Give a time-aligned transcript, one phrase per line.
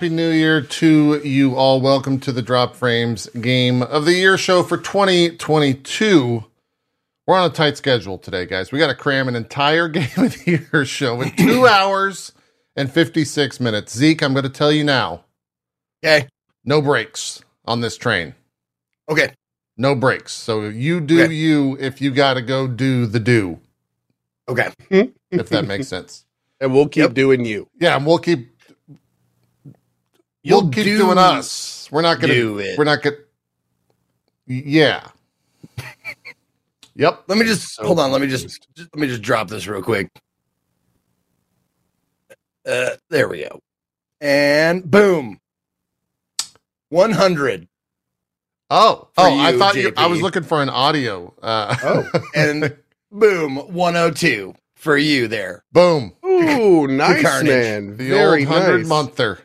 [0.00, 1.80] hello, and happy new year to you all.
[1.80, 6.44] Welcome to the Drop Frames Game of the Year show for 2022.
[7.26, 8.72] We're on a tight schedule today, guys.
[8.72, 12.32] We got to cram an entire Game of the Year show in two hours
[12.76, 13.96] and 56 minutes.
[13.96, 15.24] Zeke, I'm going to tell you now
[16.04, 16.28] Okay.
[16.64, 18.34] no breaks on this train.
[19.08, 19.32] Okay.
[19.76, 20.32] No breaks.
[20.32, 21.34] So you do Okay.
[21.34, 23.60] you if you got to go do the do,
[24.48, 24.68] Okay.
[24.90, 25.02] Hmm?
[25.30, 26.24] if that makes sense.
[26.60, 27.14] and we'll keep Yep.
[27.14, 27.68] doing you.
[27.80, 28.53] Yeah, and we'll keep
[30.44, 31.88] You'll we'll keep do- doing us.
[31.90, 32.78] We're not gonna do it.
[32.78, 33.16] we're not gonna
[34.46, 35.08] Yeah.
[36.94, 37.24] yep.
[37.26, 38.12] Let me just So hold on.
[38.12, 40.08] Let me just, just let me just drop this real quick.
[42.66, 43.60] Uh, there we go.
[44.20, 45.40] And boom.
[46.90, 47.68] 100
[48.70, 51.34] Oh, For oh, I thought you, I was looking for an audio.
[51.42, 52.20] Uh, Oh.
[52.34, 52.76] and
[53.12, 55.64] boom 102 for you there.
[55.72, 56.12] boom.
[56.24, 57.48] Ooh, nice carnage.
[57.48, 57.96] man.
[57.96, 58.88] The Very old hundred nice.
[58.88, 59.38] monther.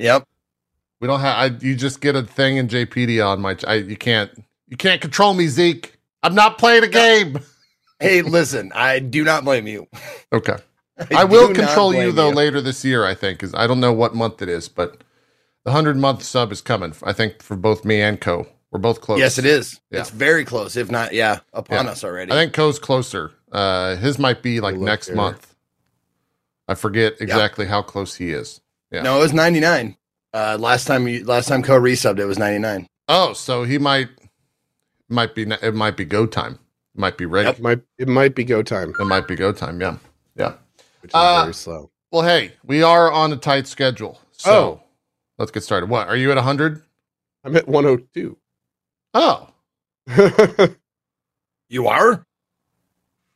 [0.00, 0.26] Yep.
[1.00, 1.36] We don't have.
[1.36, 3.56] I, you just get a thing in JPD on my.
[3.66, 4.30] I, you can't.
[4.68, 5.96] You can't control me, Zeke.
[6.22, 7.38] I'm not playing a game.
[8.02, 9.86] Hey, listen, I do not blame you.
[10.32, 10.56] Okay.
[11.14, 13.04] I will control you blame though later this year.
[13.04, 15.04] I think is I don't know what month it is, but
[15.64, 16.94] the hundred month sub is coming.
[17.02, 18.46] I think for both me and Co.
[18.70, 19.18] We're both close.
[19.18, 19.78] Yes, it is.
[19.90, 20.00] Yeah.
[20.00, 21.90] It's very close, if not, yeah, upon Yeah.
[21.92, 22.32] us already.
[22.32, 23.32] I think Co's closer.
[23.52, 25.16] Uh, his might be like Look next here.
[25.16, 25.54] month.
[26.68, 28.62] I forget exactly how close he is.
[28.90, 29.02] Yeah.
[29.02, 29.96] No, it was 99.
[30.32, 32.86] Uh, last time you, last time Co resubbed, it was 99.
[33.08, 34.08] Oh, so he might
[35.08, 36.58] might be it might be go time.
[36.94, 37.48] Might be ready.
[37.48, 37.60] Yep.
[37.60, 39.80] Might it might be go time, It might be go time.
[39.80, 39.96] Yeah,
[40.36, 40.54] yeah.
[41.00, 41.90] which is Uh, very slow.
[42.12, 44.82] Well, hey, we are on a tight schedule, so Oh.
[45.38, 45.88] let's get started.
[45.90, 46.82] What are you at hundred?
[47.44, 48.36] I'm at 102.
[49.14, 49.48] Oh,
[51.68, 52.24] You are?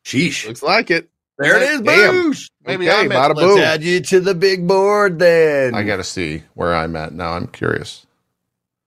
[0.04, 0.46] Sheesh.
[0.46, 1.08] Looks like it.
[1.38, 1.80] There it is.
[1.80, 2.14] Damn.
[2.32, 2.50] Boosh.
[2.64, 3.58] maybe okay, I'm at, bada Let's boom.
[3.58, 5.74] add you to the big board then.
[5.74, 7.32] I got to see where I'm at now.
[7.32, 8.06] I'm curious.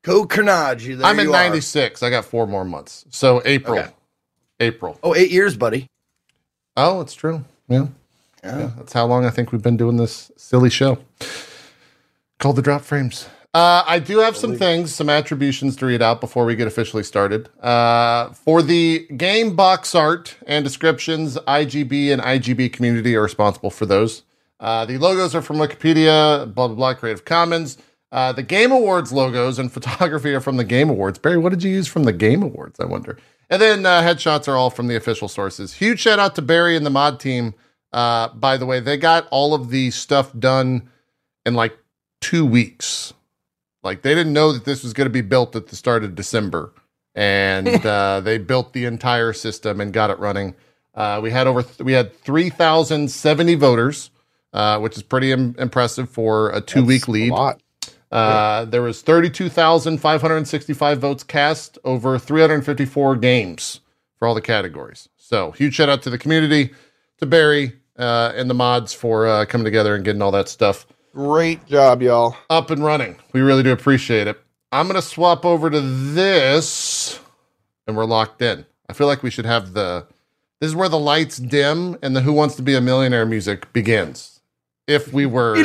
[0.04, 0.88] Co Carnage.
[0.90, 1.34] I'm at you are.
[1.34, 2.02] 96.
[2.04, 3.06] I got four more months.
[3.10, 3.90] So April, Okay.
[4.62, 4.98] April.
[5.04, 5.88] Oh, eight years, buddy.
[6.78, 7.44] Oh, it's true.
[7.68, 7.88] Yeah.
[8.44, 8.60] Yeah.
[8.60, 11.00] Yeah, that's how long I think we've been doing this silly show
[12.40, 13.28] called the Drop Frames.
[13.54, 17.04] Uh, I do have some things, some attributions to read out before we get officially
[17.04, 17.50] started.
[17.60, 23.86] Uh, for the game box art and descriptions, IGB and IGB community are responsible for
[23.86, 24.24] those.
[24.60, 27.78] Uh, the logos are from Wikipedia, blah, blah, blah, Creative Commons.
[28.12, 31.20] Uh, the Game Awards logos and photography are from the Game Awards.
[31.20, 32.80] Barry, what did you use from the Game Awards?
[32.80, 33.18] I wonder.
[33.50, 35.74] And then uh, headshots are all from the official sources.
[35.74, 37.54] Huge shout out to Barry and the mod team.
[37.94, 40.90] Uh, by the way, they got all of the stuff done
[41.46, 41.78] in like
[42.20, 43.14] two weeks.
[43.88, 46.14] Like they didn't know that this was going to be built at the start of
[46.14, 46.74] December,
[47.16, 50.56] and uh, they built the entire system and got it running.
[50.94, 54.12] Uh, we had over we had three thousand seventy voters,
[54.52, 57.32] uh, which is pretty Im- impressive for a two week lead.
[58.12, 63.82] Uh, there was 32,565 votes cast over 354 games
[64.16, 65.10] for all the categories.
[65.18, 66.72] So huge shout out to the community,
[67.18, 70.88] to Barry uh, and the mods for uh, coming together and getting all that stuff
[71.14, 72.36] Great job, y'all.
[72.50, 73.18] up and running.
[73.34, 74.40] We really do appreciate it.
[74.72, 77.20] I'm going to swap over to this
[77.88, 78.66] and we're locked in.
[78.90, 80.06] I feel like we should have the
[80.60, 83.72] this is where the lights dim and the Who Wants to Be a Millionaire music
[83.74, 84.42] begins.
[84.88, 85.56] If we were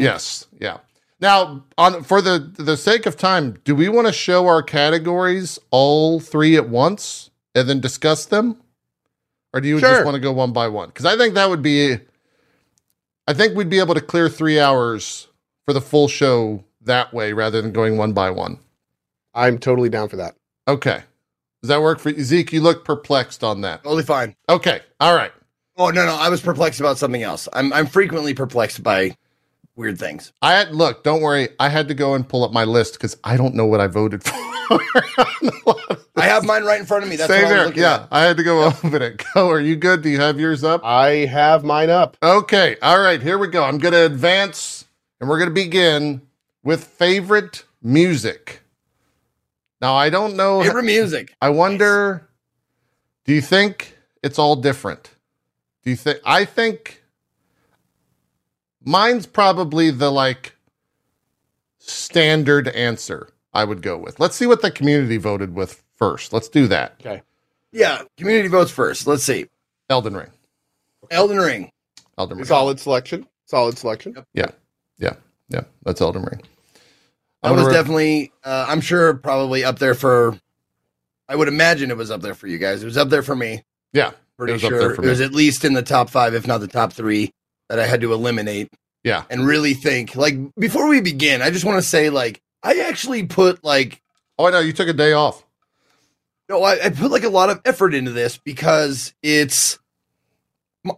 [0.02, 0.78] Yes, yeah.
[1.20, 5.58] Now, on for the the sake of time, do we want to show our categories
[5.70, 8.60] all three at once and then discuss them,
[9.54, 10.88] or do you just want to go one by one?
[10.88, 11.96] Because I think that would be,
[13.26, 15.28] I think we'd be able to clear three hours
[15.64, 18.58] for the full show that way rather than going one by one.
[19.34, 20.36] I'm totally down for that.
[20.68, 21.02] Okay,
[21.62, 22.22] does that work for you?
[22.22, 22.52] Zeke?
[22.52, 23.82] You look perplexed on that.
[23.82, 24.34] Totally fine.
[24.48, 25.32] Okay, all right.
[25.76, 27.48] Oh no, no, I was perplexed about something else.
[27.52, 29.16] I'm I'm frequently perplexed by
[29.74, 30.32] weird things.
[30.40, 31.04] I had look.
[31.04, 31.48] Don't worry.
[31.60, 33.88] I had to go and pull up my list because I don't know what I
[33.88, 34.24] voted
[34.68, 34.80] for.
[36.16, 37.16] I have mine right in front of me.
[37.16, 37.82] That's Same what I was here.
[37.84, 38.08] Yeah, at.
[38.10, 39.22] I had to go open it.
[39.34, 39.50] Go.
[39.50, 40.02] Are you good?
[40.02, 40.82] Do you have yours up?
[40.84, 42.16] I have mine up.
[42.22, 42.76] Okay.
[42.82, 43.20] All right.
[43.22, 43.64] Here we go.
[43.64, 44.86] I'm going to advance
[45.20, 46.22] and we're going to begin
[46.62, 48.62] with favorite music.
[49.80, 50.62] Now, I don't know.
[50.62, 51.34] Favorite music.
[51.40, 52.28] I wonder,
[53.24, 55.10] do you think it's all different?
[55.84, 57.02] Do you think, I think
[58.82, 60.56] mine's probably the like
[61.78, 64.20] standard answer I would go with.
[64.20, 66.32] Let's see what the community voted with first.
[66.32, 66.96] Let's do that.
[67.00, 67.22] Okay.
[67.72, 69.06] Yeah, community votes first.
[69.06, 69.46] Let's see.
[69.88, 70.30] Elden Ring.
[71.10, 71.70] Elden Ring.
[72.18, 72.46] Elden Ring.
[72.46, 73.26] Solid selection.
[73.46, 74.16] Solid selection.
[74.34, 74.50] Yeah.
[74.98, 75.14] Yeah.
[75.48, 75.62] Yeah.
[75.84, 76.42] That's Elden Ring.
[77.42, 80.38] That I'm was re- definitely, uh, I'm sure, probably up there for.
[81.28, 82.82] I would imagine it was up there for you guys.
[82.82, 83.62] It was up there for me.
[83.92, 84.12] Yeah.
[84.36, 86.34] Pretty It was up sure there for it was at least in the top five,
[86.34, 87.32] if not the top three,
[87.68, 88.68] that I had to eliminate.
[89.02, 89.24] Yeah.
[89.30, 90.14] and really think.
[90.16, 94.02] Like before we begin, I just want to say like I actually put like
[94.38, 95.44] Oh, I know you took a day off.
[96.48, 99.78] no, I, I put like a lot of effort into this because it's.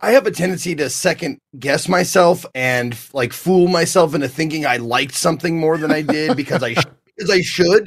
[0.02, 4.76] I have a tendency to second guess myself and like fool myself into thinking I
[4.76, 7.86] liked something more than I did because I sh- because I should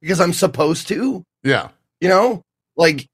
[0.00, 1.22] because I'm supposed to.
[1.42, 1.68] Yeah.
[2.00, 2.42] You know,
[2.76, 3.06] like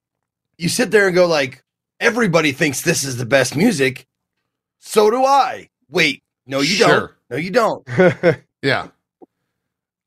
[0.57, 1.63] you sit there and go like
[1.99, 4.07] everybody thinks this is the best music.
[4.79, 5.69] So do I.
[5.91, 7.11] Wait, no, you don't.
[7.31, 7.87] No, you don't.
[8.63, 8.89] Yeah.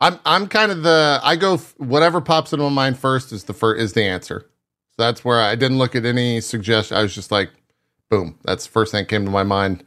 [0.02, 3.46] I'm I'm kind of the I go f- whatever pops into my mind first is
[3.46, 4.50] the first is the answer.
[4.98, 6.98] So that's where I didn't look at any suggestion.
[6.98, 7.52] I was just like,
[8.10, 9.84] boom, that's the first thing that came to my mind.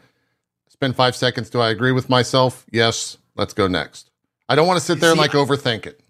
[0.69, 1.51] Spend five seconds.
[1.51, 2.65] Do I agree with myself?
[2.71, 3.19] Yes.
[3.37, 4.11] Let's go next.
[4.49, 6.01] I don't want to sit there and See, like overthink it.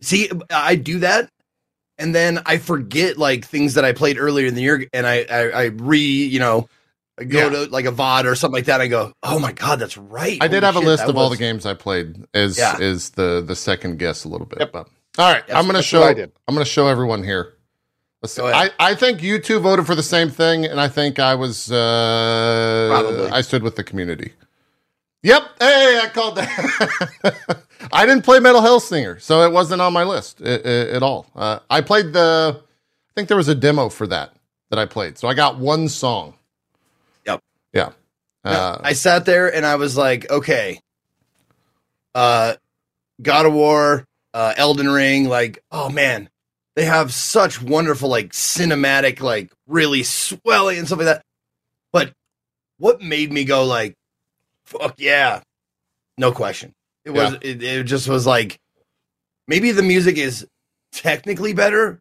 [0.00, 1.28] See, I do that,
[1.98, 5.24] and then I forget like things that I played earlier in the year, and I
[5.30, 6.68] I, I re you know
[7.20, 7.48] I go Yeah.
[7.50, 8.80] to like a VOD or something like that.
[8.80, 10.38] I go, oh my god, that's right.
[10.40, 12.78] I did Holy have a list that of all the games I played as Yeah.
[12.78, 14.60] is the the second guess a little bit.
[14.60, 14.72] Yep.
[14.72, 14.88] But
[15.18, 16.32] all right, Yes, I'm gonna show I did.
[16.48, 17.54] I'm gonna show everyone here.
[18.22, 18.42] Let's see.
[18.42, 18.70] I.
[18.78, 22.88] I think you two voted for the same thing, and I think I was uh
[22.90, 23.26] Probably.
[23.30, 24.32] I stood with the community.
[25.24, 25.42] Yep.
[25.60, 27.58] Hey, I called that.
[27.92, 31.26] I didn't play Metal Hellsinger, so it wasn't on my list at, at all.
[31.36, 32.58] Uh, I played the.
[32.60, 34.34] I think there was a demo for that
[34.70, 36.34] that I played, so I got one song.
[37.72, 37.90] Yeah.
[38.44, 40.80] Uh, I sat there and I was like, okay,
[42.14, 42.54] uh,
[43.20, 44.04] God of War,
[44.34, 46.28] uh, Elden Ring, like, oh man,
[46.74, 51.22] they have such wonderful, like, cinematic, like, really swelling and stuff like that.
[51.92, 52.12] But
[52.78, 53.94] what made me go, like,
[54.64, 55.42] fuck yeah,
[56.18, 56.74] no question.
[57.04, 58.58] It was, it, it just was like,
[59.46, 60.46] maybe the music is
[60.92, 62.00] technically better,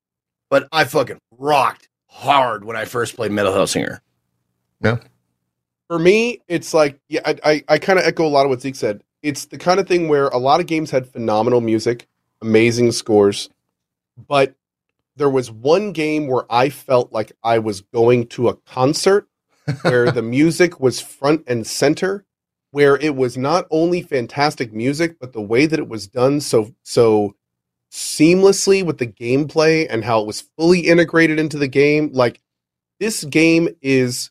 [0.50, 4.00] but I fucking rocked hard when I first played Metal Hellsinger.
[5.92, 8.62] For me, it's like yeah, I I, I kind of echo a lot of what
[8.62, 9.04] Zeke said.
[9.22, 12.08] It's the kind of thing where a lot of games had phenomenal music,
[12.42, 13.50] amazing scores,
[14.16, 14.56] but
[15.18, 19.28] there was one game where I felt like I was going to a concert
[19.82, 22.24] where the music was front and center,
[22.72, 26.74] where it was not only fantastic music, but the way that it was done so
[26.84, 27.36] so
[27.92, 32.12] seamlessly with the gameplay and how it was fully integrated into the game.
[32.14, 32.40] Like
[33.02, 34.31] this game is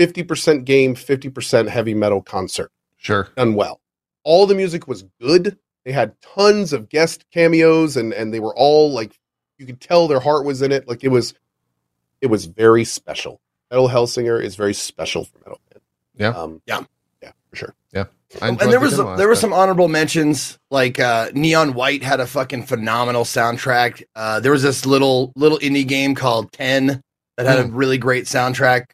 [0.00, 3.28] 50% game, 50% heavy metal concert sure.
[3.36, 3.80] done well.
[4.24, 5.58] All the music was good.
[5.84, 9.18] They had tons of guest cameos and and they were all like
[9.58, 10.86] you could tell their heart was in it.
[10.88, 11.34] Like it was
[12.20, 13.40] it was very special.
[13.70, 15.60] Metal Hellsinger is very special for metal.
[15.72, 15.80] Man.
[16.16, 16.38] Yeah.
[16.38, 16.80] Um, Yeah.
[17.22, 17.74] Yeah, for sure.
[18.40, 22.02] I and there the was demo there were some honorable mentions like uh neon white
[22.02, 27.00] had a fucking phenomenal soundtrack uh there was this little little indie game called 10
[27.36, 28.90] that had a really great soundtrack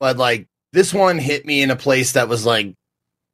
[0.00, 2.74] but like this one hit me in a place that was like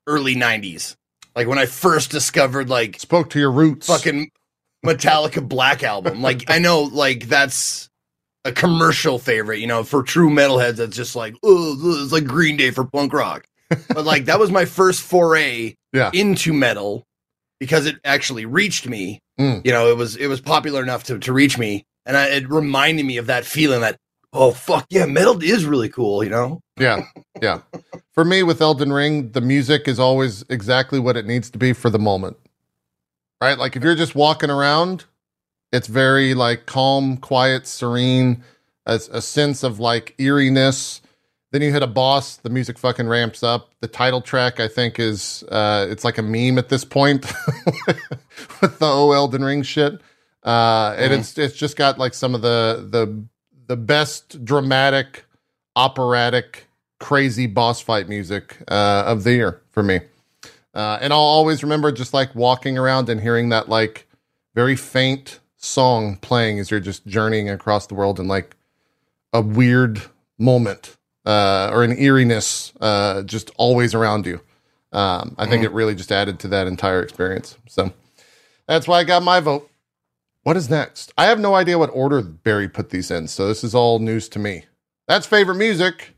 [0.07, 0.95] early 90s
[1.37, 3.87] like when i first discovered like spoke to your roots.
[3.87, 4.31] fucking
[4.85, 7.89] metallica black album like i know like that's
[8.45, 12.57] a commercial favorite you know for true metalheads that's just like oh it's like green
[12.57, 13.45] day for punk rock
[13.89, 16.11] but like that was my first foray Yeah.
[16.13, 17.05] into metal
[17.61, 19.21] because it actually reached me.
[19.39, 19.65] Mm.
[19.65, 22.51] You know, it was it was popular enough to, to reach me, and I, it
[22.51, 23.97] reminded me of that feeling that
[24.33, 26.23] oh fuck yeah, metal is really cool.
[26.25, 27.05] You know, Yeah,
[27.41, 27.61] yeah.
[28.13, 31.73] For me, with Elden Ring, the music is always exactly what it needs to be
[31.73, 32.37] for the moment.
[33.41, 33.59] Right?
[33.59, 35.05] Like if you're just walking around,
[35.73, 38.45] it's very like calm, quiet, serene,
[38.87, 41.01] a, a sense of like eeriness.
[41.51, 43.71] Then you hit a boss, the music fucking ramps up.
[43.81, 47.27] The title track, I think, is uh it's like a meme at this point
[48.61, 50.01] with the O Elden Ring shit.
[50.45, 51.19] Uh and Mhm.
[51.19, 53.25] it's it's just got like some of the the
[53.73, 55.25] the best dramatic
[55.77, 56.67] operatic,
[57.01, 59.99] crazy boss fight music uh, of the year for me.
[60.75, 64.07] Uh, and I'll always remember just like walking around and hearing that like
[64.55, 68.55] very faint song playing as you're just journeying across the world in like
[69.33, 70.03] a weird
[70.39, 74.39] moment uh, or an eeriness uh, just always around you.
[74.93, 77.57] Um, I think it really just added to that entire experience.
[77.69, 77.91] So
[78.69, 79.71] that's why I got my vote.
[80.43, 81.13] What is next?
[81.17, 84.29] I have no idea what order Barry put these in, so this is all news
[84.31, 84.65] to me.
[85.07, 86.15] That's favorite music.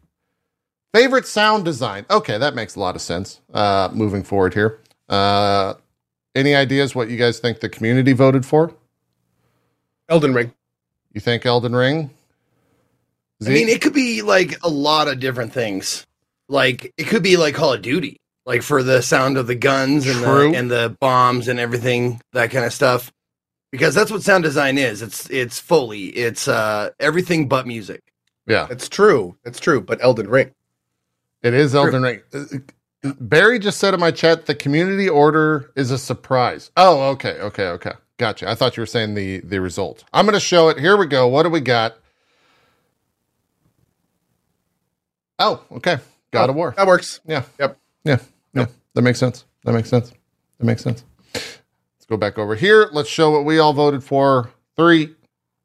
[0.95, 2.07] Favorite sound design.
[2.09, 3.40] Okay, that makes a lot of sense.
[3.52, 4.81] Uh, moving forward here.
[5.09, 5.75] Uh,
[6.35, 8.75] any ideas what you guys think the community voted for?
[10.09, 10.52] Elden Ring.
[11.12, 12.11] You think Elden Ring?
[13.45, 16.07] I mean, it could be like a lot of different things.
[16.49, 20.07] Like it could be like Call of Duty, like for the sound of the guns
[20.07, 23.12] and the and the bombs and everything, that kind of stuff.
[23.75, 25.02] Because that's what sound design is.
[25.02, 26.04] It's it's Foley.
[26.07, 28.02] It's uh everything but music.
[28.47, 29.37] yeah, it's true.
[29.45, 29.81] It's true.
[29.81, 30.52] But Elden Ring.
[31.43, 32.21] it is Elden Ring.
[32.33, 36.71] Uh, Barry just said in my chat the community order is a surprise.
[36.76, 37.93] Oh, okay, okay, okay.
[38.16, 38.49] Gotcha.
[38.49, 40.04] I thought you were saying the the result.
[40.12, 40.78] I'm going to show it.
[40.78, 41.26] Here we go.
[41.26, 41.97] What do we got?
[45.40, 45.99] Oh, okay.
[46.31, 46.75] God Oh, of War.
[46.76, 47.19] That works.
[47.26, 47.43] Yeah.
[47.59, 47.76] Yep.
[48.04, 48.19] Yeah.
[48.54, 48.66] Yeah.
[48.95, 49.45] That makes sense.
[49.64, 50.12] That makes sense.
[50.59, 51.04] That makes sense.
[52.04, 52.90] Let's go back over here.
[52.92, 54.50] Let's show what we all voted for.
[54.76, 55.14] Three,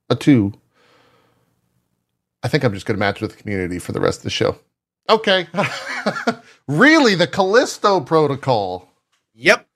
[0.10, 0.54] a two.
[2.42, 4.30] I think I'm just going to match with the community for the rest of the
[4.30, 4.58] show.
[5.10, 5.50] Okay.
[6.70, 7.16] really?
[7.16, 8.90] The Callisto Protocol?
[9.36, 9.68] Yep.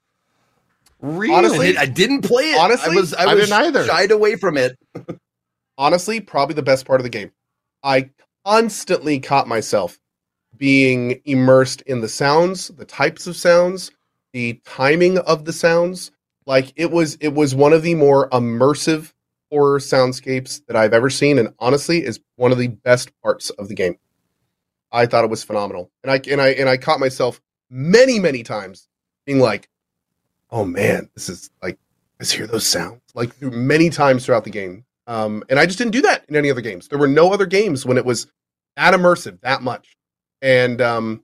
[1.01, 1.36] Really?
[1.36, 2.58] Honestly, I didn't play it.
[2.58, 3.84] Honestly, I was I, I was didn't either.
[3.84, 4.79] shied away from it.
[5.77, 7.34] honestly, probably the best part of the game.
[7.84, 8.10] I
[8.46, 10.00] constantly caught myself
[10.55, 13.91] being immersed in the sounds, the types of sounds,
[14.32, 16.12] the timing of the sounds.
[16.45, 19.13] Like it was it was one of the more immersive
[19.51, 23.67] horror soundscapes that I've ever seen and honestly is one of the best parts of
[23.67, 23.97] the game.
[24.91, 25.91] I thought it was phenomenal.
[26.03, 28.88] And I and I and I caught myself many many times
[29.25, 29.69] being like,
[30.51, 31.77] "Oh man, this is like
[32.21, 34.85] I hear those sounds." Like through many times throughout the game.
[35.05, 36.88] Um, and I just didn't do that in any other games.
[36.88, 38.27] There were no other games when it was
[38.77, 39.97] that immersive, that much.
[40.41, 41.23] And um,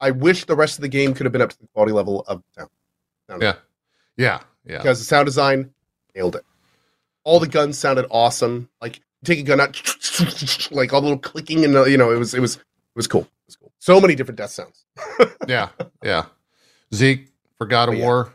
[0.00, 2.22] I wish the rest of the game could have been up to the quality level
[2.26, 3.54] of sound Yeah.
[4.16, 4.40] Yeah.
[4.64, 4.78] Yeah.
[4.78, 5.72] Because the sound design
[6.14, 6.44] nailed it.
[7.24, 8.68] All the guns sounded awesome.
[8.80, 9.80] Like you take a gun out,
[10.70, 12.62] like all the little clicking, and you know it was it was it
[12.96, 13.22] was cool.
[13.22, 13.72] It was cool.
[13.78, 14.84] So many different death sounds.
[15.48, 15.70] Yeah.
[16.02, 16.26] Yeah.
[16.94, 17.28] Zeke
[17.58, 18.04] for God of yeah.
[18.04, 18.34] War.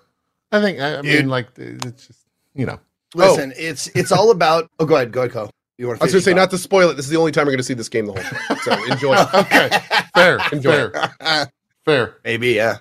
[0.51, 1.21] I think, I, I Dude.
[1.21, 2.19] mean, like, it's just,
[2.53, 2.79] you know.
[3.15, 4.69] Listen, it's it's all about.
[4.79, 5.49] Oh, go ahead, go ahead, Co.
[5.77, 6.01] You want?
[6.01, 6.95] I was going to say not to spoil it.
[6.95, 8.57] This is the only time we're going to see this game the whole time.
[8.63, 9.15] So enjoy.
[9.33, 9.69] Okay.
[10.13, 10.39] Fair.
[10.51, 11.51] Enjoy fair.
[11.85, 12.17] Fair.
[12.23, 12.77] Maybe, yeah.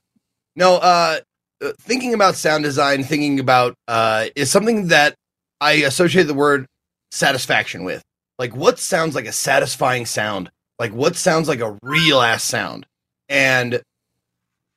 [0.56, 1.18] No, uh,
[1.64, 5.14] uh, thinking about sound design, thinking about uh, is something that
[5.60, 6.66] I associate the word
[7.10, 8.02] satisfaction with.
[8.38, 10.50] Like, what sounds like a satisfying sound?
[10.78, 12.86] Like, what sounds like a real ass sound?
[13.28, 13.80] And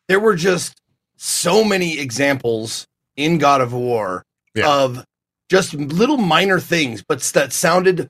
[0.07, 0.79] there were just
[1.17, 2.85] so many examples
[3.17, 4.23] in God of War
[4.55, 4.69] Yeah.
[4.69, 5.03] of
[5.49, 8.07] just little minor things, but that sounded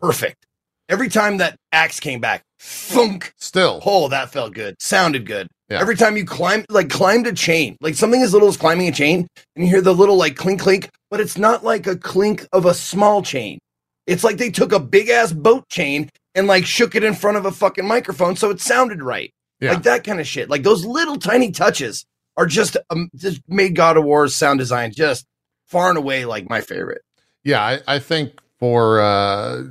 [0.00, 0.46] perfect.
[0.88, 3.80] Every time that axe came back, thunk, Still.
[3.86, 4.74] Oh, that felt good.
[4.80, 5.46] Sounded good.
[5.72, 5.80] Yeah.
[5.80, 8.92] Every time you climb, like climbed a chain, like something as little as climbing a
[8.92, 9.26] chain,
[9.56, 12.66] and you hear the little like clink clink, but it's not like a clink of
[12.66, 13.58] a small chain.
[14.06, 17.38] It's like they took a big ass boat chain and like shook it in front
[17.38, 19.32] of a fucking microphone so it sounded right.
[19.60, 19.72] Yeah.
[19.72, 20.50] Like that kind of shit.
[20.50, 22.04] Like those little tiny touches
[22.36, 25.24] are just um, just made God of War's sound design just
[25.66, 27.00] far and away like my favorite.
[27.44, 29.62] Yeah, I, I think for uh,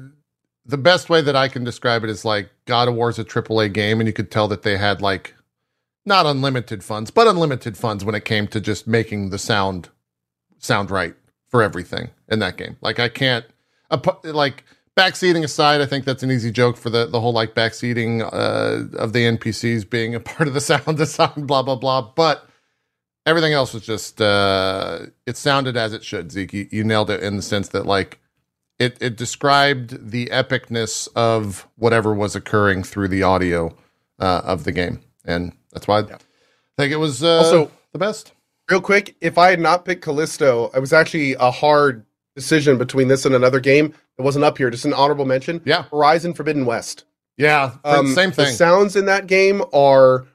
[0.66, 3.24] the best way that I can describe it is like God of War is a
[3.24, 5.36] AAA game, and you could tell that they had like
[6.06, 9.90] not unlimited funds, but unlimited funds when it came to just making the sound
[10.60, 11.16] sound right
[11.48, 12.78] for everything in that game.
[12.82, 13.46] Like I can't,
[14.24, 14.64] like
[14.98, 18.98] backseating aside, I think that's an easy joke for the the whole like backseating uh,
[18.98, 22.02] of the NPCs being a part of the sound design, blah blah blah.
[22.02, 22.48] But
[23.26, 27.22] everything else was just uh it sounded as it should zeke you, you nailed it
[27.22, 28.20] in the sense that like
[28.80, 33.76] it it described the epicness of whatever was occurring through the audio
[34.20, 36.04] uh, of the game and that's why i
[36.78, 38.34] think it was uh, Also- the best
[38.70, 42.06] Real quick, if I had not picked Callisto, it was actually a hard
[42.38, 44.70] decision between this and another game that wasn't up here.
[44.70, 45.60] Just an honorable mention.
[45.66, 47.04] yeah Horizon Forbidden West.
[47.36, 50.26] yeah Um, same The sounds in that game are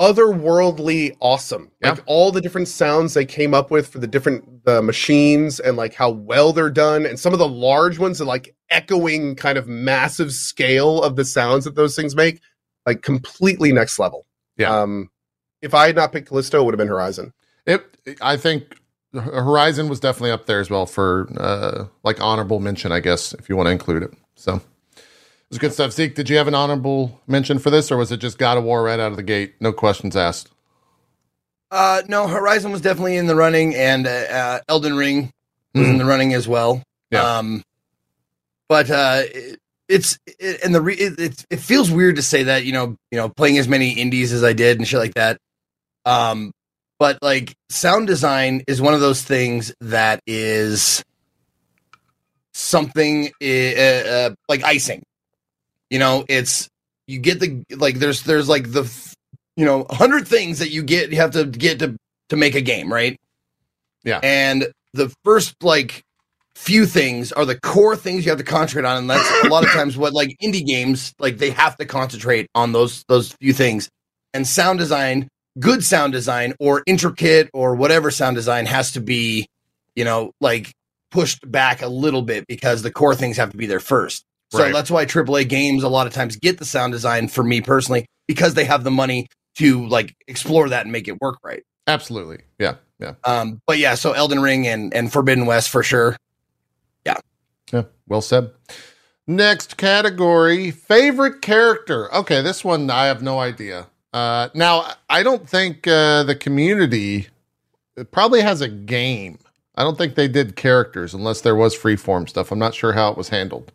[0.00, 1.70] otherworldly awesome.
[1.82, 2.02] Like Yeah.
[2.06, 5.92] all the different sounds they came up with for the different the machines and like
[5.94, 9.68] how well they're done, and some of the large ones are like echoing kind of
[9.68, 12.40] massive scale of the sounds that those things make,
[12.86, 14.24] like completely next level.
[14.56, 14.80] Yeah.
[14.80, 15.10] Um,
[15.62, 17.32] if I had not picked Callisto, it would have been Horizon.
[17.66, 17.84] it
[18.20, 18.76] i think
[19.14, 23.48] horizon was definitely up there as well for uh like honorable mention i guess if
[23.48, 25.02] you want to include it so it
[25.48, 28.16] was good stuff zeke did you have an honorable mention for this or was it
[28.18, 30.50] just god of war right out of the gate no questions asked
[31.70, 35.32] Uh, no, Horizon was definitely in the running, and uh, uh, Elden Ring
[35.74, 35.90] was Mhm.
[35.90, 36.82] in the running as well.
[37.10, 37.38] Yeah.
[37.38, 37.64] Um,
[38.68, 39.58] but uh, it,
[39.88, 42.96] it's it, and the re- it, it it feels weird to say that you know
[43.10, 45.38] you know playing as many indies as I did and shit like that.
[46.04, 46.52] Um,
[46.98, 51.02] but like sound design is one of those things that is
[52.52, 55.02] something uh, uh, like icing.
[55.90, 56.68] You know, it's
[57.06, 58.90] you get the like there's there's like the
[59.56, 61.96] you know, hundred things that you get you have to get to
[62.30, 63.18] to make a game, right?
[64.02, 64.20] Yeah.
[64.22, 66.02] And the first like
[66.54, 69.64] few things are the core things you have to concentrate on, and that's a lot
[69.64, 73.52] of times what like indie games like they have to concentrate on those those few
[73.52, 73.88] things.
[74.32, 75.28] And sound design,
[75.60, 79.46] good sound design or intricate or whatever sound design has to be,
[79.94, 80.72] you know, like
[81.12, 84.24] pushed back a little bit because the core things have to be there first.
[84.50, 84.72] So Right.
[84.72, 88.06] that's why AAA games a lot of times get the sound design for me personally
[88.26, 91.62] because they have the money to like explore that and make it work right.
[91.86, 92.38] Absolutely.
[92.58, 92.74] Yeah.
[92.98, 93.14] Yeah.
[93.24, 96.16] Um, but yeah, so Elden Ring and and Forbidden West for sure.
[98.08, 98.50] Well said.
[99.26, 102.14] Next category favorite character.
[102.14, 102.42] Okay.
[102.42, 103.86] This one I have no idea.
[104.12, 107.28] Uh, now, I don't think uh, the community
[108.12, 109.38] probably has a game.
[109.76, 112.52] I don't think they did characters unless there was freeform stuff.
[112.52, 113.72] I'm not sure how it was handled.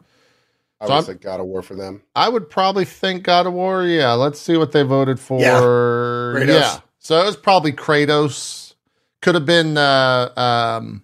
[0.79, 2.03] I So would I'm- say God of War for them.
[2.15, 3.83] I would probably think God of War.
[3.85, 5.41] Yeah, let's see what they voted for.
[5.41, 6.45] Yeah.
[6.45, 8.75] Yeah, so it was probably Kratos.
[9.21, 11.03] Could have been uh, um,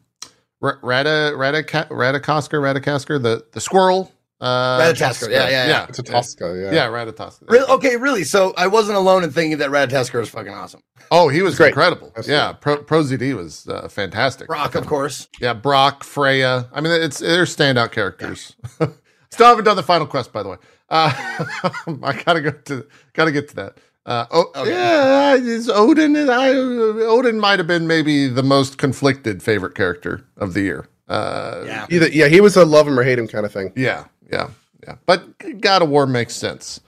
[0.65, 4.12] R- Rada Rada Ratatoskr Ratatoskr the the squirrel.
[4.41, 5.86] Uh, Ratatoskr, yeah, yeah, yeah.
[5.88, 6.72] It's a Tosca, yeah.
[6.74, 7.50] yeah, Ratatoskr.
[7.50, 7.67] Really?
[7.69, 8.25] Okay, really.
[8.25, 10.81] So I wasn't alone in thinking that Ratatoskr was fucking awesome.
[11.10, 11.69] Oh, he was Great.
[11.69, 12.07] incredible.
[12.10, 12.34] Absolutely.
[12.34, 14.48] Yeah, Pro, Pro ZD was uh, fantastic.
[14.48, 15.29] Brok, of course.
[15.39, 16.69] Yeah, Brok, Freya.
[16.74, 18.55] I mean, it's they're standout characters.
[19.31, 20.57] Still haven't done the final quest, by the way.
[20.89, 21.12] Uh,
[22.03, 23.77] I gotta go to gotta get to that.
[24.06, 24.70] Uh, oh, Okay.
[24.72, 26.16] yeah, is Odin.
[26.30, 30.88] I, Odin might have been maybe the most conflicted favorite character of the year.
[31.08, 31.88] Uh, Yeah.
[31.90, 33.72] Either, yeah, he was a love him or hate him kind of thing.
[33.76, 34.50] yeah, yeah,
[34.84, 34.96] yeah.
[35.08, 35.24] But
[35.62, 36.82] God of War makes sense.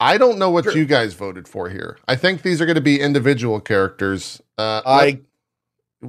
[0.00, 0.76] I don't know what Sure.
[0.76, 1.98] you guys voted for here.
[2.06, 4.40] I think these are going to be individual characters.
[4.58, 5.20] Uh, I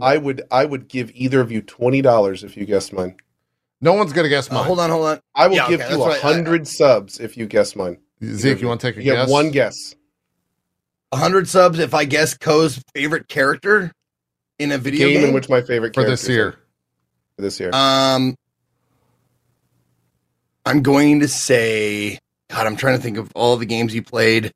[0.02, 3.16] I would I would give either of you twenty dollars if you guessed mine.
[3.82, 4.66] no one's going to guess Uh, mine.
[4.66, 5.20] hold on, hold on.
[5.36, 7.76] I will Yeah, give okay, you a what I- I- hundred subs if you guess
[7.76, 7.98] mine.
[8.24, 9.20] Zeke, you want to take a You guess?
[9.22, 9.94] have one guess.
[11.10, 13.92] 100 subs if I guess Co's favorite character
[14.60, 15.30] in a video Game, game.
[15.30, 16.48] in which my favorite for this year.
[16.48, 16.52] are
[17.36, 17.70] for this year.
[17.74, 18.36] um,
[20.66, 22.18] I'm going to say,
[22.50, 24.52] God, I'm trying to think of all the games you played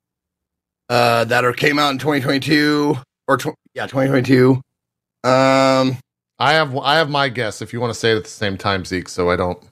[0.88, 2.96] uh, that are came out in 2022
[3.28, 4.54] or tw- yeah, 2022.
[5.22, 5.96] Um,
[6.38, 7.62] I have I have my guess.
[7.62, 9.62] If you want to say it at the same time, Zeke, so I don't.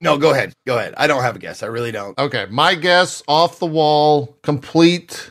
[0.00, 0.94] No, go ahead, go ahead.
[0.96, 1.62] I don't have a guess.
[1.62, 2.18] I really don't.
[2.18, 5.30] Okay, my guess off the wall, complete.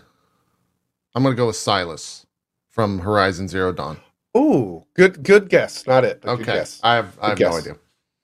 [1.15, 2.25] I'm gonna go with Sylens
[2.69, 3.97] from Horizon Zero Dawn.
[4.35, 5.85] Ooh, good good guess.
[5.85, 6.21] Not it.
[6.21, 6.79] But Okay, guess.
[6.83, 7.75] I have I have Good no idea.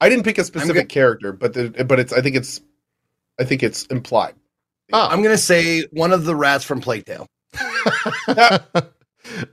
[0.01, 0.89] I didn't pick a specific good.
[0.89, 2.61] character, but the, but it's I think it's
[3.39, 4.33] I think it's implied.
[4.91, 7.27] Oh, I'm gonna say one of the rats from Plague Tale.
[8.27, 8.67] all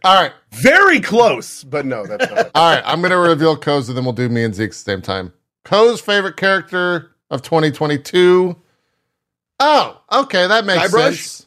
[0.05, 2.39] right, Very close, but no, that's not.
[2.47, 2.51] it.
[2.55, 2.83] all right.
[2.87, 5.33] I'm gonna reveal Co's, and then we'll do me and Zeke at the same time.
[5.67, 8.57] Co's favorite character of 2022.
[9.59, 11.17] Oh, okay, that makes Guybrush?
[11.17, 11.47] sense.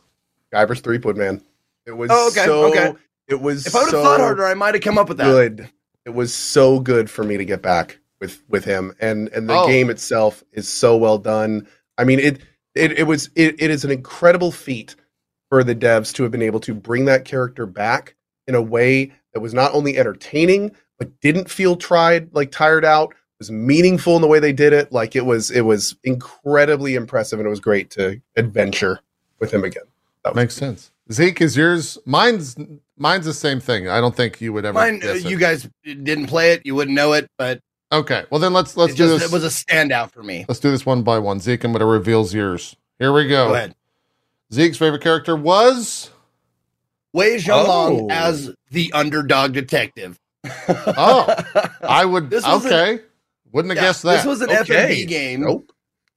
[0.53, 1.41] Guybrush Threepwood Man.
[1.85, 2.65] It was Oh, okay, so.
[2.65, 2.93] okay.
[3.27, 5.19] It was If I would have so thought harder, I might have come up with
[5.19, 5.25] that.
[5.25, 5.69] good.
[6.05, 9.53] It was so good for me to get back with with him, and and the
[9.53, 9.67] Oh.
[9.67, 11.67] game itself is so well done.
[11.97, 12.41] I mean it
[12.75, 14.95] it it was it, it is an incredible feat
[15.49, 18.15] for the devs to have been able to bring that character back
[18.47, 23.13] in a way that was not only entertaining but didn't feel tried like tired out
[23.39, 27.39] was meaningful in the way they did it like it was it was incredibly impressive
[27.39, 28.99] and it was great to adventure
[29.39, 29.83] with him again
[30.23, 30.91] That was- Makes sense.
[31.11, 31.97] Zeke, is yours?
[32.05, 32.55] Mine's
[32.97, 33.87] mine's the same thing.
[33.87, 34.75] I don't think you would ever.
[34.77, 35.29] Mine, uh, guess it.
[35.31, 38.93] you guys didn't play it, you wouldn't know it, but Okay, well then let's let's
[38.93, 39.31] do just, this.
[39.31, 40.45] it was a standout for me.
[40.47, 41.39] let's do this one by one.
[41.39, 42.75] Zeke, I'm going to reveal yours.
[42.99, 43.47] Here we go.
[43.47, 43.73] Go ahead.
[44.53, 46.11] Zeke's favorite character was.
[47.13, 48.07] Wei Zhonglong Oh.
[48.11, 50.19] as the underdog detective.
[50.67, 51.33] Oh,
[51.81, 52.29] I would.
[52.29, 53.01] This was okay,
[53.51, 54.17] wouldn't have Yeah, guessed that.
[54.17, 55.03] This was an Okay.
[55.03, 55.41] FMV game.
[55.41, 55.71] Nope.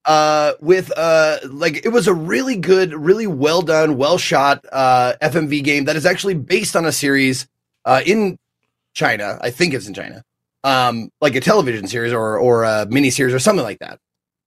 [0.05, 5.13] uh with uh like it was a really good really well done well shot uh
[5.23, 7.47] fmv game that is actually based on a series
[7.85, 8.37] uh in
[8.95, 10.25] china i think it's in china
[10.65, 13.99] um like a television series or or a mini series or something like that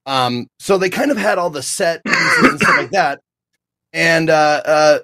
[0.04, 3.18] um so they kind of had all the set pieces and stuff like that
[3.94, 4.98] and uh uh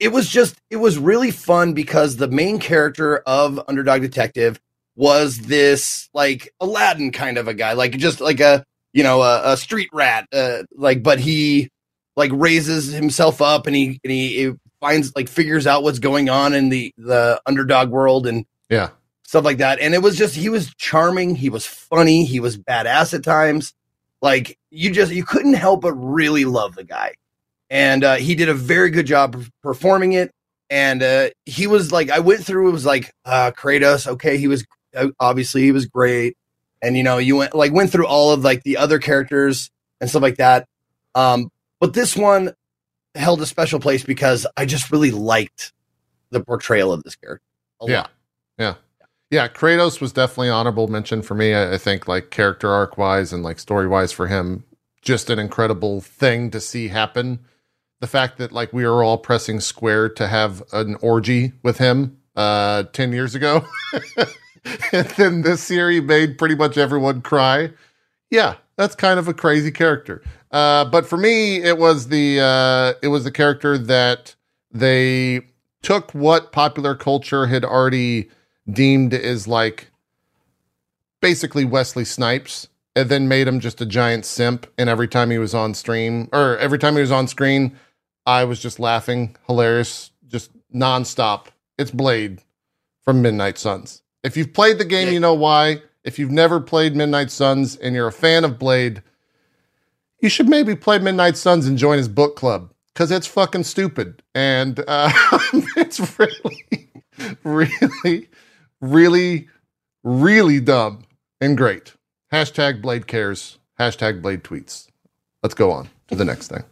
[0.00, 4.58] it was just it was really fun because the main character of underdog detective
[4.96, 9.52] was this like aladdin kind of a guy like just like a you know, a,
[9.52, 11.68] a street rat, uh, like, but he
[12.16, 16.30] like raises himself up and he and he, he finds like figures out what's going
[16.30, 18.90] on in the the underdog world and yeah,
[19.24, 19.80] stuff like that.
[19.80, 23.74] And it was just he was charming, he was funny, he was badass at times.
[24.22, 27.14] Like you just you couldn't help but really love the guy,
[27.68, 30.30] and uh, he did a very good job of performing it.
[30.70, 32.68] And uh, he was like, I went through.
[32.68, 34.06] It was like uh, Kratos.
[34.06, 34.64] Okay, he was
[35.20, 36.36] obviously he was great,
[36.82, 40.08] and you know you went like went through all of like the other characters and
[40.10, 40.66] stuff like that.
[41.14, 42.54] Um, but this one
[43.14, 45.72] held a special place because I just really liked
[46.30, 47.44] the portrayal of this character.
[47.80, 48.00] a Yeah.
[48.58, 48.78] lot.
[49.30, 49.48] yeah.
[49.48, 51.54] Kratos was definitely honorable mention for me.
[51.54, 54.64] I, I think like character arc wise and like story wise for him,
[55.02, 57.40] just an incredible thing to see happen.
[58.00, 62.18] The fact that like we were all pressing square to have an orgy with him
[62.36, 63.64] uh 10 years ago.
[64.92, 67.70] and then this he made pretty much everyone cry.
[68.30, 70.22] Yeah, that's kind of a crazy character.
[70.50, 74.34] Uh, but for me, it was the uh, it was the character that
[74.72, 75.42] they
[75.82, 78.30] took what popular culture had already
[78.70, 79.90] deemed as like
[81.20, 84.66] basically Wesley Snipes, and then made him just a giant simp.
[84.78, 87.76] And every time he was on stream, or every time he was on screen,
[88.26, 91.46] I was just laughing, hilarious, just nonstop.
[91.76, 92.40] It's Blade
[93.02, 94.03] from Midnight Suns.
[94.24, 95.12] If you've played the game, Yeah.
[95.14, 95.82] you know why.
[96.02, 99.02] If you've never played Midnight Suns and you're a fan of Blade,
[100.20, 104.22] you should maybe play Midnight Suns and join his book club because it's fucking stupid
[104.34, 105.10] and uh,
[105.76, 106.90] it's really,
[107.44, 108.28] really,
[108.80, 109.48] really,
[110.02, 111.04] really dumb
[111.40, 111.94] and great.
[112.32, 113.58] Hashtag Blade cares.
[113.78, 114.88] Hashtag Blade tweets.
[115.42, 116.64] Let's go on to the next thing.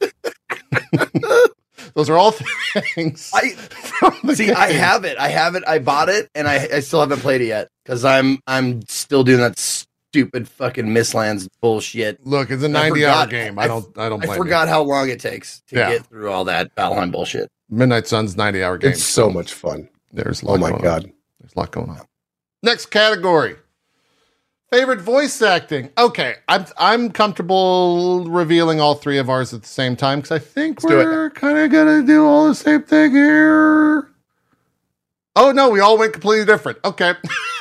[1.95, 2.33] Those are all
[2.95, 3.31] things.
[3.35, 4.51] I from the see.
[4.53, 5.19] I have it.
[5.19, 5.65] I have it.
[5.67, 9.25] I bought it, and I, I still haven't played it yet because I'm I'm still
[9.25, 12.25] doing that stupid fucking Mistlands bullshit.
[12.27, 13.59] Look, it's a 90 hour game.
[13.59, 13.99] I I don't.
[13.99, 14.23] I don't.
[14.23, 14.43] I blame you.
[14.45, 15.91] forgot how long it takes to Yeah.
[15.93, 17.49] get through all that Valheim bullshit.
[17.71, 18.91] Midnight Suns 90 hour game.
[18.93, 19.89] It's so much fun.
[20.13, 20.83] There's a oh lot Oh my going on.
[20.85, 21.13] god.
[21.41, 22.01] There's a lot going on.
[22.63, 23.57] Next category.
[24.73, 25.91] Favorite voice acting.
[25.99, 30.39] Okay, I'm I'm comfortable revealing all three of ours at the same time because I
[30.39, 34.09] think Let's we're kind of gonna do all the same thing here.
[35.37, 36.79] Oh no, we all went completely different.
[36.87, 37.13] Okay,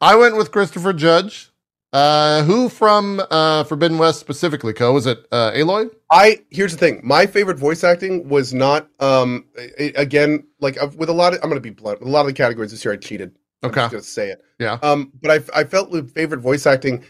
[0.00, 1.52] I went with Christopher Judge.
[1.92, 4.72] Uh, who from uh, Forbidden West specifically?
[4.72, 5.90] Co was it uh, Aloy?
[6.10, 7.00] I here's the thing.
[7.04, 11.38] My favorite voice acting was not um a- again like uh, with a lot of
[11.40, 12.00] I'm going to be blunt.
[12.00, 13.30] With a lot of the categories this year I cheated.
[13.62, 14.40] I'm Okay, just going to say it.
[14.58, 14.78] Yeah.
[14.82, 17.04] Um but I I felt with favorite voice acting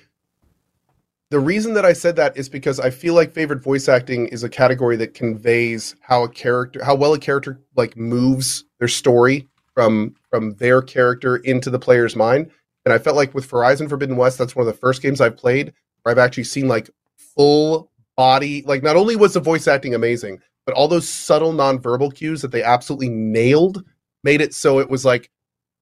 [1.31, 4.45] the reason that I said that is because I feel like favorite voice acting is
[4.45, 9.49] a category that conveys how a character how well a character like moves their story
[9.75, 12.51] from from their character into the player's mind.
[12.85, 15.37] And I felt like with Horizon Forbidden West, that's one of the first games I've
[15.37, 18.63] played where I've actually seen like full body.
[18.63, 22.53] Like not only was the voice acting amazing, but all those subtle nonverbal cues that
[22.53, 23.83] they absolutely nailed
[24.23, 25.31] made it so it was like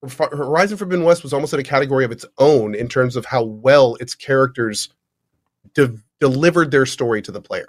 [0.03, 3.45] Horizon Forbidden West was almost in a category of its own in terms of how
[3.45, 4.89] well its characters
[5.75, 7.69] de- delivered their story to the player.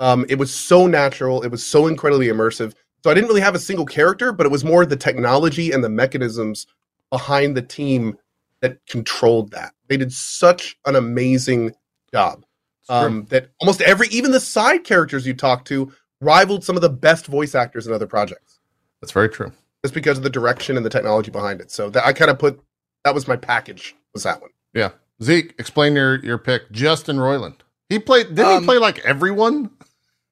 [0.00, 1.42] Um, it was so natural.
[1.42, 2.74] It was so incredibly immersive.
[3.02, 5.84] So I didn't really have a single character, but it was more the technology and
[5.84, 6.66] the mechanisms
[7.10, 8.16] behind the team
[8.60, 9.74] that controlled that.
[9.88, 11.72] They did such an amazing
[12.12, 12.44] job
[12.88, 16.88] um, that almost every, even the side characters you talk to, rivaled some of the
[16.88, 18.58] best voice actors in other projects,
[19.00, 19.52] that's very true.
[19.86, 21.70] Just because of the direction and the technology behind it.
[21.70, 22.60] So that I kind of put
[23.04, 23.94] that was my package.
[24.14, 24.50] Was that one?
[24.74, 24.90] Yeah.
[25.22, 26.70] Zeke, explain your your pick.
[26.72, 27.56] Justin Roiland.
[27.88, 28.34] He played.
[28.34, 29.70] Didn't he Um, play like everyone?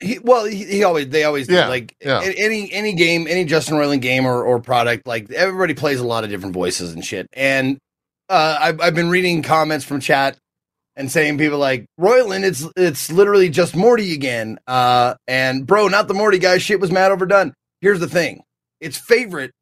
[0.00, 1.70] He, well, he, he always they always Yeah, do.
[1.70, 2.20] like yeah.
[2.24, 6.24] any any game, any Justin Roiland game or, or product, like everybody plays a lot
[6.24, 7.28] of different voices and shit.
[7.32, 7.78] And
[8.28, 10.36] uh, I've I've been reading comments from chat
[10.96, 14.58] and saying people like Roiland, it's it's literally just Morty again.
[14.66, 16.58] Uh, and bro, not the Morty guy.
[16.58, 17.54] Shit was mad overdone.
[17.80, 18.42] Here's the thing:
[18.84, 19.52] it's favorite,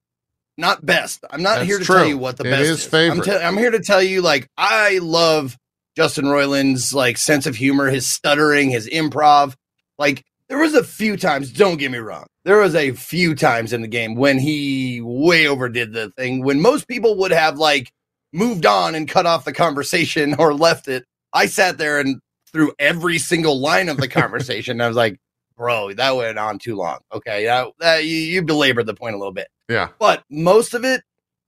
[0.58, 1.24] not best.
[1.30, 1.96] I'm not That's here to true.
[1.96, 2.86] tell you what the It best is is.
[2.86, 3.18] favorite.
[3.18, 5.56] I'm, te- I'm here to tell you like I love
[5.96, 9.54] Justin Roiland's like sense of humor, his stuttering, his improv.
[9.98, 12.26] Like there was a few times, don't get me wrong.
[12.44, 16.60] There was a few times in the game when he way overdid the thing when
[16.60, 17.90] most people would have like
[18.32, 21.04] moved on and cut off the conversation or left it.
[21.32, 22.20] I sat there and
[22.52, 24.80] through every single line of the conversation.
[24.82, 25.18] I was like,
[25.56, 26.98] bro, that went on too long.
[27.12, 27.44] Okay.
[27.44, 29.48] That, that you, you belabored the point a little bit.
[29.68, 29.88] Yeah.
[29.98, 31.02] But most of it,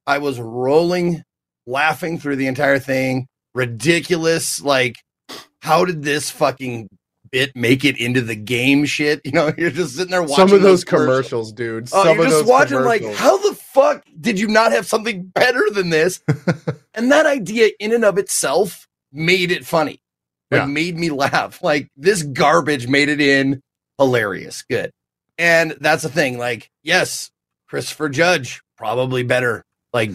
[0.07, 1.23] I was rolling,
[1.67, 3.27] laughing through the entire thing.
[3.55, 4.61] Ridiculous.
[4.61, 4.97] Like,
[5.61, 6.89] how did this fucking
[7.31, 9.21] bit make it into the game shit?
[9.25, 11.53] You know, you're just sitting there watching Some of those commercials.
[11.53, 11.89] commercials, dude.
[11.93, 14.87] Oh, Some you're of just those watching like, how the fuck did you not have
[14.87, 16.21] something better than this?
[16.95, 20.01] and that idea in and of itself made it funny.
[20.51, 20.67] Like Yeah.
[20.67, 21.63] made me laugh.
[21.63, 23.61] Like this garbage made it in
[23.99, 24.63] hilarious.
[24.63, 24.91] Good.
[25.39, 26.39] And that's the thing.
[26.39, 27.31] Like, yes,
[27.69, 29.65] Christopher Judge, probably better.
[29.93, 30.11] Like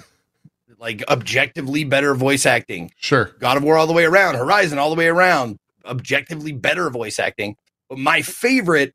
[0.77, 2.91] like objectively better voice acting.
[2.97, 3.31] Sure.
[3.39, 7.19] God of War all the way around, Horizon all the way around, objectively better voice
[7.19, 7.55] acting.
[7.89, 8.93] But my favorite,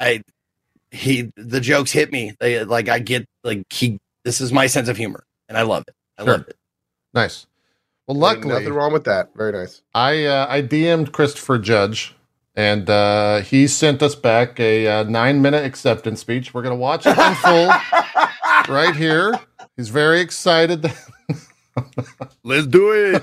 [0.00, 0.22] I
[0.90, 2.34] he the jokes hit me.
[2.40, 3.98] They like I get like he.
[4.24, 5.94] This is my sense of humor, and I love it.
[6.18, 6.32] I Sure.
[6.38, 6.56] love it.
[7.14, 7.46] Nice.
[8.06, 9.30] Well, Ain't luckily, nothing wrong with that.
[9.36, 9.82] Very nice.
[9.94, 12.14] I uh, I DM'd Christopher Judge,
[12.56, 16.52] and uh, he sent us back a uh, nine minute acceptance speech.
[16.54, 17.68] We're gonna watch it in full
[18.74, 19.38] right here.
[19.76, 20.86] He's very excited.
[22.44, 23.22] Let's do it.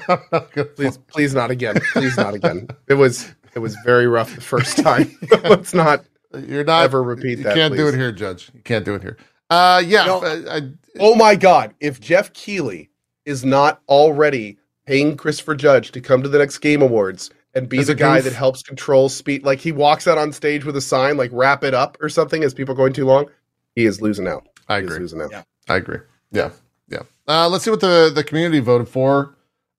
[0.75, 1.79] Please, please not again.
[1.93, 2.67] Please not again.
[2.87, 5.15] It was it was very rough the first time.
[5.43, 6.05] Let's not
[6.47, 7.55] You're not ever repeat You that.
[7.55, 8.49] can't do it here, Judge.
[8.53, 9.17] You can't do it here.
[9.49, 10.05] Uh, yeah.
[10.11, 11.75] I, I- Oh my god!
[11.79, 12.89] If Geoff Keighley
[13.25, 17.79] is not already paying Christopher Judge to come to the next Game Awards and be
[17.79, 18.25] As the a guy goof.
[18.25, 19.43] that helps control speed.
[19.43, 22.43] Like he walks out on stage with a sign, like wrap it up or something
[22.43, 23.29] as people are going too long.
[23.75, 24.47] He is losing out.
[24.69, 24.99] I He is agree.
[25.01, 25.31] losing out.
[25.31, 25.43] Yeah.
[25.69, 25.99] I agree.
[26.31, 26.51] Yeah,
[26.89, 27.03] yeah.
[27.27, 29.35] Uh, let's see what the the community voted for.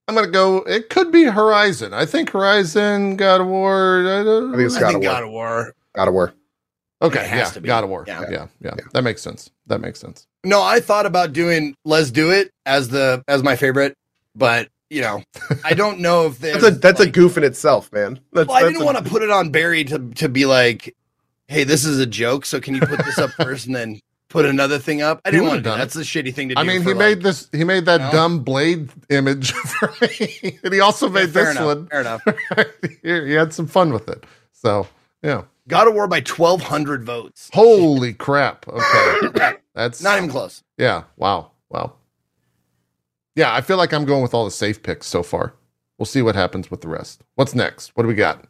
[0.07, 0.59] I'm gonna go.
[0.62, 1.93] It could be Horizon.
[1.95, 4.01] I think Horizon, God of War.
[4.01, 5.12] I, don't- I think it's I God think of War.
[5.12, 5.75] God of War.
[5.95, 6.35] God of War.
[7.03, 7.67] okay, it has yeah, to be.
[7.67, 8.05] God of War.
[8.07, 8.23] Yeah.
[8.31, 8.47] Yeah.
[8.61, 9.51] yeah, yeah, That makes sense.
[9.67, 10.27] That makes sense.
[10.45, 13.95] No, I thought about doing "Let's Do It" as the as my favorite,
[14.35, 15.22] but you know,
[15.64, 18.20] I don't know if That's a that's a goof in itself, man.
[18.33, 20.94] That's, Well, I didn't a- want to put it on Barry to to be like,
[21.46, 24.46] "Hey, this is a joke, so can you put this up first and then put
[24.46, 25.79] another thing up?" I didn't want to done.
[25.79, 26.61] That's a shitty thing to do.
[26.61, 27.48] I mean, he like- made this.
[27.53, 28.11] He made that No.
[28.12, 31.87] dumb blade image for me, and he also made fair this enough, one.
[31.88, 32.22] Fair enough.
[33.03, 34.24] he, he had some fun with it.
[34.53, 34.87] So
[35.22, 35.42] yeah.
[35.68, 37.51] God of War by twelve hundred votes.
[37.53, 38.66] Holy crap!
[38.66, 40.62] Okay, that's Not even close.
[40.79, 41.03] Yeah.
[41.18, 41.51] Wow.
[41.68, 41.92] Wow.
[43.38, 45.55] Yeah, I feel like I'm going with all the safe picks so far.
[45.96, 47.22] We'll see what happens with the rest.
[47.37, 47.92] What's next?
[47.94, 48.44] What do we got?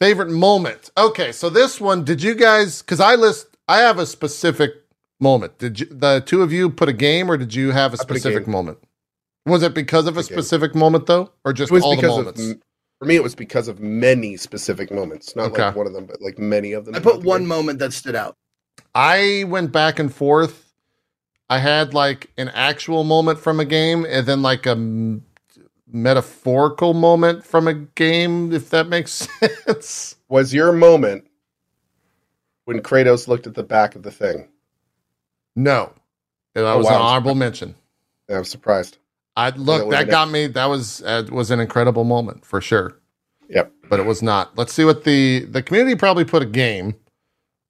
[0.00, 0.90] Favorite moment.
[0.96, 4.70] Okay, so this one, did you guys cuz I list I have a specific
[5.18, 5.58] moment.
[5.58, 8.04] Did you the two of you put a game or did you have a I
[8.04, 8.52] put a specific game.
[8.52, 8.78] moment?
[9.46, 10.32] Was it because of a A game.
[10.32, 12.40] specific moment though or just all the moments?
[12.40, 12.58] of
[13.00, 13.16] for me.
[13.16, 15.64] It was because of many specific moments, not Okay.
[15.64, 16.94] like one of them, but like many of them.
[16.94, 17.48] I put one game.
[17.48, 18.36] moment that stood out.
[18.94, 20.67] I went back and forth.
[21.50, 25.24] I had like an actual moment from a game and then like a m-
[25.90, 29.12] metaphorical moment from a game, if that makes
[29.66, 30.16] sense.
[30.28, 31.26] Was your moment
[32.66, 34.48] when Kratos looked at the back of the thing?
[35.56, 35.92] No.
[36.54, 37.74] That Oh, was an honorable mention.
[38.28, 38.98] Yeah, I'm surprised.
[39.36, 40.48] I look, that been got me.
[40.48, 42.96] That was uh, was an incredible moment for sure.
[43.48, 43.72] Yep.
[43.88, 44.58] But it was not.
[44.58, 46.96] Let's see what the the community probably put a game.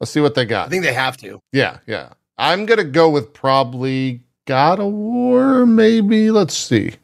[0.01, 0.67] Let's see what they got.
[0.67, 1.41] I think they have to.
[1.53, 2.14] Yeah, yeah.
[2.38, 6.31] I'm gonna go with probably God of War, maybe.
[6.31, 6.94] Let's see.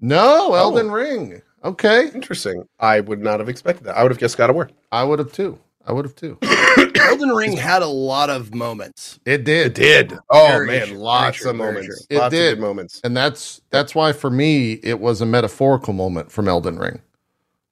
[0.00, 0.92] No, Elden oh.
[0.92, 1.42] Ring.
[1.64, 2.10] Okay.
[2.14, 2.64] Interesting.
[2.78, 3.96] I would not have expected that.
[3.96, 4.70] I would have guessed God of War.
[4.92, 5.58] I would have too.
[5.86, 6.38] I would have too.
[7.00, 9.18] Elden Ring had a lot of moments.
[9.24, 9.72] It did.
[9.74, 10.16] did.
[10.28, 11.86] Oh Very man, true, lots very of moments.
[11.86, 12.16] true.
[12.16, 12.52] It Lots did.
[12.52, 13.00] of good moments.
[13.02, 17.00] And that's that's why for me it was a metaphorical moment from Elden Ring,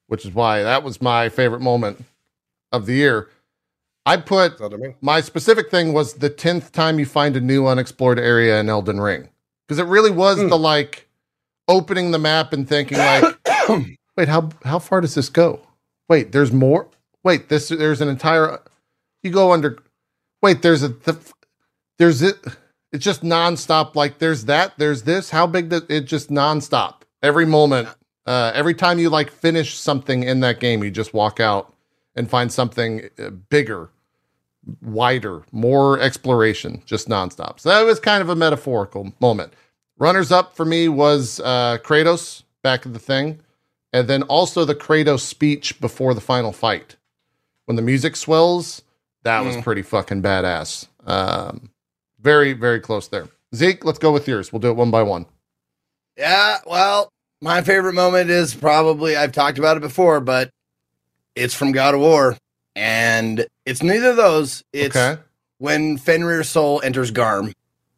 [0.06, 2.04] which is why that was my favorite moment
[2.72, 3.28] of the year.
[4.06, 4.60] I put
[5.02, 9.00] my specific thing was the 10th time you find a new unexplored area in Elden
[9.00, 9.28] Ring.
[9.66, 10.48] Because it really was Hmm.
[10.48, 11.08] the like
[11.68, 13.36] opening the map and thinking like,
[14.16, 15.60] wait, how how far does this go?
[16.08, 16.88] Wait, there's more.
[17.24, 18.60] Wait, this there's an entire
[19.24, 19.78] you go under
[20.40, 21.18] wait, there's a the,
[21.98, 22.36] there's it
[22.92, 25.30] it's just nonstop like there's that, there's this.
[25.30, 27.02] How big does it just nonstop.
[27.24, 27.88] Every moment,
[28.24, 31.74] uh every time you like finish something in that game, you just walk out
[32.14, 33.90] and find something uh, bigger
[34.82, 37.60] wider, more exploration, just nonstop.
[37.60, 39.52] So that was kind of a metaphorical moment.
[39.98, 43.40] Runners up for me was uh, Kratos back of the thing,
[43.92, 46.96] and then also the Kratos speech before the final fight.
[47.66, 48.82] When the music swells,
[49.22, 49.62] that was Mm.
[49.64, 50.86] pretty fucking badass.
[51.06, 51.70] Um,
[52.20, 53.28] very, very close there.
[53.54, 54.52] Zeke, let's go with yours.
[54.52, 55.26] We'll do it one by one.
[56.16, 57.08] Yeah, well,
[57.40, 60.50] my favorite moment is probably I've talked about it before, but
[61.34, 62.36] it's from God of War,
[62.76, 64.62] and it's neither of those.
[64.72, 65.20] It's okay.
[65.58, 67.52] when Fenrir's soul enters Garm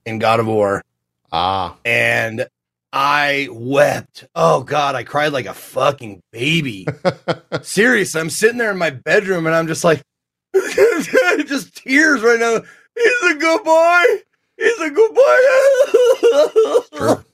[0.06, 0.82] in God of War,
[1.30, 2.46] Ah, and
[2.90, 4.26] I wept.
[4.34, 6.86] Oh God, I cried like a fucking baby.
[7.62, 10.02] Serious, I'm sitting there in my bedroom, and I'm just like,
[10.54, 12.60] just tears right now.
[12.96, 14.02] He's a good boy.
[14.56, 16.96] He's a good boy.
[16.96, 17.24] Sure.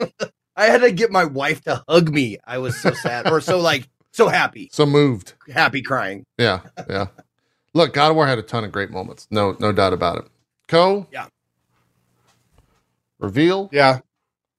[0.56, 2.38] I had to get my wife to hug me.
[2.46, 5.34] I was so sad, or so like so happy, so moved.
[5.52, 6.24] happy crying.
[6.38, 7.06] Yeah, yeah.
[7.74, 9.26] Look, God of War had a ton of great moments.
[9.30, 10.24] No, no doubt about it.
[10.68, 11.06] Co.
[11.12, 11.26] Yeah.
[13.18, 13.68] Reveal.
[13.72, 14.00] Yeah.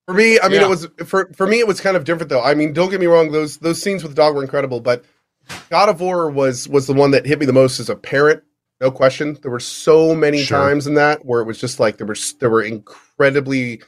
[0.08, 0.66] For me, I mean, Yeah.
[0.68, 1.60] it was for for me.
[1.60, 2.42] It was kind of different, though.
[2.42, 4.80] I mean, don't get me wrong; those those scenes with the dog were incredible.
[4.82, 5.06] But
[5.70, 8.44] God of War was was the one that hit me the most as a parent.
[8.82, 9.38] No question.
[9.42, 10.58] There were so many Sure.
[10.58, 13.82] times in that where it was just like there were there were incredibly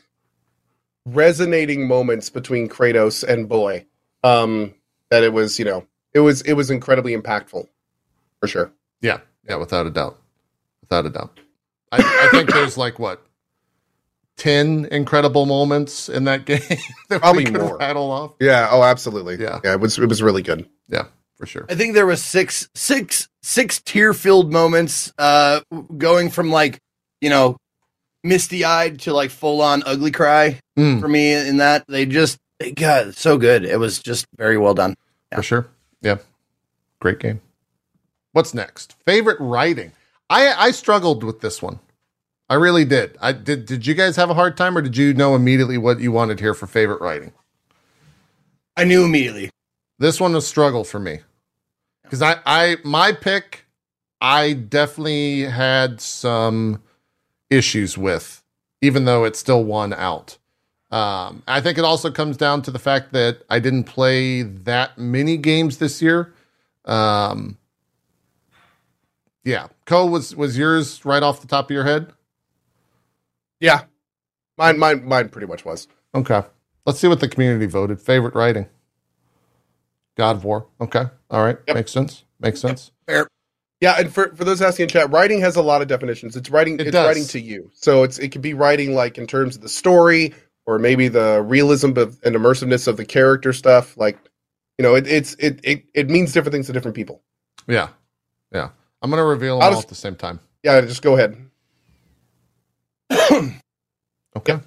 [1.06, 3.86] resonating moments between Kratos and Boy.
[4.23, 4.73] Um,
[5.15, 7.67] that it was, you know, it was it was incredibly impactful,
[8.41, 8.71] for sure.
[9.01, 10.19] Yeah, yeah, without a doubt,
[10.82, 11.39] without a doubt.
[11.91, 13.25] I, I think there's like what
[14.38, 16.60] ten incredible moments in that game
[17.10, 17.78] that Probably we could more.
[17.78, 18.34] rattle off.
[18.41, 18.67] Yeah.
[18.71, 19.38] Oh, absolutely.
[19.41, 19.60] Yeah.
[19.63, 19.73] Yeah.
[19.73, 20.67] It was it was really good.
[20.89, 21.06] Yeah,
[21.38, 21.65] for sure.
[21.69, 25.62] I think there was six, six, six tear-filled moments, uh,
[25.97, 26.80] going from like,
[27.21, 27.58] you know,
[28.23, 31.32] misty-eyed to like full-on ugly cry Mm, for me.
[31.34, 33.63] In that they just, they got so good.
[33.63, 34.95] It was just very well done.
[35.35, 35.67] For sure.
[36.01, 36.17] Yeah,
[36.99, 37.41] great game.
[38.31, 38.93] What's next?
[39.05, 39.91] Favorite writing.
[40.29, 41.79] I I struggled with this one.
[42.49, 43.17] I really did.
[43.21, 43.65] I did.
[43.65, 46.39] Did you guys have a hard time, or did you know immediately what you wanted
[46.39, 47.31] here for favorite writing?
[48.77, 49.49] I knew immediately.
[49.97, 51.19] This one was a struggle for me
[52.03, 53.65] because I, I, my pick,
[54.19, 56.81] I definitely had some
[57.49, 58.43] issues with,
[58.81, 60.37] even though it still won out.
[60.95, 64.97] Um, I think it also comes down to the fact that I didn't play that
[64.97, 66.34] many games this year.
[66.86, 67.58] Um,
[69.43, 72.13] yeah, Co was was yours right off the top of your head?
[73.60, 73.84] Yeah,
[74.58, 75.88] mine, mine, mine pretty much was.
[76.15, 76.43] Okay,
[76.86, 77.99] let's see what the community voted.
[78.01, 78.67] Favorite writing.
[80.15, 80.67] God of War.
[80.79, 81.75] Okay, all right, Yep.
[81.75, 82.23] makes sense.
[82.39, 82.91] Makes sense.
[83.08, 83.27] Fair.
[83.81, 86.38] Yeah, and for, for those asking in chat, writing has a lot of definitions.
[86.38, 87.05] It's writing It it's does.
[87.05, 87.69] writing to you.
[87.73, 90.34] So it's it could be writing like in terms of the story
[90.65, 93.97] or maybe the realism of, and immersiveness of the character stuff.
[93.97, 94.17] Like,
[94.78, 97.21] you know, it, it's it, it it means different things to different people.
[97.67, 97.89] Yeah,
[98.51, 98.69] yeah.
[99.01, 100.39] I'm gonna reveal them I'll all at the same time.
[100.63, 101.38] Yeah, just go ahead.
[104.38, 104.60] Okay.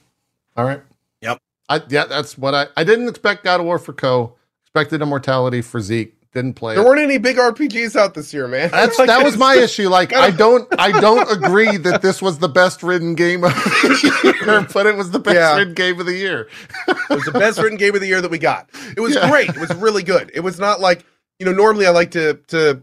[0.57, 0.81] All right.
[1.21, 1.39] Yep.
[1.69, 4.35] I yeah, that's what I I didn't expect God of War for Co.
[4.65, 6.18] Expected Immortality for Zeke.
[6.35, 6.87] Didn't play There it.
[6.87, 8.71] weren't any big RPGs out this year, man.
[8.71, 9.89] That's Like, that was my issue.
[9.89, 14.43] Like I don't I don't agree that this was the best written game of the
[14.45, 15.57] year, but it was the best Yeah.
[15.57, 16.49] written game of the year.
[16.87, 18.69] It was the best written game of the year that we got.
[18.97, 19.31] It was Yeah.
[19.31, 19.49] great.
[19.49, 20.31] It was really good.
[20.35, 21.05] It was not like
[21.39, 21.53] you know.
[21.53, 22.83] Normally, I like to to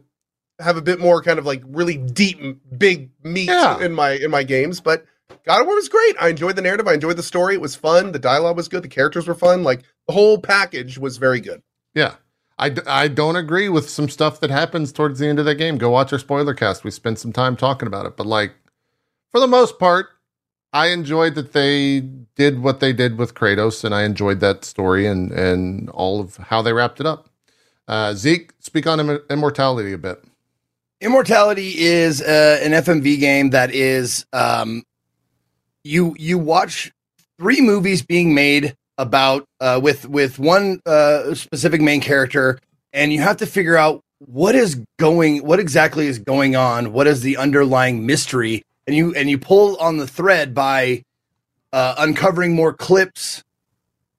[0.60, 2.40] have a bit more kind of like really deep,
[2.78, 3.80] big meat Yeah.
[3.80, 4.82] in my in my games.
[4.82, 5.06] But
[5.46, 6.16] God of War was great.
[6.20, 6.88] I enjoyed the narrative.
[6.88, 7.54] I enjoyed the story.
[7.54, 8.12] It was fun.
[8.12, 8.82] The dialogue was good.
[8.84, 9.64] The characters were fun.
[9.64, 11.62] Like the whole package was very good.
[11.94, 12.16] Yeah.
[12.58, 15.56] I, d- I don't agree with some stuff that happens towards the end of that
[15.56, 15.78] game.
[15.78, 16.84] Go watch our spoiler cast.
[16.84, 18.16] We spent some time talking about it.
[18.16, 18.54] But like
[19.32, 20.08] for the most part,
[20.72, 22.02] I enjoyed that they
[22.36, 26.38] did what they did with Kratos, and I enjoyed that story and and all of
[26.38, 27.30] how they wrapped it up.
[27.88, 30.24] Uh, Zeke, speak on Imm- immortality a bit.
[31.02, 34.84] Immortality is uh, an FMV game that is um,
[35.84, 36.92] you you watch
[37.38, 42.60] three movies being made about uh, with with one uh, specific main character,
[42.94, 47.08] and you have to figure out what is going, what exactly is going on, what
[47.08, 51.04] is the underlying mystery, and you and you pull on the thread by
[51.74, 53.44] uh, uncovering more clips,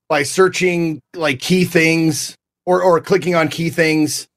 [0.08, 4.28] by searching like key things or or clicking on key things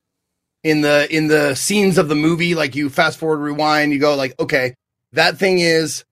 [0.64, 2.56] in the in the scenes of the movie.
[2.56, 4.74] Like you fast forward rewind you go like okay
[5.14, 6.04] that thing is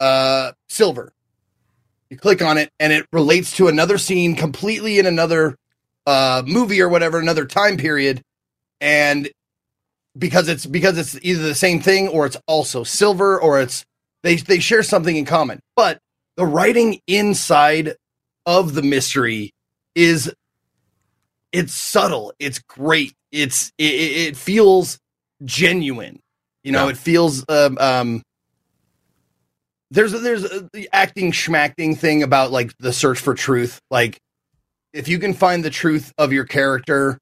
[0.00, 1.12] uh silver
[2.10, 5.56] you click on it and it relates to another scene completely in another
[6.06, 8.22] uh movie or whatever another time period.
[8.80, 9.30] And
[10.18, 13.84] because it's because it's either the same thing or it's also silver or it's
[14.22, 15.60] they they share something in common.
[15.74, 15.98] But
[16.36, 17.96] the writing inside
[18.46, 19.52] of the mystery
[19.94, 20.32] is
[21.52, 24.98] it's subtle it's great it's it, it feels
[25.44, 26.20] genuine.
[26.62, 26.90] You know Yeah.
[26.90, 28.22] it feels um um
[29.90, 33.80] there's there's a, the acting schmacting thing about like the search for truth.
[33.90, 34.18] Like
[34.92, 37.18] if you can find the truth of your character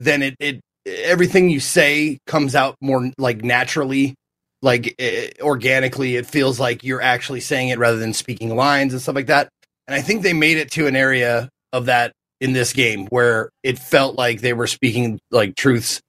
[0.00, 4.14] then it it everything you say comes out more like naturally.
[4.62, 9.02] Like eh, organically it feels like you're actually saying it rather than speaking lines and
[9.02, 9.48] stuff like that.
[9.86, 13.50] And i think they made it to an area of that in this game where
[13.62, 16.00] it felt like they were speaking like truths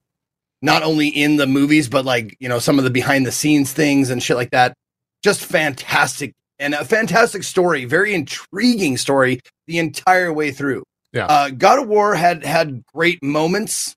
[0.62, 3.72] not only in the movies but like you know some of the behind the scenes
[3.72, 4.74] things and shit like that
[5.24, 10.84] just fantastic and a fantastic story very intriguing story the entire way through
[11.14, 11.26] Yeah.
[11.26, 13.96] uh god of war had had great moments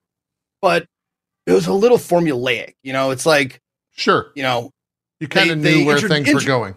[0.62, 0.86] but
[1.46, 3.58] it was a little formulaic you know it's like
[3.96, 4.30] Sure.
[4.34, 4.70] you know
[5.20, 6.76] You kind of knew they where intro- things were going.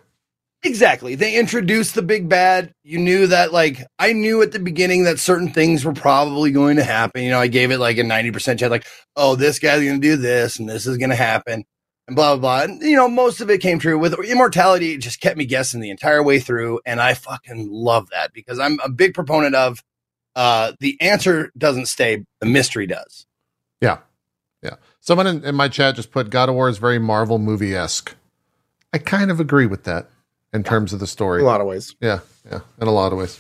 [0.66, 1.16] Exactly.
[1.16, 2.72] They introduced the big bad.
[2.86, 6.78] You knew that, like, I knew at the beginning that certain things were probably going
[6.78, 7.22] to happen.
[7.24, 8.86] You know, I gave it like a 90% chance, like,
[9.18, 11.66] oh, this guy's going to do this and this is going to happen
[12.08, 12.64] and blah, blah, blah.
[12.64, 13.98] And, you know, most of it came true.
[13.98, 16.82] With Immortality, it just kept me guessing the entire way through.
[16.86, 19.84] And I fucking love that because I'm a big proponent of
[20.36, 23.26] uh, the answer doesn't stay, the mystery does.
[23.82, 24.00] Yeah.
[24.62, 24.76] Yeah.
[25.00, 28.16] Someone in, in my chat just put God of War is very Marvel movie esque.
[28.94, 30.08] I kind of agree with that
[30.54, 31.42] in terms of the In story.
[31.42, 31.96] a lot of ways.
[32.00, 32.20] Yeah.
[32.50, 32.60] Yeah.
[32.82, 33.40] In a lot of ways.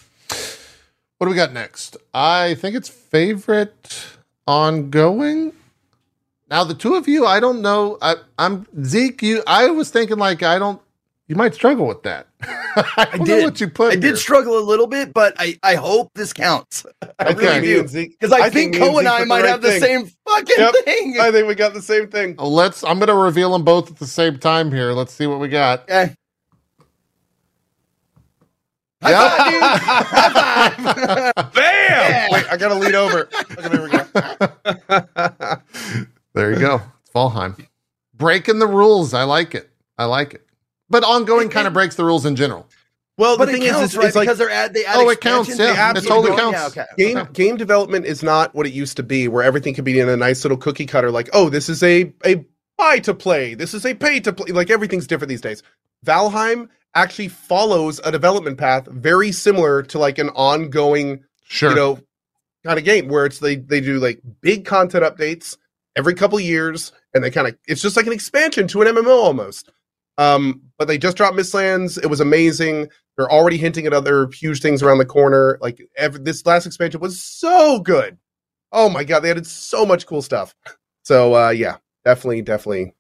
[1.17, 1.95] What do we got next?
[2.13, 4.05] I think it's favorite
[4.45, 5.53] ongoing.
[6.53, 7.97] Now the two of you, I don't know.
[7.99, 9.23] I, I'm Zeke.
[9.23, 10.79] You, I was thinking like I don't.
[11.27, 12.27] You might struggle with that.
[12.43, 13.43] I, don't know did.
[13.43, 13.91] what you put.
[13.91, 16.85] I did struggle a little bit, but I, I hope this counts.
[17.01, 17.59] I Okay.
[17.59, 17.87] really do.
[17.87, 19.71] Zeke- Because I, think, me and Co and Zeke I put might right have the
[19.71, 19.81] thing.
[19.81, 20.75] same fucking Yep.
[20.85, 21.15] thing.
[21.19, 22.35] I think we got the same thing.
[22.37, 22.83] Let's.
[22.83, 24.91] I'm going to reveal them both at the same time here.
[24.91, 25.89] Let's see what we got.
[25.89, 26.13] Okay.
[29.01, 29.73] Yeah.
[31.55, 32.31] Bam!
[32.31, 33.27] Wait, I gotta lean over.
[33.51, 34.05] Okay, there we go.
[36.33, 36.81] There you go.
[37.01, 37.67] It's Valheim.
[38.15, 39.13] Breaking the rules.
[39.13, 39.69] I like it.
[39.97, 40.45] I like it.
[40.89, 42.67] But ongoing kind of breaks the rules in general.
[43.17, 44.07] Well, But the thing counts, is, right?
[44.07, 45.93] it's like because they're add they add Oh, it counts, yeah.
[45.93, 46.53] they It keep totally going.
[46.53, 46.75] counts.
[46.75, 46.91] Yeah, okay.
[46.97, 47.31] game Okay.
[47.33, 50.17] game development is not what it used to be, where everything could be in a
[50.17, 51.11] nice little cookie cutter.
[51.11, 52.43] Like, oh, this is a a
[52.77, 53.53] buy to play.
[53.53, 54.51] This is a pay to play.
[54.51, 55.61] Like everything's different these days.
[56.05, 61.69] Valheim actually follows a development path very similar to like an ongoing Sure.
[61.69, 61.99] you know,
[62.65, 65.57] kind of game where it's they they do like big content updates
[65.95, 69.23] every couple years, and they kind of it's just like an expansion to an MMO
[69.23, 69.71] almost.
[70.17, 72.01] Um, but they just dropped Mistlands.
[72.01, 72.89] It was amazing.
[73.17, 75.57] They're already hinting at other huge things around the corner.
[75.61, 78.17] Like ev this last expansion was so good.
[78.71, 80.55] Oh my god, they added so much cool stuff.
[81.03, 82.93] So uh, yeah, definitely, definitely.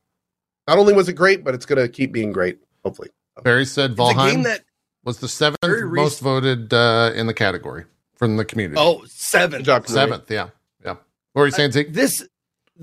[0.67, 2.59] Not only was it great, but it's gonna keep being great.
[2.83, 3.09] Hopefully.
[3.43, 4.63] Barry said It's a game Valheim that
[5.03, 7.85] was the seventh very most voted uh, in the category
[8.15, 8.79] from the community.
[8.79, 9.59] oh seven.
[9.59, 10.11] Good job, community.
[10.11, 10.49] seventh, yeah,
[10.83, 10.95] yeah.
[11.33, 11.93] What were you saying, Zeke?
[11.93, 12.27] this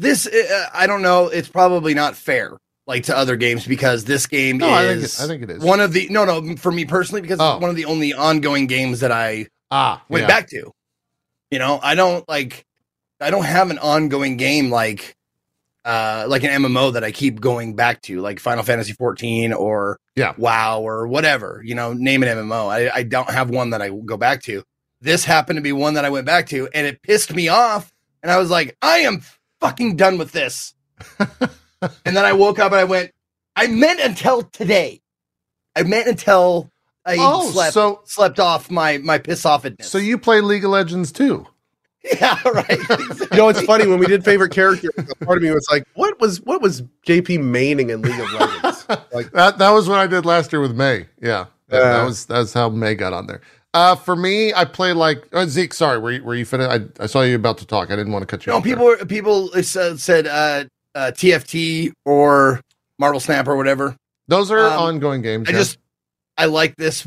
[0.01, 1.27] this uh, I don't know.
[1.29, 5.21] It's probably not fair like to other games because this game No, I think, is
[5.21, 5.63] it, I think it is.
[5.63, 7.53] one of the no no for me personally because Oh.
[7.55, 10.29] it's one of the only ongoing games that I ah, went yeah.
[10.29, 10.73] back to.
[11.51, 12.65] You know, I don't like
[13.21, 15.15] I don't have an ongoing game like
[15.85, 19.99] uh like an MMO that I keep going back to, like Final Fantasy 14 or
[20.17, 20.35] Yeah.
[20.37, 22.69] WoW or whatever, you know, name an MMO.
[22.69, 24.63] I, I don't have one that I go back to.
[25.01, 27.91] This happened to be one that I went back to and it pissed me off.
[28.23, 29.23] And I was like, I am
[29.61, 30.75] fucking done with this.
[31.19, 33.11] and then I woke up and I went,
[33.57, 35.01] I meant until today.
[35.77, 36.71] I meant until
[37.07, 39.85] I Oh, slept so slept off my my piss offedness.
[39.85, 41.47] so you play League of Legends too?
[42.19, 42.79] Yeah, right.
[43.31, 44.89] You know, it's funny when we did favorite character.
[45.23, 48.87] Part of me was like, "What was what was JP maining in League of Legends?"
[49.13, 51.07] Like, That that was what I did last year with May.
[51.21, 52.05] Yeah, that, that uh.
[52.07, 53.43] was that's how May got on there.
[53.73, 55.73] Uh, for me, I play like uh, Zeke.
[55.73, 56.71] Sorry, were you, were you finished?
[56.71, 57.91] I, I saw you about to talk.
[57.91, 58.65] I didn't want to cut you no, off.
[58.65, 60.65] people were- people said, said uh,
[60.95, 62.61] uh, TFT or
[62.99, 63.97] Marvel Snap or whatever.
[64.29, 65.49] those are um, ongoing games.
[65.49, 65.59] I yeah.
[65.59, 65.79] just
[66.37, 67.07] I like this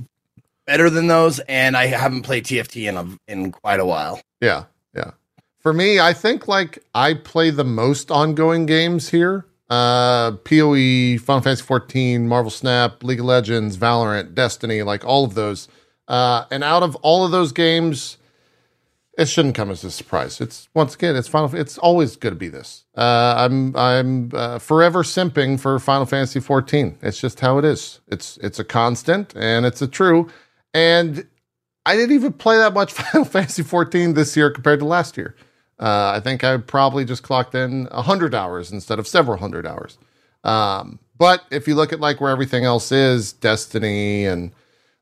[0.65, 4.21] better than those, and I haven't played TFT in a, in quite a while.
[4.39, 5.11] Yeah, yeah.
[5.59, 9.45] For me, I think like I play the most ongoing games here.
[9.69, 15.33] Uh PoE, Final Fantasy 14, Marvel Snap, League of Legends, Valorant, Destiny, like all of
[15.33, 15.67] those.
[16.13, 18.17] Uh and out of all of those games,
[19.17, 20.39] it shouldn't come as a surprise.
[20.39, 22.85] It's once again, it's Final it's always going to be this.
[22.95, 26.99] Uh I'm I'm uh, forever simping for Final Fantasy 14.
[27.01, 27.99] It's just how it is.
[28.07, 30.29] It's it's a constant and it's a true
[30.73, 31.25] and
[31.85, 35.35] I didn't even play that much Final Fantasy 14 this year compared to last year.
[35.79, 39.97] Uh, I think I probably just clocked in 100 hours instead of several hundred hours.
[40.43, 44.51] Um, but if you look at like where everything else is, Destiny and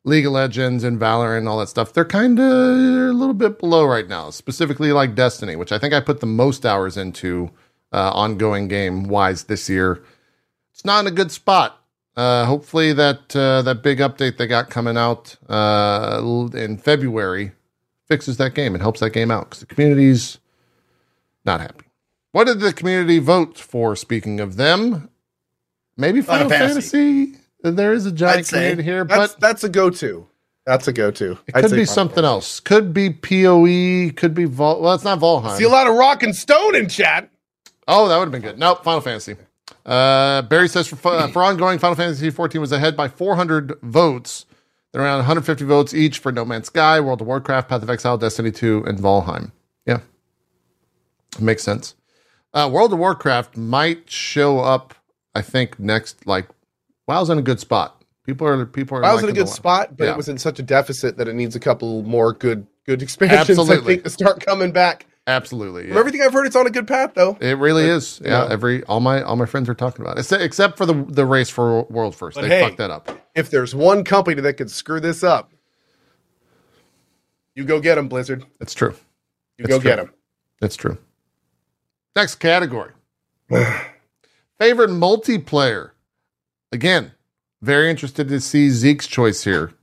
[0.04, 3.60] League of Legends and Valorant and all that stuff, they're kind of a little bit
[3.60, 4.30] below right now.
[4.30, 7.52] Specifically, like Destiny, which I think I put the most hours into
[7.92, 10.04] uh, ongoing game wise this year.
[10.74, 11.78] It's not in a good spot.
[12.16, 16.22] Uh, hopefully that uh, that big update they got coming out uh,
[16.54, 17.54] in February
[18.08, 20.40] fixes that game and helps that game out because the community's
[21.46, 21.86] not happy.
[22.32, 23.96] What did the community vote for?
[23.96, 25.10] Speaking of them,
[25.96, 27.26] maybe Final, Final Fantasy.
[27.26, 27.41] Fantasy.
[27.64, 30.28] There is a giant community here, that's but that's a go-to.
[30.66, 31.38] That's a go-to.
[31.48, 32.60] it could be something else.
[32.60, 34.12] Could be Poe.
[34.16, 34.82] Could be Vol.
[34.82, 35.58] Well, it's not Valheim.
[35.58, 37.30] See a lot of rock and stone in chat.
[37.88, 38.60] Oh, that would have been good.
[38.60, 39.36] Nope, Final Fantasy.
[39.86, 44.46] Uh, Barry says for, uh, for ongoing, Final Fantasy 14 was ahead by 400 votes.
[44.92, 48.18] They're around 150 votes each for No Man's Sky, World of Warcraft, Path of Exile,
[48.18, 49.52] Destiny 2, and Valheim.
[49.86, 50.00] Yeah,
[51.40, 51.96] makes sense.
[52.54, 54.94] Uh, World of Warcraft might show up.
[55.34, 56.28] I think next.
[56.28, 56.48] Like,
[57.12, 58.04] WoW's in a good spot.
[58.26, 59.06] People are people are.
[59.06, 60.12] I was in a good spot, but Yeah.
[60.12, 63.58] it was in such a deficit that it needs a couple more good good expansions.
[63.70, 65.06] I think to start coming back.
[65.28, 65.88] Absolutely.
[65.88, 67.38] From everything I've heard, it's on a good path though.
[67.40, 68.22] It really Like, is.
[68.24, 68.52] Yeah, yeah.
[68.52, 71.26] every all my all my friends are talking about it, except, except for the the
[71.26, 72.36] race for world first.
[72.36, 73.10] But they hey, fucked that up.
[73.36, 75.52] If there's one company that could screw this up,
[77.56, 78.46] you go get them, Blizzard.
[78.60, 78.96] That's true.
[79.58, 79.90] You It's go true.
[79.92, 80.12] get them.
[80.60, 80.98] That's true.
[82.16, 82.92] Next category.
[84.60, 85.92] Favorite multiplayer.
[86.72, 87.12] Again,
[87.62, 89.74] very interested to see Zeke's choice here.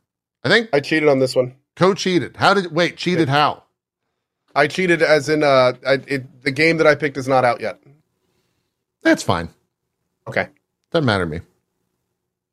[0.45, 1.55] I think I cheated on this one.
[1.77, 2.37] co cheated.
[2.37, 3.65] How did wait, cheated how?
[4.55, 7.61] I cheated as in uh, I, it, the game that I picked is not out
[7.61, 7.81] yet.
[9.03, 9.51] That's fine.
[10.27, 10.49] Okay.
[10.91, 11.41] Doesn't matter to me.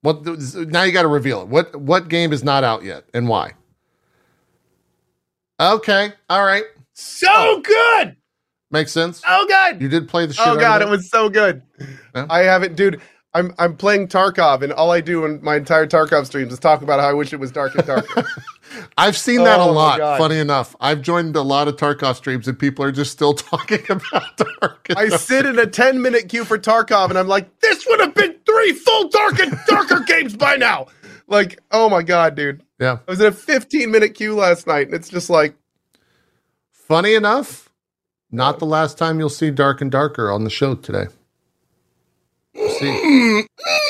[0.02, 1.48] What now you gotta reveal it.
[1.48, 3.54] What what game is not out yet and why?
[5.60, 6.12] Okay.
[6.30, 6.66] All right.
[6.94, 8.16] So good.
[8.70, 9.22] Makes sense.
[9.28, 9.82] Oh god.
[9.82, 10.46] You did play the shit.
[10.46, 11.64] Oh god, it was so good.
[12.14, 12.28] Yeah.
[12.30, 13.02] I haven't, dude.
[13.36, 16.82] I'm I'm playing Tarkov, and all I do in my entire Tarkov streams is talk
[16.82, 18.26] about how I wish it was dark and darker.
[18.98, 20.18] I've seen that a Oh my lot.
[20.18, 23.84] Funny enough, I've joined a lot of Tarkov streams and people are just still talking
[23.90, 24.96] about Tarkov.
[24.98, 28.16] I sit in a 10 minute queue for Tarkov, and I'm like, this would have
[28.16, 30.88] been three full dark and darker games by now.
[31.28, 32.64] like, oh my god, dude.
[32.80, 33.00] Yeah.
[33.08, 35.56] I was in a 15 minute queue last night, and it's just like,
[36.72, 37.70] Funny enough,
[38.32, 41.06] not the last time you'll see Dark and Darker on the show today.
[42.56, 43.48] We'll see.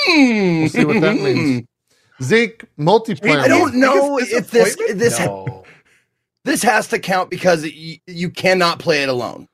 [0.08, 1.68] We'll see what that means.
[2.22, 3.40] Zeke, multiplayer.
[3.40, 3.76] I don't mode.
[3.76, 5.64] know Biggest if this this No.
[6.46, 9.48] this has to count because you, you cannot play it alone.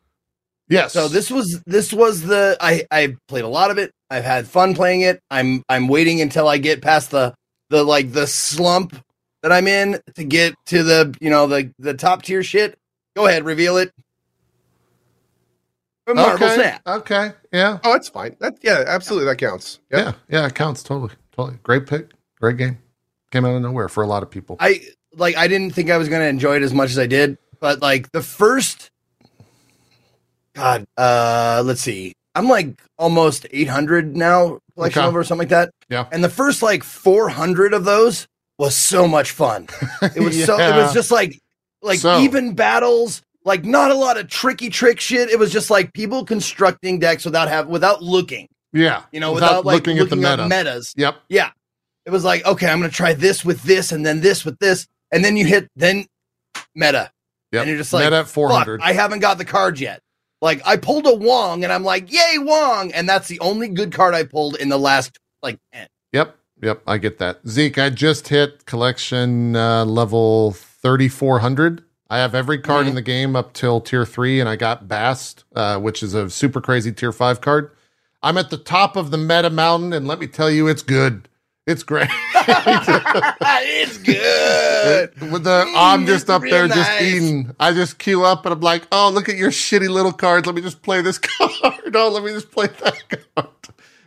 [0.69, 0.93] Yes.
[0.93, 3.91] So this was this was the I I played a lot of it.
[4.09, 5.19] I've had fun playing it.
[5.29, 7.33] I'm I'm waiting until I get past the
[7.69, 8.95] the like the slump
[9.41, 12.77] that I'm in to get to the you know the the top tier shit.
[13.15, 13.91] Go ahead, reveal it.
[16.15, 16.55] Marvel okay.
[16.55, 16.81] Snap.
[16.87, 17.31] Okay.
[17.51, 17.79] Yeah.
[17.83, 18.35] oh, it's fine.
[18.39, 19.79] That yeah, absolutely, that counts.
[19.91, 20.05] Yep.
[20.05, 20.39] Yeah.
[20.39, 20.47] Yeah.
[20.47, 21.13] It counts totally.
[21.35, 21.57] Totally.
[21.63, 22.11] Great pick.
[22.39, 22.77] Great game.
[23.31, 24.57] Came out of nowhere for a lot of people.
[24.59, 24.81] I
[25.15, 27.81] like I didn't think I was gonna enjoy it as much as I did, but
[27.81, 28.91] like the first
[30.53, 32.13] God, uh let's see.
[32.35, 35.07] I'm like almost 800 now collection Okay.
[35.07, 35.71] over or something like that.
[35.89, 36.07] Yeah.
[36.11, 39.67] And the first like 400 of those was so much fun.
[40.15, 41.39] It was so it was just like
[41.81, 45.29] like So- even battles, like not a lot of tricky trick shit.
[45.29, 49.03] It was just like people constructing decks without have without looking, yeah.
[49.11, 50.47] you know, without, like looking at the meta.
[50.47, 50.93] metas.
[50.97, 51.15] Yep.
[51.29, 51.51] Yeah.
[52.05, 54.57] It was like, okay, I'm going to try this with this and then this with
[54.59, 54.87] this.
[55.11, 56.05] And then you hit, then
[56.75, 57.11] meta.
[57.51, 57.61] Yep.
[57.61, 58.81] And you're just like, Meta at Fuck, 400.
[58.81, 60.01] I haven't got the cards yet.
[60.41, 62.91] Like I pulled a Wong and I'm like, yay, Wong.
[62.93, 65.87] And that's the only good card I pulled in the last like 10.
[66.13, 66.35] Yep.
[66.61, 66.81] Yep.
[66.87, 67.39] I get that.
[67.47, 71.83] Zeke, I just hit collection uh, level 3,400.
[72.11, 72.89] I have every card Mhm.
[72.89, 76.29] in the game up till tier three, and I got Bast, uh, which is a
[76.29, 77.71] super crazy tier five card.
[78.21, 81.29] I'm at the top of the meta mountain, and let me tell you, it's good.
[81.65, 82.09] It's great.
[82.35, 85.21] it's good.
[85.31, 87.55] With the Mm, I'm just up there real just eating.
[87.59, 90.45] I just queue up and I'm like, oh, look at your shitty little cards.
[90.47, 91.95] Let me just play this card.
[91.95, 93.47] Oh, let me just play that card.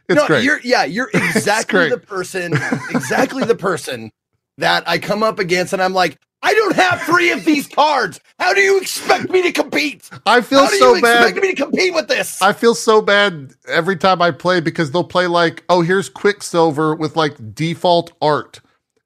[0.08, 0.44] It's no, great.
[0.44, 2.52] you're yeah, you're exactly the person,
[2.90, 4.10] exactly the person
[4.58, 8.20] that I come up against, and I'm like, I don't have three of these cards.
[8.38, 10.10] How do you expect me to compete?
[10.26, 11.22] I feel How do so bad.
[11.22, 12.42] expect me to compete with this?
[12.42, 16.94] I feel so bad every time I play because they'll play like, oh, here's Quicksilver
[16.94, 18.60] with like default art.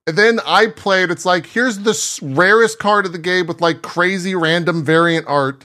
[0.09, 3.61] And then I play it, it's like, here's the rarest card of the game with
[3.61, 5.65] like crazy random variant art.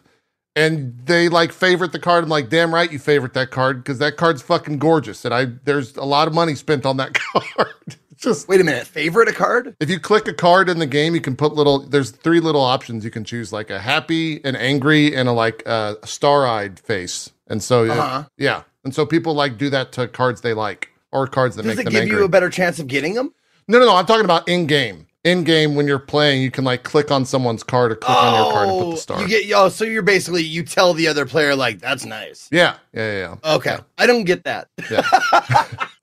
[0.55, 2.23] And they like favorite the card.
[2.23, 5.25] I'm like, damn right you favorite that card because that card's fucking gorgeous.
[5.25, 7.95] And I there's a lot of money spent on that card.
[8.23, 9.75] Just Wait a minute, favorite a card?
[9.79, 11.79] if you click a card in the game, you can put little.
[11.79, 15.61] There's three little options you can choose, like a happy, an angry, and a like
[15.65, 17.31] uh, star-eyed face.
[17.47, 18.23] And so, yeah, Uh-huh.
[18.37, 21.75] yeah, and so people like do that to cards they like or cards that make
[21.75, 21.85] sense.
[21.85, 22.19] Does make it them give angry.
[22.19, 23.33] you a better chance of getting them?
[23.67, 23.95] no, no, no.
[23.95, 25.07] I'm talking about in game.
[25.23, 28.33] In game, when you're playing, you can like click on someone's card or click on
[28.43, 29.17] your card and put the star.
[29.19, 32.49] Oh, you get oh, so you're basically you tell the other player like that's nice.
[32.51, 33.35] yeah, yeah, yeah.
[33.43, 33.55] yeah.
[33.55, 34.67] Okay, I don't get that.
[34.91, 35.01] Yeah.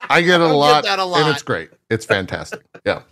[0.09, 1.31] I get it a don't get lot, that a and lot.
[1.31, 1.69] it's great.
[1.91, 2.61] It's fantastic.
[2.85, 3.03] yeah,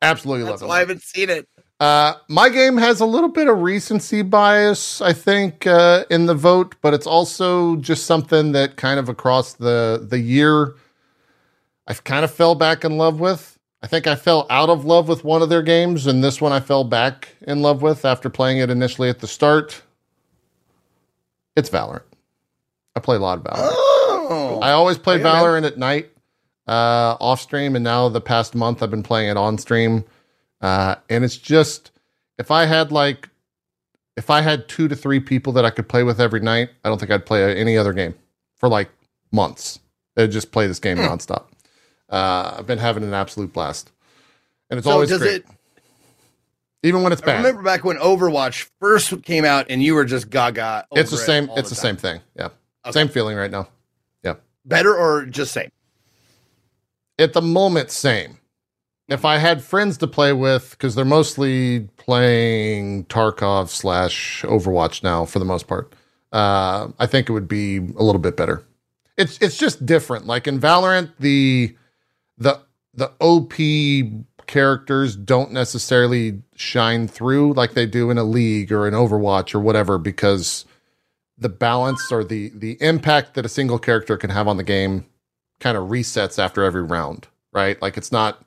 [0.00, 0.72] absolutely That's love it.
[0.74, 1.48] I haven't seen it.
[1.80, 6.34] Uh, my game has a little bit of recency bias, I think, uh, in the
[6.34, 10.74] vote, but it's also just something that kind of across the the year,
[11.88, 13.57] I kind of fell back in love with.
[13.82, 16.52] I think I fell out of love with one of their games, and this one
[16.52, 19.82] I fell back in love with after playing it initially at the start.
[21.56, 22.02] It's Valorant.
[22.96, 23.70] I play a lot of Valorant.
[24.30, 25.18] Oh, I always play.
[25.20, 26.10] Valorant at night,
[26.66, 30.04] uh, off stream, and now the past month I've been playing it on stream.
[30.60, 31.92] Uh, and it's just
[32.38, 33.28] if I had like
[34.16, 36.88] if I had two to three people that I could play with every night, I
[36.88, 38.14] don't think I'd play any other game
[38.56, 38.90] for like
[39.30, 39.78] months.
[40.16, 41.04] I'd just play this game Hmm.
[41.04, 41.44] nonstop.
[42.08, 43.90] Uh, I've been having an absolute blast,
[44.70, 45.46] and it's so always great, it?
[46.82, 47.36] even when it's I bad.
[47.38, 50.86] remember back when Overwatch first came out, and you were just gaga.
[50.92, 51.50] it's the it same.
[51.50, 51.82] all It's the, time.
[51.82, 52.20] same thing.
[52.36, 52.48] Yeah,
[52.86, 52.92] Okay.
[52.92, 53.68] same feeling right now.
[54.22, 54.34] Yeah,
[54.64, 55.70] better or just same?
[57.20, 58.38] at the moment same
[59.08, 65.24] if i had friends to play with because they're mostly playing tarkov slash overwatch now
[65.24, 65.92] for the most part
[66.32, 68.62] uh, i think it would be a little bit better
[69.16, 71.74] it's it's just different like in valorant the
[72.38, 72.60] the
[72.94, 73.52] the op
[74.46, 79.60] characters don't necessarily shine through like they do in a league or an overwatch or
[79.60, 80.64] whatever because
[81.36, 85.04] the balance or the the impact that a single character can have on the game
[85.60, 87.80] kind of resets after every round, right?
[87.80, 88.44] Like it's not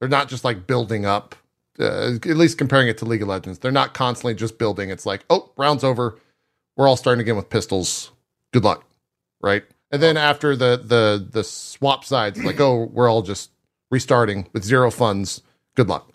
[0.00, 1.34] they're not just like building up.
[1.78, 4.90] Uh, at least comparing it to League of Legends, they're not constantly just building.
[4.90, 6.18] It's like, oh, round's over.
[6.76, 8.10] We're all starting again with pistols.
[8.52, 8.84] Good luck,
[9.40, 9.64] right?
[9.92, 13.50] And then after the the the swap sides, like, oh, we're all just
[13.90, 15.42] restarting with zero funds.
[15.76, 16.10] Good luck.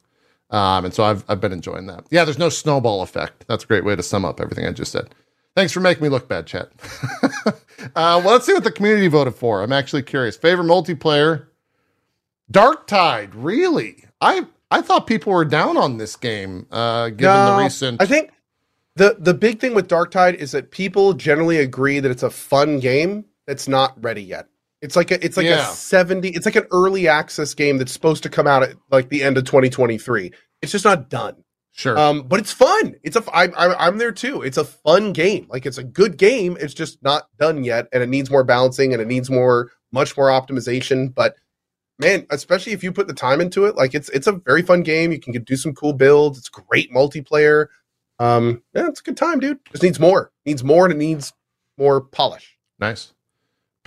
[0.49, 2.05] Um, and so I've I've been enjoying that.
[2.09, 3.45] Yeah, there's no snowball effect.
[3.47, 5.13] That's a great way to sum up everything I just said.
[5.55, 6.71] Thanks for making me look bad, chat.
[7.45, 7.53] uh,
[7.95, 9.61] well, let's see what the community voted for.
[9.61, 10.37] I'm actually curious.
[10.37, 11.47] Favorite multiplayer.
[12.51, 14.05] Darktide, really?
[14.21, 18.01] I I thought people were down on this game, uh, given No, the recent.
[18.01, 18.31] I think
[18.95, 22.79] the the big thing with Darktide is that people generally agree that it's a fun
[22.79, 24.47] game that's not ready yet.
[24.81, 25.71] It's like a it's like Yeah.
[25.71, 29.09] a 70 it's like an early access game that's supposed to come out at like
[29.09, 30.31] the end of 2023.
[30.61, 31.43] It's just not done.
[31.71, 31.97] sure.
[31.97, 32.95] Um but it's fun.
[33.03, 34.43] It's a I, I I'm there too.
[34.43, 35.47] It's a fun game.
[35.49, 36.57] Like it's a good game.
[36.59, 40.15] It's just not done yet and it needs more balancing and it needs more much
[40.17, 41.35] more optimization, but
[41.99, 44.83] man, especially if you put the time into it, like it's it's a very fun
[44.83, 45.11] game.
[45.11, 46.37] You can do some cool builds.
[46.37, 47.67] It's great multiplayer.
[48.19, 49.59] Um, yeah, it's a good time, dude.
[49.71, 50.31] Just needs more.
[50.45, 51.33] Needs more, and it needs
[51.77, 52.57] more polish.
[52.79, 53.13] Nice.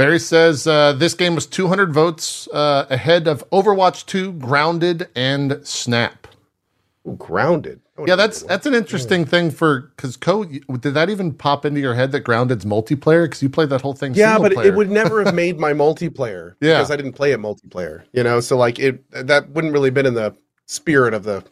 [0.00, 5.60] Barry says uh, this game was 200 votes uh, ahead of Overwatch 2, Grounded, and
[5.62, 6.26] Snap.
[7.06, 7.82] Ooh, grounded.
[8.06, 10.44] Yeah, that's that's an interesting thing for because Co.
[10.44, 13.26] Did that even pop into your head that Grounded's multiplayer?
[13.26, 14.14] Because you played that whole thing.
[14.14, 14.68] yeah, but player.
[14.68, 16.78] it would never have made my multiplayer Yeah.
[16.78, 18.04] because I didn't play it multiplayer.
[18.14, 20.34] You know, so like it that wouldn't really been in the
[20.64, 21.44] spirit of the.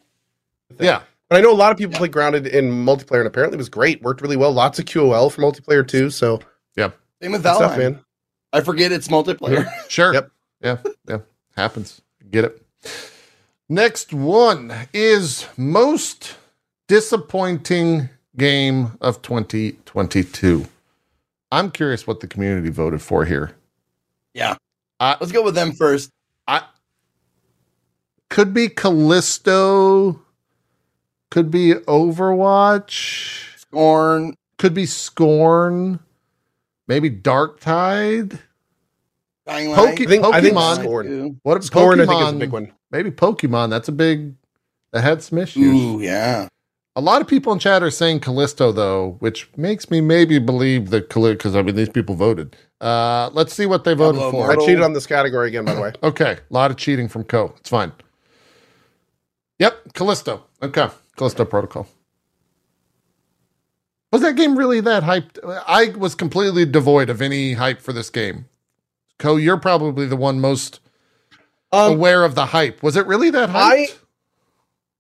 [0.81, 3.59] Yeah, But I know a lot of people play grounded in multiplayer, and apparently it
[3.59, 4.01] was great.
[4.01, 4.53] Worked really well.
[4.53, 6.09] Lots of QOL for multiplayer too.
[6.09, 6.41] So
[6.77, 8.01] yeah, Same with good stuff, man.
[8.53, 9.69] I forget it's multiplayer.
[9.89, 10.15] sure.
[10.15, 10.31] Yep.
[10.63, 10.79] Yeah,
[11.09, 11.19] yeah,
[11.57, 12.01] happens.
[12.31, 12.63] Get it.
[13.69, 16.37] Next one is most
[16.89, 20.67] disappointing game of 2022.
[21.53, 23.53] I'm curious what the community voted for here.
[24.35, 24.57] yeah.
[25.01, 26.11] I- Let's go with them first.
[26.49, 26.63] I
[28.31, 30.21] Could be Callisto.
[31.31, 33.59] Could be Overwatch.
[33.59, 34.35] Scorn.
[34.57, 36.01] Could be Scorn.
[36.89, 38.41] Maybe Darktide.
[39.47, 40.01] Dying Poke- Light.
[40.01, 40.75] I think I think Pokemon.
[40.77, 41.41] Scorn.
[41.43, 42.03] What if Scorn, Pokemon?
[42.03, 42.73] I think is a big one.
[42.91, 43.71] Maybe Pokemon.
[43.71, 44.35] That's a big.
[44.93, 45.65] That had some issues.
[45.65, 46.49] Ooh, yeah.
[46.97, 50.91] A lot of people in chat are saying Callisto though, which makes me maybe believe
[50.91, 52.57] that Callisto because I mean these people voted.
[52.81, 54.51] Uh, let's see what they voted Diablo for.
[54.51, 55.93] I cheated on this category again, by the way.
[56.03, 57.55] Okay, a lot of cheating from Co.
[57.59, 57.93] It's fine.
[59.59, 60.45] Yep, Callisto.
[60.63, 61.87] Okay, Callisto Protocol.
[64.13, 65.39] Was that game really that hyped?
[65.67, 68.47] I was completely devoid of any hype for this game.
[69.19, 70.81] Co, you're probably the one most
[71.73, 72.83] Um, aware of the hype.
[72.83, 73.55] Was it really that hyped?
[73.55, 73.89] I-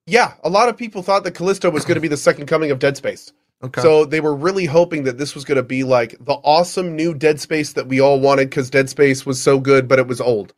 [0.06, 2.70] yeah, a lot of people thought that Callisto was going to be the second coming
[2.70, 3.32] of Dead Space.
[3.62, 3.80] okay.
[3.82, 7.12] So they were really hoping that this was going to be like the awesome new
[7.14, 10.20] Dead Space that we all wanted because Dead Space was so good, but it was
[10.20, 10.54] old.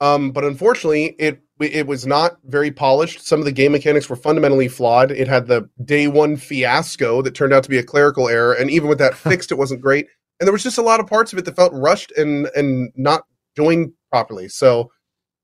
[0.00, 3.26] Um, but unfortunately, it it was not very polished.
[3.26, 5.10] Some of the game mechanics were fundamentally flawed.
[5.10, 8.70] It had the day one fiasco that turned out to be a clerical error, and
[8.70, 10.08] even with that fixed, it wasn't great.
[10.40, 12.92] And there was just a lot of parts of it that felt rushed and and
[12.96, 13.22] not
[13.56, 14.48] joined properly.
[14.48, 14.90] So,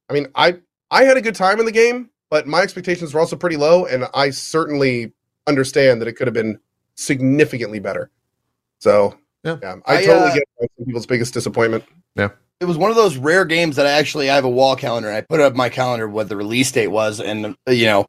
[0.09, 0.59] I mean, I
[0.91, 3.87] I had a good time in the game, but my expectations were also pretty low,
[3.87, 5.13] and I certainly
[5.47, 6.59] understand that it could have been
[6.95, 8.11] significantly better.
[8.79, 9.17] So
[9.63, 9.77] Yeah.
[9.87, 11.85] I, I, totally uh, get some people's biggest disappointment.
[12.61, 15.09] It was one of those rare games that I actually I have a wall calendar
[15.09, 18.07] and I put up my calendar what the release date was and uh, you know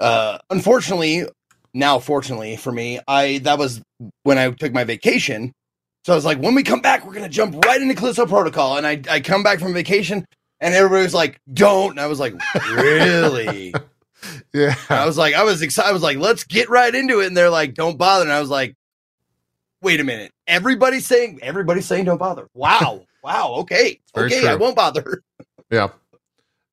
[0.00, 1.26] uh unfortunately
[1.74, 3.80] now fortunately for me I that was
[4.24, 5.52] when I took my vacation
[6.04, 8.26] so I was like when we come back we're going to jump right into Callisto
[8.26, 10.26] Protocol and I I come back from vacation
[10.60, 12.34] and everybody was like don't and I was like
[12.72, 13.72] really
[14.52, 14.74] yeah.
[14.88, 15.88] I was like, I was excited.
[15.88, 17.26] I was like, let's get right into it.
[17.26, 18.24] And they're like, don't bother.
[18.24, 18.74] And I was like,
[19.82, 20.32] wait a minute.
[20.46, 22.48] Everybody's saying, everybody's saying don't bother.
[22.54, 23.04] Wow.
[23.28, 23.54] Wow.
[23.60, 24.00] Okay.
[24.16, 24.40] Okay.
[24.40, 24.48] true.
[24.48, 25.22] I won't bother.
[25.70, 25.88] Yeah.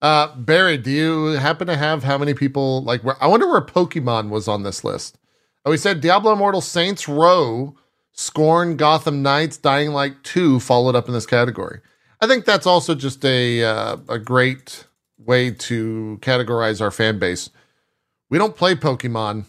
[0.01, 3.03] Uh, Barry, do you happen to have how many people like?
[3.03, 5.17] Where, I wonder where Pokemon was on this list.
[5.65, 7.75] Oh, we said Diablo Immortal, Saints Row,
[8.13, 11.81] Scorn, Gotham Knights, Dying Light Two followed up in this category.
[12.21, 14.85] I think that's also just a uh, a great
[15.17, 17.49] way to categorize our fan base.
[18.29, 19.43] We don't play Pokemon.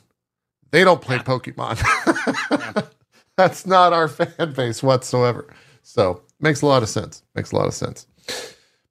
[0.72, 1.78] They don't play Pokemon.
[3.36, 5.54] That's not our fan base whatsoever.
[5.82, 7.22] So makes a lot of sense.
[7.34, 8.06] Makes a lot of sense.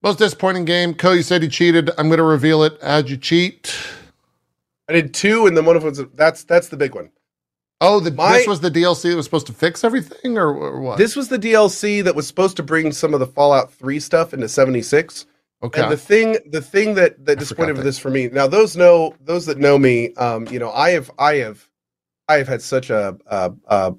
[0.03, 0.93] Most disappointing game.
[0.93, 1.89] Co, you said you cheated.
[1.97, 2.77] I'm going to reveal it.
[2.81, 3.75] How'd you cheat?
[4.87, 7.09] I did two, and then one of them was that's that's the big one.
[7.81, 10.79] Oh, the, My- this was the DLC that was supposed to fix everything, or, or
[10.79, 10.97] what?
[10.97, 14.33] This was the DLC that was supposed to bring some of the Fallout Three stuff
[14.33, 15.25] into seventy six.
[15.63, 15.81] okay.
[15.81, 17.89] And the thing, the thing that that disappointed forgot with that.
[17.89, 18.27] this for me.
[18.27, 20.13] Now, those know those that know me.
[20.15, 21.67] Um, you know, I have, I have,
[22.29, 23.95] I have had such a, a, a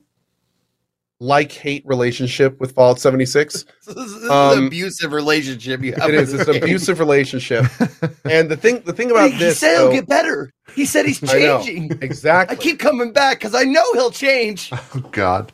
[1.20, 3.64] like hate relationship with Fallout seventy six.
[3.86, 6.08] This is an Um, abusive relationship you have.
[6.10, 6.34] It is.
[6.34, 7.64] It's an abusive relationship.
[8.24, 10.50] And the thing, the thing about He this, said he'll get better.
[10.74, 11.98] He said he's I changing.
[12.02, 12.56] exactly.
[12.56, 14.70] I keep coming back because I know he'll change.
[14.72, 15.52] oh, God.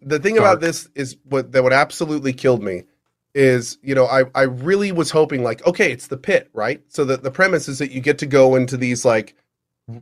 [0.00, 0.46] the thing Dark.
[0.46, 2.84] about this is what that what absolutely killed me
[3.34, 7.04] is you know I I really was hoping like okay it's the pit right so
[7.04, 9.34] that the premise is that you get to go into these like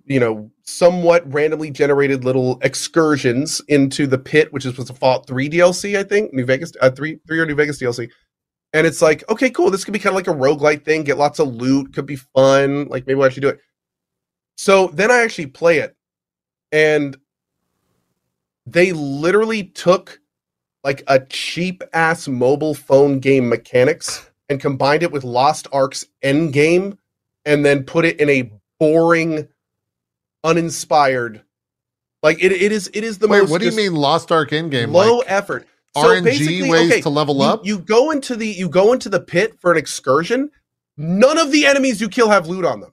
[0.04, 5.26] you know somewhat randomly generated little excursions into the pit which is was a Fallout
[5.26, 8.10] 3 DLC I think New Vegas uh, 3 3 or New Vegas DLC
[8.72, 9.70] And it's like, okay, cool.
[9.70, 12.16] This could be kind of like a roguelite thing, get lots of loot, could be
[12.16, 12.88] fun.
[12.88, 13.60] Like maybe I should do it.
[14.56, 15.96] So then I actually play it,
[16.72, 17.16] and
[18.66, 20.20] they literally took
[20.84, 26.52] like a cheap ass mobile phone game mechanics and combined it with Lost Ark's end
[26.52, 26.98] game
[27.44, 29.48] and then put it in a boring,
[30.46, 31.42] uninspired
[32.22, 34.52] like it, it is it is the Wait, most what do you mean Lost Ark
[34.52, 34.92] in game?
[34.92, 35.66] low Like effort.
[35.96, 37.64] RNG basically, ways okay, to level up?
[37.64, 40.50] You go into the you go into the pit for an excursion.
[40.96, 42.92] None of the enemies you kill have loot on them,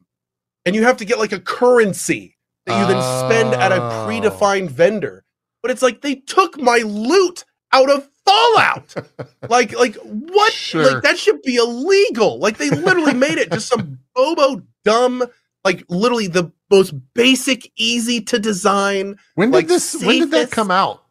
[0.65, 4.07] and you have to get like a currency that you then spend at a Oh.
[4.07, 5.23] predefined vendor.
[5.61, 8.93] But it's like they took my loot out of Fallout.
[9.49, 10.53] like like what?
[10.53, 10.93] Sure.
[10.93, 12.39] Like that should be illegal.
[12.39, 15.23] Like they literally made it just some bobo dumb.
[15.65, 19.15] Like literally the most basic, easy to design.
[19.35, 19.95] when did like, this?
[20.03, 21.03] When did that come out?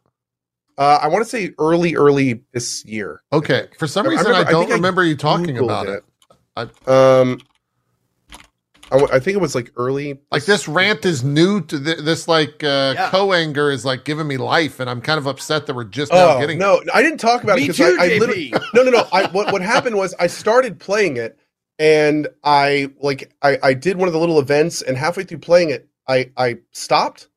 [0.77, 3.21] Uh, I want to say early, early this year.
[3.31, 5.87] Okay, for some I reason I, remember- I don't I remember you talking Googled about
[5.87, 6.03] it.
[6.87, 7.39] Um,
[8.91, 10.19] I, w- I think it was like early.
[10.31, 12.27] Like this rant is new to th- this.
[12.27, 13.09] Like uh, Yeah.
[13.09, 16.37] co-anger is like giving me life, and I'm kind of upset that we're just now
[16.37, 16.59] Oh getting.
[16.59, 18.19] no, I didn't talk about Me it because too, I, I JP.
[18.19, 19.07] literally no no no.
[19.11, 21.39] I what what happened was I started playing it
[21.83, 25.69] and I like I I did one of the little events and halfway through playing
[25.69, 27.27] it I I stopped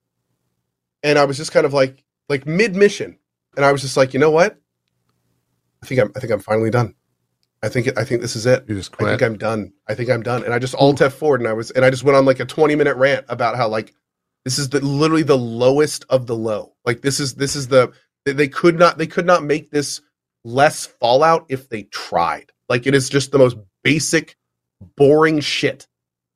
[1.03, 3.19] and I was just kind of like like mid mission
[3.57, 4.57] and I was just like you know what
[5.83, 6.95] I think I'm I think I'm finally done.
[7.61, 8.65] I think it, I think this is it.
[8.69, 9.09] You just quit.
[9.09, 9.73] I think I'm done.
[9.89, 10.45] I think I'm done.
[10.45, 12.39] And I just alt F forward and I was and I just went on like
[12.39, 13.95] a 20 minute rant about how like
[14.45, 16.75] this is the literally the lowest of the low.
[16.85, 17.93] Like this is this is the
[18.25, 20.01] they, they could not they could not make this
[20.45, 22.53] less Fallout if they tried.
[22.69, 23.57] Like it is just the most
[23.93, 24.37] basic,
[24.97, 25.87] boring shit.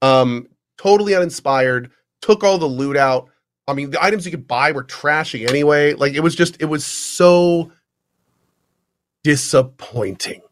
[0.03, 0.47] Um,
[0.79, 1.91] totally uninspired.
[2.23, 3.29] Took all the loot out.
[3.67, 5.95] I mean, the items you could buy were trashy anyway.
[5.95, 7.71] Like it was just it was so
[9.23, 10.43] disappointing.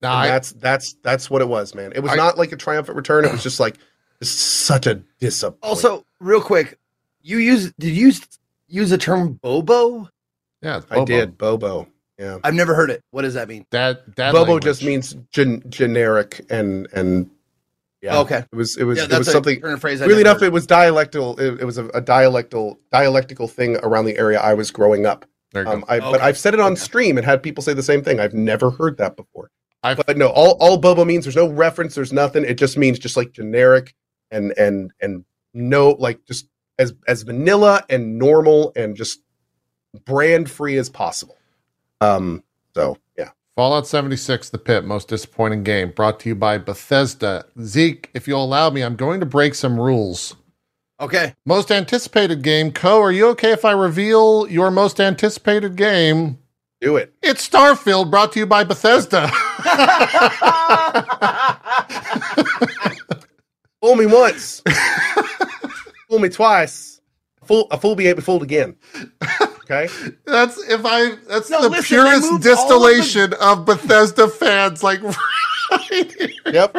[0.00, 1.92] Nah, I- that's that's that's what it was, man.
[1.94, 3.24] It was I- not like a triumphant return.
[3.24, 3.76] It was just like
[4.22, 5.64] such a disappointment.
[5.64, 6.78] Also, real quick,
[7.22, 8.20] you use did you use,
[8.68, 10.08] use the term bobo?
[10.62, 11.88] yeah, it's I did Bobo.
[12.18, 13.02] Yeah, I've never heard it.
[13.12, 13.64] What does that mean?
[13.70, 14.64] Dad, dad Bobo language.
[14.64, 17.30] just means gen- generic and and
[18.02, 18.18] yeah.
[18.18, 18.44] Okay.
[18.52, 19.60] It was it was yeah, it was something.
[19.78, 20.02] phrase.
[20.02, 20.46] I Really enough, heard.
[20.46, 21.38] it was dialectal.
[21.38, 25.26] It, it was a, a dialectal dialectical thing around the area I was growing up.
[25.52, 25.86] There you Um, go.
[25.88, 26.80] I, But I've said it on Okay.
[26.80, 28.18] stream and had people say the same thing.
[28.20, 29.50] I've never heard that before.
[29.84, 31.94] I've- but no, all all Bobo means there's no reference.
[31.94, 32.44] There's nothing.
[32.44, 33.94] It just means just like generic
[34.32, 36.48] and and and no like just
[36.80, 39.20] as as vanilla and normal and just
[40.04, 41.36] brand free as possible.
[42.00, 42.42] Um.
[42.74, 43.30] So yeah.
[43.56, 47.44] Fallout 76, The Pit, most disappointing game, brought to you by Bethesda.
[47.60, 50.36] Zeke, if you'll allow me, I'm going to break some rules.
[51.00, 51.34] okay.
[51.44, 52.70] Most anticipated game.
[52.70, 56.38] Co, are you okay if I reveal your most anticipated game?
[56.80, 57.12] Do it.
[57.20, 59.28] It's Starfield, brought to you by Bethesda.
[63.80, 64.62] Fool me once.
[66.08, 67.00] fool me twice.
[67.44, 68.76] Fool a fool be able to fooled again.
[69.70, 69.86] Okay.
[70.24, 71.16] that's if I.
[71.28, 74.82] That's No, the listen, purest moved all of the- distillation of, Bethesda fans.
[74.82, 75.02] Like
[75.70, 76.30] right here.
[76.46, 76.74] Yep.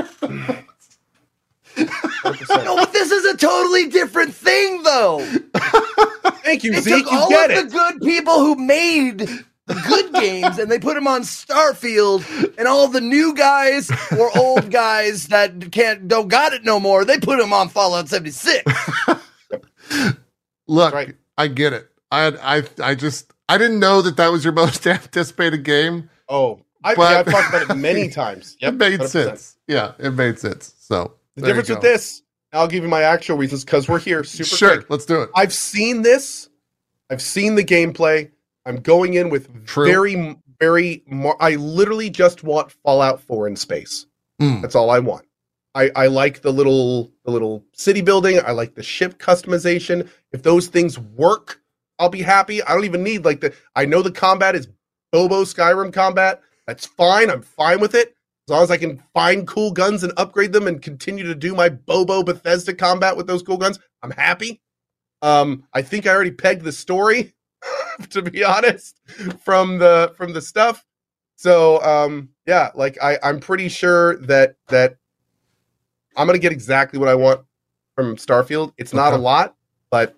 [1.78, 5.20] No, but this is a totally different thing, though.
[6.44, 7.04] Thank you, They Zeke.
[7.04, 7.66] took You all get of it.
[7.70, 12.26] the good people who made the good games and they put them on Starfield,
[12.58, 17.06] and all the new guys or old guys that can't don't got it no more.
[17.06, 18.64] They put them on Fallout 76.
[20.68, 21.16] Look, Right.
[21.38, 21.88] I get it.
[22.12, 26.10] I, I, I just, I didn't know that that was your most anticipated game.
[26.28, 28.58] Oh, I, But- yeah, I've talked about it many times.
[28.60, 29.08] Yep, it made 100%.
[29.10, 29.58] sense.
[29.68, 30.74] Yeah, it made sense.
[30.80, 32.22] So The difference with this,
[32.54, 34.90] I'll give you my actual reasons because we're here super sure, quick.
[34.90, 35.30] let's do it.
[35.36, 36.50] I've seen this.
[37.12, 38.32] I've seen the gameplay.
[38.66, 39.86] I'm going in with True.
[39.86, 41.04] very, very.
[41.08, 44.06] Mar- I literally just want Fallout 4 in space.
[44.42, 44.62] Mm.
[44.62, 45.26] That's all I want.
[45.76, 48.40] I, I like the little the little city building.
[48.46, 50.10] I like the ship customization.
[50.32, 51.62] If those things work,
[52.00, 52.64] I'll be happy.
[52.64, 53.54] I don't even need like the.
[53.76, 54.68] I know the combat is
[55.12, 56.42] Bobo Skyrim combat.
[56.66, 57.30] That's fine.
[57.30, 58.16] I'm fine with it
[58.50, 61.54] as long as I can find cool guns and upgrade them and continue to do
[61.54, 63.78] my Bobo Bethesda combat with those cool guns.
[64.02, 64.60] I'm happy.
[65.22, 67.36] Um, I think I already pegged the story,
[68.10, 69.00] to be honest,
[69.44, 70.84] from the from the stuff.
[71.36, 74.98] So um, yeah, like I, I'm pretty sure that that
[76.18, 77.42] I'm gonna get exactly what I want
[77.94, 78.74] from Starfield.
[78.80, 79.56] It's not a lot,
[79.92, 80.16] but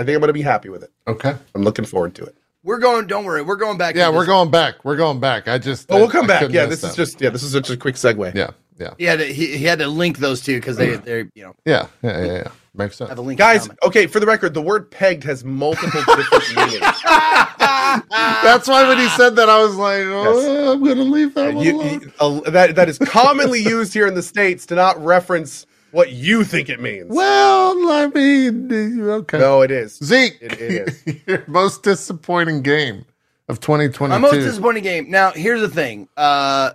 [0.00, 0.90] I think I'm gonna be happy with it.
[1.06, 1.34] Okay.
[1.54, 2.34] I'm looking forward to it.
[2.64, 3.06] We're going.
[3.06, 3.42] Don't worry.
[3.42, 3.94] We're going back.
[3.94, 4.28] Yeah, we're this.
[4.28, 4.84] going back.
[4.84, 5.46] We're going back.
[5.46, 5.90] I just.
[5.92, 6.50] Oh, I- we'll come I back.
[6.50, 6.96] Yeah, this is that.
[6.96, 8.34] just yeah, this is just a quick segue.
[8.34, 9.26] Yeah, yeah, He had to.
[9.26, 12.32] He, he had to link those two because they they you know yeah, yeah, yeah.
[12.32, 12.48] yeah.
[12.74, 13.08] Makes sense.
[13.10, 13.38] have a link.
[13.38, 16.80] Guys, okay, for the record, the word pegged has multiple different meanings.
[17.02, 21.54] That's why when he said that, I was like, oh, I'm going to leave that
[21.54, 22.00] one You- alone.
[22.00, 26.12] you- uh, that that is commonly used here in the states to not reference what
[26.12, 27.06] you think it means.
[27.08, 29.38] Well, I mean, okay.
[29.38, 29.96] No, it is.
[30.02, 30.60] Zeke, It-
[31.06, 33.04] it your most disappointing game
[33.48, 34.08] of 2022.
[34.08, 35.10] My most disappointing game.
[35.10, 36.08] Now, here's the thing.
[36.16, 36.70] Uh,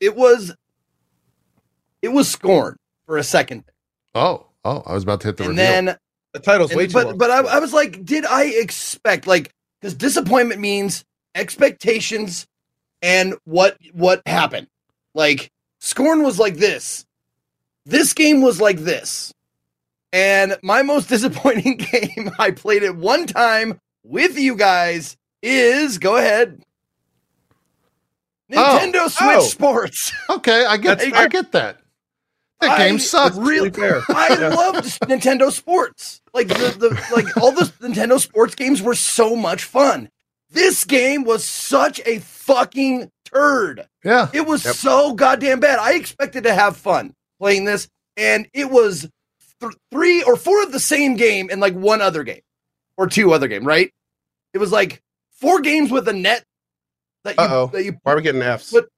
[0.00, 0.54] it was,
[2.02, 2.76] it was scorned
[3.06, 3.64] for a second,
[4.14, 5.64] oh, oh, I was about to hit the and reveal.
[5.64, 5.96] then
[6.32, 7.18] The title's way too but long.
[7.18, 12.46] but I, I was like, did I expect like because disappointment means expectations
[13.02, 14.66] and what what happened.
[15.14, 17.05] Like Scorn was like this.
[17.86, 19.32] This game was like this.
[20.12, 26.16] And my most disappointing game, I played it one time with you guys, is go
[26.16, 26.60] ahead.
[28.52, 28.78] Oh.
[28.80, 29.08] Nintendo oh.
[29.08, 29.40] Switch Oh.
[29.40, 30.12] Sports.
[30.30, 31.78] okay, I get, That's I get that.
[32.60, 33.36] That I- game sucks.
[33.36, 34.02] Really fair.
[34.08, 34.48] I Yeah.
[34.48, 36.20] loved Nintendo Sports.
[36.32, 40.10] Like the, the like all the Nintendo Sports games were so much fun.
[40.50, 43.86] This game was such a fucking turd.
[44.04, 44.74] Yeah, It was Yep.
[44.76, 45.78] so goddamn bad.
[45.80, 49.08] I expected to have fun playing this, and it was
[49.60, 52.40] th- three or four of the same game and like one other game
[52.96, 53.64] or two other game.
[53.64, 53.92] Right?
[54.54, 56.44] It was like four games with a net
[57.24, 57.66] that you Uh-oh.
[57.68, 58.72] that you Why are we getting Fs?
[58.72, 58.88] But-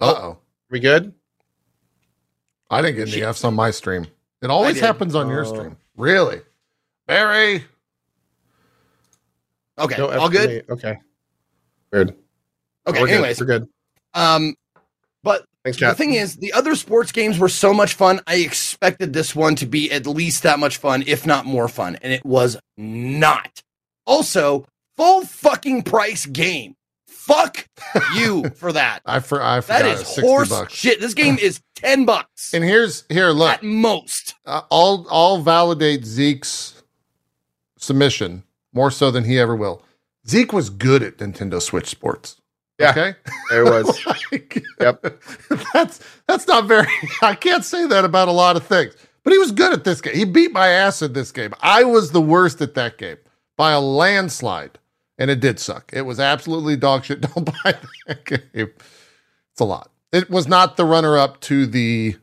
[0.00, 0.38] uh oh.
[0.70, 1.12] we good?
[2.70, 4.06] I didn't get any Fs on my stream.
[4.42, 5.52] It always happens on your Oh.
[5.54, 5.76] stream.
[5.96, 6.40] Really?
[7.06, 7.64] Barry?
[9.78, 9.96] okay.
[9.98, 10.64] No Fs all good.
[10.70, 10.96] Okay.
[11.92, 12.14] Weird.
[12.86, 13.00] Okay.
[13.00, 13.14] We're good.
[13.14, 13.68] anyways, we're good.
[14.14, 14.54] um,
[15.22, 18.20] but Thanks, The thing is, the other sports games were so much fun.
[18.26, 21.96] I expected this one to be at least that much fun, if not more fun,
[22.02, 23.62] and it was not.
[24.06, 24.64] Also,
[24.96, 26.76] full fucking price game.
[27.06, 27.66] Fuck
[28.16, 29.00] you for that.
[29.04, 30.72] I for I forgot That is was 60 horse bucks.
[30.74, 31.00] shit.
[31.00, 33.50] This game is ten bucks And here's here look.
[33.52, 34.34] at most.
[34.46, 36.82] uh, I'll I'll validate Zeke's
[37.76, 38.42] submission
[38.72, 39.82] more so than he ever will.
[40.26, 42.39] Zeke was good at Nintendo Switch Sports.
[42.80, 42.90] Yeah.
[42.90, 43.14] Okay.
[43.50, 44.06] There it was.
[44.32, 45.20] Like, Yep.
[45.74, 46.86] That's that's not very.
[47.22, 48.94] I can't say that about a lot of things.
[49.22, 50.14] But he was good at this game.
[50.14, 51.52] He beat my ass at this game.
[51.60, 53.18] I was the worst at that game
[53.56, 54.78] by a landslide,
[55.18, 55.90] and it did suck.
[55.92, 57.20] It was absolutely dog shit.
[57.20, 57.76] Don't buy
[58.06, 58.40] that game.
[58.54, 59.90] It's a lot.
[60.12, 62.16] It was not the runner up to the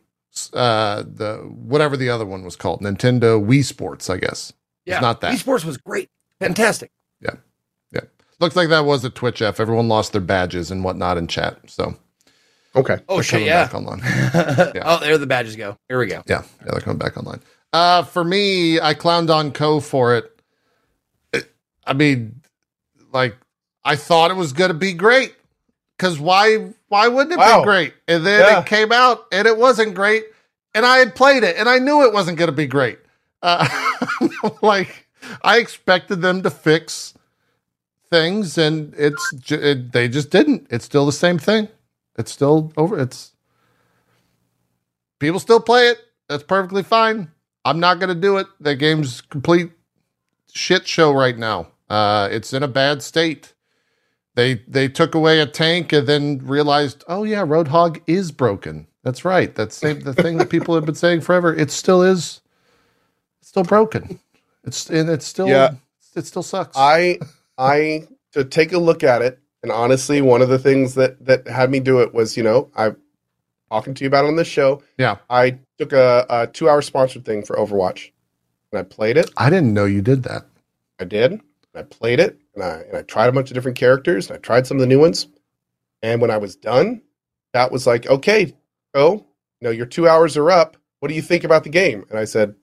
[0.54, 4.54] uh the whatever the other one was called, Nintendo Wii Sports, I guess.
[4.86, 5.34] Yeah, not that.
[5.34, 6.92] Wii Sports was great, fantastic.
[8.40, 9.60] Looks like that was a Twitch F.
[9.60, 11.58] Everyone lost their badges and whatnot in chat.
[11.68, 11.96] So
[12.76, 13.00] Okay.
[13.10, 13.66] Oh shit, yeah.
[13.66, 14.02] back online.
[14.84, 15.78] Oh, there the badges go.
[15.90, 16.22] Here we go.
[16.28, 17.40] Yeah, yeah, they're coming back online.
[17.74, 20.40] Uh, for me, I clowned on Co for it.
[21.34, 21.52] It-
[21.86, 22.42] I mean,
[23.12, 23.36] like,
[23.84, 25.36] I thought it was going to be great
[25.98, 26.74] because why?
[26.90, 27.62] Why wouldn't it Wow.
[27.62, 27.94] be great?
[28.08, 28.60] And then Yeah.
[28.60, 30.26] it came out and it wasn't great,
[30.76, 33.00] and I had played it and I knew it wasn't going to be great.
[33.42, 33.68] Uh,
[34.62, 35.08] like,
[35.42, 37.14] I expected them to fix
[38.10, 40.68] things, and it's it, they just didn't.
[40.70, 41.68] It's still the same thing.
[42.18, 43.00] It's still over.
[43.00, 43.34] It's
[45.20, 46.00] people still play it.
[46.30, 47.32] That's perfectly fine.
[47.66, 48.48] I'm not going to do it.
[48.60, 49.72] The game's complete
[50.54, 51.68] shit show right now.
[51.90, 53.54] Uh, it's in a bad state.
[54.36, 58.88] They they took away a tank and then realized, oh yeah, Roadhog is broken.
[59.04, 59.54] That's right.
[59.56, 61.54] That's same, the thing that people have been saying forever.
[61.54, 62.42] It still is.
[63.40, 64.20] It's still broken.
[64.64, 65.76] It's and it's still Yeah.
[66.16, 66.76] It still sucks.
[66.78, 67.20] I
[67.58, 71.48] I to take a look at it, and honestly, one of the things that that
[71.48, 72.92] had me do it was, you know, I
[73.70, 74.82] talking to you about it on this show.
[74.98, 75.18] Yeah.
[75.30, 78.12] I took a, a two hour sponsored thing for Overwatch,
[78.72, 79.30] and I played it.
[79.38, 80.46] I didn't know you did that.
[81.00, 81.42] I did.
[81.76, 84.30] I played it, and I and I tried a bunch of different characters.
[84.30, 85.28] And I tried some of the new ones,
[86.02, 87.02] and when I was done,
[87.54, 88.54] that was like, okay,
[88.94, 90.78] oh, you know, your two hours are up.
[91.00, 92.06] What do you think about the game?
[92.10, 92.56] And I said,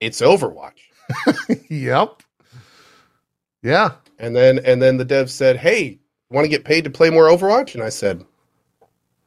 [0.00, 0.78] it's Overwatch.
[1.70, 2.22] yep.
[3.62, 3.92] Yeah.
[4.18, 5.98] And then and then the dev said, "Hey,
[6.30, 8.24] want to get paid to play more Overwatch?" And I said,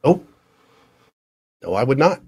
[0.03, 0.23] "Oh,
[1.63, 2.21] no, I would not.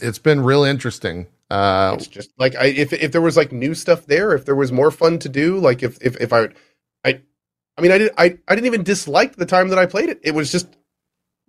[0.00, 1.26] It's been real interesting.
[1.50, 4.56] Uh, It's just like I, if if there was like new stuff there, if there
[4.56, 6.48] was more fun to do, like if if if I,
[7.04, 7.20] I,
[7.76, 10.20] I mean, I didn't I I didn't even dislike the time that I played it.
[10.22, 10.66] It was just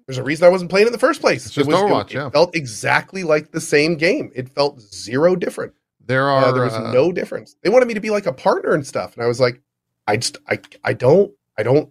[0.07, 1.45] there's a reason I wasn't playing it in the first place.
[1.45, 2.29] It's just it was, Overwatch, It, yeah.
[2.29, 4.31] felt exactly like the same game.
[4.35, 5.73] It felt zero different.
[6.05, 7.55] There are Uh, there was uh, no difference.
[7.63, 9.61] They wanted me to be like a partner and stuff, and I was like,
[10.07, 11.89] I just I I don't I don't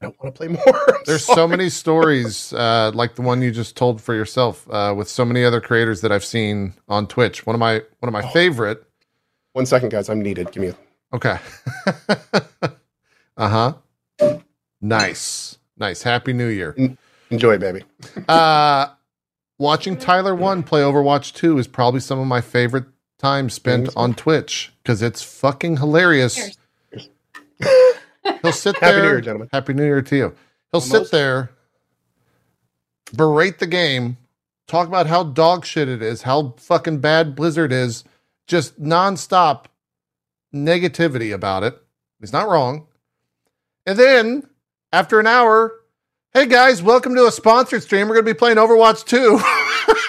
[0.00, 0.98] I don't want to play more.
[1.06, 5.08] There's so many stories uh, like the one you just told for yourself uh, with
[5.08, 7.46] so many other creators that I've seen on Twitch.
[7.46, 8.28] One of my one of my Oh.
[8.32, 8.82] favorite.
[9.54, 10.08] One second, guys.
[10.08, 10.52] I'm needed.
[10.52, 10.76] Give me a.
[11.14, 11.38] Okay.
[13.36, 13.74] uh huh.
[14.80, 16.02] Nice, nice.
[16.02, 16.76] Happy New Year.
[17.30, 17.82] Enjoy, baby.
[18.28, 18.86] Uh,
[19.58, 22.86] watching Tyler One play Overwatch Two is probably some of my favorite
[23.18, 26.56] time spent on Twitch because it's fucking hilarious.
[28.42, 28.92] He'll sit there.
[28.92, 29.02] Happy there.
[29.02, 29.48] New Year, gentlemen.
[29.52, 30.34] Happy New Year to you.
[30.70, 31.50] He'll sit there,
[33.14, 34.18] berate the game,
[34.66, 38.04] talk about how dog shit it is, how fucking bad Blizzard is,
[38.46, 39.64] just nonstop
[40.54, 41.82] negativity about it.
[42.20, 42.86] He's not wrong.
[43.86, 44.48] And then
[44.92, 45.72] after an hour,
[46.34, 48.08] hey guys, welcome to a sponsored stream.
[48.08, 49.40] We're going to be playing Overwatch 2.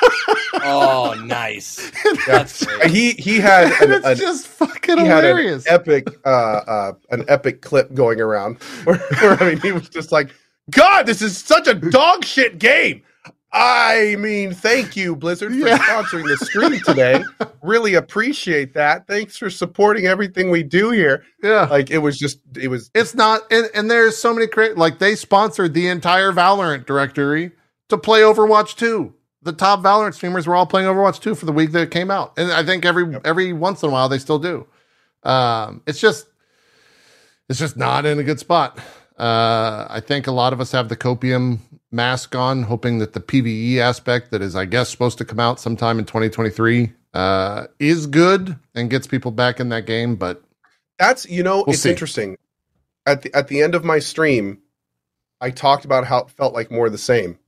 [0.61, 1.91] Oh, nice.
[2.28, 2.91] That's great.
[2.91, 5.65] He he had and an, it's an, just fucking he had an hilarious.
[5.67, 10.11] epic uh, uh, an epic clip going around where, where I mean he was just
[10.11, 10.32] like,
[10.70, 13.03] God, this is such a dog shit game.
[13.52, 15.78] I mean, thank you, Blizzard, for Yeah.
[15.80, 17.24] sponsoring the stream today.
[17.64, 19.08] really appreciate that.
[19.08, 21.24] Thanks for supporting everything we do here.
[21.41, 21.64] yeah.
[21.64, 25.00] Like it was just it was It's not, and, and there's so many cra like
[25.00, 27.52] they sponsored the entire Valorant directory
[27.89, 29.14] to play Overwatch 2.
[29.41, 32.12] The top Valorant streamers were all playing Overwatch 2 for the week that it came
[32.12, 34.68] out, and I think every every once in a while they still do.
[35.24, 36.28] Um, it's just,
[37.50, 38.78] it's just not in a good spot.
[39.18, 41.60] Uh, I think a lot of us have the copium
[41.92, 45.60] mask on, hoping that the PVE aspect that is, I guess, supposed to come out
[45.60, 50.16] sometime in 2023 uh, is good and gets people back in that game.
[50.16, 50.42] But
[51.00, 51.90] That's you know, We'll it's see.
[51.90, 52.38] interesting.
[53.06, 54.60] At the at the end of my stream,
[55.42, 57.40] I talked about how it felt like more of the same.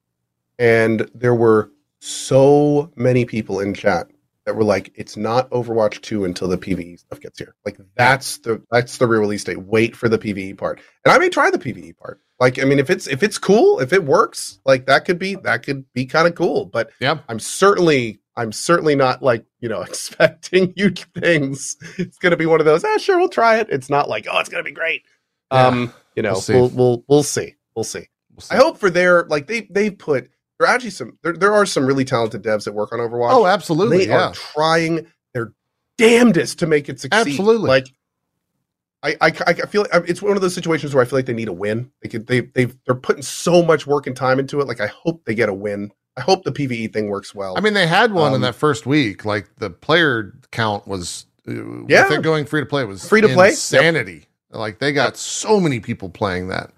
[0.59, 4.07] And there were so many people in chat
[4.45, 7.55] that were like, it's not Overwatch 2 until the PvE stuff gets here.
[7.65, 9.61] Like that's the that's the real release date.
[9.61, 10.79] Wait for the PvE part.
[11.05, 12.19] And I may try the PvE part.
[12.41, 15.35] Like, I mean, if it's if it's cool, if it works, like that could be
[15.35, 16.65] that could be kind of cool.
[16.65, 21.77] But yeah, I'm certainly I'm certainly not like, you know, expecting huge things.
[21.99, 23.67] It's gonna be one of those, ah sure, we'll try it.
[23.69, 25.03] It's not like, oh, it's gonna be great.
[25.51, 25.67] Yeah.
[25.67, 26.53] Um, you know, We'll see.
[26.53, 27.57] we'll, we'll we'll see.
[27.75, 28.07] We'll see.
[28.35, 28.55] we'll see.
[28.55, 30.27] I hope for their like they they put
[30.57, 33.33] there are actually some there, there are some really talented devs that work on Overwatch.
[33.33, 33.99] Oh, absolutely.
[33.99, 34.29] they yeah.
[34.29, 35.53] are trying their
[35.99, 37.19] damnedest to make it succeed.
[37.33, 37.67] Absolutely.
[37.67, 37.85] Like
[39.03, 41.33] I, I, I feel like it's one of those situations where I feel like they
[41.33, 41.91] need a win.
[42.01, 44.67] They could, they they they're putting so much work and time into it.
[44.67, 45.91] Like I hope they get a win.
[46.17, 47.57] I hope the PVE thing works well.
[47.57, 49.25] I mean, they had one in Um, that first week.
[49.25, 51.53] Like the player count was, uh,
[51.87, 52.11] Yeah.
[52.13, 53.47] it going free to play was Free to play?
[53.47, 53.51] Yep.
[53.53, 54.25] insanity.
[54.51, 56.71] Like they got so many people playing that.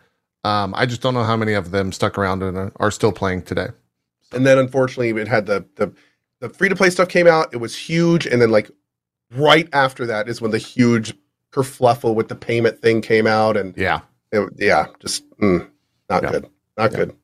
[0.46, 3.12] Um, I just don't know how many of them stuck around and are- are still
[3.12, 3.68] playing today.
[4.32, 5.92] and then unfortunately it had the the
[6.40, 7.54] the free to play stuff came out.
[7.54, 8.70] It was huge, and then like
[9.36, 11.14] right after that is when the huge
[11.54, 14.00] kerfluffle with the payment thing came out, and Yeah.
[14.32, 15.68] it, yeah, just mm,
[16.10, 16.32] not Yeah.
[16.32, 16.48] good,
[16.78, 16.98] not Yeah.
[16.98, 17.16] good,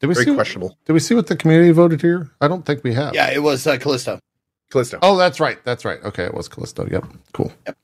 [0.00, 0.34] Did we very see?
[0.34, 0.76] questionable.
[0.86, 2.30] Did we see what the community voted here?
[2.40, 3.14] I don't think we have.
[3.14, 4.18] Yeah, it was uh, Callisto.
[4.70, 4.98] Callisto.
[5.02, 5.58] Oh, that's right.
[5.64, 6.02] That's right.
[6.04, 6.86] Okay, it was Callisto.
[6.90, 7.04] Yep.
[7.32, 7.52] Cool.
[7.66, 7.76] Yep.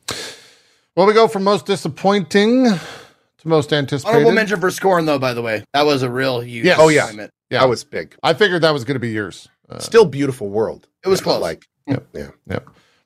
[0.97, 4.16] Well, we go from most disappointing to most anticipated.
[4.16, 5.18] Honorable mention for Scorn, though.
[5.21, 6.66] By the way, that was a real huge.
[6.66, 6.79] Yes.
[6.81, 7.03] Oh, yeah.
[7.03, 7.33] disappointment.
[7.49, 7.61] Yeah.
[7.61, 8.16] that was big.
[8.23, 9.49] I figured that was going to be yours.
[9.68, 10.89] Uh, Still beautiful world.
[11.05, 11.41] It was But, close.
[11.43, 12.07] Like Yep.
[12.49, 12.59] yeah,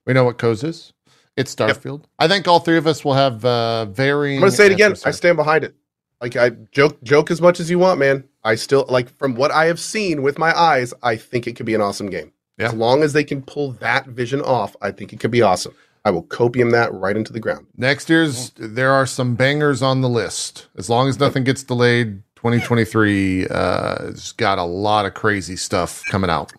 [0.07, 0.93] we know what Co's is.
[1.37, 2.05] It's Starfield.
[2.19, 4.39] I think all three of us will have uh, varying.
[4.39, 4.93] I'm gonna say it again.
[4.93, 5.75] answers I stand behind it.
[6.21, 8.25] Like I joke joke as much as you want, man.
[8.45, 10.95] I still like from what I have seen with my eyes.
[11.03, 12.33] I think it could be an awesome game.
[12.59, 12.69] Yeah.
[12.69, 15.75] As long as they can pull that vision off, I think it could be awesome.
[16.05, 17.67] I will copium that right into the ground.
[17.77, 20.69] Next year's there are some bangers on the list.
[20.77, 26.03] As long as nothing gets delayed, 2023 uh it's got a lot of crazy stuff
[26.11, 26.53] coming out.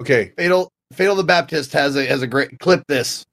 [0.00, 0.32] Okay.
[0.36, 2.82] Fatal Fatal the Baptist has a has a great clip.
[2.88, 3.24] This.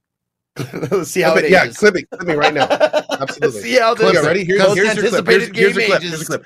[0.92, 1.78] Let's see how Clip it it- yeah, ages.
[1.78, 2.68] clip it, clip me right now.
[3.20, 3.62] Absolutely.
[3.62, 4.24] see how this it.
[4.26, 4.44] Ready?
[4.46, 5.28] Here's, most here's your clip.
[5.28, 6.02] Here's, here's your clip.
[6.02, 6.46] Here's your clip.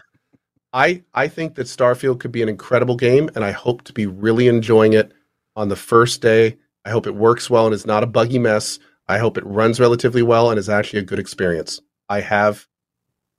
[0.73, 4.05] I I think that Starfield could be an incredible game, and I hope to be
[4.07, 5.11] really enjoying it
[5.55, 6.57] on the first day.
[6.85, 8.79] I hope it works well and is not a buggy mess.
[9.07, 11.79] I hope it runs relatively well and is actually a good experience.
[12.09, 12.67] I have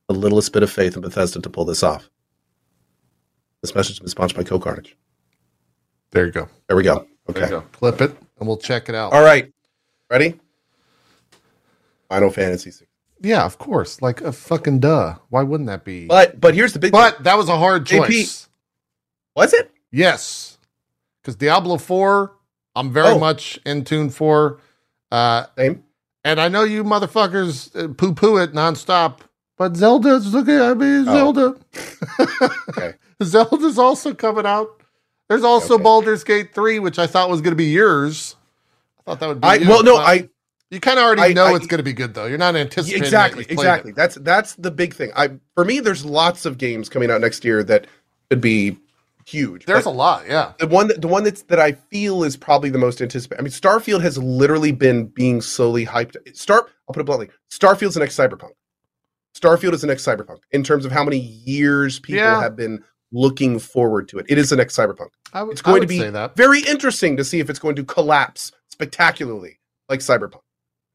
[0.09, 2.09] the littlest bit of faith in Bethesda to pull this off.
[3.63, 4.97] This message has been sponsored by Co Carnage.
[6.13, 6.49] There you go.
[6.69, 7.07] There we go.
[7.27, 7.51] There you Okay.
[7.51, 7.61] go.
[7.73, 9.13] Clip it and we'll check it out.
[9.13, 9.53] All right.
[10.11, 10.39] Ready?
[12.15, 12.87] Final Fantasy VI.
[13.21, 14.03] Yeah, of course.
[14.03, 15.17] Like a fucking duh.
[15.31, 16.07] Why wouldn't that be?
[16.07, 18.07] But but here's the big But that was a hard JP.
[18.07, 18.49] choice.
[19.37, 19.71] was it?
[19.91, 20.59] Yes.
[21.23, 22.33] Because Diablo 4,
[22.77, 23.19] I'm very Oh.
[23.19, 24.61] much in tune for.
[25.11, 25.85] Uh, Same.
[26.25, 29.21] and I know you motherfuckers poo poo it nonstop,
[29.57, 31.05] but Zelda's looking at me, Oh.
[31.05, 31.57] Zelda.
[32.71, 32.95] Okay.
[33.23, 34.69] Zelda's also coming out.
[35.29, 35.83] There's also Okay.
[35.85, 38.37] Baldur's Gate 3, which I thought was going to be yours.
[38.99, 40.29] I thought that would be I well no, I
[40.75, 42.27] You kind of already I- know I- it's going to be good, though.
[42.27, 43.97] You're not anticipating exactly exactly it.
[43.97, 47.45] that's that's the big thing i for me there's lots of games coming out next
[47.45, 47.87] year that
[48.31, 48.77] could be
[49.27, 50.53] huge There's a lot, yeah.
[50.59, 53.43] the one that the one that's that i feel is probably the most anticipated i
[53.43, 58.01] mean starfield has literally been being slowly hyped Star, i'll put it bluntly starfield's the
[58.01, 58.51] next cyberpunk
[59.39, 62.41] starfield is the next cyberpunk in terms of how many years people Yeah.
[62.43, 65.81] have been looking forward to it it is the next cyberpunk I would, It's going
[65.81, 66.01] to be
[66.37, 69.59] very interesting to see if it's going to collapse spectacularly
[69.89, 70.41] like Cyberpunk.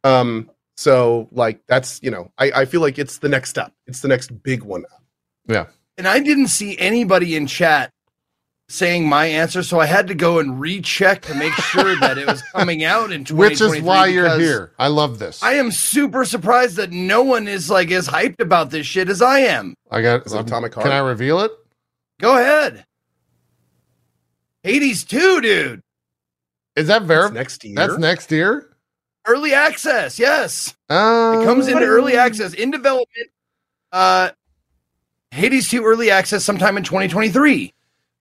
[0.03, 3.73] Um, so like that's you know, I, I feel like it's the next step.
[3.87, 4.85] It's the next big one.
[5.47, 5.67] Yeah.
[5.97, 7.91] And I didn't see anybody in chat
[8.69, 12.27] saying my answer, so I had to go and recheck to make sure that it
[12.27, 13.67] was coming out in 2023.
[13.67, 14.71] Which is why you're here.
[14.79, 15.43] I love this.
[15.43, 19.21] I am super surprised that no one is like as hyped about this shit as
[19.21, 19.73] I am.
[19.91, 21.51] I got Is it um, Atomic Can I reveal it?
[22.21, 22.85] Go ahead.
[24.63, 25.81] Hades 2, dude.
[26.75, 27.31] Is that That's very?
[27.31, 27.75] next year.
[27.75, 28.68] That's next year.
[29.27, 30.75] Early access, yes.
[30.89, 33.29] Uh, It comes into early access in development.
[33.91, 34.29] Uh
[35.31, 37.73] Hades 2 early access sometime in 2023.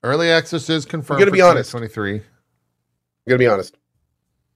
[0.02, 1.16] Early access is confirmed.
[1.16, 1.70] I'm gonna for be honest.
[1.70, 2.14] 2023.
[2.16, 2.22] I'm
[3.28, 3.76] gonna be honest.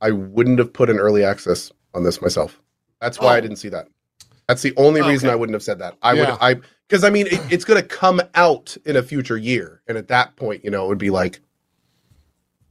[0.00, 2.60] I wouldn't have put an early access on this myself.
[3.00, 3.40] That's why I Oh.
[3.40, 3.88] didn't see that.
[4.48, 5.10] That's the only Okay.
[5.10, 5.96] reason I wouldn't have said that.
[6.02, 6.32] I Yeah.
[6.32, 9.96] would I because I mean it, it's gonna come out in a future year, and
[9.96, 11.40] at that point, you know, it would be like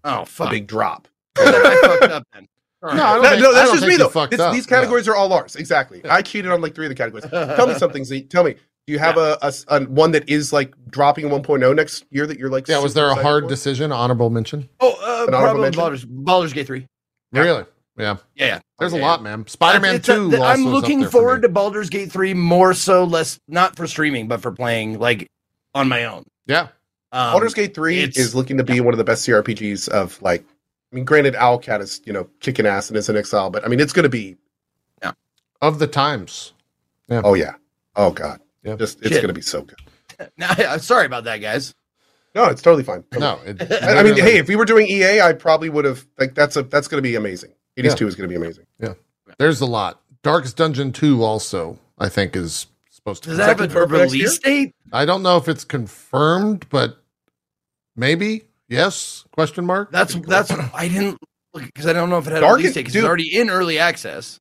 [0.03, 1.07] Oh a big drop.
[1.37, 2.47] I fucked up then.
[2.83, 4.27] All No, I don't No, think- no, I that's don't just think me though.
[4.27, 5.55] This- these categories are all ours.
[5.55, 6.01] Exactly.
[6.05, 7.25] I cheated on like three of the categories.
[7.29, 8.23] Tell me something, Z.
[8.23, 8.55] Tell me.
[8.87, 12.49] Do you have a a one that is like dropping 1.0 next year that you're
[12.49, 12.67] like?
[12.67, 12.79] Yeah.
[12.79, 13.49] Was there a hard for?
[13.49, 13.91] decision?
[13.91, 14.67] Honorable mention?
[14.79, 15.79] Oh, uh, An honorable mention?
[15.79, 16.87] Baldur's, Baldur's Gate 3.
[17.31, 17.41] Yeah.
[17.41, 17.65] Really?
[17.97, 18.17] Yeah.
[18.35, 18.59] Yeah, yeah.
[18.79, 19.45] There's a lot, man.
[19.45, 20.29] Spider-Man It's a- Two.
[20.31, 23.75] th- also I'm looking there for forward to Baldur's Gate 3 more so less not
[23.75, 25.27] for streaming, but for playing like
[25.75, 26.23] on my own.
[26.47, 26.69] Yeah.
[27.11, 30.43] Um, Baldur's Gate 3 is looking to be one of the best CRPGs of like
[30.91, 33.67] I mean granted Owlcat is, you know, kicking ass and is in exile, but I
[33.67, 34.37] mean it's gonna be
[35.01, 35.13] yeah.
[35.61, 36.53] Of the times.
[37.07, 37.21] Yeah.
[37.23, 37.55] Oh yeah.
[37.95, 38.41] Oh god.
[38.63, 38.75] Yeah.
[38.75, 39.77] Just it's gonna be so good.
[40.37, 41.73] Nah, I'm sorry about that, guys.
[42.35, 43.03] No, it's totally fine.
[43.17, 43.39] No.
[43.43, 46.35] It, I, I mean, hey, if we were doing EA, I probably would have like
[46.35, 47.51] that's a that's gonna be amazing.
[47.77, 48.65] 82 is gonna be amazing.
[48.79, 48.93] Yeah,
[49.39, 50.01] there's a lot.
[50.23, 53.29] Darkest Dungeon Two also, I think, is supposed to.
[53.29, 54.75] Does come that have a confirmed for next release date?
[54.93, 57.01] I don't know if it's confirmed, but
[57.95, 59.25] maybe yes?
[59.33, 59.91] Question mark.
[59.91, 61.19] That's that's I didn't
[61.53, 63.03] look because I don't know if it had Dark a release date because dude.
[63.03, 64.39] it's already in early access.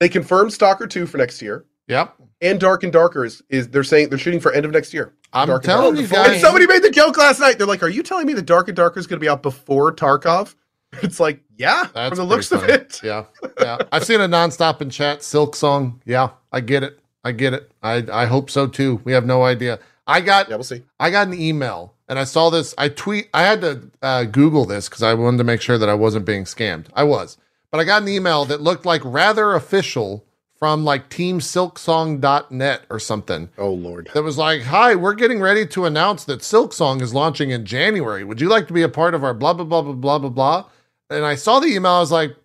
[0.00, 1.64] They confirmed Stalker 2 for next year.
[1.88, 2.14] Yep.
[2.40, 5.14] And Dark and Darker is, is they're saying they're shooting for end of next year.
[5.32, 5.96] I'm Dark and telling Darker.
[6.02, 6.40] you Before- And guys.
[6.42, 7.56] somebody made the joke last night.
[7.58, 9.42] They're like, "Are you telling me the Dark and Darker is going to be out
[9.42, 10.54] before Tarkov?"
[11.02, 13.00] It's like, yeah, That's from the pretty looks of it.
[13.02, 13.24] Yeah,
[13.60, 13.76] yeah.
[13.92, 15.20] I've seen a nonstop in chat.
[15.20, 16.00] Silksong.
[16.06, 16.98] Yeah, I get it.
[17.24, 17.70] I get it.
[17.82, 19.00] I I hope so too.
[19.04, 19.80] We have no idea.
[20.06, 20.84] I got Yeah, we'll see.
[20.98, 22.74] I got an email and I saw this.
[22.78, 23.28] I tweet.
[23.34, 26.24] I had to uh, Google this because I wanted to make sure that I wasn't
[26.24, 26.86] being scammed.
[26.94, 27.36] I was,
[27.70, 30.24] but I got an email that looked like rather official
[30.58, 33.48] from like TeamSilksong.net or something.
[33.58, 34.10] Oh lord.
[34.14, 38.24] That was like, "Hi, we're getting ready to announce that Silksong is launching in January.
[38.24, 40.30] Would you like to be a part of our blah blah blah blah blah blah
[40.30, 40.64] blah?"
[41.10, 41.92] And I saw the email.
[41.92, 42.36] I was like,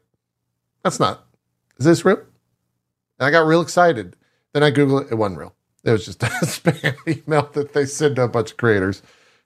[0.83, 1.25] "That's not.
[1.77, 2.21] Is this real?"
[3.19, 4.15] And I got real excited.
[4.53, 5.11] Then I Googled it.
[5.11, 5.55] It wasn't real.
[5.83, 9.01] It was just a spam email that they sent to a bunch of creators.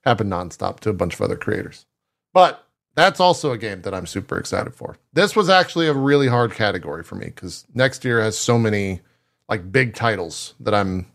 [0.08, 1.86] Happened nonstop to a bunch of other creators.
[2.34, 2.64] But
[2.96, 4.98] that's also a game that I'm super excited for.
[5.14, 9.02] This was actually a really hard category for me because next year has so many
[9.50, 11.08] like big titles that I'm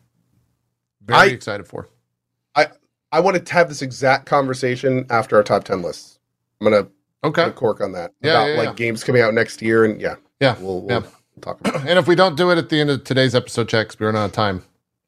[1.05, 1.89] very I- excited for.
[3.15, 6.19] I want to have this exact conversation after our top ten lists.
[6.61, 6.89] I'm gonna
[7.25, 7.43] Okay.
[7.45, 8.75] put a cork on that Yeah, about yeah, like yeah.
[8.75, 10.57] games coming out next year, and yeah, Yeah.
[10.61, 11.09] we'll, we'll yeah.
[11.43, 11.75] talk about.
[11.77, 11.83] it.
[11.91, 14.17] And if we don't do it at the end of today's episode, checks, we run
[14.17, 14.63] out of time.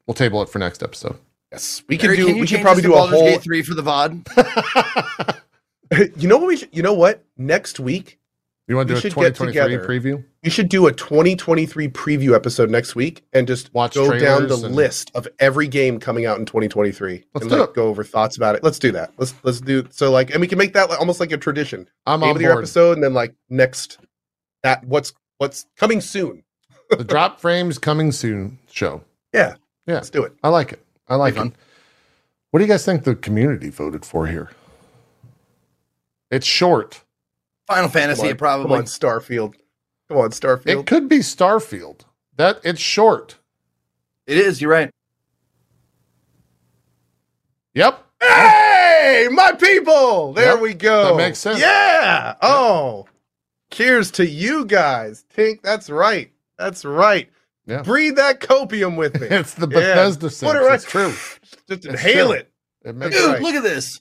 [0.05, 1.17] We'll table it for next episode.
[1.55, 2.25] Yes, we can Eric, do.
[2.27, 3.25] can we change can probably do a whole.
[3.27, 5.41] Gate 3 for the VOD?
[6.21, 6.57] you know what we?
[6.57, 7.23] Should, you know what?
[7.37, 8.19] Next week
[8.67, 10.23] You want to do a should 2023 preview?
[10.43, 14.55] we should do a 2023 preview episode next week and just Watch go down the
[14.55, 17.75] and- list of every game coming out in 2023 Let's and do like it.
[17.75, 18.63] go over thoughts about it.
[18.63, 19.11] Let's do that.
[19.17, 21.87] Let's let's do so like and we can make that like, almost like a tradition.
[22.05, 22.57] I'm Game on the board.
[22.57, 23.99] episode and then like next
[24.63, 26.43] that what's what's coming soon.
[26.89, 29.01] the drop frames coming soon show.
[29.33, 29.55] Yeah.
[29.85, 29.95] Yeah.
[29.95, 30.33] Let's do it.
[30.43, 30.84] I like it.
[31.07, 31.53] I like Be it.
[32.51, 34.49] What do you guys think the community voted for here?
[36.31, 37.03] It's short.
[37.67, 38.65] Final Fantasy, on, it probably.
[38.65, 39.55] Come on, Starfield.
[40.07, 40.67] Come on, Starfield.
[40.81, 42.01] It could be Starfield.
[42.37, 43.37] That it's short.
[44.27, 44.91] It is, you're right.
[47.73, 48.01] Yep.
[48.21, 50.33] Hey, my people!
[50.33, 51.09] There Yep, we go.
[51.09, 51.59] that makes sense.
[51.59, 52.35] Yeah.
[52.41, 53.05] Oh,
[53.71, 55.25] cheers to you guys.
[55.35, 56.31] Tink, that's right.
[56.57, 57.29] That's right.
[57.67, 57.81] Yeah.
[57.81, 59.27] Breathe that copium with me.
[59.31, 59.79] It's the Yeah.
[59.79, 60.51] Bethesda sense.
[60.51, 60.75] Put it right.
[60.75, 61.09] It's true.
[61.67, 62.35] Just It's inhale true.
[62.37, 62.51] it.
[62.83, 63.41] It makes Dude, right.
[63.41, 63.99] look at this.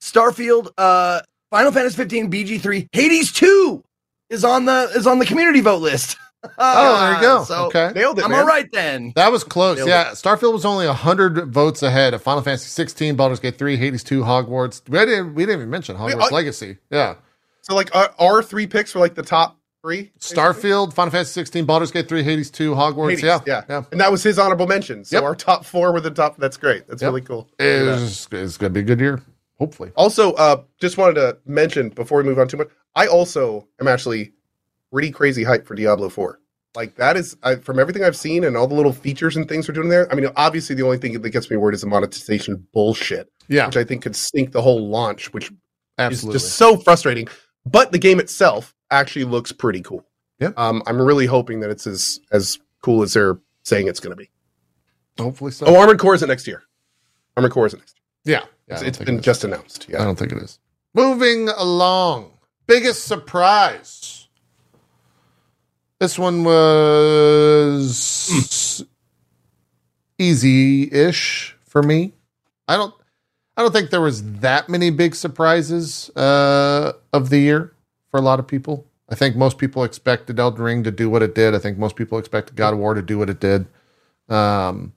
[0.00, 1.20] Starfield, uh,
[1.50, 3.82] Final Fantasy 15, BG3, Hades 2
[4.30, 6.16] is on the is on the community vote list.
[6.58, 7.44] Oh, there you go.
[7.44, 7.90] So okay.
[7.94, 8.40] Nailed it, I'm man.
[8.40, 9.14] all right then.
[9.16, 9.78] That was close.
[9.78, 13.78] Nailed yeah, Starfield was only 100 votes ahead of Final Fantasy 16, Baldur's Gate 3,
[13.78, 14.86] Hades 2, Hogwarts.
[14.86, 16.76] We didn't, we didn't even mention Hogwarts I- Legacy.
[16.90, 17.14] Yeah.
[17.62, 20.10] So, like, our, our three picks were like the top three.
[20.18, 23.10] Starfield, Final Fantasy 16, Baldur's Gate 3, Hades 2, Hogwarts.
[23.10, 23.40] Hades, yeah.
[23.46, 23.62] yeah.
[23.68, 23.82] Yeah.
[23.92, 25.04] And that was his honorable mention.
[25.04, 25.22] So Yep.
[25.24, 26.38] our top four were the top.
[26.38, 26.88] That's great.
[26.88, 27.08] That's Yep.
[27.10, 27.50] really cool.
[27.58, 29.20] It's going to be a good year,
[29.58, 29.92] hopefully.
[29.94, 33.86] Also, uh, just wanted to mention before we move on too much, I also am
[33.86, 34.32] actually
[34.90, 36.40] pretty crazy hype for Diablo 4.
[36.74, 39.66] Like that is I, from everything I've seen and all the little features and things
[39.66, 40.10] they're doing there.
[40.10, 43.66] I mean, obviously the only thing that gets me worried is the monetization bullshit, Yeah,
[43.66, 45.52] which I think could sink the whole launch, which
[45.98, 46.36] absolutely.
[46.38, 47.28] is just so frustrating.
[47.66, 50.04] But the game itself actually looks pretty cool.
[50.40, 50.50] Yeah.
[50.56, 54.16] Um, I'm really hoping that it's as as cool as they're saying it's going to
[54.16, 54.30] be.
[55.18, 55.66] Hopefully so.
[55.66, 56.62] Oh, Armored Core isn't next year.
[57.36, 57.94] Armored Core isn't next
[58.24, 58.38] year.
[58.40, 59.24] yeah, yeah I It's- don't it's think been it is.
[59.24, 59.86] just announced.
[59.88, 60.02] Yeah.
[60.02, 60.58] I don't think it is.
[60.94, 62.32] Moving along.
[62.66, 64.28] Biggest surprise.
[66.00, 67.94] This one was
[70.18, 72.12] easy-ish for me.
[72.68, 72.94] I don't
[73.56, 77.73] I don't think there was that many big surprises uh, of the year
[78.14, 78.86] for a lot of people.
[79.08, 81.52] I think most people expected Elden Ring to do what it did.
[81.52, 83.66] I think most people expected God of War to do what it did.
[84.28, 84.92] Um,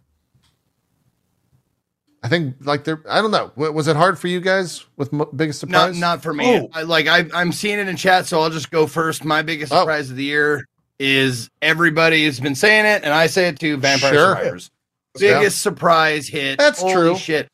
[2.21, 3.01] I think like there.
[3.09, 3.51] I don't know.
[3.55, 5.99] Was it hard for you guys with m- biggest surprise?
[5.99, 6.59] not for me.
[6.59, 6.69] Oh.
[6.73, 9.25] I, like I, I'm seeing it in chat, so I'll just go first.
[9.25, 9.79] My biggest Oh.
[9.79, 10.63] surprise of the year
[10.99, 13.77] is everybody has been saying it, and I say it too.
[13.77, 14.35] Vampire Sure.
[14.35, 14.71] Survivors.
[15.17, 15.39] Yeah.
[15.39, 16.59] Biggest surprise hit.
[16.59, 17.15] That's Holy true.
[17.17, 17.47] Shit.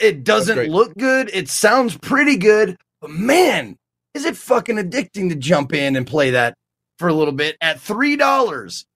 [0.00, 1.28] It doesn't look good.
[1.34, 3.76] It sounds pretty good, but man,
[4.14, 6.54] is it fucking addicting to jump in and play that
[6.98, 8.86] for a little bit at three dollars?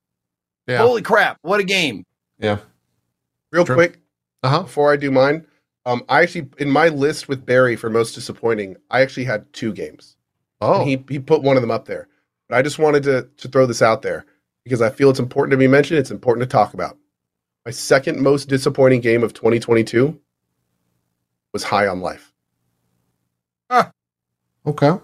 [0.66, 0.78] Yeah.
[0.78, 1.38] Holy crap!
[1.42, 2.04] What a game!
[2.38, 2.58] yeah.
[3.52, 3.76] Real True.
[3.76, 4.00] quick,
[4.42, 4.62] Uh huh.
[4.62, 5.46] before I do mine,
[5.86, 9.72] um, I actually in my list with Barry for most disappointing, I actually had two
[9.72, 10.16] games.
[10.60, 10.80] Oh.
[10.80, 12.08] And he he put one of them up there.
[12.48, 14.26] But I just wanted to to throw this out there
[14.64, 15.98] because I feel it's important to be mentioned.
[16.00, 16.98] It's important to talk about.
[17.64, 20.18] My second most disappointing game of 2022
[21.52, 22.32] was High on Life.
[24.66, 24.88] Okay.
[24.88, 25.00] And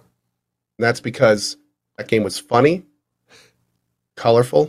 [0.79, 1.57] that's because
[1.97, 2.85] that game was funny,
[4.17, 4.67] colorful,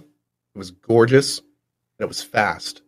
[0.56, 2.82] it was gorgeous, and it was fast.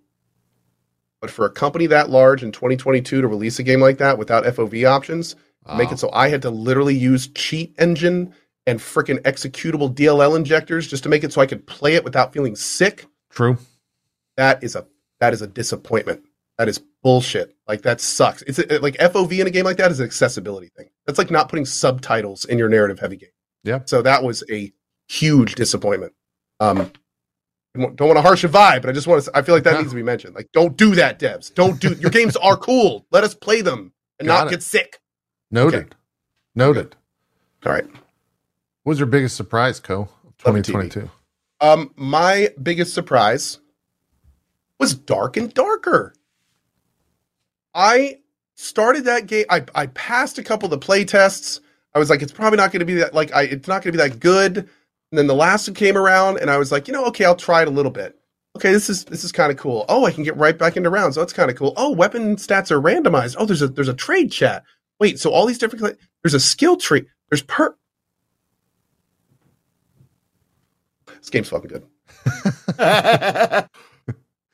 [1.22, 4.44] But for a company that large in 2022 to release a game like that without
[4.44, 5.36] FOV options,
[5.76, 8.34] make it so I had to literally use cheat engine
[8.68, 12.34] and freaking executable DLL injectors just to make it so I could play it without
[12.34, 13.08] feeling sick.
[13.30, 13.58] True.
[14.38, 14.86] That is a
[15.20, 16.24] that is a disappointment.
[16.58, 17.56] That is bullshit.
[17.68, 18.42] Like that sucks.
[18.44, 20.90] It's a, like FOV in a game like that is an accessibility thing.
[21.06, 23.30] That's like not putting subtitles in your narrative heavy game.
[23.64, 23.80] Yeah.
[23.86, 24.72] So that was a
[25.08, 26.14] huge disappointment.
[26.60, 26.92] Um,
[27.76, 29.32] don't want to harsh a vibe, but I just want to.
[29.36, 29.80] I feel like that Yeah.
[29.80, 30.34] needs to be mentioned.
[30.36, 31.54] Like, don't do that, devs.
[31.54, 31.94] Don't do.
[31.96, 33.06] Your games are cool.
[33.12, 34.52] Let us play them and Got not it.
[34.52, 35.02] get sick.
[35.52, 35.94] Noted.
[36.56, 36.96] Noted.
[37.66, 37.86] All right.
[37.86, 40.08] What was your biggest surprise, Co?
[40.24, 40.64] the TV.
[40.64, 41.10] 2022.
[41.60, 43.60] Um, my biggest surprise
[44.80, 46.14] was Dark and Darker.
[47.76, 48.20] I
[48.56, 49.46] started that game.
[49.50, 51.60] I, I passed a couple of the play tests.
[51.94, 53.94] I was like, it's probably not going to be that like I it's not going
[53.94, 54.58] to be that good.
[54.58, 57.36] And then the last one came around, and I was like, you know, okay, I'll
[57.36, 58.18] try it a little bit.
[58.56, 59.86] Okay, this is this is kind of cool.
[59.90, 61.18] Oh, I can get right back into rounds.
[61.18, 61.74] Oh, that's kind of cool.
[61.78, 63.36] Oh, weapon stats are randomized.
[63.38, 64.64] Oh, there's a there's a trade chat.
[65.00, 67.06] Wait, so all these different there's a skill tree.
[67.30, 67.76] There's per.
[71.20, 71.86] This game's fucking good.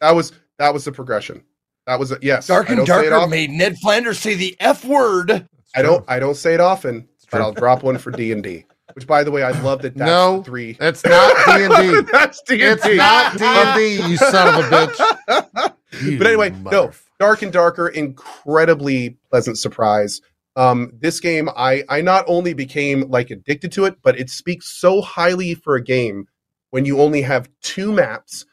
[0.02, 1.44] That was that was the progression.
[1.92, 2.48] That was a, yes.
[2.48, 5.46] Dark and don't say it Darker made Ned Flanders say the F word.
[5.76, 7.42] I don't I don't say it often, but.
[7.42, 8.64] I'll drop one for D and D.
[8.94, 9.98] Which, by the way, I love that.
[9.98, 10.78] That's No, three.
[10.80, 12.10] It's not D and D.
[12.10, 12.92] that's D and D.
[12.92, 14.10] It's not D and D.
[14.10, 15.74] You son of a bitch.
[16.02, 16.92] You But anyway, no.
[17.20, 20.22] Dark and Darker, incredibly pleasant surprise.
[20.56, 24.80] Um, this game, I I not only became like addicted to it, but it speaks
[24.80, 26.28] so highly for a game
[26.70, 28.46] when you only have two maps.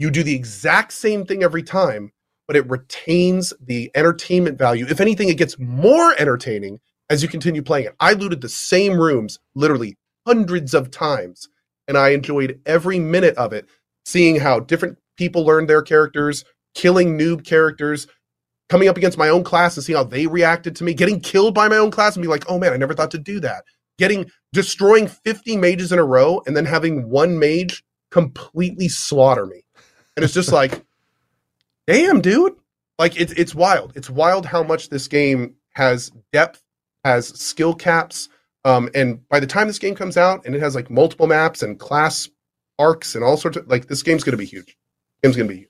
[0.00, 2.10] You do the exact same thing every time,
[2.46, 4.86] but it retains the entertainment value.
[4.88, 6.80] If anything, it gets more entertaining
[7.10, 7.94] as you continue playing it.
[8.00, 9.96] I looted the same rooms literally
[10.26, 11.48] hundreds of times,
[11.86, 13.66] and I enjoyed every minute of it,
[14.04, 16.44] seeing how different people learned their characters,
[16.74, 18.06] killing noob characters,
[18.68, 21.54] coming up against my own class and seeing how they reacted to me, getting killed
[21.54, 23.64] by my own class and be like, oh man, I never thought to do that.
[23.98, 29.62] Getting destroying 50 mages in a row and then having one mage completely slaughter me.
[30.16, 30.84] And it's just like,
[31.86, 32.54] damn, dude.
[32.98, 33.92] Like it's it's wild.
[33.96, 36.62] It's wild how much this game has depth,
[37.04, 38.28] has skill caps.
[38.64, 41.62] Um, and by the time this game comes out and it has like multiple maps
[41.62, 42.28] and class
[42.78, 44.76] arcs and all sorts of like this game's gonna be huge.
[45.22, 45.68] Game's gonna be huge.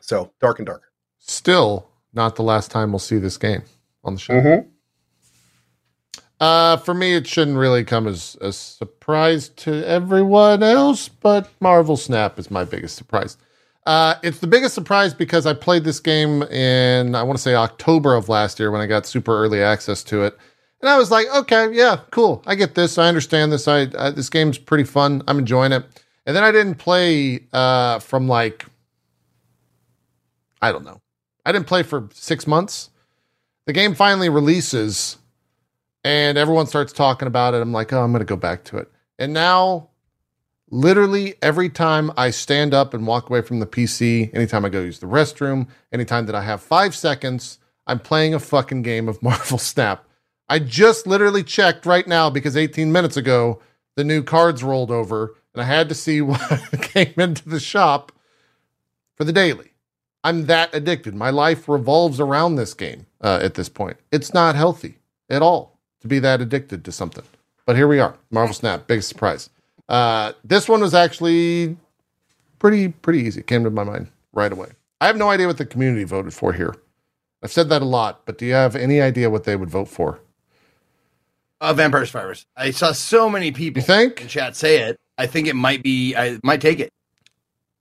[0.00, 0.90] So dark and darker.
[1.18, 3.62] Still not the last time we'll see this game
[4.04, 4.34] on the show.
[4.34, 4.68] Mm-hmm.
[6.40, 11.96] Uh, for me, it shouldn't really come as a surprise to everyone else, but Marvel
[11.96, 13.36] Snap is my biggest surprise.
[13.84, 17.54] Uh, it's the biggest surprise because I played this game in, I want to say
[17.54, 20.36] October of last year when I got super early access to it.
[20.80, 22.42] And I was like, okay, yeah, cool.
[22.46, 22.98] I get this.
[22.98, 23.66] I understand this.
[23.68, 25.22] I, uh, this game's pretty fun.
[25.26, 25.84] I'm enjoying it.
[26.26, 28.66] And then I didn't play uh, from like,
[30.60, 31.00] I don't know.
[31.44, 32.90] I didn't play for six months.
[33.66, 35.18] The game finally releases
[36.04, 37.62] and everyone starts talking about it.
[37.62, 38.90] I'm like, oh, I'm going to go back to it.
[39.18, 39.90] And now,
[40.72, 44.80] literally every time I stand up and walk away from the PC, anytime I go
[44.80, 49.22] use the restroom, anytime that I have five seconds, I'm playing a fucking game of
[49.22, 50.04] Marvel Snap.
[50.48, 53.60] I just literally checked right now because 18 minutes ago,
[53.94, 56.40] the new cards rolled over and I had to see what
[56.80, 58.10] came into the shop
[59.14, 59.68] for the daily.
[60.24, 61.14] I'm that addicted.
[61.14, 63.98] My life revolves around this game uh, at this point.
[64.10, 67.24] It's not healthy at all to be that addicted to something.
[67.66, 68.16] But here we are.
[68.30, 69.50] Marvel Snap, big surprise.
[69.92, 71.76] Uh, this one was actually
[72.58, 73.40] pretty pretty easy.
[73.40, 74.70] It came to my mind right away.
[75.02, 76.74] I have no idea what the community voted for here.
[77.42, 79.88] I've said that a lot, but do you have any idea what they would vote
[79.88, 80.20] for?
[81.60, 82.46] Uh, Vampire Survivors.
[82.56, 84.20] I saw so many people You think?
[84.22, 84.98] in chat say it.
[85.18, 86.16] I think it might be.
[86.16, 86.90] I might take it.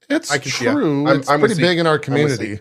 [0.09, 1.07] It's I can see true.
[1.07, 2.59] I'm- it's I'm pretty big in our community.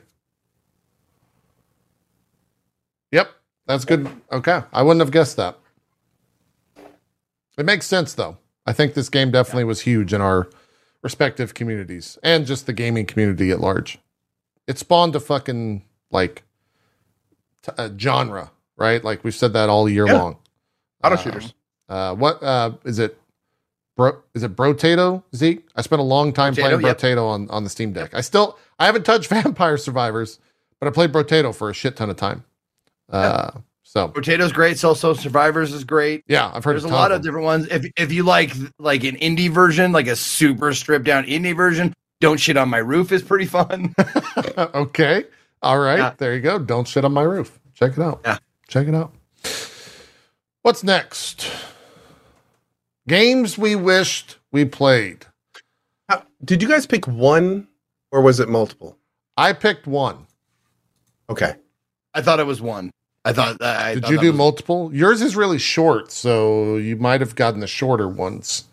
[3.10, 3.28] Yep,
[3.66, 4.08] that's good.
[4.30, 5.58] Okay, I wouldn't have guessed that.
[7.58, 8.36] It makes sense though.
[8.66, 10.48] I think this game definitely was huge in our
[11.02, 13.98] respective communities and just the gaming community at large.
[14.66, 16.42] It spawned a fucking like
[17.62, 19.02] t- a genre, right?
[19.02, 20.12] Like we've said that all year Yeah.
[20.18, 20.36] long.
[21.02, 21.54] Auto Um, shooters.
[21.88, 23.16] Uh, what uh, is it?
[23.96, 25.66] Bro, is it Brotato Zeke?
[25.74, 26.98] I spent a long time Brotato, playing yep.
[26.98, 28.14] Brotato on on the Steam Deck.
[28.14, 30.38] I still I haven't touched Vampire Survivors,
[30.78, 32.44] but I played Brotato for a shit ton of time.
[33.10, 33.50] Uh,
[33.92, 34.78] so Brotato's great.
[34.78, 36.22] Soul Soul Survivors is great.
[36.28, 37.28] yeah, I've heard There's a lot of them.
[37.28, 37.66] different ones.
[37.68, 41.92] If if you like like an indie version, like a super stripped down indie version,
[42.20, 43.92] Don't Shit on My Roof is pretty fun.
[44.58, 45.24] okay,
[45.62, 46.12] all right, Yeah.
[46.18, 46.58] there you go.
[46.60, 47.58] Don't shit on my roof.
[47.74, 48.20] Check it out.
[48.24, 48.38] Yeah.
[48.68, 49.12] check it out.
[50.62, 51.50] What's next?
[53.08, 55.26] Games we wished we played.
[56.08, 57.66] How- Did you guys pick one
[58.12, 58.96] or was it multiple?
[59.36, 60.26] I picked one.
[61.28, 61.54] Okay.
[62.14, 62.90] I thought it was one.
[63.24, 63.80] I thought that.
[63.80, 64.90] I Did thought you that do was- multiple?
[64.94, 68.64] Yours is really short, so you might have gotten the shorter ones.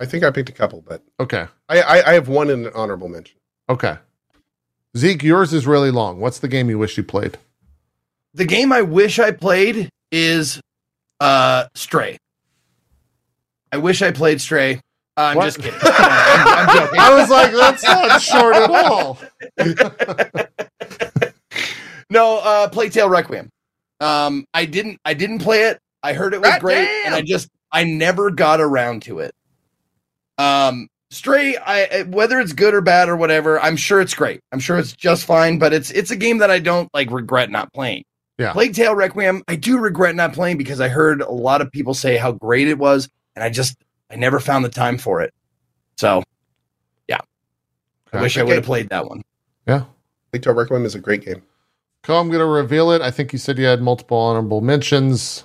[0.00, 1.46] I think I picked a couple, but Okay.
[1.68, 3.36] I, I, I have one in an honorable mention.
[3.68, 3.96] Okay.
[4.96, 6.18] Zeke, yours is really long.
[6.20, 7.38] What's the game you wish you played?
[8.34, 10.60] The game I wish I played is
[11.20, 12.18] uh Stray.
[13.70, 14.80] I wish I played Stray.
[15.16, 15.44] Uh, I'm What?
[15.44, 15.78] just kidding.
[15.82, 16.98] I'm, I'm joking.
[17.00, 19.18] I was like, that's not short at all.
[22.12, 23.48] No, uh Plague Tale Requiem.
[24.00, 25.78] Um I didn't I didn't play it.
[26.02, 27.06] I heard it was God great damn!
[27.06, 29.34] and I just I never got around to it.
[30.38, 34.40] Um Stray I I- whether it's good or bad or whatever, I'm sure it's great.
[34.52, 37.50] I'm sure it's just fine, but it's it's a game that I don't like regret
[37.50, 38.04] not playing.
[38.38, 38.52] Yeah.
[38.52, 41.94] Plague Tale Requiem, I do regret not playing because I heard a lot of people
[41.94, 43.76] say how great it was and I just
[44.10, 45.32] I never found the time for it.
[45.98, 46.22] So,
[47.08, 47.18] yeah.
[48.12, 48.22] I Okay.
[48.22, 49.22] wish I would have played that one.
[49.66, 49.84] Yeah.
[50.30, 51.42] Plague Tale Requiem is a great game.
[52.02, 53.00] Cool, I'm going to reveal it.
[53.00, 55.44] I think you said you had multiple honorable mentions.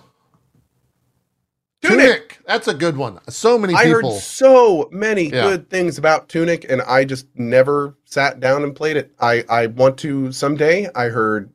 [1.84, 2.00] Tunic.
[2.00, 2.40] Tunic.
[2.48, 3.20] That's a good one.
[3.30, 4.12] So many I people.
[4.14, 5.44] heard so many Yeah.
[5.50, 9.12] good things about Tunic, and I just never sat down and played it.
[9.20, 10.90] I, I want to someday.
[10.96, 11.52] I heard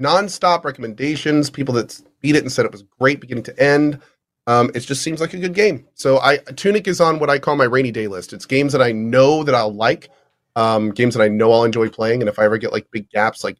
[0.00, 4.00] nonstop recommendations, people that beat it and said it was great beginning to end.
[4.46, 5.86] Um, it just seems like a good game.
[5.94, 8.32] So I Tunic is on what I call my rainy day list.
[8.32, 10.10] It's games that I know that I'll like,
[10.56, 13.08] um, games that I know I'll enjoy playing, and if I ever get like big
[13.10, 13.56] gaps like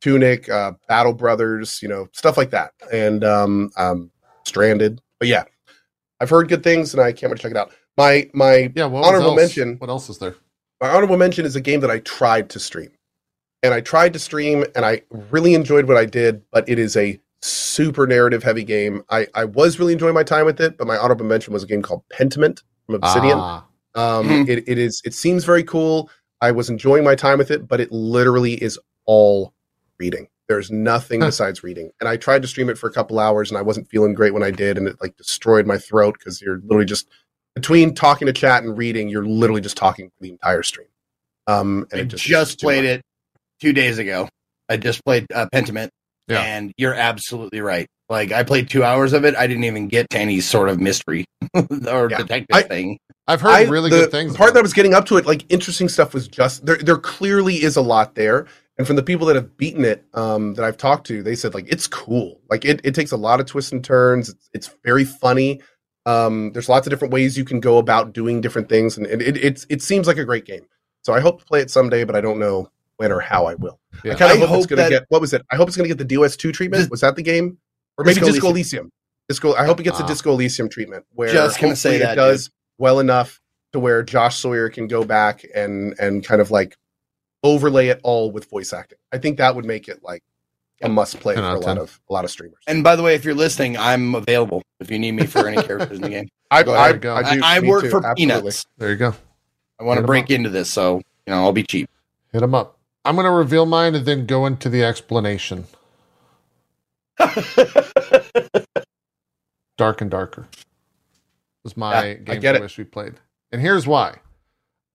[0.00, 4.10] Tunic, uh, Battle Brothers, you know, stuff like that, and um, um,
[4.44, 5.00] Stranded.
[5.18, 5.44] But yeah,
[6.20, 7.72] I've heard good things, and I can't wait to check it out.
[7.96, 8.86] My my yeah.
[8.86, 9.36] What honorable else?
[9.40, 9.76] mention.
[9.78, 10.36] What else is there?
[10.82, 12.90] my honorable mention is a game that I tried to stream.
[13.62, 16.98] And I tried to stream and I really enjoyed what I did, but it is
[16.98, 19.02] a super narrative heavy game.
[19.08, 21.66] I, I was really enjoying my time with it, but my honorable mention was a
[21.66, 23.38] game called Pentiment from Obsidian.
[23.38, 23.64] Ah,
[23.94, 24.48] Um, Mhm.
[24.50, 26.10] it, it is it seems very cool.
[26.42, 29.54] I was enjoying my time with it, but it literally is all
[29.98, 30.28] reading.
[30.48, 31.28] There's nothing Huh.
[31.28, 31.90] besides reading.
[32.00, 34.32] And I tried to stream it for a couple hours and I wasn't feeling great
[34.32, 37.08] when I did, and it like destroyed my throat because you're literally just
[37.54, 40.88] between talking to chat and reading, you're literally just talking the entire stream.
[41.46, 43.02] Um and I it just, just, played it
[43.60, 44.28] two days ago.
[44.68, 45.88] I just played uh, Pentiment,
[46.28, 46.40] Yeah.
[46.42, 47.86] and you're absolutely right.
[48.08, 50.80] Like I played two hours of it, I didn't even get to any sort of
[50.80, 51.24] mystery
[51.54, 52.18] or Yeah.
[52.18, 52.98] detective I- thing.
[53.28, 54.32] I've heard I- really the good things.
[54.32, 56.76] The part that I was getting up to it, like interesting stuff was just there.
[56.76, 58.46] There clearly is a lot there,
[58.78, 61.54] and from the people that have beaten it, um, that I've talked to, they said
[61.54, 62.40] like it's cool.
[62.50, 64.28] Like it, it takes a lot of twists and turns.
[64.28, 65.60] It's, it's very funny.
[66.04, 69.20] Um, there's lots of different ways you can go about doing different things, and it,
[69.22, 70.66] it it's it seems like a great game.
[71.02, 73.54] So I hope to play it someday, but I don't know when or how I
[73.54, 73.78] will.
[74.04, 74.12] Yeah.
[74.12, 75.42] I kind of hope, it's going to that- get what was it?
[75.50, 76.90] I hope it's going to get the DOS two treatment.
[76.90, 77.58] Was that the game,
[77.98, 78.92] or maybe Disco Disco Elysium?
[79.28, 79.54] Disco.
[79.54, 80.04] I hope it gets Ah.
[80.04, 83.40] a Disco Elysium treatment where Just gonna say that, it does well enough
[83.72, 86.76] to where Josh Sawyer can go back and and kind of like
[87.46, 88.98] overlay it all with voice acting.
[89.12, 90.22] I think that would make it like
[90.82, 92.60] a must play for a lot of a lot of streamers.
[92.66, 95.62] And by the way, if you're listening, I'm available if you need me for any
[95.62, 96.28] characters in the game.
[96.50, 97.14] I, Go I, go.
[97.16, 98.26] I, do, I, I work too, for absolutely.
[98.42, 98.66] peanuts.
[98.78, 99.14] There you go.
[99.80, 100.30] I want to break up.
[100.30, 100.96] into this, so
[101.26, 101.88] you know I'll be cheap.
[102.32, 102.78] Hit them up.
[103.04, 105.66] I'm going to reveal mine and then go into the explanation.
[109.78, 110.46] Dark and Darker
[111.62, 112.78] was my Yeah, I game get I it.
[112.78, 113.14] we played.
[113.52, 114.16] And here's why.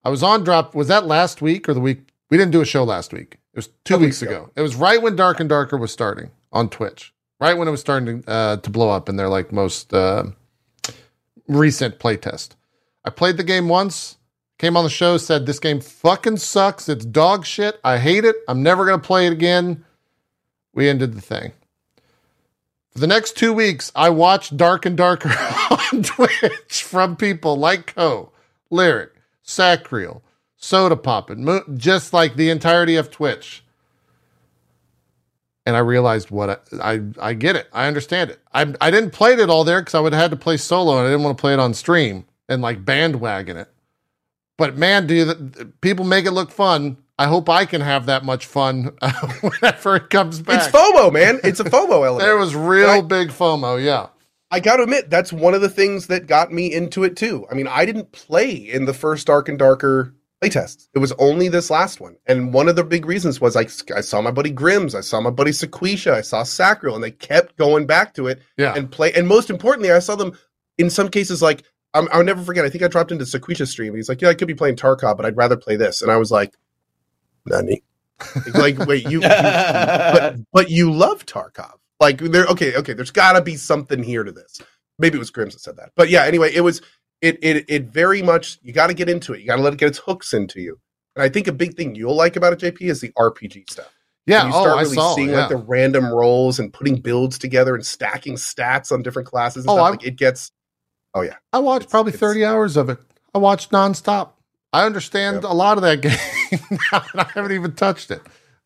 [0.03, 0.75] I was on drop.
[0.75, 2.10] Was that last week or the week?
[2.31, 3.33] We didn't do a show last week.
[3.53, 4.31] It was two weeks ago.
[4.31, 4.51] ago.
[4.55, 7.13] It was right when Dark and Darker was starting on Twitch.
[7.41, 10.27] Right when it was starting to, uh, to blow up in their like most uh,
[11.47, 12.51] recent playtest.
[13.03, 14.17] I played the game once,
[14.59, 16.87] came on the show, said this game fucking sucks.
[16.87, 17.79] It's dog shit.
[17.83, 18.37] I hate it.
[18.47, 19.83] I'm never gonna play it again.
[20.73, 21.51] We ended the thing.
[22.91, 25.29] For the next two weeks, I watched Dark and Darker
[25.69, 28.31] on Twitch from people like Co,
[28.71, 29.09] Lirik,
[29.43, 30.23] Sacriel,
[30.61, 33.63] Sodapoppin, Mo- just like the entirety of Twitch.
[35.65, 37.67] And I realized what I, I I get it.
[37.71, 38.39] I understand it.
[38.53, 40.97] I I didn't play it all there because I would have had to play solo
[40.97, 43.69] and I didn't want to play it on stream and like bandwagon it.
[44.57, 46.97] But man, do you, people make it look fun?
[47.17, 48.85] I hope I can have that much fun
[49.41, 50.67] whenever it comes back.
[50.67, 51.39] It's FOMO, man.
[51.43, 52.19] It's a FOMO element.
[52.19, 54.07] There was real I- big FOMO, yeah.
[54.53, 57.47] I got to admit, that's one of the things that got me into it too.
[57.49, 60.87] I mean, I didn't play in the first Dark and Darker playtests.
[60.93, 62.15] It was only this last one.
[62.25, 65.21] And one of the big reasons was I, I saw my buddy Grims, I saw
[65.21, 68.73] my buddy Sequisha, I saw Sacriel, and they kept going back to it Yeah.
[68.75, 69.11] and play.
[69.13, 70.37] And most importantly, I saw them
[70.77, 71.63] in some cases like,
[71.93, 72.63] I'm, I'll never forget.
[72.63, 73.93] I think I dropped into Sequisha's stream.
[73.93, 76.15] He's like, "Yeah, I could be playing Tarkov, but I'd rather play this." And I
[76.15, 76.55] was like,
[77.45, 77.83] "Nani?"
[78.53, 81.73] like, wait, you, you but but you love Tarkov.
[81.99, 84.61] Like there okay, okay, there's gotta be something here to this.
[84.99, 85.91] Maybe it was Grims that said that.
[85.97, 86.81] But yeah, anyway, it was
[87.21, 89.41] it it it very much you gotta get into it.
[89.41, 90.79] You gotta let it get its hooks into you.
[91.15, 93.93] And I think a big thing you'll like about it, JP, is the RPG stuff.
[94.25, 94.43] yeah.
[94.47, 95.15] you Oh, start I really saw.
[95.15, 95.39] seeing yeah.
[95.41, 99.69] like the random rolls and putting builds together and stacking stats on different classes and
[99.71, 99.91] Oh, stuff.
[99.91, 100.51] Like it gets
[101.13, 101.35] oh yeah.
[101.53, 102.97] I watched It's- probably it's- 30 hours of it.
[103.33, 104.31] I watched nonstop.
[104.73, 105.51] I understand Yep.
[105.51, 108.21] a lot of that game now, and I haven't even touched it.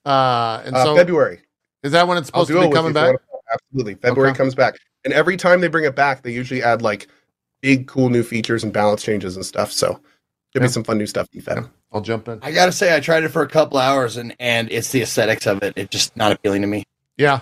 [0.06, 1.41] Uh, and Uh, so, February.
[1.84, 3.15] is that when it's supposed to be coming you if you back?
[3.53, 3.95] Absolutely.
[3.95, 4.38] February Okay.
[4.38, 4.77] comes back.
[5.03, 7.07] And every time they bring it back, they usually add like
[7.61, 9.72] big cool new features and balance changes and stuff.
[9.72, 9.98] So Yeah.
[10.53, 11.57] there'll be some fun new stuff to fed.
[11.57, 11.68] Yeah.
[11.91, 12.40] I'll jump in.
[12.41, 15.45] I gotta say, I tried it for a couple hours, and and it's the aesthetics
[15.48, 15.73] of it.
[15.77, 16.84] It's just not appealing to me.
[17.18, 17.40] Yeah.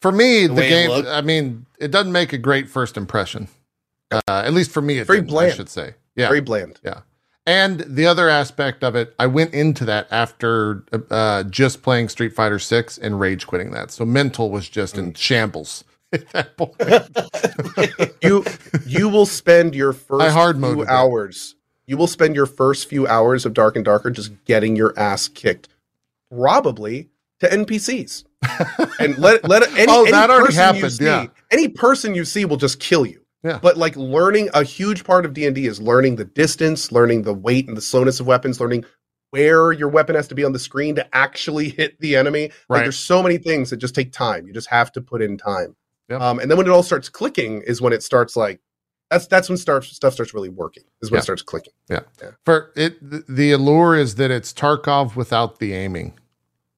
[0.00, 1.06] For me, The the, game.
[1.08, 3.48] I mean, it doesn't make a great first impression.
[4.10, 5.94] Uh, at least for me, it Very didn't, I should say.
[6.14, 6.28] Yeah.
[6.28, 6.78] Very bland.
[6.84, 7.00] Yeah,
[7.46, 12.32] and the other aspect of it, I went into that after uh, just playing Street
[12.34, 13.90] Fighter Six and rage quitting that.
[13.90, 14.98] So mental was just Mm.
[14.98, 15.84] in shambles
[16.14, 18.14] at that point.
[18.22, 18.44] you
[18.86, 21.56] you will spend your first I hard few hours.
[21.86, 25.28] You will spend your first few hours of Dark and Darker just getting your ass
[25.28, 25.68] kicked,
[26.30, 27.10] probably
[27.40, 28.24] to NPCs.
[29.00, 31.26] and let let any, Oh, any that already person you happened, see, yeah.
[31.50, 33.20] any person you see will just kill you.
[33.42, 33.58] Yeah.
[33.60, 37.22] But like learning a huge part of D and D is learning the distance, learning
[37.22, 38.84] the weight and the slowness of weapons, learning
[39.30, 42.44] where your weapon has to be on the screen to actually hit the enemy.
[42.44, 42.82] Like Right.
[42.84, 44.46] there's so many things that just take time.
[44.46, 45.74] You just have to put in time.
[46.08, 46.20] Yep.
[46.20, 48.60] Um, and then when it all starts clicking is when it starts like
[49.10, 50.84] that's that's when starts stuff starts really working.
[51.02, 51.20] Is when Yeah.
[51.20, 51.72] it starts clicking.
[51.88, 52.00] Yeah.
[52.44, 56.14] For it, th- the allure is that it's Tarkov without the aiming,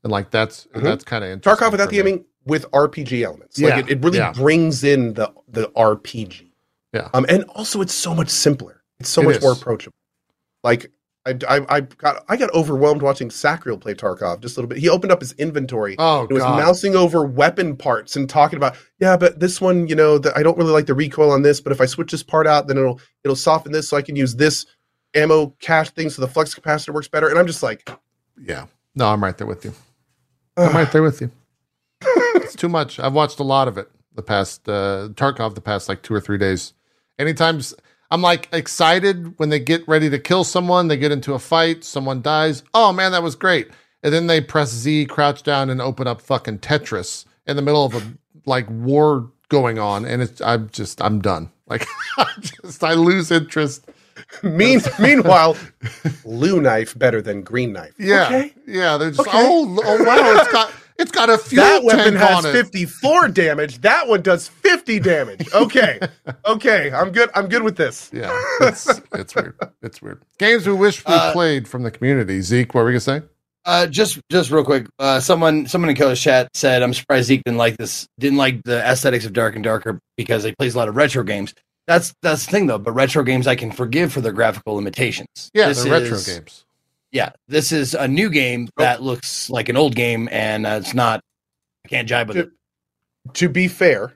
[0.03, 0.83] and like that's Mhm.
[0.83, 1.67] that's kind of interesting.
[1.67, 2.01] Tarkov without the me.
[2.01, 3.59] aiming with RPG elements.
[3.59, 4.33] Yeah, Like it, it really yeah.
[4.33, 6.53] brings in the the RPG.
[6.93, 7.09] Yeah.
[7.15, 8.83] Um, and also it's so much simpler.
[9.01, 9.97] It's so It much more approachable.
[10.63, 10.91] Like
[11.27, 14.79] I, I, I got I got overwhelmed watching Sacriel play Tarkov just a little bit.
[14.79, 15.97] He opened up his inventory.
[15.99, 19.89] Oh and was god, mousing over weapon parts and talking about, yeah, but this one,
[19.89, 22.13] you know, the, I don't really like the recoil on this, but if I switch
[22.13, 24.67] this part out, then it'll it'll soften this, so I can use this
[25.15, 27.29] ammo cache thing, so the flux capacitor works better.
[27.29, 27.91] And I'm just like,
[28.41, 28.67] yeah.
[28.95, 29.73] No, I'm right there with you.
[30.57, 31.31] I'm right there with you.
[32.03, 33.01] it's too much.
[33.01, 36.21] I've watched a lot of it the past uh Tarkov the past like two or
[36.21, 36.73] three days.
[37.19, 37.61] Anytime
[38.11, 41.85] I'm like excited when they get ready to kill someone, they get into a fight,
[41.85, 42.63] someone dies.
[42.75, 43.69] Oh man, that was great.
[44.03, 47.85] And then they press Z, crouch down, and open up fucking Tetris in the middle
[47.85, 48.03] of a
[48.45, 51.51] like war going on, and it's I'm just I'm done.
[51.67, 51.87] Like
[52.19, 53.89] I just I lose interest.
[54.43, 55.57] mean, meanwhile,
[56.25, 57.95] blue knife better than green knife.
[57.99, 58.55] Yeah, Okay.
[58.67, 58.97] yeah.
[58.97, 59.31] They're just Okay.
[59.35, 62.53] oh oh wow, it's got it's got a fuel That weapon tank has on it.
[62.53, 63.81] 54 damage.
[63.83, 65.47] That one does 50 damage.
[65.55, 66.01] Okay.
[66.47, 66.91] okay.
[66.93, 67.31] I'm good.
[67.35, 68.11] I'm good with this.
[68.13, 69.59] Yeah, it's it's weird.
[69.83, 70.23] It's weird.
[70.39, 72.41] Games we wish we Uh, played from the community.
[72.41, 73.23] Zeke, what were you gonna say?
[73.65, 77.43] Uh, just just real quick, uh, someone someone in Coach chat said, "I'm surprised Zeke
[77.45, 80.79] didn't like this, didn't like the aesthetics of Dark and Darker because he plays a
[80.79, 81.53] lot of retro games."
[81.89, 82.79] That's that's the thing though.
[82.79, 85.51] But retro games I can forgive for their graphical limitations.
[85.55, 86.65] Yeah, This the retro is- games.
[87.13, 90.95] Yeah, this is a new game that looks like an old game, and uh, it's
[90.95, 91.21] not
[91.85, 92.51] I can't jive with To- it.
[93.35, 94.13] to be fair,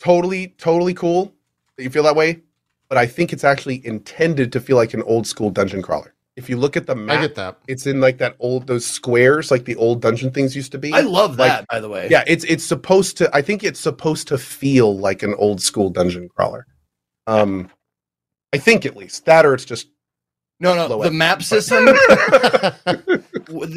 [0.00, 1.34] totally, totally cool
[1.76, 2.40] that you feel that way.
[2.88, 6.14] But I think it's actually intended to feel like an old school dungeon crawler.
[6.36, 7.58] If you look at the I map, get that.
[7.66, 10.92] it's in like that old those squares, like the old dungeon things used to be.
[10.92, 12.08] I love Like, that, by the way.
[12.10, 13.34] yeah, it's it's supposed to.
[13.34, 16.66] I think it's supposed to feel like an old school dungeon crawler.
[17.26, 17.70] Um,
[18.52, 19.88] I think at least that, or it's just
[20.58, 21.84] No, no, the map system.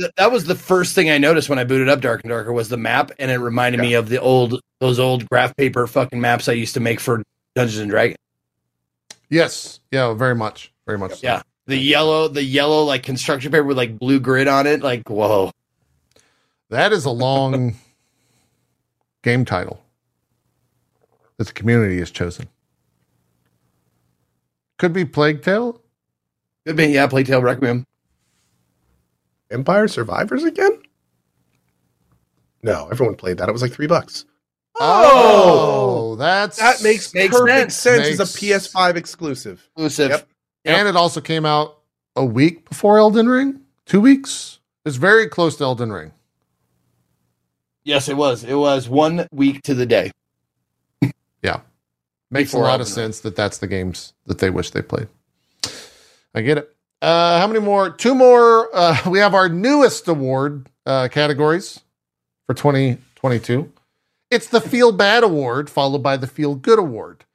[0.07, 2.69] that was the first thing I noticed when I booted up Dark and Darker was
[2.69, 6.47] the map, and it reminded me of the old those old graph paper fucking maps
[6.47, 7.21] I used to make for
[7.55, 8.17] Dungeons and Dragons.
[9.29, 9.81] yes.
[9.91, 10.71] Yeah, very much.
[10.85, 11.15] Very much.
[11.15, 11.19] so.
[11.23, 14.81] Yeah, the yellow, the yellow like construction paper with like blue grid on it.
[14.81, 15.51] Like, whoa,
[16.69, 17.75] That is a long
[19.23, 19.81] game title
[21.35, 22.47] that the community has chosen.
[24.77, 25.81] Could be Plague Tale.
[26.65, 27.07] Could be yeah.
[27.07, 27.85] Plague Tale Requiem.
[29.49, 30.81] Vampire Survivors again.
[32.61, 33.49] No, everyone played that.
[33.49, 34.25] It was like three bucks.
[34.79, 36.15] Oh, oh.
[36.15, 38.07] that's That makes, Makes perfect sense.
[38.07, 38.19] sense.
[38.19, 39.67] as a PS5 exclusive.
[39.75, 40.11] Exclusive.
[40.11, 40.27] Yep.
[40.65, 41.79] and it also came out
[42.15, 43.61] a week before Elden Ring.
[43.85, 44.59] Two weeks.
[44.85, 46.11] It's very close to Elden Ring.
[47.83, 48.43] Yes, it was.
[48.43, 50.11] It was one week to the day.
[51.41, 51.61] Yeah,
[52.29, 55.07] makes Before a lot of sense that that's the games that they wish they played.
[56.33, 56.75] I get it.
[57.01, 57.89] Uh, how many more?
[57.89, 58.69] Two more.
[58.75, 61.79] Uh, we have our newest award uh, categories
[62.47, 63.71] for 2022.
[64.31, 67.25] It's the Feel Bad Award, followed by the Feel Good Award.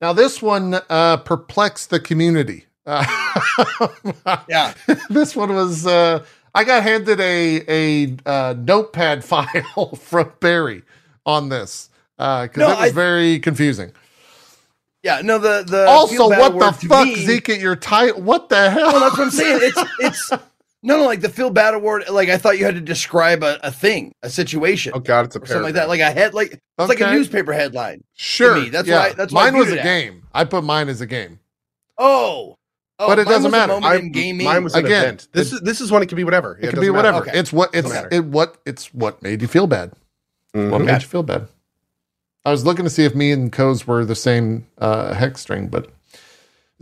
[0.00, 2.64] Now, this one uh, perplexed the community.
[2.86, 3.04] Uh,
[4.48, 4.74] Yeah.
[5.10, 5.86] this one was.
[5.86, 6.24] Uh,
[6.54, 10.82] I got handed a a uh, notepad file from Barry
[11.26, 13.92] on this because No, it was I- very confusing.
[15.02, 15.20] Yeah.
[15.22, 17.48] No, the the Also, what the fuck, me- Zeke?
[17.50, 18.20] At your title?
[18.22, 18.92] What the hell?
[18.92, 19.60] Well, that's what I'm saying.
[19.62, 20.30] It's it's
[20.82, 22.04] no, no, like the Feel Bad Award.
[22.10, 25.36] Like I thought you had to describe a, a thing, a situation, Oh god, it's
[25.36, 25.88] a or something like that.
[25.88, 28.02] Like a head, like it's like a newspaper headline.
[28.14, 28.54] sure.
[28.60, 28.68] me.
[28.70, 28.98] That's yeah.
[29.00, 30.22] what I- that's what I mine was a it game.
[30.32, 31.38] I put mine as a game.
[31.98, 32.56] Oh,
[32.98, 33.72] oh But it mine doesn't was matter.
[33.74, 34.46] moment I, in gaming.
[34.46, 35.28] mine was an Again, event.
[35.32, 36.02] This is this is one.
[36.02, 36.58] It can be whatever.
[36.62, 37.18] It, can be whatever.
[37.18, 37.38] Okay.
[37.38, 39.92] It's what it's it what it's what made you feel bad.
[40.54, 40.70] Mm-hmm.
[40.70, 41.46] What made you feel bad?
[42.44, 45.68] I was looking to see if me and Co's were the same uh, hex string,
[45.68, 45.90] but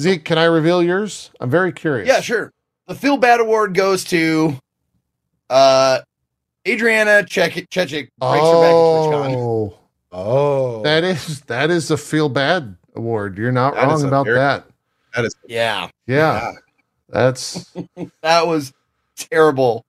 [0.01, 1.31] Zeke, can I reveal yours?
[1.41, 2.07] I'm very curious.
[2.09, 2.53] yeah, sure.
[2.87, 4.57] The Feel Bad Award goes to
[5.51, 6.01] uh
[6.67, 9.35] Adriana Chechik Chechik breaks her back at TwitchCon.
[9.37, 9.75] Oh,
[10.11, 13.37] Oh, that is that is a feel bad award.
[13.37, 14.65] You're not That is wrong about very- that.
[15.15, 16.53] that is Yeah, Yeah,
[17.11, 17.71] that's
[18.23, 18.73] that was
[19.17, 19.85] terrible.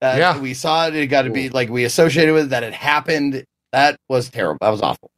[0.00, 0.38] That Yeah.
[0.40, 0.96] we saw it.
[0.96, 2.62] It got to be like we associated with it, that.
[2.64, 3.44] It happened.
[3.74, 4.58] That was terrible.
[4.60, 5.10] That was awful.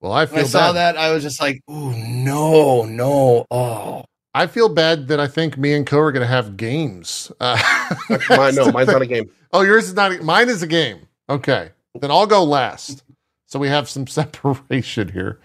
[0.00, 0.12] well.
[0.12, 0.96] I When I feel saw bad.
[0.96, 4.04] that, I was just like, "Ooh, no, no, oh."
[4.34, 7.30] I feel bad that I think me and Co are going to have games.
[7.40, 7.56] Uh,
[8.30, 8.54] mine.
[8.54, 9.30] No, mine's not a game.
[9.52, 10.22] Oh, yours is not.
[10.22, 11.06] Mine is a game.
[11.28, 11.70] Okay,
[12.00, 13.04] then I'll go last.
[13.46, 15.38] So we have some separation here.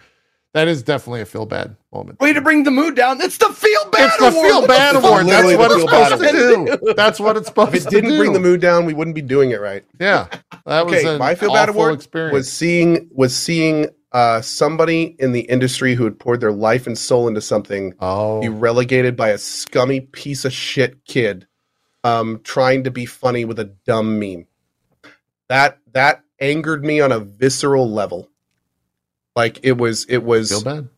[0.54, 2.19] That is definitely a feel bad moment.
[2.19, 3.19] Way to bring the mood down.
[3.22, 4.07] It's the feel bad.
[4.07, 4.48] It's the award.
[4.48, 5.28] feel bad the award.
[5.28, 6.94] That's what it's supposed to do.
[6.94, 7.88] That's what it's supposed to do.
[7.88, 9.84] If it didn't bring the mood down, we wouldn't be doing it right.
[9.99, 10.28] Yeah,
[10.65, 12.34] that Okay, an my feel bad awful award experience.
[12.34, 16.98] was seeing was seeing uh, somebody in the industry who had poured their life and
[16.98, 21.48] soul into something oh, be relegated by a scummy piece of shit kid
[22.03, 24.48] um, trying to be funny with a dumb meme.
[25.49, 28.30] That that angered me on a visceral level.
[29.36, 30.90] Like it was it was feel bad.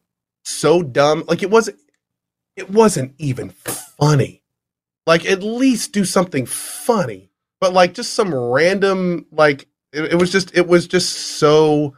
[0.49, 1.23] So dumb.
[1.27, 1.79] Like it wasn't
[2.55, 4.43] it wasn't even funny.
[5.07, 7.31] Like at least do something funny.
[7.59, 11.95] But like just some random like it, it was just it was just so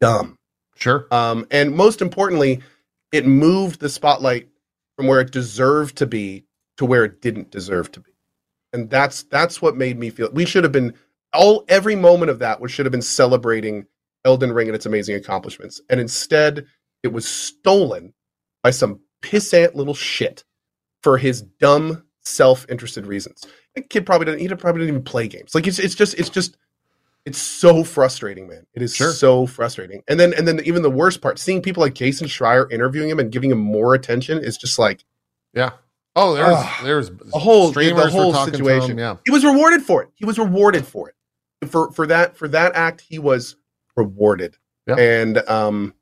[0.00, 0.38] dumb.
[0.76, 1.06] Sure.
[1.10, 2.60] Um, and most importantly,
[3.12, 4.48] it moved the spotlight
[4.96, 6.44] from where it deserved to be
[6.78, 8.12] to where it didn't deserve to be.
[8.72, 10.94] And that's that's what made me feel we should have been
[11.32, 13.86] all every moment of that was should have been celebrating
[14.24, 15.80] Elden Ring and its amazing accomplishments.
[15.88, 16.66] And instead,
[17.02, 18.12] it was stolen
[18.62, 20.44] by some pissant little shit
[21.02, 23.44] for his dumb self-interested reasons.
[23.74, 25.54] The kid probably doesn't he probably didn't even play games.
[25.54, 26.56] Like it's it's just it's just
[27.26, 28.66] it's so frustrating, man.
[28.74, 29.12] It is Sure.
[29.12, 30.02] so frustrating.
[30.08, 33.18] And then and then even the worst part, seeing people like Jason Schreier interviewing him
[33.18, 35.04] and giving him more attention is just like
[35.54, 35.70] Yeah.
[36.16, 36.84] Oh, there's Ugh.
[36.84, 38.90] there's a whole streamers the whole were talking to situation.
[38.92, 39.16] him, Yeah.
[39.24, 40.08] He was rewarded for it.
[40.14, 41.14] He was rewarded for it.
[41.70, 43.56] For for that for that act, he was
[43.96, 44.56] rewarded.
[44.86, 44.96] Yeah.
[44.96, 45.94] And um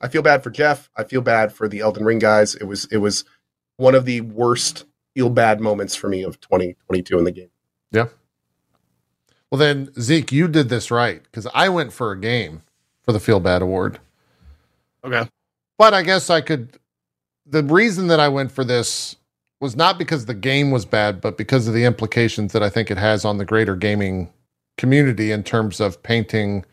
[0.00, 0.90] I feel bad for Geoff.
[0.96, 2.54] I feel bad for the Elden Ring guys.
[2.54, 3.24] It was it was
[3.76, 4.84] one of the worst
[5.14, 7.50] feel bad moments for me of 2022 in the game.
[7.90, 8.06] Yeah.
[9.50, 12.62] Well, then Zeke, you did this right because I went for a game
[13.02, 13.98] for the Feel Bad Award.
[15.02, 15.28] Okay.
[15.78, 16.78] But I guess I could.
[17.46, 19.16] The reason that I went for this
[19.60, 22.90] was not because the game was bad, but because of the implications that I think
[22.90, 24.30] it has on the greater gaming
[24.76, 26.64] community in terms of painting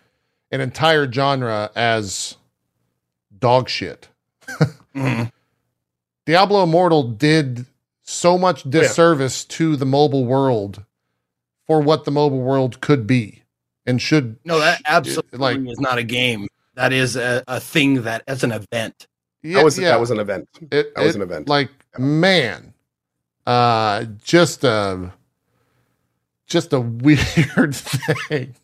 [0.51, 2.35] an entire genre as
[3.39, 4.09] dog shit.
[4.95, 5.29] Mhm.
[6.25, 7.65] Diablo Immortal did
[8.03, 10.83] so much disservice to the mobile world
[11.67, 13.43] for what the mobile world could be
[13.85, 16.47] and should No, that absolutely like is not a game.
[16.75, 19.07] That is a, a thing that as an event.
[19.43, 19.89] yeah, that was yeah.
[19.89, 20.47] that was an event.
[20.71, 21.49] It, That was an event.
[21.49, 22.73] Like man,
[23.45, 25.11] uh, just a
[26.47, 28.55] just a weird thing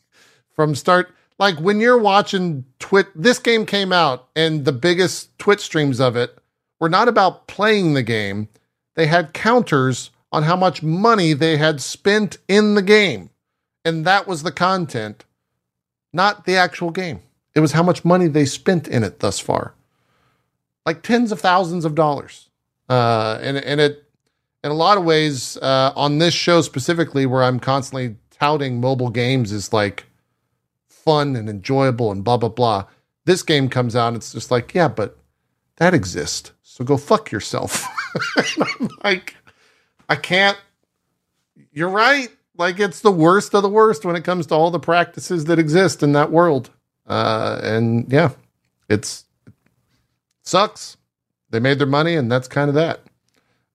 [0.55, 1.13] from start.
[1.41, 6.15] Like when you're watching Twit, this game came out, and the biggest Twitch streams of
[6.15, 6.37] it
[6.79, 8.47] were not about playing the game.
[8.95, 13.31] They had counters on how much money they had spent in the game,
[13.83, 15.25] and that was the content,
[16.13, 17.21] not the actual game.
[17.53, 19.73] It was how much money they spent in it thus far
[20.85, 22.49] like tens of thousands of dollars.
[22.89, 24.03] Uh, and and it
[24.63, 29.09] in a lot of ways uh, on this show specifically, where I'm constantly touting mobile
[29.09, 30.05] games is like
[31.03, 32.85] fun and enjoyable and blah blah blah.
[33.25, 35.17] This game comes out, it's just like, yeah, but
[35.77, 36.51] that exists.
[36.63, 37.85] So go fuck yourself.
[38.81, 39.35] I'm like,
[40.09, 40.57] I can't.
[41.71, 42.29] You're right.
[42.57, 45.59] Like it's the worst of the worst when it comes to all the practices that
[45.59, 46.69] exist in that world.
[47.07, 48.31] Uh, and yeah,
[48.89, 49.25] it's
[50.43, 50.97] sucks.
[51.49, 53.01] They made their money, and that's kind of that.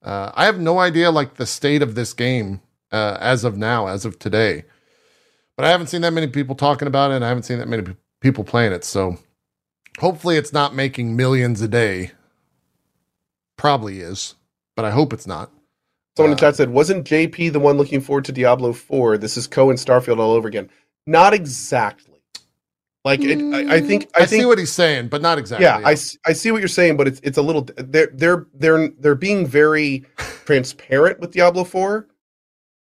[0.03, 2.61] Uh, I have no idea like the state of this game
[2.93, 4.65] uh, as of now, as of today.
[5.57, 7.69] But I haven't seen that many people talking about it, and I haven't seen that
[7.69, 7.83] many
[8.21, 8.85] people playing it.
[8.85, 9.19] So
[9.99, 12.13] hopefully, it's not making millions a day.
[13.57, 14.35] Probably is,
[14.75, 15.51] but I hope it's not.
[16.17, 19.19] Someone in Uh, chat said, "Wasn't JP the one looking forward to Diablo 4?
[19.19, 20.69] This is Co and Starfield all over again."
[21.07, 22.15] Not exactly.
[23.05, 25.65] Like it, I, I think I, I, think see what he's saying, but not exactly.
[25.65, 29.15] yeah, I see what you're saying, but it's it's a little they're they're they're they're
[29.15, 30.05] being very
[30.45, 32.09] transparent with Diablo 4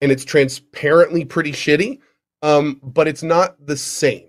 [0.02, 2.00] and it's transparently pretty shitty.
[2.41, 4.28] Um but it's not the same.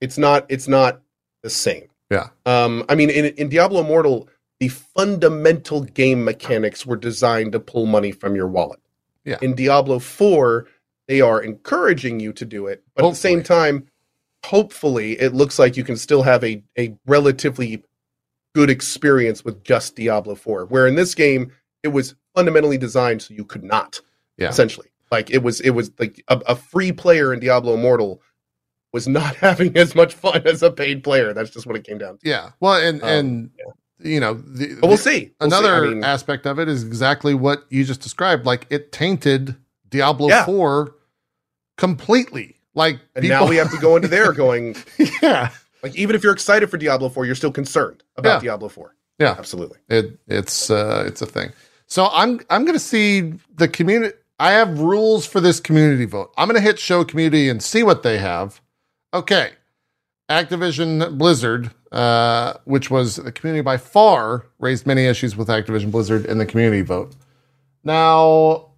[0.00, 1.02] It's not it's not
[1.42, 1.88] the same.
[2.10, 2.28] Yeah.
[2.44, 4.28] Um I mean in in Diablo Immortal
[4.60, 8.80] the fundamental game mechanics were designed to pull money from your wallet.
[9.24, 9.38] Yeah.
[9.42, 10.66] In Diablo 4
[11.08, 13.86] they are encouraging you to do it, but at the same time
[14.44, 17.82] hopefully it looks like you can still have a a relatively
[18.54, 20.64] good experience with just Diablo 4.
[20.66, 21.52] Where in this game,
[21.82, 24.00] it was fundamentally designed so you could not.
[24.38, 24.48] Yeah.
[24.48, 24.88] Essentially.
[25.10, 28.20] Like it was it was like a, a free player in Diablo Immortal
[28.92, 31.32] was not having as much fun as a paid player.
[31.32, 32.28] That's just what it came down to.
[32.28, 32.50] yeah.
[32.60, 33.50] Well, and Um, and
[33.98, 35.32] you know, the, But we'll see.
[35.40, 35.56] We'll see.
[35.56, 38.44] another I mean, aspect of it is exactly what you just described.
[38.46, 39.56] Like it tainted
[39.88, 40.44] Diablo Yeah.
[40.44, 40.94] 4
[41.76, 42.56] completely.
[42.74, 44.76] Like and now we have to go into there going
[45.22, 45.50] yeah.
[45.82, 48.50] like even if you're excited for Diablo 4, you're still concerned about Yeah.
[48.50, 48.94] Diablo 4.
[49.18, 49.34] Yeah.
[49.38, 49.78] Absolutely.
[49.88, 51.52] It it's uh it's a thing.
[51.86, 56.32] So I'm I'm gonna see the community I have rules for this community vote.
[56.36, 58.60] I'm gonna hit show community and see what they have.
[59.14, 59.52] Okay.
[60.28, 66.26] Activision Blizzard, uh, which was the community by far, raised many issues with Activision Blizzard
[66.26, 67.14] in the community vote.
[67.84, 68.70] Now,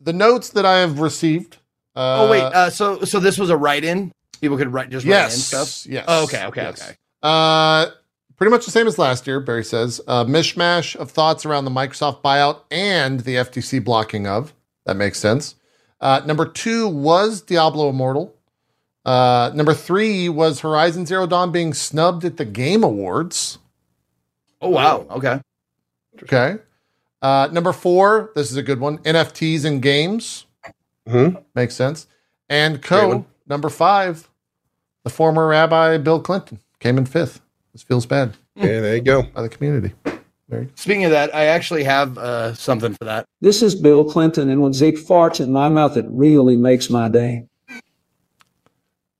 [0.00, 1.58] the notes that I have received.
[1.94, 4.12] Uh, oh wait, uh, so so this was a write-in.
[4.40, 5.86] People could write just write in yes, stuff.
[5.90, 6.04] yes.
[6.08, 6.82] Oh, okay, okay, yes.
[6.82, 7.92] okay.
[8.36, 9.40] Pretty much the same as last year.
[9.40, 14.52] Barry says uh, mishmash of thoughts around the Microsoft buyout and the FTC blocking of.
[14.86, 15.54] That makes sense.
[16.00, 18.34] Uh, number two was Diablo Immortal.
[19.04, 23.58] Uh, number three was Horizon Zero Dawn being snubbed at the Game Awards.
[24.60, 25.06] Oh wow.
[25.10, 25.40] Okay.
[26.22, 26.56] Okay.
[27.20, 28.98] Uh, number four, this is a good one.
[28.98, 30.46] NFTs in games
[31.08, 31.42] Mhm.
[31.54, 32.06] makes sense.
[32.48, 34.28] And co number five,
[35.04, 37.40] the former Rabbi Bill Clinton came in fifth.
[37.72, 39.22] This feels bad Yeah, there you go.
[39.22, 39.94] by the community.
[40.74, 43.24] Speaking of that, I actually have uh, something for that.
[43.40, 47.08] This is Bill Clinton, and when Zeke farts in my mouth, it really makes my
[47.08, 47.46] day.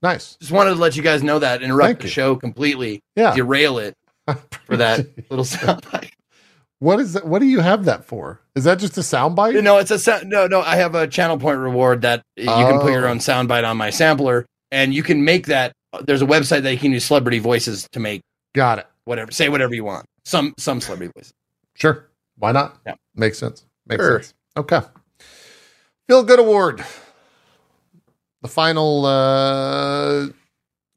[0.02, 0.36] nice.
[0.40, 1.62] Just wanted to let you guys know that.
[1.62, 2.10] Interrupt Thank the you.
[2.10, 3.02] show completely.
[3.16, 3.34] Yeah.
[3.34, 3.96] Derail it
[4.66, 6.10] for that little soundbite.
[6.80, 7.26] What is that?
[7.26, 8.40] What do you have that for?
[8.56, 9.62] Is that just a soundbite?
[9.62, 10.28] No, it's a sound.
[10.28, 10.60] No, no.
[10.60, 13.10] I have a channel point reward that you can put your Oh.
[13.10, 15.72] own soundbite on my sampler, and you can make that.
[16.02, 18.20] There's a website that you can use celebrity voices to make
[18.54, 18.86] Got it.
[19.04, 20.06] whatever, say whatever you want.
[20.24, 21.32] Some some celebrity voices.
[21.74, 22.08] Sure.
[22.36, 22.78] Why not?
[22.86, 22.94] Yeah.
[23.14, 23.64] Makes sense.
[23.86, 24.20] Makes Sure.
[24.22, 24.34] sense.
[24.56, 24.80] Okay.
[26.08, 26.84] Feel Good Award.
[28.42, 30.26] The final uh,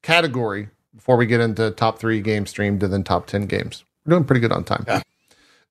[0.01, 3.83] category before we get into top three games streamed and then top 10 games.
[4.05, 4.83] We're doing pretty good on time.
[4.87, 5.01] Yeah.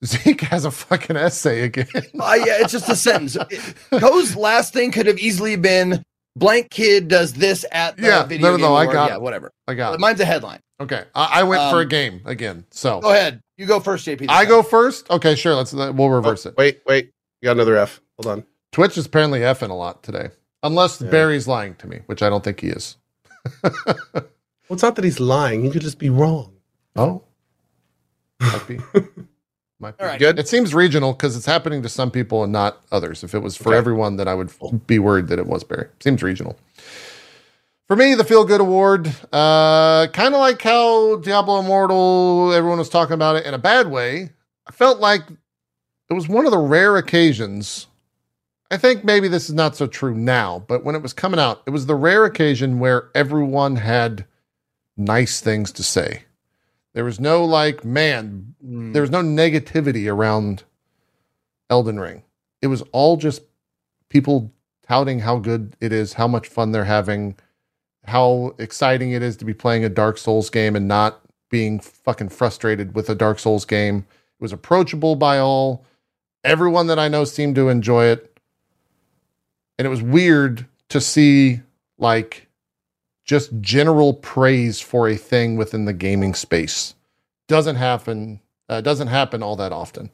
[0.04, 1.86] Zeke has a fucking essay again.
[1.94, 3.36] Uh, yeah, it's just a sentence.
[3.90, 6.04] Co's last thing could have easily been
[6.36, 9.16] blank kid does this at the Yeah, video no, no, game no, I got yeah,
[9.18, 9.50] whatever.
[9.66, 9.98] I got.
[10.00, 10.60] Mine's a headline.
[10.80, 11.04] Okay.
[11.14, 12.64] I, I went for a Um, game again.
[12.70, 13.40] So Go ahead.
[13.56, 14.26] You go first, JP.
[14.28, 14.48] I time.
[14.48, 15.08] go first.
[15.10, 15.54] Okay, sure.
[15.54, 16.56] Let's we'll reverse Oh, it.
[16.56, 17.12] Wait, wait.
[17.40, 18.00] You got another F.
[18.18, 18.44] Hold on.
[18.72, 20.30] Twitch is apparently effing a lot today.
[20.64, 21.10] Unless Yeah.
[21.10, 22.96] Barry's lying to me, which I don't think he is.
[23.62, 25.62] Well, it's not that he's lying.
[25.62, 26.54] He could just be wrong.
[26.96, 27.22] Oh,
[28.40, 28.78] might be.
[29.80, 30.04] Might be.
[30.04, 30.18] All right.
[30.18, 30.38] Good.
[30.38, 33.24] It seems regional because it's happening to some people and not others.
[33.24, 33.78] If it was for Okay.
[33.78, 34.50] everyone, then I would
[34.86, 35.88] be worried that it was Barry.
[36.00, 36.56] Seems regional.
[37.86, 42.88] For me, the Feel Good Award, uh, kind of like how Diablo Immortal, everyone was
[42.88, 44.30] talking about it in a bad way.
[44.66, 45.22] I felt like
[46.08, 47.86] it was one of the rare occasions.
[48.70, 51.62] I think maybe this is not so true now, but when it was coming out,
[51.66, 54.24] it was the rare occasion where everyone had
[54.96, 56.24] nice things to say.
[56.94, 58.92] There was no like, man, hmm.
[58.92, 60.62] there was no negativity around
[61.68, 62.22] Elden Ring.
[62.62, 63.42] It was all just
[64.08, 64.52] people
[64.86, 67.36] touting how good it is, how much fun they're having,
[68.04, 72.28] how exciting it is to be playing a Dark Souls game and not being fucking
[72.28, 73.98] frustrated with a Dark Souls game.
[73.98, 75.84] It was approachable by all.
[76.44, 78.38] Everyone that I know seemed to enjoy it.
[79.78, 81.60] And it was weird to see
[81.98, 82.43] like
[83.24, 86.94] just general praise for a thing within the gaming space.
[87.48, 90.10] Doesn't happen uh, doesn't happen all that often.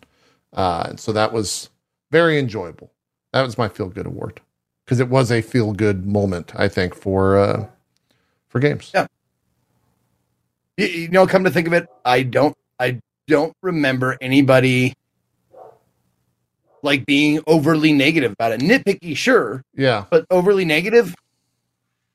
[0.52, 1.70] Uh, and so that was
[2.10, 2.90] very enjoyable.
[3.32, 4.40] That was my feel good award
[4.84, 7.66] because it was a feel good moment, I think, for uh,
[8.48, 8.90] for games.
[8.92, 9.06] Yeah.
[10.76, 14.94] You, you know, come to think of it, I don't, I don't remember anybody
[16.82, 18.60] like being overly negative about it.
[18.60, 20.06] Nitpicky, sure, Yeah.
[20.10, 21.14] but overly negative.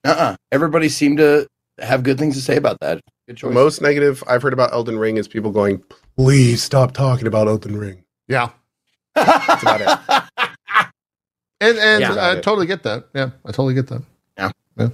[0.06, 1.48] Uh, uh Everybody seemed to
[1.80, 3.02] have good things to say about that.
[3.28, 3.54] Good choice.
[3.54, 5.84] most negative I've heard about Elden Ring is people going,
[6.16, 8.50] "Please stop talking about Elden Ring." Yeah.
[9.16, 10.24] That's about it.
[11.62, 12.32] And and Yeah.
[12.32, 13.06] I totally get that.
[13.16, 14.02] Yeah, I totally get that.
[14.38, 14.52] Yeah.
[14.78, 14.90] Yeah.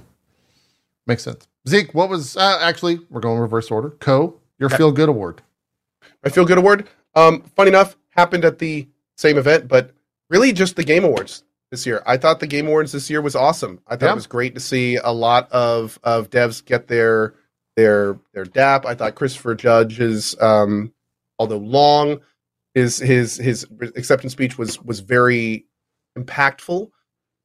[1.08, 1.48] Makes sense.
[1.68, 3.90] Zeke, what was uh, actually we're going reverse order.
[3.90, 4.76] Co, your Okay.
[4.76, 5.42] feel good award.
[6.24, 6.88] My feel good award.
[7.16, 9.90] Um, funny enough, happened at the same event, but
[10.30, 12.02] really just the Game Awards this year.
[12.06, 13.80] I thought the Game Awards this year was awesome.
[13.88, 14.12] I thought Yeah.
[14.12, 17.34] it was great to see a lot of of devs get their
[17.76, 18.86] their their DAP.
[18.86, 20.92] I thought Christopher Judge's, um,
[21.38, 22.20] although long,
[22.74, 23.66] his his his
[23.96, 25.66] acceptance speech was was very
[26.16, 26.90] impactful.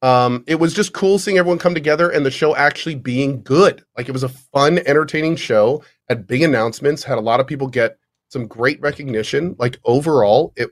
[0.02, 3.82] Um, it was just cool seeing everyone come together and the show actually being good.
[3.96, 5.82] Like it was a fun, entertaining show.
[6.08, 7.02] Had big announcements.
[7.02, 7.98] Had a lot of people get
[8.30, 9.56] some great recognition.
[9.58, 10.70] Like overall, it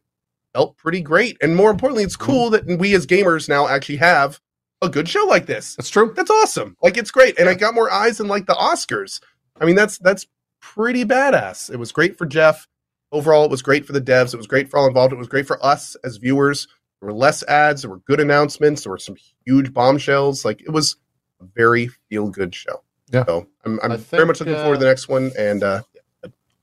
[0.57, 1.37] felt pretty great.
[1.43, 4.41] And more importantly, it's cool that we as gamers now actually have
[4.81, 5.77] a good show like this.
[5.77, 6.15] That's true.
[6.17, 6.77] That's awesome.
[6.83, 7.39] Like it's great.
[7.39, 9.21] And I got more eyes than like the Oscars.
[9.61, 10.27] I mean, that's that's
[10.63, 11.71] pretty badass.
[11.71, 12.67] It was great for Geoff.
[13.13, 14.33] Overall, it was great for the devs.
[14.33, 15.13] It was great for all involved.
[15.13, 16.67] It was great for us as viewers.
[17.01, 17.83] There were less ads.
[17.83, 18.83] There were good announcements.
[18.83, 20.43] There were some huge bombshells.
[20.43, 20.97] Like it was
[21.41, 22.83] a very feel good show.
[23.13, 23.27] Yeah.
[23.27, 25.33] So I'm, I'm I very much looking uh, forward to the next one.
[25.39, 25.83] And uh,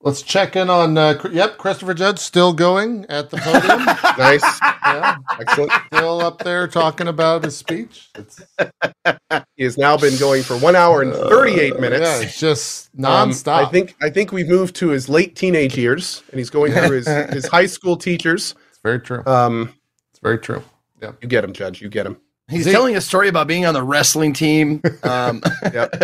[0.06, 0.98] Let's check in on.
[0.98, 3.86] Uh, yep, Christopher Judge still going at the podium.
[4.18, 5.72] nice, yeah, excellent.
[5.94, 8.10] still up there talking about his speech.
[8.16, 8.42] It's,
[9.56, 12.02] He has now been going for one hour and 38 minutes.
[12.02, 13.66] Yeah, it's just Um, nonstop.
[13.66, 16.98] I think I think we've moved to his late teenage years, and he's going through
[16.98, 18.56] his, his high school teachers.
[18.70, 19.24] it's very true.
[19.26, 19.74] Um,
[20.12, 20.64] It's very true.
[21.02, 21.82] Yeah, you get him, Judge.
[21.82, 22.18] You get him.
[22.50, 24.82] He's Zeke- telling a story about being on the wrestling team.
[25.04, 25.42] Um,
[25.74, 25.96] yep.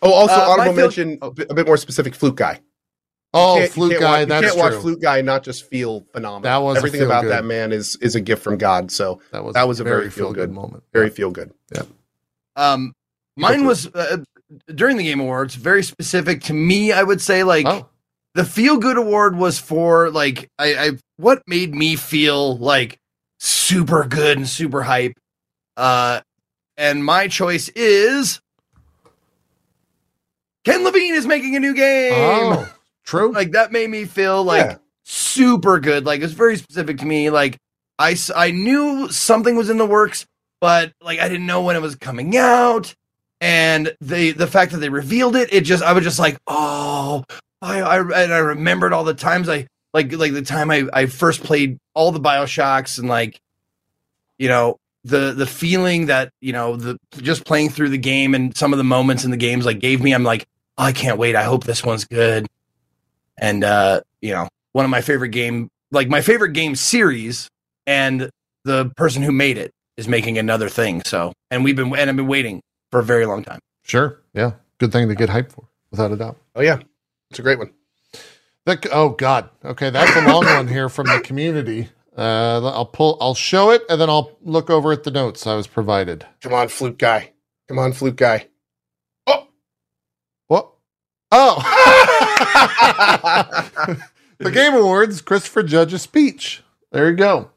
[0.00, 2.14] Oh, also Uh, my honorable mention, a a bit more specific.
[2.14, 2.60] Flute guy.
[3.36, 4.20] Oh, Can't- you flute guy.
[4.20, 6.42] Watch, that's you can't watch flute guy and not just feel phenomenal.
[6.42, 7.32] That was everything about good.
[7.32, 8.90] that man is is a gift from God.
[8.92, 10.14] So that was that was a very feel-good
[10.48, 10.84] feel-good- moment.
[10.92, 11.52] very feel good.
[11.74, 11.82] Yeah.
[12.56, 12.92] um,
[13.36, 14.18] mine was uh,
[14.72, 16.92] during the Game Awards, very specific to me.
[16.92, 17.88] I would say, like, Oh,
[18.34, 22.98] the feel good award was for like I, I what made me feel like
[23.40, 25.14] super good and super hype.
[25.76, 26.20] Uh
[26.76, 28.40] and my choice is
[30.64, 32.12] Ken Levine is making a new game.
[32.14, 32.73] oh,
[33.04, 33.32] true.
[33.32, 34.76] Like that made me feel like Yeah.
[35.04, 36.04] super good.
[36.06, 37.30] Like it's very specific to me.
[37.30, 37.56] Like
[37.98, 40.26] I I knew something was in the works,
[40.60, 42.94] but like I didn't know when it was coming out.
[43.40, 47.24] And the the fact that they revealed it, it just I was just like, oh,
[47.60, 51.06] I, I and I remembered all the times I like like the time I I
[51.06, 53.38] first played all the Bioshocks and like,
[54.38, 58.56] you know the the feeling that you know the just playing through the game and
[58.56, 60.12] some of the moments in the games like gave me.
[60.14, 60.46] I'm like,
[60.78, 61.36] oh, I can't wait.
[61.36, 62.46] I hope this one's good.
[63.38, 67.48] And uh, you know, one of my favorite game, like my favorite game series,
[67.86, 68.30] and
[68.64, 71.02] the person who made it is making another thing.
[71.04, 73.60] So, and we've been and I've been waiting for a very long time.
[73.82, 74.20] Sure.
[74.32, 74.52] Yeah.
[74.78, 76.36] Good thing to get hyped for, without a doubt.
[76.56, 76.80] Oh yeah,
[77.30, 77.72] it's a great one.
[78.66, 79.50] That, oh God.
[79.64, 81.88] Okay, that's a long one here from the community.
[82.16, 83.18] Uh, I'll pull.
[83.20, 86.26] I'll show it, and then I'll look over at the notes I was provided.
[86.40, 87.32] Come on, flute guy.
[87.68, 88.48] Come on, flute guy.
[89.26, 89.48] Oh,
[90.46, 90.70] What?
[91.32, 91.56] Oh,
[94.38, 95.20] the Game Awards.
[95.20, 96.62] Christopher Judge's speech.
[96.92, 97.50] There you go.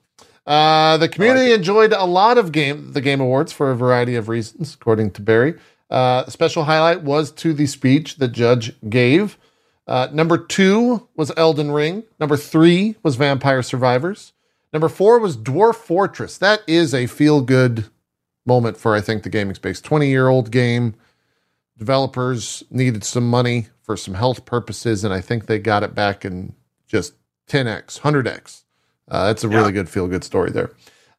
[0.47, 4.29] Uh, the community enjoyed a lot of game the game awards for a variety of
[4.29, 5.55] reasons, according to Barry.
[5.89, 9.37] Uh, special highlight was to the speech the judge gave.
[9.85, 12.03] Uh, number two was Elden Ring.
[12.19, 14.33] Number three was Vampire Survivors.
[14.71, 16.37] Number four was Dwarf Fortress.
[16.37, 17.85] That is a feel good
[18.45, 19.81] moment for I think the gaming space.
[19.81, 20.95] Twenty year old game.
[21.77, 26.23] Developers needed some money for some health purposes, and I think they got it back
[26.26, 26.53] in
[26.88, 27.14] just
[27.47, 28.64] 10x, 100x.
[29.07, 30.72] Uh, that's a really good feel good story there.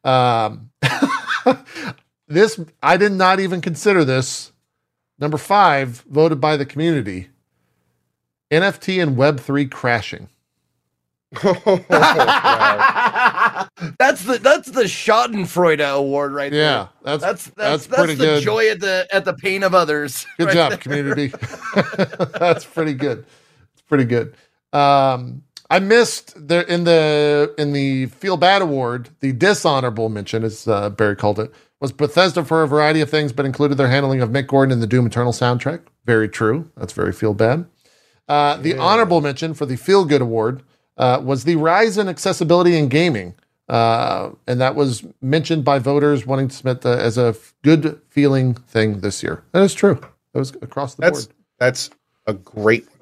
[0.03, 0.69] Um,
[2.27, 4.51] this I did not even consider this.
[5.17, 7.29] Number five, voted by the community.
[8.51, 10.29] NFT and Web three crashing.
[13.99, 17.17] That's the that's the Schadenfreude award right Yeah, there.
[17.17, 18.43] that's That's that's, that's that's, pretty the good.
[18.43, 20.25] joy at the at the pain of others.
[20.37, 20.77] Good right job, there.
[20.77, 21.27] community.
[22.39, 23.25] That's pretty good.
[23.73, 24.35] It's pretty good.
[24.73, 29.09] Um, I missed there in the in the Feel Bad Award.
[29.19, 33.31] The dishonorable mention, as uh, Barry called it, was Bethesda for a variety of things,
[33.33, 35.81] but included their handling of Mick Gordon in the Doom Eternal soundtrack.
[36.05, 36.69] Very true.
[36.75, 37.65] That's very feel bad.
[38.27, 40.63] Uh, the honorable mention for the Feel Good Award
[40.97, 43.33] uh, was the rise in accessibility in gaming.
[43.69, 48.01] Uh, and that was mentioned by voters wanting to submit the, as a f- good
[48.09, 49.43] feeling thing this year.
[49.51, 49.95] That is true.
[50.33, 51.35] That was across the That's board.
[51.59, 51.89] that's
[52.25, 52.99] a great one.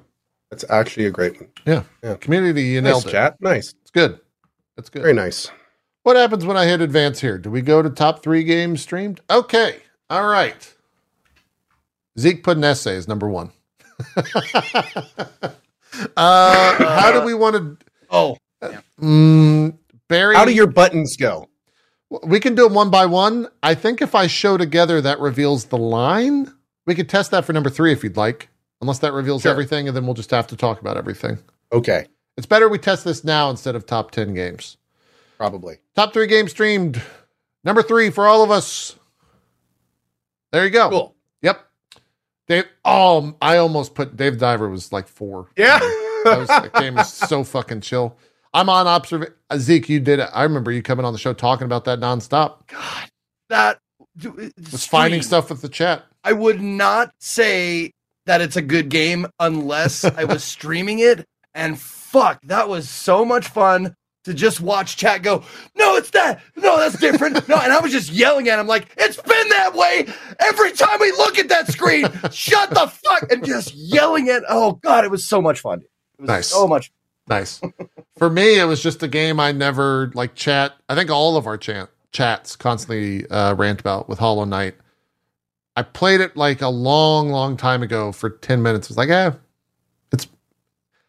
[0.50, 1.48] That's actually a great one.
[1.66, 1.82] Yeah.
[2.02, 2.16] Yeah.
[2.16, 3.10] Community, you Nice nailed it.
[3.10, 3.40] chat.
[3.40, 3.74] Nice.
[3.82, 4.20] It's good.
[4.76, 5.02] That's good.
[5.02, 5.50] Very nice.
[6.02, 7.38] What happens when I hit advance here?
[7.38, 9.20] Do we go to top three games streamed?
[9.30, 9.76] Okay.
[10.10, 10.74] All right.
[12.18, 13.52] Zeke put an essay as number one.
[14.16, 15.52] uh,
[16.16, 17.76] how do we want to?
[18.10, 18.36] Oh,
[19.00, 19.77] Mm,
[20.08, 21.48] Barry, How do your buttons go?
[22.24, 23.48] we can do it one by one.
[23.62, 26.50] I think if I show together, that reveals the line.
[26.86, 28.48] We could test that for number three if you'd like,
[28.80, 29.50] unless that reveals Sure.
[29.52, 31.38] everything, and then we'll just have to talk about everything.
[31.70, 32.06] Okay,
[32.38, 34.78] It's better we test this now instead of top 10 games.
[35.36, 35.76] probably.
[35.94, 37.02] Top three games streamed.
[37.62, 38.96] Number three for all of us.
[40.52, 40.88] There you go.
[40.88, 41.14] Cool.
[41.42, 41.60] Yep.
[42.46, 42.64] Dave.
[42.84, 45.48] Oh, I almost put Dave Diver was like four.
[45.56, 45.78] Yeah.
[46.24, 48.16] That, was, that game was so fucking chill.
[48.54, 49.34] I'm on observation.
[49.56, 50.28] Zeke, you did it.
[50.32, 52.66] I remember you coming on the show talking about that nonstop.
[52.68, 53.10] God,
[53.48, 53.78] that
[54.24, 54.30] uh,
[54.72, 56.04] Was finding stuff with the chat.
[56.24, 57.92] I would not say
[58.26, 61.24] that it's a good game unless I was streaming it.
[61.54, 63.94] And fuck, that was so much fun
[64.24, 65.42] to just watch chat go,
[65.76, 66.42] no, it's that.
[66.56, 67.48] No, that's different.
[67.48, 70.06] No, and I was just yelling at him like, it's been that way
[70.40, 72.06] every time we look at that screen.
[72.30, 74.42] Shut the fuck and just yelling at.
[74.48, 75.80] Oh god, it was so much fun.
[75.80, 76.48] It was Nice.
[76.48, 76.90] so much.
[77.28, 77.60] Nice.
[78.16, 80.74] For me, it was just a game I never like chat.
[80.88, 84.74] I think all of our chat chats constantly uh, rant about with Hollow Knight.
[85.76, 88.86] I played it like a long, long time ago for 10 minutes.
[88.86, 89.30] It was like, eh,
[90.10, 90.26] it's,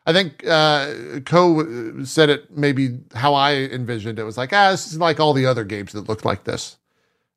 [0.05, 4.21] I think uh, Co said it maybe how I envisioned it.
[4.21, 6.77] it was like, ah, this is like all the other games that look like this.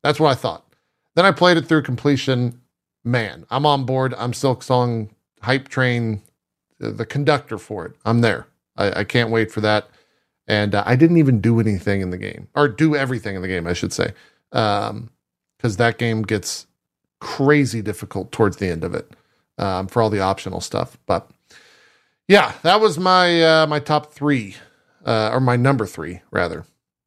[0.03, 0.67] That's what I thought.
[1.15, 2.61] Then I played it through completion.
[3.05, 4.15] Man, I'm on board.
[4.19, 5.11] I'm Silksong
[5.41, 6.23] hype train,
[6.79, 7.95] the, the conductor for it.
[8.05, 8.47] I'm there.
[8.77, 9.89] I, I can't wait for that.
[10.49, 13.49] And uh, I didn't even do anything in the game, or do everything in the
[13.49, 14.13] game, I should say,
[14.51, 16.67] because that game gets
[17.21, 19.09] crazy difficult towards the end of it
[19.59, 20.99] um, for all the optional stuff.
[21.07, 21.31] But
[22.27, 24.57] yeah, that was my uh, my top three,
[25.05, 26.65] uh, or my number three rather.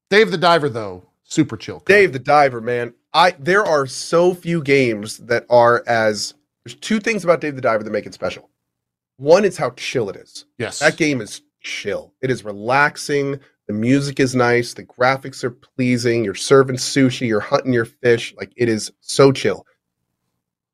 [0.09, 1.83] Dave the Diver, though, super chill.
[1.85, 2.93] Dave the Diver, man.
[3.13, 6.33] I there are so few games that are as
[6.63, 8.49] there's two things about Dave the Diver that make it special.
[9.17, 10.45] One is how chill it is.
[10.57, 12.13] yes, That game is chill.
[12.21, 13.39] It is relaxing.
[13.67, 14.73] The music is nice.
[14.73, 16.23] The graphics are pleasing.
[16.23, 17.27] You're serving sushi.
[17.27, 18.33] You're hunting your fish.
[18.37, 19.65] Like it is so chill.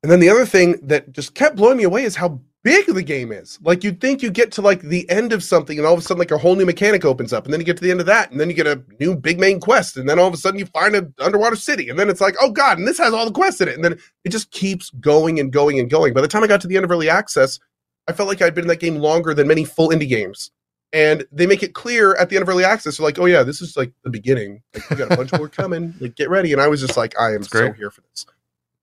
[0.04, 3.02] And then the other thing that just kept blowing me away is how big the
[3.02, 3.58] game is.
[3.62, 6.02] Like you'd think you get to like the end of something and all of a
[6.02, 8.02] sudden like a whole new mechanic opens up and then you get to the end
[8.02, 10.34] of that and then you get a new big main quest and then all of
[10.34, 12.98] a sudden you find an underwater city and then it's like, oh God, and this
[12.98, 13.76] has all the quests in it.
[13.76, 16.14] And then it just keeps going and going and going.
[16.14, 17.60] By the time I got to the end of early access,
[18.08, 20.52] I felt like I'd been in that game longer than many full indie games.
[20.94, 23.44] And they make it clear at the end of early access, they're like, oh yeah,
[23.44, 24.62] this is like the beginning.
[24.76, 25.94] Like we got a bunch more coming.
[26.02, 26.54] Like get ready.
[26.54, 28.26] And I was just like, I am so here for this.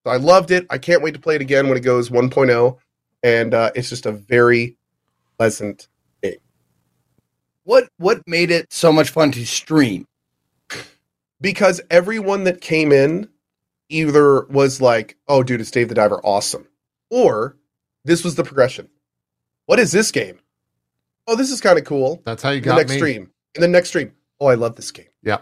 [0.04, 0.66] So I loved it.
[0.70, 2.78] I can't wait to play it again when it goes 1.0.
[3.22, 4.76] And uh, it's just a very
[5.38, 5.88] pleasant
[6.22, 6.36] game
[7.64, 10.06] What what made it so much fun to stream?
[11.40, 13.28] because everyone that came in
[13.90, 16.66] either was like, oh, dude, it's Dave the Diver, awesome.
[17.10, 17.56] Or
[18.04, 18.88] this was the progression.
[19.66, 20.40] What is this game?
[21.28, 22.20] Oh, this is kind of cool.
[22.24, 22.96] that's how you got the next me.
[22.98, 23.30] stream.
[23.54, 24.12] And the next stream.
[24.40, 25.06] Oh, I love this game.
[25.22, 25.38] Yeah,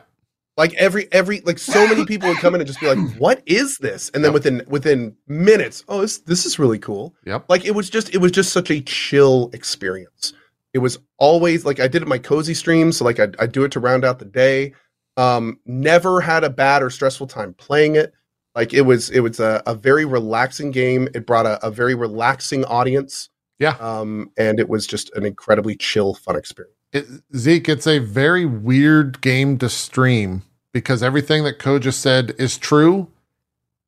[0.56, 3.42] Like every every like so many people would come in and just be like, "What
[3.46, 4.34] is this?" And then Yep.
[4.34, 7.44] within within minutes, "Oh, this this is really cool." yep.
[7.48, 10.32] Like it was just it was just such a chill experience.
[10.74, 13.64] It was always like I did it my cozy stream, so like I I do
[13.64, 14.74] it to round out the day.
[15.18, 18.12] Um, never had a bad or stressful time playing it.
[18.54, 21.08] Like it was, it was a, a very relaxing game.
[21.14, 23.30] It brought a, a very relaxing audience.
[23.58, 23.76] Yeah.
[23.80, 26.74] Um, and it was just an incredibly chill, fun experience.
[26.92, 30.42] It, Zeke, it's a very weird game to stream
[30.72, 33.08] because everything that Co just said is true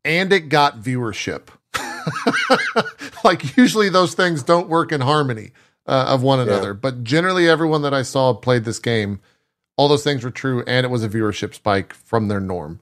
[0.05, 1.49] and it got viewership.
[3.25, 5.53] like usually those things don't work in harmony
[5.87, 9.21] uh, of one another, but generally everyone that I saw played this game.
[9.77, 12.81] All those things were true, and it was a viewership spike from their norm.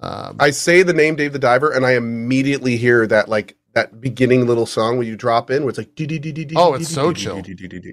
[0.00, 4.00] Um, I say the name Dave the Diver, and I immediately hear that like that
[4.00, 5.90] beginning little song when you drop in, where it's like,
[6.56, 7.42] Oh, it's so chill.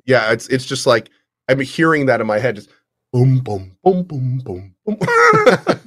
[0.05, 1.09] Yeah, it's it's just like
[1.47, 2.69] I'm hearing that in my head, just
[3.13, 4.99] boom, boom, boom, boom, boom, boom.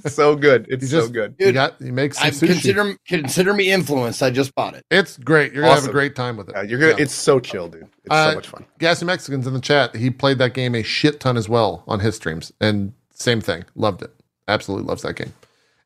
[0.06, 0.66] so good.
[0.70, 1.34] It's You so just- good.
[1.38, 4.22] you Dude, got you make some I consider consider me influenced.
[4.22, 4.84] I just bought it.
[4.90, 5.52] it's great.
[5.52, 6.54] You're gonna have a great time with it.
[6.56, 6.92] Yeah, you're gonna.
[6.92, 7.02] Yeah.
[7.02, 7.82] It's so chill, dude.
[8.04, 8.64] It's Uh, so much fun.
[8.78, 9.94] Gassy Mexicans in the chat.
[9.96, 13.64] He played that game a shit ton as well on his streams, and same thing.
[13.74, 14.12] Loved it.
[14.46, 15.32] Absolutely loves that game.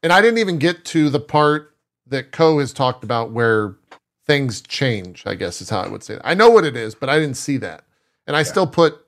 [0.03, 1.75] And I didn't even get to the part
[2.09, 3.75] that co has talked about where
[4.27, 5.23] things change.
[5.27, 6.15] I guess is how I would say.
[6.15, 6.23] It.
[6.25, 7.85] I know what it is, but I didn't see that,
[8.27, 9.05] and I still put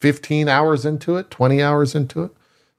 [0.00, 2.32] fifteen hours into it, twenty hours into it.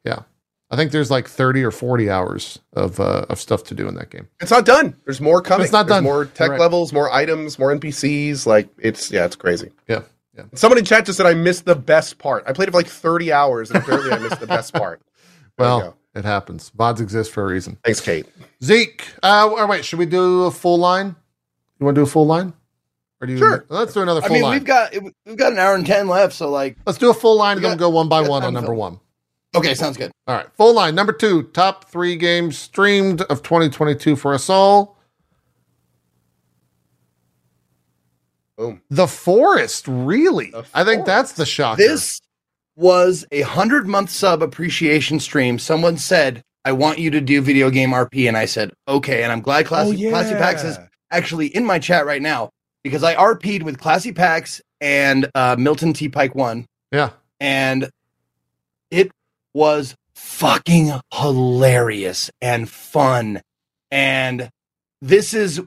[0.04, 0.24] Yeah,
[0.70, 3.96] I think there's like thirty or forty hours of uh, of stuff to do in
[3.96, 4.28] that game.
[4.40, 4.96] It's not done.
[5.06, 5.64] There's more coming.
[5.64, 6.04] It's not There's done.
[6.04, 6.60] More tech right.
[6.60, 8.46] levels, more items, more NPCs.
[8.46, 9.72] Like it's yeah, it's crazy.
[9.88, 10.02] Yeah,
[10.36, 10.44] yeah.
[10.54, 12.44] Someone in chat just said I missed the best part.
[12.48, 15.02] I played it for like 30 hours, and apparently I missed the best part.
[15.58, 16.72] There Well, it happens.
[16.76, 17.78] VODs exist for a reason.
[17.84, 18.26] Thanks, Kate.
[18.64, 21.18] Zeke, uh, wait, should we do a full line?
[21.82, 22.54] You want to do a full line?
[23.20, 23.66] Or do you, Sure.
[23.68, 24.54] Let's do another full I mean, line.
[24.54, 24.94] we've got
[25.26, 27.64] we've got an hour and ten left, so like, Let's do a full line and
[27.64, 29.00] We then got- go one by one on number one.
[29.56, 30.12] okay, sounds good.
[30.28, 34.96] All right, full line number two, top three games streamed of 2022 for us all.
[38.58, 38.82] Boom.
[38.92, 40.52] The Forest, really?
[40.52, 41.78] The I think that's the shocker.
[41.82, 42.22] This
[42.76, 45.58] was a hundred month sub appreciation stream.
[45.58, 49.32] Someone said, "I want you to do video game RP," and I said, "Okay." And
[49.32, 50.78] I'm glad Classy, oh, Classy Pax is
[51.12, 52.50] actually in my chat right now
[52.84, 57.90] because I RP'd with Classy Pax and uh, Milton T Pike one, yeah, and
[58.90, 59.12] it
[59.54, 63.42] was fucking hilarious and fun.
[63.92, 64.50] And
[65.02, 65.62] this is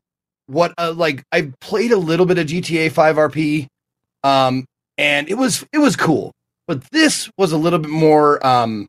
[0.46, 3.66] what uh, like I played a little bit of GTA 5 RP,
[4.22, 4.66] um,
[4.98, 6.32] and it was it was cool.
[6.66, 8.88] But this was a little bit more um,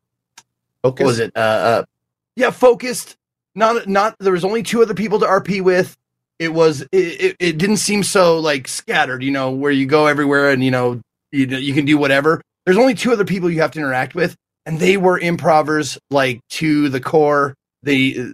[0.82, 1.04] Focus.
[1.04, 1.32] what was it?
[1.36, 1.84] Uh, uh,
[2.36, 3.16] yeah, focused.
[3.54, 4.16] Not not.
[4.18, 5.96] There was only two other people to RP with.
[6.38, 6.82] It was.
[6.92, 9.22] It, it, it didn't seem so like scattered.
[9.22, 11.00] You know, where you go everywhere and you know
[11.32, 12.40] you you can do whatever.
[12.64, 16.40] There's only two other people you have to interact with, and they were improvers like
[16.50, 17.54] to the core.
[17.82, 18.32] They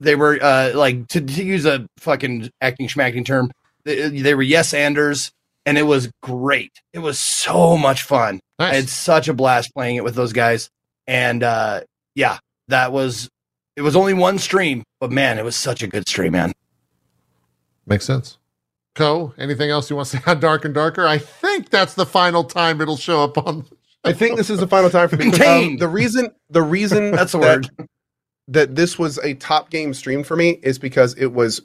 [0.00, 3.50] they were uh like to, to use a fucking acting schmacking term.
[3.84, 5.32] They, they were yes anders,
[5.66, 6.72] and it was great.
[6.92, 8.40] It was so much fun.
[8.58, 10.68] I had such a blast playing it with those guys.
[11.06, 11.80] And uh
[12.14, 12.38] yeah,
[12.68, 13.28] that was
[13.76, 16.52] it was only one stream, but man, it was such a good stream, man.
[17.86, 18.38] Makes sense.
[18.94, 21.06] Co, anything else you want to say on Dark and Darker?
[21.06, 23.66] I think that's the final time it'll show up on.
[24.04, 25.28] I think this is the final time for me.
[25.32, 27.88] Um, the reason, the reason That's the that, word.
[28.48, 31.62] that this was a top game stream for me is because it was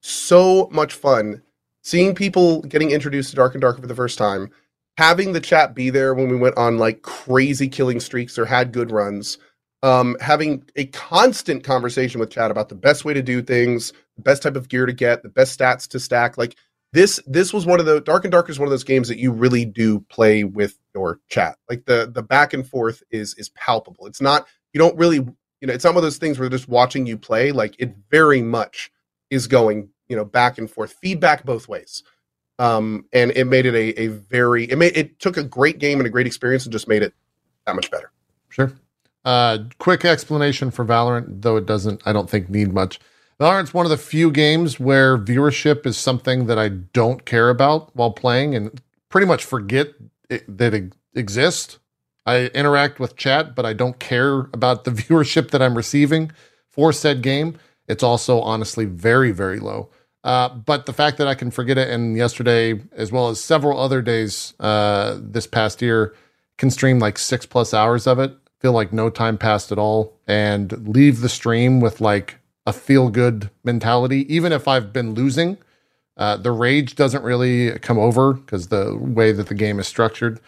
[0.00, 1.42] so much fun
[1.82, 4.50] seeing people getting introduced to Dark and Darker for the first time,
[4.96, 8.72] having the chat be there when we went on like crazy killing streaks or had
[8.72, 9.38] good runs,
[9.82, 14.22] um, having a constant conversation with chat about the best way to do things, the
[14.22, 16.36] best type of gear to get, the best stats to stack.
[16.36, 16.56] Like
[16.92, 19.18] this, this was one of the Dark and Dark is one of those games that
[19.18, 21.58] you really do play with your chat.
[21.68, 24.06] Like the the back and forth is is palpable.
[24.06, 26.68] It's not you don't really you know it's not one of those things where just
[26.68, 27.52] watching you play.
[27.52, 28.90] Like it very much
[29.30, 32.02] is going you know back and forth, feedback both ways.
[32.58, 36.00] Um, and it made it a, a very it made it took a great game
[36.00, 37.14] and a great experience and just made it
[37.66, 38.10] that much better.
[38.48, 38.72] Sure.
[39.28, 42.98] Uh, quick explanation for Valorant, though it doesn't, I don't think, need much.
[43.38, 47.94] Valorant's one of the few games where viewership is something that I don't care about
[47.94, 48.80] while playing and
[49.10, 49.88] pretty much forget
[50.30, 51.78] it, that it exists.
[52.24, 56.32] I interact with chat, but I don't care about the viewership that I'm receiving
[56.70, 57.58] for said game.
[57.86, 59.90] It's also honestly very, very low.
[60.24, 63.78] Uh, but the fact that I can forget it, and yesterday, as well as several
[63.78, 66.14] other days uh, this past year,
[66.56, 70.18] can stream like six plus hours of it, feel like no time passed at all,
[70.26, 75.58] and leave the stream with like a feel good mentality, even if I've been losing.
[76.16, 80.40] Uh, the rage doesn't really come over because the way that the game is structured.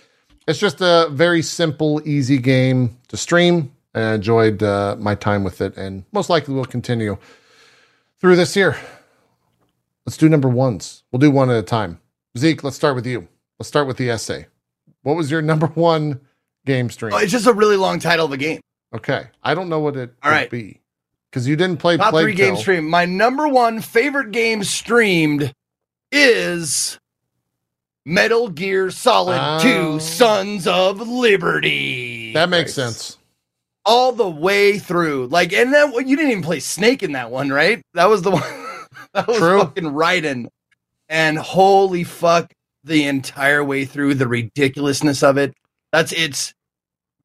[0.48, 3.72] It's just a very simple, easy game to stream.
[3.94, 7.18] And I enjoyed uh, my time with it, and most likely will continue
[8.20, 8.76] through this year.
[10.06, 11.02] Let's do number ones.
[11.10, 12.00] We'll do one at a time.
[12.36, 13.28] Zeke, let's start with you.
[13.58, 14.46] Let's start with the essay.
[15.02, 16.20] What was your number one
[16.70, 17.12] game stream?
[17.12, 18.60] Oh, it's just a really long title of a game.
[18.94, 20.50] Okay, I don't know what it All right.
[20.50, 20.80] be
[21.30, 22.62] because you didn't play Top Plague three games Tale.
[22.62, 22.88] streamed.
[22.88, 25.52] My number one favorite game streamed
[26.12, 26.98] is
[28.04, 29.98] Metal Gear Solid Oh.
[29.98, 32.32] 2 Sons of Liberty.
[32.32, 33.16] That makes sense.
[33.84, 35.26] all the way through.
[35.28, 37.80] Like, and then you didn't even play Snake in that one, right?
[37.94, 38.42] That was the one
[39.14, 39.60] that was True.
[39.60, 40.48] fucking Raiden.
[41.08, 42.52] And holy fuck,
[42.84, 45.54] the entire way through the ridiculousness of it.
[45.92, 46.54] That's it's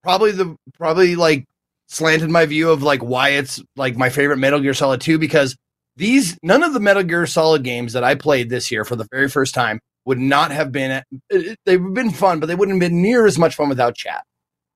[0.05, 1.45] probably the probably like
[1.87, 5.57] slanted my view of like why it's like my favorite Metal Gear Solid 2 because
[5.97, 9.07] these none of the Metal Gear Solid games that I played this year for the
[9.11, 11.01] very first time would not have been
[11.65, 14.23] they've been fun, but they wouldn't have been near as much fun without chat.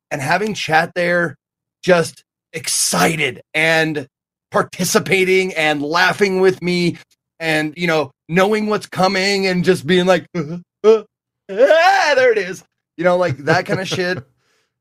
[0.10, 1.36] And having chat there
[1.84, 4.08] just excited and
[4.50, 6.98] participating and laughing with me
[7.40, 11.04] and you know knowing what's coming and just being like "Uh, uh,
[11.52, 12.64] ah, there it is
[12.98, 14.18] you know like that kind of shit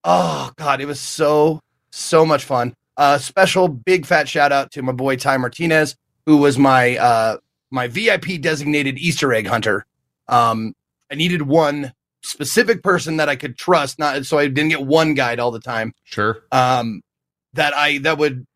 [0.05, 1.61] oh god it was so
[1.91, 5.97] so much fun uh special big fat shout out to my boy ty martinez
[6.27, 7.37] who was my uh
[7.70, 9.85] my vip designated easter egg hunter
[10.29, 10.73] um
[11.11, 11.93] i needed one
[12.23, 15.61] specific person that i could trust not so i didn't get one guide all the
[15.61, 16.43] time Sure.
[16.53, 17.01] um,
[17.55, 18.47] that I that would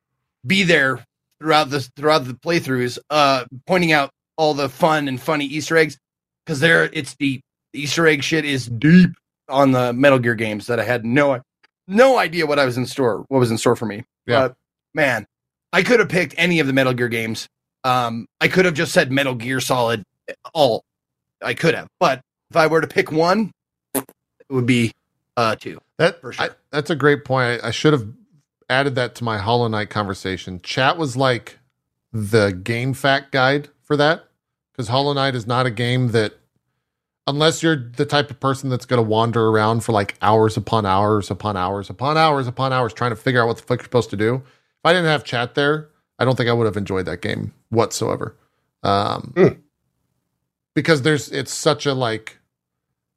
[0.46, 1.04] be there
[1.40, 5.98] throughout the throughout the playthroughs, uh, pointing out all the fun and funny Easter eggs
[6.44, 7.42] because there it's deep.
[7.72, 9.10] The Easter egg shit is deep
[9.48, 11.40] on the Metal Gear games that I had no
[11.88, 14.04] no idea what I was in store what was in store for me.
[14.26, 14.48] Yeah.
[14.48, 14.56] But
[14.94, 15.26] man,
[15.72, 17.48] I could have picked any of the Metal Gear games.
[17.84, 20.04] Um, I could have just said Metal Gear Solid
[20.54, 20.84] all.
[21.42, 22.20] I could have, but
[22.50, 23.50] if I were to pick one,
[23.94, 24.04] it
[24.50, 24.92] would be
[25.36, 25.80] uh two.
[25.98, 26.46] That For sure.
[26.46, 27.60] I- that's a great point.
[27.64, 28.06] I, I should have
[28.70, 30.60] added that to my Hollow Knight conversation.
[30.62, 31.58] Chat was like
[32.12, 34.24] the game fact guide for that
[34.72, 36.34] because Hollow Knight is not a game that,
[37.26, 40.86] unless you're the type of person that's going to wander around for like hours upon
[40.86, 43.84] hours upon hours upon hours upon hours trying to figure out what the fuck you're
[43.84, 44.36] supposed to do.
[44.36, 45.88] If I didn't have chat there,
[46.18, 48.36] I don't think I would have enjoyed that game whatsoever.
[48.82, 49.48] Um, Hmm.
[50.74, 52.38] Because there's it's such a like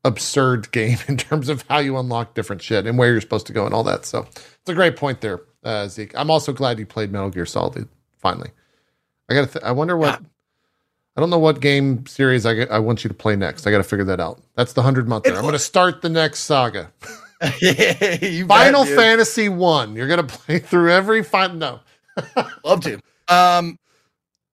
[0.04, 3.54] absurd game in terms of how you unlock different shit and where you're supposed to
[3.54, 4.06] go and all that.
[4.06, 6.14] So it's a great point there, uh, Zeke.
[6.18, 7.88] I'm also glad you played Metal Gear Solid
[8.20, 8.52] finally.
[9.30, 9.54] I got to.
[9.54, 10.22] Th- I wonder what.
[11.18, 13.66] I don't know what game series I, get, I want you to play next.
[13.66, 14.42] I got to figure that out.
[14.56, 15.26] That's the hundred month.
[15.28, 16.92] I'm going to start the next saga.
[17.40, 18.96] Bet, Final dude.
[18.98, 19.96] Fantasy One.
[19.96, 21.58] You're going to play through every final.
[21.58, 21.80] No.
[22.64, 22.98] love to
[23.28, 23.78] um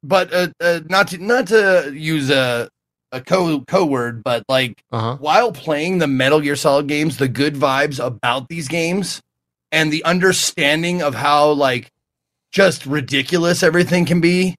[0.02, 2.68] but uh, uh not to not to use a
[3.12, 5.16] a co co word but like Uh huh.
[5.20, 9.20] while playing the metal gear solid games the good vibes about these games
[9.70, 11.89] and the understanding of how like
[12.51, 14.56] just ridiculous everything can be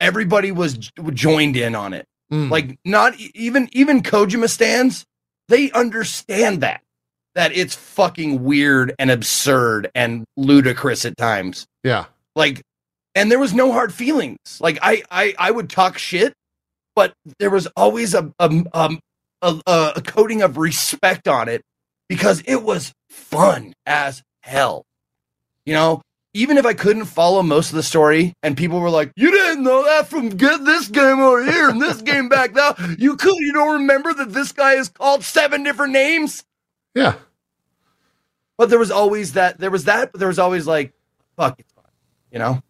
[0.00, 2.06] everybody was joined in on it.
[2.30, 2.50] Mm.
[2.50, 5.06] like not even even kojima stands
[5.48, 6.82] they understand that
[7.34, 11.66] that it's fucking weird and absurd and ludicrous at times.
[11.82, 12.04] Yeah.
[12.36, 12.60] like
[13.14, 14.36] and there was no hard feelings.
[14.60, 16.34] Like i i i would talk shit
[16.94, 19.00] but there was always a a, um,
[19.40, 21.62] a, a, a coating of respect on it
[22.08, 24.84] because it was fun as hell.
[25.64, 26.02] You know
[26.34, 29.62] even if i couldn't follow most of the story and people were like you didn't
[29.64, 33.34] know that from get this game over here and this game back now you could
[33.36, 36.44] you don't remember that this guy is called seven different names
[36.94, 37.14] Yeah.
[38.56, 40.92] but there was always that there was that but there was always like
[41.36, 41.84] fuck it's fun
[42.32, 42.62] you know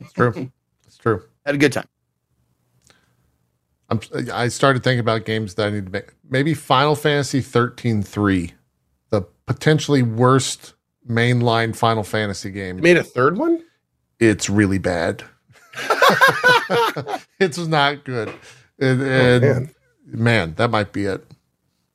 [0.00, 0.50] It's true.
[0.86, 1.22] it's true.
[1.46, 1.86] had a good time
[3.90, 4.00] I'm,
[4.32, 6.14] I started thinking about games that I need to make.
[6.28, 8.52] Maybe Final Fantasy 13 3,
[9.10, 10.73] the potentially worst
[11.08, 12.76] mainline Final Fantasy game.
[12.76, 13.62] You made a third one?
[14.20, 15.22] It's really bad.
[17.40, 18.32] it's not good.
[18.78, 19.74] And, and man.
[20.06, 20.54] man.
[20.54, 21.24] that might be it.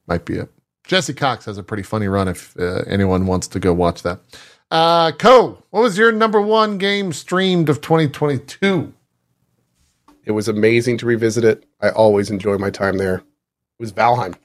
[0.08, 0.50] Might be it.
[0.84, 4.20] Jesse Cox has a pretty funny run if uh, anyone wants to go watch that.
[4.72, 8.94] Uh, Co, what was your number one game streamed of 2022?
[10.26, 11.66] It was amazing to revisit it.
[11.82, 13.18] I always enjoy my time there.
[13.18, 13.24] It
[13.80, 14.36] was Valheim.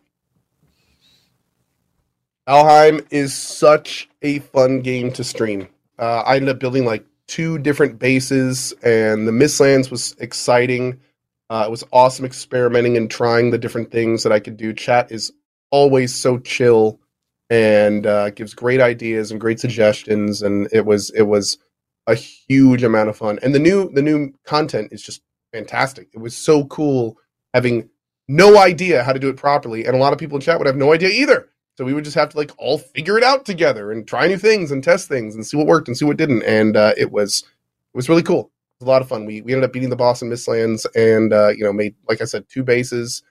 [2.48, 5.68] Valheim is such a fun game to stream.
[5.98, 11.00] Uh, I ended up building like two different bases, and the Mistlands was exciting.
[11.48, 14.74] Uh, it was awesome experimenting and trying the different things that I could do.
[14.74, 15.32] Chat is
[15.70, 17.00] always so chill
[17.48, 21.58] and uh, gives great ideas and great suggestions, and it was it was
[22.06, 23.38] a huge amount of fun.
[23.42, 25.22] And the new the new content is just
[25.52, 26.08] fantastic.
[26.12, 27.16] It was so cool
[27.54, 27.88] having
[28.28, 30.66] no idea how to do it properly, and a lot of people in chat would
[30.66, 31.48] have no idea either.
[31.76, 34.38] So we would just have to like all figure it out together and try new
[34.38, 36.42] things and test things and see what worked and see what didn't.
[36.44, 38.50] And uh, it was it was really cool.
[38.80, 39.24] It was a lot of fun.
[39.24, 42.20] We we ended up beating the boss in Mistlands and uh, you know made like
[42.20, 43.22] I said two bases.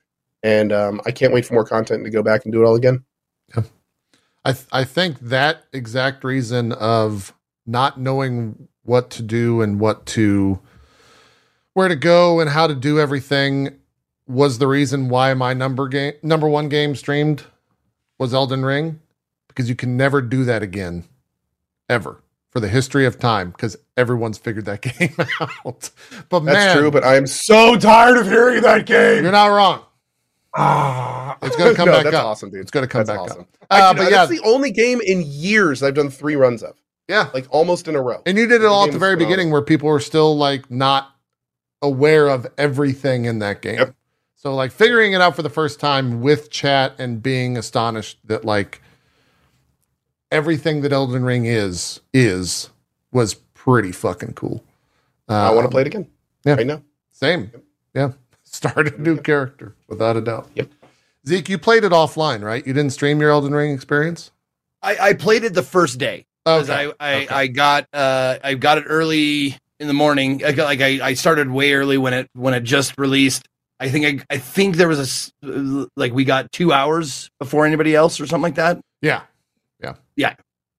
[0.45, 2.76] And um, I can't wait for more content to go back and do it all
[2.76, 3.06] again.
[4.45, 7.34] I th- I think that exact reason of
[7.65, 10.60] not knowing what to do and what to
[11.74, 13.80] where to go and how to do everything
[14.28, 17.44] was the reason why my number game number one game streamed
[18.19, 18.99] was Elden Ring
[19.48, 21.06] because you can never do that again
[21.90, 25.15] ever for the history of time because everyone's figured that game
[25.65, 25.90] out.
[26.30, 29.23] But That's man, true, but I am so tired of hearing that game.
[29.23, 29.81] you're not wrong.
[30.56, 32.26] Ah, It's gonna come No, back that's up.
[32.26, 32.61] awesome, dude.
[32.61, 33.41] It's gonna come That's back awesome.
[33.41, 33.48] up.
[33.72, 36.61] I- Uh, know, but yeah, that's the only game in years I've done three runs
[36.61, 36.76] of,
[37.07, 37.30] yeah.
[37.34, 38.22] like almost in a row.
[38.27, 39.30] And you did it The all at the very phenomenal.
[39.30, 41.10] beginning where people were still like not
[41.81, 43.76] aware of everything in that game.
[43.80, 43.95] Yep.
[44.44, 48.44] So like figuring it out for the first time with chat and being astonished that
[48.44, 48.82] like
[50.34, 52.70] everything that Elden Ring is is
[53.14, 54.61] was pretty fucking cool.
[55.30, 56.07] Uh, I want to play it again.
[56.44, 56.56] yeah.
[56.56, 56.82] right now.
[57.10, 57.53] Same.
[57.94, 58.11] Yeah.
[58.44, 60.49] Start a new character without a doubt.
[60.56, 60.72] Yep.
[61.26, 62.68] Zeke, you played it offline, right?
[62.68, 64.32] You didn't stream your Elden Ring experience?
[64.82, 66.91] I, I played it the first day because Okay.
[66.99, 67.28] I I, Okay.
[67.34, 70.44] I got uh I got it early in the morning.
[70.44, 73.48] I got like I, I started way early when it when it just released.
[73.84, 77.93] I think I I think there was a like we got two hours before anybody
[77.93, 78.80] else or something like that.
[79.01, 79.23] Yeah.
[79.84, 80.35] Yeah, yeah.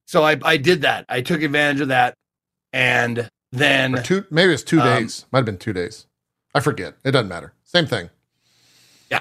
[0.06, 1.04] So I I did that.
[1.10, 2.14] I took advantage of that,
[2.72, 5.26] and then Or two maybe it's two Um, days.
[5.30, 6.06] Might have been two days.
[6.54, 6.94] I forget.
[7.04, 7.52] It doesn't matter.
[7.64, 8.08] Same thing.
[9.10, 9.20] Yeah,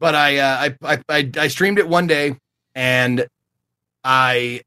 [0.00, 2.36] but I, uh, I I I I streamed it one day,
[2.74, 3.26] and
[4.02, 4.62] I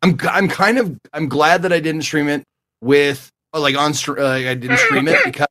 [0.00, 2.44] I'm I'm kind of I'm glad that I didn't stream it
[2.80, 5.48] with like on uh, I didn't stream it because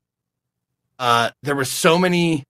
[0.99, 2.43] uh there were so many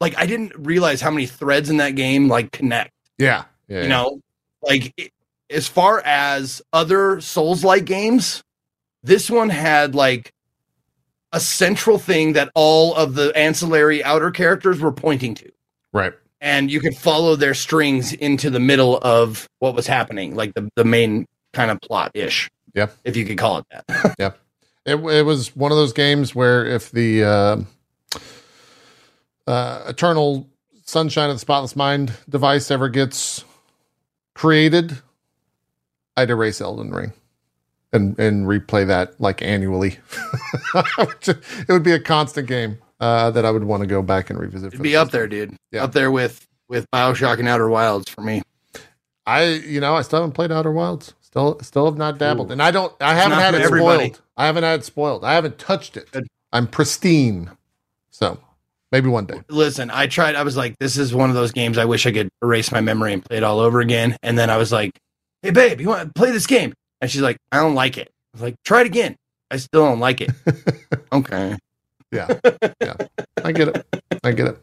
[0.00, 2.92] like I didn't realize how many threads in that game like connect.
[3.18, 3.44] Yeah.
[3.68, 3.82] Yeah.
[3.82, 4.20] You know,
[4.62, 5.10] like it,
[5.50, 8.42] as far as other Souls like games,
[9.02, 10.32] this one had like
[11.32, 15.50] a central thing that all of the ancillary outer characters were pointing to
[15.92, 16.12] Right.
[16.40, 20.68] and you could follow their strings into the middle of what was happening, like the,
[20.76, 22.48] the main kind of plot ish.
[22.74, 22.88] Yeah.
[23.04, 24.36] If you could call it that.
[24.86, 27.56] It, it was one of those games where if the uh,
[29.46, 30.48] uh, Eternal
[30.84, 33.44] Sunshine of the Spotless Mind device ever gets
[34.34, 34.96] created,
[36.16, 37.12] I'd erase Elden Ring
[37.92, 39.98] and and replay that like annually.
[40.74, 44.38] it would be a constant game uh, that I would want to go back and
[44.38, 44.72] revisit.
[44.72, 45.56] It'd be up there, dude.
[45.72, 45.84] Yeah.
[45.84, 48.42] Up there with with Bioshock and Outer Wilds for me.
[49.26, 51.14] I you know I still haven't played Outer Wilds.
[51.36, 52.52] Still still have not dabbled, Ooh.
[52.52, 52.94] and I don't.
[52.98, 54.06] I haven't not had it everybody.
[54.06, 54.22] spoiled.
[54.38, 55.22] I haven't had it spoiled.
[55.22, 56.08] I haven't touched it.
[56.50, 57.50] I'm pristine.
[58.08, 58.40] So
[58.90, 59.42] maybe one day.
[59.50, 60.34] Listen, I tried.
[60.34, 61.76] I was like, this is one of those games.
[61.76, 64.16] I wish I could erase my memory and play it all over again.
[64.22, 64.98] And then I was like,
[65.42, 66.72] hey, babe, you want to play this game?
[67.02, 68.08] And she's like, I don't like it.
[68.08, 69.14] I was like, try it again.
[69.50, 70.30] I still don't like it.
[71.12, 71.54] okay.
[72.12, 72.28] Yeah,
[72.80, 72.94] yeah.
[73.44, 73.86] I get it.
[74.24, 74.58] I get it.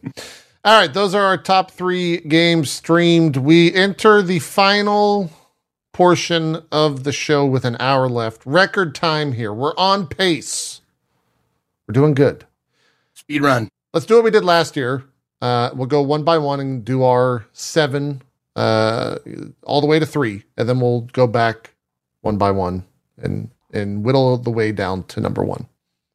[0.64, 3.36] All right, those are our top three games streamed.
[3.36, 5.30] We enter the final
[5.94, 8.42] portion of the show with an hour left.
[8.44, 9.54] Record time here.
[9.54, 10.82] We're on pace.
[11.88, 12.44] We're doing good.
[13.14, 13.68] Speed run.
[13.94, 15.04] let's do what we did last year.
[15.40, 18.20] Uh, we'll go one by one and do our seven
[18.56, 19.18] uh,
[19.62, 21.74] all the way to three, and then we'll go back
[22.20, 22.84] one by one
[23.18, 25.66] and and whittle the way down to number one.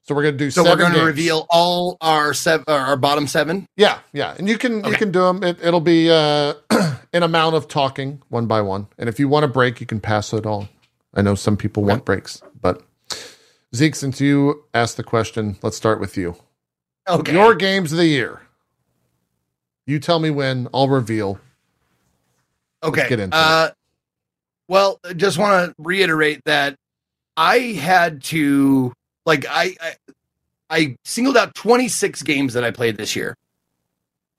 [0.03, 0.49] So we're gonna do.
[0.49, 1.07] So seven we're going to games.
[1.07, 3.67] reveal all our seven, our bottom seven.
[3.75, 5.43] Yeah, yeah, and you can you can do them.
[5.43, 6.53] It, it'll be uh,
[7.13, 9.99] an amount of talking one by one, and if you want a break, you can
[9.99, 10.69] pass it on.
[11.13, 12.83] I know some people want breaks, but
[13.75, 16.35] Zeke, since you asked the question, let's start with you.
[17.07, 17.33] Okay.
[17.33, 18.41] Your games of the year.
[19.87, 20.67] You tell me when.
[20.73, 21.39] I'll reveal.
[22.83, 23.09] Okay.
[23.09, 23.71] get into uh,
[24.67, 26.75] Well, just want to reiterate that
[27.35, 28.93] I had to
[29.25, 29.95] like I, I
[30.69, 33.35] I singled out 26 games that I played this year.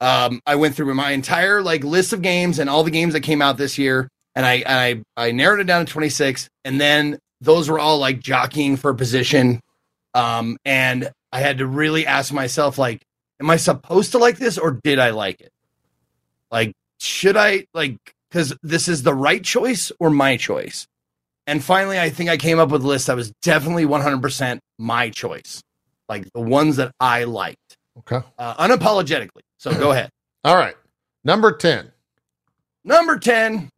[0.01, 3.21] Um, I went through my entire like list of games and all the games that
[3.21, 6.81] came out this year, and I and I I narrowed it down to 26, and
[6.81, 9.61] then those were all like jockeying for position.
[10.15, 13.01] Um, and I had to really ask myself, like,
[13.39, 15.51] am I supposed to like this or did I like it?
[16.51, 17.97] Like, should I like
[18.29, 20.87] because this is the right choice or my choice?
[21.45, 25.09] And finally, I think I came up with a list that was definitely 100% my
[25.09, 25.61] choice,
[26.09, 28.21] like the ones that I liked Okay.
[28.37, 29.41] uh, unapologetically.
[29.57, 30.09] So go ahead.
[30.43, 30.75] All right.
[31.23, 31.91] Number 10.
[32.83, 33.69] Number 10,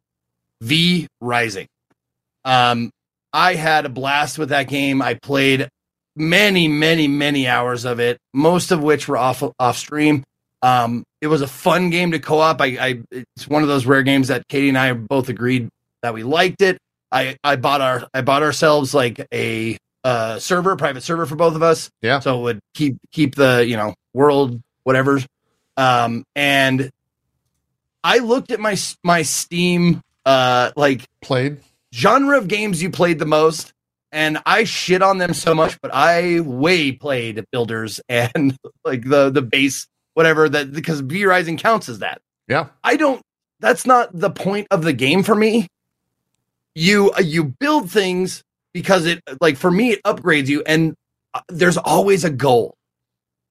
[0.62, 1.66] V Rising.
[2.44, 2.90] Um,
[3.32, 5.02] I had a blast with that game.
[5.02, 5.68] I played
[6.16, 10.24] many, many, many hours of it, most of which were off off stream.
[10.62, 12.60] Um, it was a fun game to co-op.
[12.62, 15.68] I, I it's one of those rare games that Katie and I both agreed
[16.02, 16.78] that we liked it.
[17.12, 21.54] I, I bought our I bought ourselves like a uh, server, private server for both
[21.56, 21.90] of us.
[22.02, 22.20] Yeah.
[22.20, 25.18] So it would keep keep the you know world whatever.
[25.76, 26.90] Um, and
[28.04, 31.58] I looked at my my Steam uh like Played.
[31.92, 33.72] genre of games you played the most.
[34.12, 39.30] And I shit on them so much, but I way played builders and like the
[39.30, 42.20] the base whatever that because V Rising counts as that.
[42.46, 42.66] Yeah.
[42.84, 43.20] I don't.
[43.60, 45.66] That's not the point of the game for me.
[46.74, 48.44] You uh, you build things
[48.74, 50.94] because it like for me it upgrades you, and
[51.32, 52.74] uh, there's always a goal.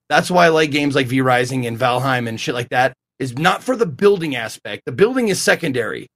[0.10, 2.94] That's why I like games like V Rising and Valheim and shit like that.
[3.20, 4.84] Is not for the building aspect.
[4.86, 6.08] The building is secondary.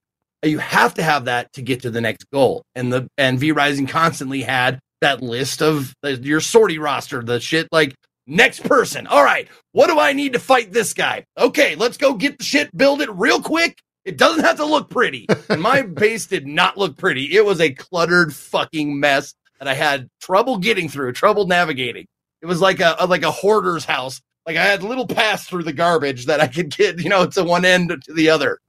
[0.44, 2.64] You have to have that to get to the next goal.
[2.76, 7.40] And the and V Rising constantly had that list of uh, your sortie roster, the
[7.40, 9.08] shit like next person.
[9.08, 11.24] All right, what do I need to fight this guy?
[11.38, 13.78] Okay, let's go get the shit, build it real quick.
[14.08, 15.28] It doesn't have to look pretty.
[15.50, 17.36] And my base did not look pretty.
[17.36, 22.08] It was a cluttered fucking mess that I had trouble getting through, trouble navigating.
[22.42, 24.22] It was like a, a like a hoarder's house.
[24.46, 27.44] Like I had little paths through the garbage that I could get, you know, to
[27.44, 28.60] one end to the other.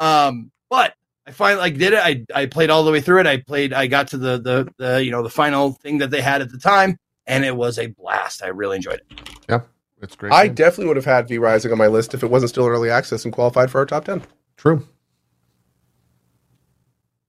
[0.00, 0.94] Um, but
[1.26, 1.98] I finally like did it.
[1.98, 3.26] I I played all the way through it.
[3.26, 3.74] I played.
[3.74, 6.50] I got to the the the you know the final thing that they had at
[6.50, 6.96] the time,
[7.26, 8.42] and it was a blast.
[8.42, 9.30] I really enjoyed it.
[9.50, 9.60] Yeah,
[10.00, 10.32] it's great.
[10.32, 10.54] I game.
[10.54, 13.26] definitely would have had V Rising on my list if it wasn't still early access
[13.26, 14.22] and qualified for our top 10.
[14.58, 14.84] True.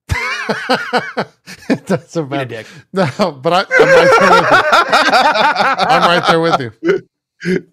[1.70, 2.46] it doesn't Eat a matter.
[2.46, 2.66] dick.
[2.92, 3.88] No, but I, I'm
[6.10, 6.72] right there with you.
[6.74, 7.00] I'm right there with
[7.46, 7.68] you.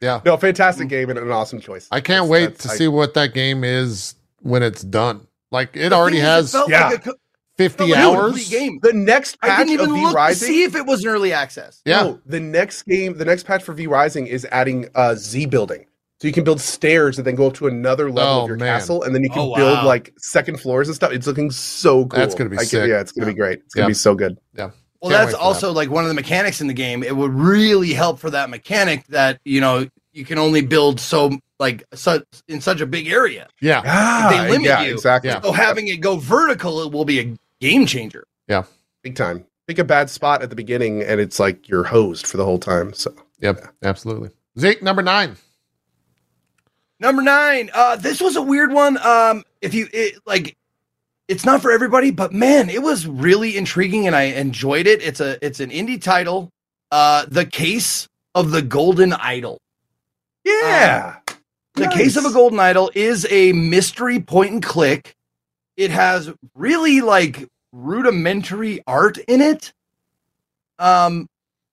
[0.00, 0.20] Yeah.
[0.24, 1.86] No, fantastic game and an awesome choice.
[1.92, 5.26] I can't That's- wait that's- to I- see what that game is when it's done.
[5.52, 6.88] Like it already thing is, it has yeah.
[6.88, 7.14] like a
[7.58, 8.48] 50 like hours.
[8.48, 8.78] game.
[8.82, 11.32] The next I didn't even of V look to see if it was an early
[11.34, 11.82] access.
[11.84, 12.02] Yeah.
[12.02, 15.84] No, the next game, the next patch for V Rising is adding uh, Z building.
[16.22, 18.56] So you can build stairs and then go up to another level Oh, of your
[18.56, 18.78] man.
[18.78, 19.84] castle, and then you can Oh, build wow.
[19.86, 21.10] like second floors and stuff.
[21.10, 22.16] It's looking so cool.
[22.20, 22.88] That's gonna be I can- sick.
[22.88, 23.58] yeah, it's gonna be great.
[23.64, 23.88] It's gonna Yeah.
[23.88, 24.38] be so good.
[24.56, 24.70] Yeah.
[25.00, 25.42] Well, Can't that's for that.
[25.42, 27.02] also like one of the mechanics in the game.
[27.02, 31.36] It would really help for that mechanic that you know you can only build so
[31.58, 33.48] like such in such a big area.
[33.60, 33.82] Yeah.
[33.84, 34.92] Ah, They limit yeah, you.
[34.94, 35.28] exactly.
[35.30, 35.40] Yeah.
[35.40, 38.22] So having it go vertical, it will be a game changer.
[38.46, 38.62] Yeah,
[39.02, 39.44] big time.
[39.66, 42.60] Pick a bad spot at the beginning, and it's like you're hosed for the whole
[42.60, 42.92] time.
[42.92, 43.66] So Yep.
[43.82, 44.30] Absolutely.
[44.56, 45.34] Zeke, number nine.
[47.02, 47.68] Number nine.
[47.74, 48.96] Uh, this was a weird one.
[48.96, 50.56] Um, if you it, like,
[51.26, 55.02] it's not for everybody, but man, it was really intriguing and I enjoyed it.
[55.02, 56.50] It's a it's an indie title.
[56.92, 58.06] Uh, the case
[58.36, 59.58] of the golden idol.
[60.44, 61.16] yeah,
[61.74, 61.94] The Nice.
[61.94, 65.14] Case of a Golden Idol is a mystery point and click.
[65.76, 69.72] It has really like rudimentary art in it.
[70.78, 71.26] Um,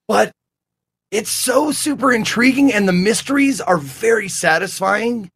[0.08, 0.32] but
[1.12, 5.30] it's so super intriguing and the mysteries are very satisfying.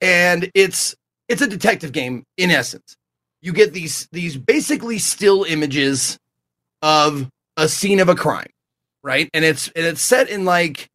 [0.00, 0.94] And it's
[1.28, 2.96] it's a detective game in essence.
[3.40, 6.18] You get these these basically still images
[6.80, 8.50] of a scene of a crime,
[9.02, 9.28] right?
[9.34, 10.88] And it's and it's set in like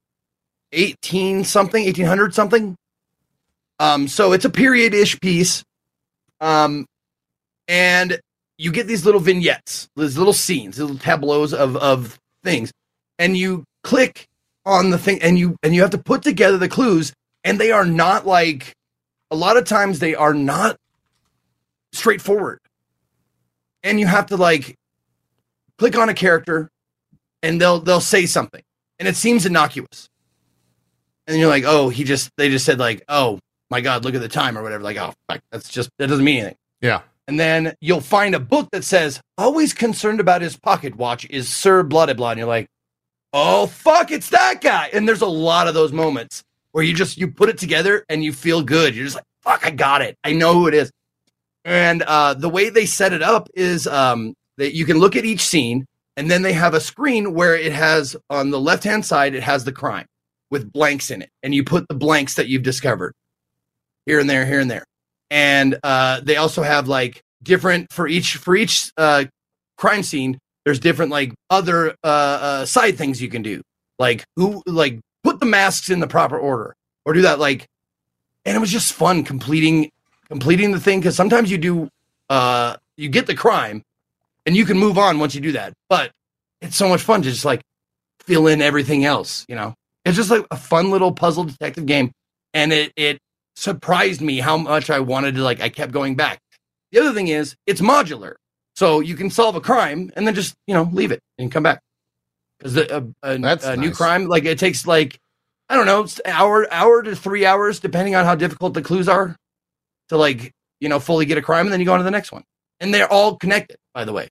[0.73, 2.75] 18 something, 1800 something.
[3.79, 5.63] Um, so it's a period ish piece.
[6.41, 6.85] Um,
[7.67, 8.19] and
[8.57, 12.71] you get these little vignettes, these little scenes, little tableaus of, of things,
[13.19, 14.27] and you click
[14.65, 17.13] on the thing and you and you have to put together the clues,
[17.45, 18.73] and they are not like
[19.31, 20.75] a lot of times they are not
[21.93, 22.59] straightforward.
[23.83, 24.75] And you have to like
[25.77, 26.69] click on a character
[27.41, 28.61] and they'll they'll say something
[28.99, 30.09] and it seems innocuous.
[31.25, 33.39] And you're like, oh, he just they just said like, oh
[33.69, 34.83] my god, look at the time or whatever.
[34.83, 36.57] Like, oh, fuck, that's just that doesn't mean anything.
[36.81, 37.01] Yeah.
[37.29, 41.47] And then you'll find a book that says, always concerned about his pocket watch is
[41.47, 42.31] Sir blah blah blah.
[42.31, 42.67] And you're like,
[43.37, 44.89] oh fuck, it's that guy.
[44.91, 48.23] And there's a lot of those moments where you just you put it together and
[48.23, 48.95] you feel good.
[48.95, 50.17] You're just like, fuck, I got it.
[50.23, 50.91] I know who it is.
[51.63, 55.25] And uh, the way they set it up is um, that you can look at
[55.25, 55.85] each scene,
[56.15, 59.43] and then they have a screen where it has on the left hand side it
[59.43, 60.07] has the crime
[60.49, 63.13] with blanks in it, and you put the blanks that you've discovered
[64.07, 64.85] here and there, here and there.
[65.29, 69.25] And uh, they also have like different for each for each uh,
[69.77, 70.39] crime scene.
[70.67, 73.61] There's different like other uh, uh, side things you can do,
[73.99, 76.75] like who like put the masks in the proper order
[77.05, 77.65] or do that like.
[78.43, 79.89] And it was just fun completing
[80.27, 81.87] completing the thing because sometimes you do
[82.29, 83.81] uh you get the crime
[84.45, 86.11] and you can move on once you do that but
[86.61, 87.61] it's so much fun to just like
[88.19, 89.73] fill in everything else you know?
[90.03, 92.11] It's just like a fun little puzzle detective game
[92.53, 93.19] and it it
[93.55, 96.39] surprised me how much i wanted to like i kept going back.
[96.91, 98.35] The other thing is it's modular
[98.77, 101.63] so you can solve a crime and then just you know leave it and come
[101.63, 101.81] back.
[102.59, 105.19] Because a, a, That's a new crime like it takes like
[105.69, 109.35] i don't know hour hour to three hours depending on how difficult the clues are
[110.09, 112.11] to like you know fully get a crime and then you go on to the
[112.11, 112.43] next one.
[112.79, 114.29] And they're all connected by the way.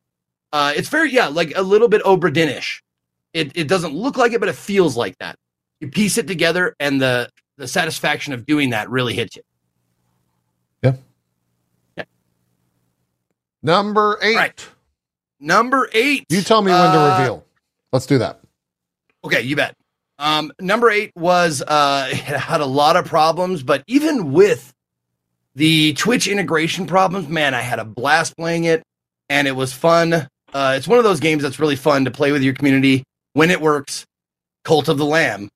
[0.52, 2.82] Uh it's very yeah like a little bit Obra Dinn-ish.
[3.34, 5.36] it it doesn't look like it but it feels like that.
[5.80, 9.42] You piece it together and the the satisfaction of doing that really hits you
[13.66, 14.36] Number eight.
[14.36, 14.68] Right.
[15.40, 16.24] Number eight.
[16.28, 17.44] You tell me when to Uh, reveal.
[17.92, 18.40] Let's do that.
[19.24, 19.74] Okay, you bet.
[20.20, 24.72] Um, number eight was uh, it had a lot of problems, but even with
[25.56, 28.84] the Twitch integration problems, man, I had a blast playing it,
[29.28, 30.28] and it was fun.
[30.54, 33.02] Uh, it's one of those games that's really fun to play with your community
[33.32, 34.06] when it works.
[34.64, 35.48] Cult of the Lamb,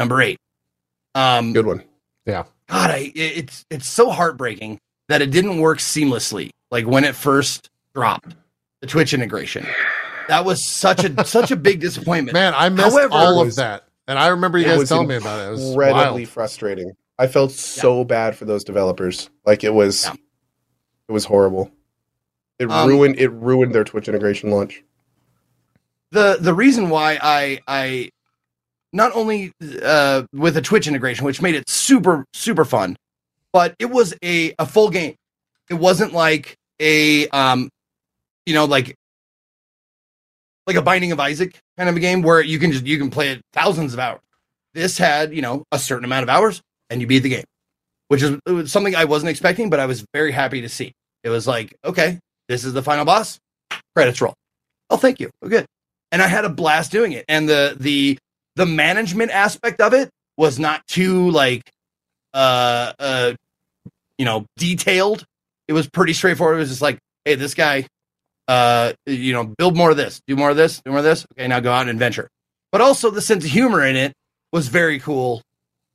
[0.00, 0.38] number eight.
[1.14, 1.82] Um, Good one.
[2.26, 2.44] Yeah.
[2.68, 4.78] God, I, it's it's so heartbreaking
[5.08, 8.34] that it didn't work seamlessly, like when it first dropped
[8.80, 9.64] the Twitch integration.
[10.26, 12.32] That was such a such a big disappointment.
[12.34, 13.84] Man, I missed However- all It of that.
[14.08, 15.46] And I remember you guys was telling me about it.
[15.46, 16.28] It was Incredibly wild.
[16.28, 16.92] frustrating.
[17.20, 19.30] I felt so bad for those developers.
[19.46, 20.14] Like it was, Yeah.
[21.08, 21.70] it was horrible.
[22.58, 23.20] It Um, ruined.
[23.20, 24.82] It ruined their Twitch integration launch.
[26.10, 28.10] the the reason why I I
[28.92, 32.96] not only uh, with the Twitch integration, which made it super super fun,
[33.52, 35.14] but it was a a full game.
[35.70, 37.70] It wasn't like a um,
[38.46, 38.94] you know, like
[40.66, 43.10] like a Binding of Isaac kind of a game where you can just you can
[43.10, 44.20] play it thousands of hours.
[44.74, 46.60] This had you know a certain amount of hours,
[46.90, 47.44] and you beat the game,
[48.08, 50.92] which is something I wasn't expecting, but I was very happy to see.
[51.24, 52.18] It was like, okay,
[52.48, 53.38] this is the final boss.
[53.94, 54.34] Credits roll.
[54.90, 55.30] Oh, thank you.
[55.42, 55.66] Oh, good
[56.12, 57.24] and I had a blast doing it.
[57.28, 58.18] And the the
[58.54, 61.68] the management aspect of it was not too like
[62.34, 63.32] uh uh
[64.18, 65.24] you know detailed.
[65.68, 66.56] It was pretty straightforward.
[66.56, 67.86] It was just like, hey, this guy,
[68.48, 71.24] uh, you know, build more of this, do more of this, do more of this.
[71.34, 72.28] Okay, now go out and adventure.
[72.72, 74.12] But also the sense of humor in it
[74.52, 75.42] was very cool.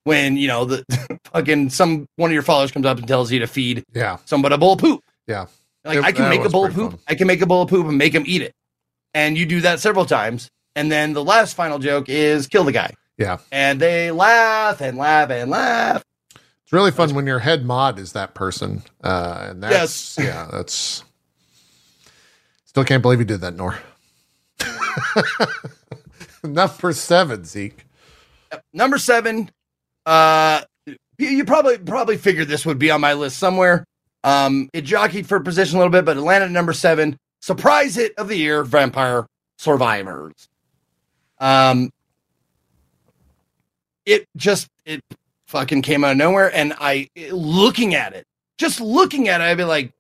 [0.04, 0.86] When you know the
[1.34, 4.18] fucking some one of your followers comes up and tells you to feed Yeah.
[4.26, 5.02] somebody a bowl of poop.
[5.28, 5.48] Yeah.
[5.84, 6.92] Like It- I can make a bowl of poop.
[6.92, 7.00] fun.
[7.10, 8.54] I can make a bowl of poop and make him eat it.
[9.14, 10.48] And you do that several times.
[10.78, 12.94] And then the last final joke is kill the guy.
[13.18, 13.40] Yeah.
[13.52, 16.04] And they laugh and laugh and laugh.
[16.68, 18.84] It's really fun when your head mod is that person.
[19.02, 21.02] Uh, and that's, yeah, that's,
[22.66, 23.78] still can't believe you did that, Nor.
[26.44, 27.86] Number seven, Zeke.
[28.74, 29.50] Number seven,
[30.06, 30.64] uh,
[31.18, 33.86] you, probably probably figured this would be on my list somewhere.
[34.26, 37.18] Um, it jockeyed for position a little bit, but it landed number seven.
[37.40, 39.26] Surprise hit of the year, Vampire
[39.58, 40.50] Survivors.
[41.40, 41.92] Um,
[44.06, 45.02] it just it
[45.48, 48.26] fucking came out of nowhere, and I looking at it,
[48.58, 49.92] just looking at it, I'd be like,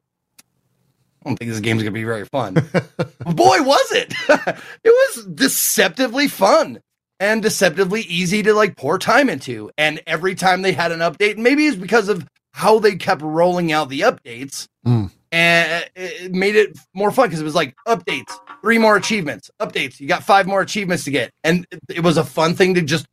[1.25, 2.53] I don't think this game's gonna be very fun.
[3.25, 4.13] Boy, was it!
[4.83, 6.79] it was deceptively fun
[7.19, 9.71] and deceptively easy to like pour time into.
[9.77, 13.71] And every time they had an update, maybe it's because of how they kept rolling
[13.71, 15.11] out the updates, Mm.
[15.33, 19.99] and it made it more fun because it was like updates, three more achievements, updates.
[19.99, 22.81] You got five more achievements to get, and it- it was a fun thing to
[22.81, 23.05] just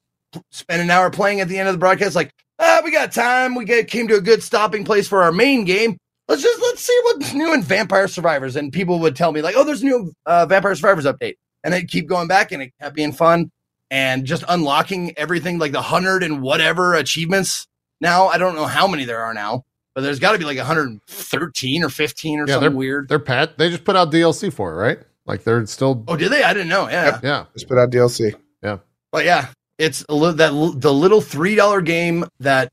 [0.51, 2.15] spend an hour playing at the end of the broadcast.
[2.17, 3.55] Like, ah, we got time.
[3.55, 5.97] We get, came to a good stopping place for our main game.
[6.29, 8.57] Let's just let's see what's new in Vampire Survivors.
[8.57, 11.75] And people would tell me like, oh, there's a new uh, Vampire Survivors update, and
[11.75, 13.51] I'd keep going back, and it kept being fun
[13.91, 17.67] and just unlocking everything like the hundred and whatever achievements.
[18.01, 20.57] Now I don't know how many there are now, but there's got to be like
[20.57, 23.09] 113 or 15 or Yeah, something weird.
[23.09, 23.59] They're pet.
[23.59, 24.99] They just put out DLC for it, right?
[25.27, 26.43] Like they're still, Oh, did they?
[26.43, 26.89] I didn't know.
[26.89, 27.45] Yeah, yeah.
[27.53, 28.35] Just put out DLC.
[28.63, 28.79] Yeah.
[29.13, 29.49] But yeah,
[29.79, 32.73] it's a little that the little three dollar game that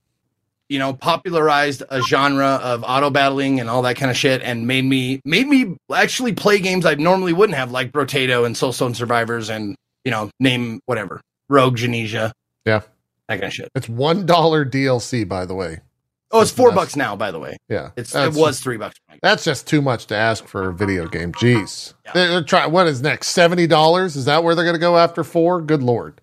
[0.69, 4.67] you know popularized a genre of auto battling and all that kind of shit, and
[4.67, 8.95] made me made me actually play games I normally wouldn't have, like Brotato and Soulstone
[8.95, 9.75] Survivors, and
[10.05, 12.31] you know name whatever Rogue Genesia,
[12.65, 12.79] Yeah.
[13.27, 13.69] that kind of shit.
[13.75, 15.79] It's $1 DLC, by the way.
[16.33, 17.57] Oh, it's That's four bucks now, by the way.
[17.67, 17.89] Yeah.
[17.97, 18.95] It's it was three bucks.
[19.21, 21.33] That's just too much to ask for a video game.
[21.33, 21.93] Jeez.
[22.05, 22.11] Yeah.
[22.13, 23.35] They're, they're try, what is next?
[23.35, 24.15] $70?
[24.15, 25.61] Is that where they're going to go after four?
[25.61, 26.21] Good Lord.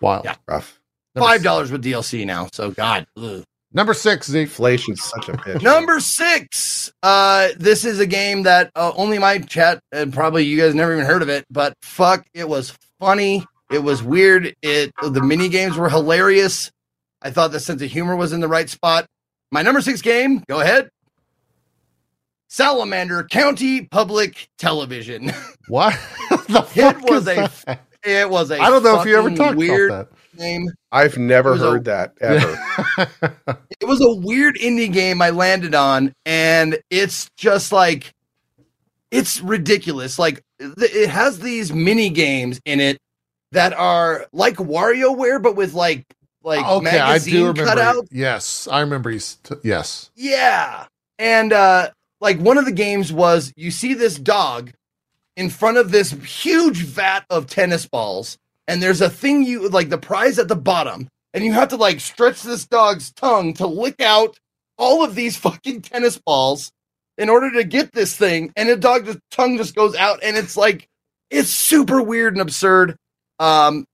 [0.00, 0.24] Wild.
[0.24, 0.36] Yeah.
[0.46, 0.78] Rough.
[1.14, 2.48] Number Five dollars with DLC now.
[2.52, 3.06] So God.
[3.16, 3.44] ugh.
[3.72, 4.42] Number six, Zeke.
[4.48, 5.62] Inflation's such a bitch.
[5.62, 6.90] Number six.
[7.02, 10.92] Uh, this is a game that uh, only my chat and probably you guys never
[10.94, 13.44] even heard of it, but fuck, it was funny.
[13.70, 14.54] It was weird.
[14.62, 16.70] It the mini games were hilarious.
[17.20, 19.06] I thought the sense of humor was in the right spot.
[19.52, 20.42] My number six game.
[20.48, 20.88] Go ahead.
[22.48, 25.32] Salamander County Public Television.
[25.68, 25.92] What
[26.48, 27.80] the It fuck was is a that?
[28.04, 30.68] It was a I don't know if you ever fucking talked weird about game.
[30.92, 33.58] I've never It was a- heard that ever.
[33.80, 38.12] it was a weird indie game I landed on, and it's just like
[39.10, 40.18] it's ridiculous.
[40.18, 42.98] Like th- it has these mini games in it
[43.52, 46.04] that are like WarioWare, but with like
[46.44, 47.64] like okay, I magazine do remember.
[47.82, 48.08] cutouts.
[48.10, 49.10] Yes, I remember.
[49.10, 50.10] He's t- yes.
[50.14, 50.86] Yeah,
[51.18, 54.72] and uh, like one of the games was you see this dog
[55.38, 58.36] in front of this huge vat of tennis balls,
[58.66, 61.76] and there's a thing you like the prize at the bottom, and you have to
[61.76, 64.36] like stretch this dog's tongue to lick out
[64.76, 66.72] all of these fucking tennis balls,
[67.16, 70.56] in order to get this thing, and the dog's tongue just goes out, and it's
[70.56, 70.88] like
[71.30, 72.96] it's super weird and absurd.
[73.38, 73.84] Um,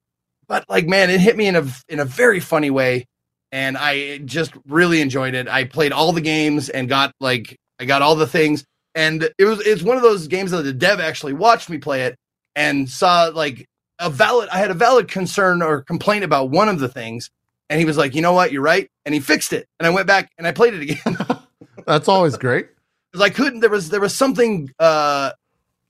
[0.48, 3.04] but like, man, it hit me in a in a very funny way,
[3.52, 5.46] and I just really enjoyed it.
[5.46, 8.64] I played all the games and got like I got all the things,
[8.94, 12.02] and it was it's one of those games that the dev actually watched me play
[12.02, 12.16] it
[12.56, 13.66] and saw like
[13.98, 17.30] a valid I had a valid concern or complaint about one of the things,
[17.68, 19.90] and he was like, you know what, you're right, and he fixed it, and I
[19.90, 21.18] went back and I played it again.
[21.86, 22.68] That's always great.
[23.12, 23.60] because I couldn't.
[23.60, 25.32] There was there was something uh,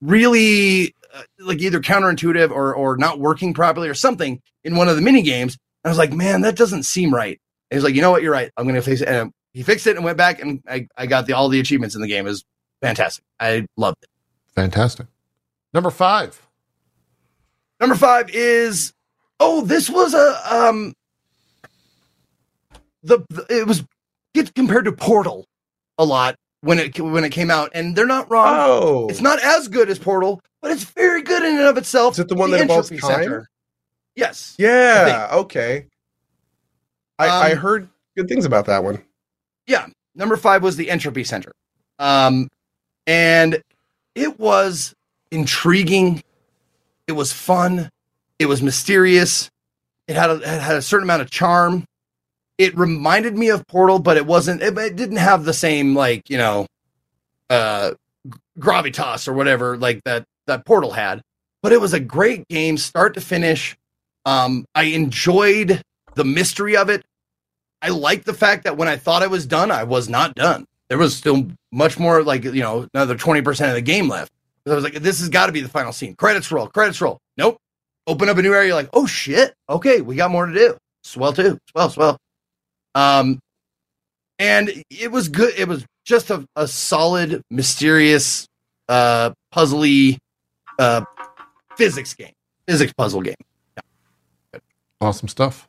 [0.01, 4.97] really uh, like either counterintuitive or or not working properly or something in one of
[4.97, 5.57] the mini games.
[5.83, 7.39] And I was like, man, that doesn't seem right.
[7.71, 8.51] And he's like, you know what, you're right.
[8.57, 9.09] I'm gonna fix it.
[9.09, 11.95] And he fixed it and went back and I, I got the all the achievements
[11.95, 12.25] in the game.
[12.25, 12.45] Was
[12.89, 13.25] fantastic.
[13.41, 14.09] I loved it.
[14.55, 15.07] Fantastic.
[15.73, 16.41] Number five.
[17.81, 18.93] Number five is
[19.41, 20.95] oh, this was a um
[23.03, 23.85] the, the it was
[24.35, 25.47] gets compared to Portal
[25.99, 28.47] a lot when it when it came out, and they're not wrong.
[28.59, 32.15] Oh, It's not as good as Portal, but it's very good in and of itself.
[32.15, 33.47] Is it the one that involves Entropy time?
[34.17, 34.55] Yes.
[34.59, 35.29] Yeah.
[35.33, 35.87] Okay.
[37.19, 39.03] I, I Um, heard good things about that one.
[39.67, 39.87] Yeah.
[40.15, 41.53] Number five was the Entropy Center.
[41.99, 42.49] Um,
[43.07, 43.63] and
[44.15, 44.95] it was
[45.31, 46.23] intriguing.
[47.07, 47.91] It was fun.
[48.39, 49.51] It was mysterious.
[50.09, 51.85] It had a, it had a certain amount of charm.
[52.59, 54.63] It reminded me of Portal, but it wasn't.
[54.63, 56.67] It, it didn't have the same like you know,
[57.51, 57.93] uh,
[58.59, 61.21] gravitas or whatever like that that Portal had.
[61.63, 63.77] But it was a great game, start to finish.
[64.27, 65.83] Um, I enjoyed
[66.15, 67.05] the mystery of it.
[67.83, 70.67] I liked the fact that when I thought I was done, I was not done.
[70.89, 74.33] There was still much more, like you know, another twenty percent of the game left.
[74.67, 76.15] I was like, this has got to be the final scene.
[76.15, 77.19] Credits roll, credits roll.
[77.37, 77.59] Nope.
[78.07, 78.69] Open up a new area.
[78.69, 79.55] You're like, oh shit.
[79.69, 80.77] Okay, we got more to do.
[81.03, 81.59] Swell too.
[81.71, 82.19] Swell, swell.
[82.95, 83.41] Um,
[84.39, 85.55] and it was good.
[85.57, 88.47] It was just a, a solid, mysterious,
[88.89, 90.19] uh, puzzly,
[90.79, 91.05] uh,
[91.77, 92.33] physics game,
[92.67, 93.35] physics puzzle game.
[95.01, 95.69] Awesome stuff.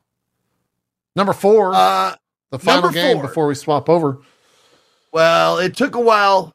[1.16, 1.74] Number four.
[1.74, 2.16] Uh,
[2.52, 3.28] the final game four.
[3.28, 4.20] before we swap over.
[5.16, 6.52] Well, it took a while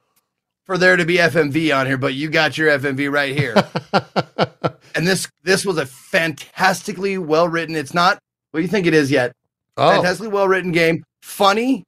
[0.65, 3.55] for there to be FMV on here, but you got your FMV right here.
[4.95, 7.75] and this this was a fantastically well written.
[7.75, 8.19] It's not
[8.51, 9.35] what you think it is yet.
[9.79, 11.05] oh, Fantastically well written game.
[11.23, 11.85] Funny,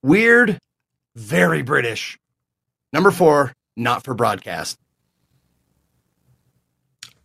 [0.00, 0.60] weird,
[1.16, 2.16] very British.
[2.92, 4.78] Number four, not for broadcast.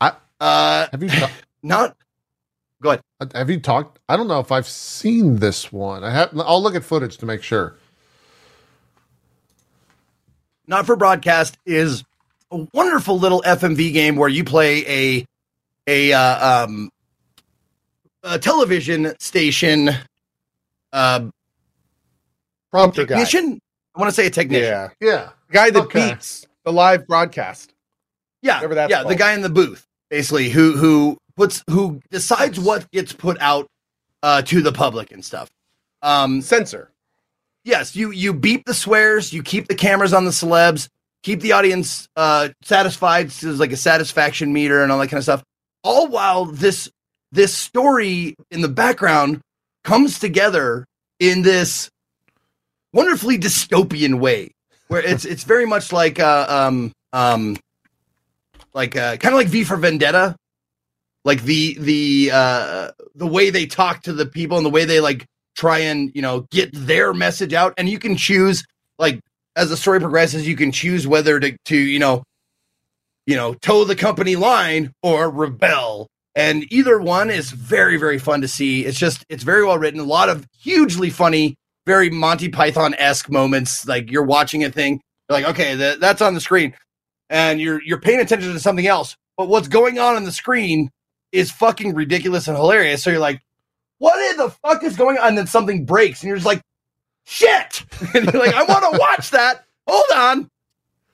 [0.02, 1.30] I- uh have you ta-
[1.62, 1.96] not
[2.82, 3.04] go ahead.
[3.36, 4.00] have you talked?
[4.10, 6.04] I don't know if I've seen this one.
[6.04, 6.32] I have.
[6.40, 7.78] I'll look at footage to make sure.
[10.72, 12.04] Not for broadcast is
[12.50, 15.26] a wonderful little FMV game where you play a
[15.88, 16.90] a uh, um
[18.24, 19.90] a television station
[20.94, 21.28] uh
[22.72, 23.16] Prompter guy.
[23.16, 23.60] technician.
[23.94, 24.64] I want to say a technician.
[24.70, 24.90] Yeah.
[25.02, 25.30] Yeah.
[25.48, 26.12] The guy that Okay.
[26.12, 27.74] beats the live broadcast.
[28.42, 33.14] Yeah, yeah, the guy in the booth, basically, who who puts who decides what gets
[33.14, 33.68] put out
[34.24, 35.48] uh, to the public and stuff.
[36.02, 36.90] Um, Censor.
[37.64, 40.88] Yes, you you beep the swears, you keep the cameras on the celebs,
[41.24, 43.32] keep the audience uh, satisfied.
[43.32, 45.44] So there's like a satisfaction meter and all that kind of stuff.
[45.84, 46.90] All while this
[47.32, 49.42] this story in the background
[49.84, 50.86] comes together
[51.20, 51.90] in this
[52.94, 54.52] wonderfully dystopian way,
[54.88, 57.58] where it's it's very much like uh, um um
[58.74, 60.36] like uh, kind of like V for Vendetta,
[61.26, 65.00] like the the uh, the way they talk to the people and the way they
[65.00, 65.26] like
[65.56, 68.64] try and you know get their message out, and you can choose
[69.00, 69.20] like
[69.56, 72.24] as the story progresses, you can choose whether to to you know
[73.26, 76.08] you know toe the company line or rebel.
[76.34, 78.86] And either one is very, very fun to see.
[78.86, 80.00] It's just, it's very well written.
[80.00, 81.56] A lot of hugely funny,
[81.86, 83.86] very Monty Python esque moments.
[83.86, 86.74] Like you're watching a thing, you're like, okay, that, that's on the screen,
[87.30, 89.16] and you're you're paying attention to something else.
[89.38, 90.90] But what's going on on the screen
[91.32, 93.04] is fucking ridiculous and hilarious.
[93.04, 93.42] So you're like,
[94.02, 95.30] what in the fuck is going on?
[95.30, 96.62] And then something breaks, and you're just like,
[97.24, 97.86] shit.
[98.16, 99.64] and you're like, I want to watch that.
[99.88, 100.50] Hold on.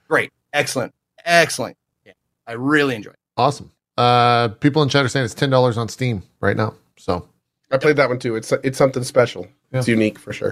[0.07, 0.93] Great, excellent,
[1.25, 1.75] excellent.
[2.05, 2.13] Yeah,
[2.47, 3.13] I really enjoyed.
[3.15, 3.19] it.
[3.35, 3.71] Awesome.
[3.97, 6.73] Uh, people in chat are saying it's ten dollars on Steam right now.
[6.97, 7.27] So
[7.71, 8.35] I played that one too.
[8.37, 9.47] It's it's something special.
[9.73, 9.79] Yeah.
[9.79, 10.51] It's unique for sure.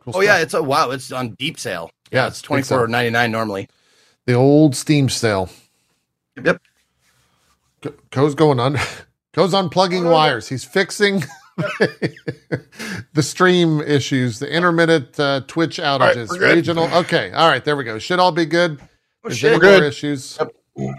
[0.00, 0.24] cool Oh stuff.
[0.24, 0.90] yeah, it's a wow.
[0.92, 1.90] It's on deep sale.
[2.10, 2.78] Yeah, Yeah, it's big twenty sale.
[2.78, 3.68] four ninety nine normally.
[4.24, 5.50] the old Steam sale.
[6.42, 6.62] Yep.
[8.10, 8.78] Co's going on.
[9.34, 10.48] Co's unplugging wires.
[10.48, 11.22] He's fixing
[13.12, 16.84] the stream issues, the intermittent uh, Twitch outages, we're regional.
[16.94, 17.98] Okay, all right, there we go.
[17.98, 18.78] Should all be good.
[19.24, 19.54] Oh, Is shit.
[19.54, 19.82] We're good.
[19.82, 20.38] issues?
[20.38, 20.94] Yep.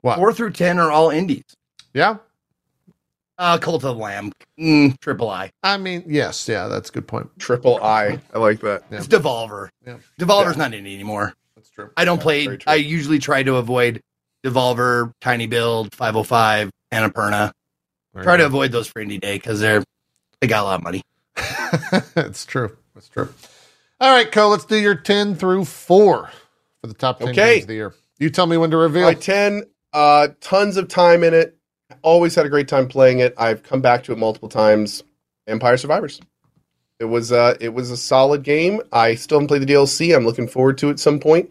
[0.00, 0.16] What?
[0.16, 1.44] Four through ten are all indies.
[1.92, 2.16] Yeah.
[3.38, 5.50] Uh, Cult of the Lamb, mm, Triple I.
[5.62, 7.28] I mean, yes, yeah, that's a good point.
[7.38, 8.18] Triple I.
[8.32, 8.84] I like that.
[8.90, 8.96] Yeah.
[8.98, 9.68] It's Devolver.
[9.86, 9.98] Yeah.
[10.18, 11.34] Devolver's not indie anymore.
[11.54, 11.90] That's true.
[11.98, 12.58] I don't Yeah, play.
[12.66, 14.00] I usually try to avoid
[14.42, 17.52] Devolver, Tiny Build, 505, Annapurna.
[18.22, 19.82] Try to avoid those for indie day because they're
[20.40, 21.02] they got a lot of money.
[22.14, 22.76] That's true.
[22.94, 23.28] That's true.
[24.00, 26.30] All right, Co, let's do your 10 through 4
[26.80, 27.34] for the top 10 Okay.
[27.34, 27.94] games of the year.
[28.18, 29.04] You tell me when to reveal.
[29.04, 31.56] My 10, uh, tons of time in it.
[32.02, 33.34] Always had a great time playing it.
[33.38, 35.02] I've come back to it multiple times.
[35.46, 36.20] Vampire Survivors.
[36.98, 38.80] It was uh, it was a solid game.
[38.92, 40.16] I still haven't played the DLC.
[40.16, 41.50] I'm looking forward to it at some point.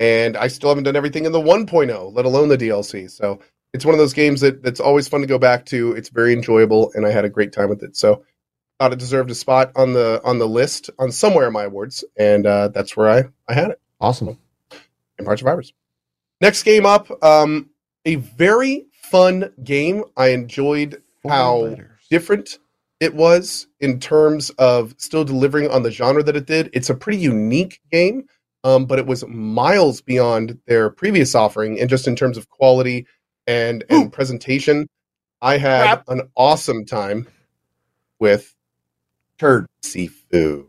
[0.00, 3.10] And I still haven't done everything in the 1.0, let alone the DLC.
[3.10, 3.40] So
[3.72, 5.92] it's one of those games that that's always fun to go back to.
[5.92, 7.96] It's very enjoyable, and I had a great time with it.
[7.96, 8.24] So
[8.80, 12.02] thought it deserved a spot on the on the list on somewhere in my awards,
[12.18, 13.80] and uh, that's where I I had it.
[14.00, 14.38] awesome.
[15.18, 15.72] Vampire Survivors.
[16.40, 17.68] Next game up, um,
[18.06, 20.04] a very fun game.
[20.16, 22.06] I enjoyed how letters.
[22.08, 22.58] different
[23.00, 26.70] it was in terms of still delivering on the genre that it did.
[26.72, 28.26] It's a pretty unique game,
[28.64, 33.06] um, but it was miles beyond their previous offering, and just in terms of quality
[33.46, 34.88] and and presentation,
[35.42, 36.08] I had Crap.
[36.08, 37.26] an awesome time
[38.18, 38.54] with
[39.38, 39.66] Turd.
[39.84, 40.66] Sifu.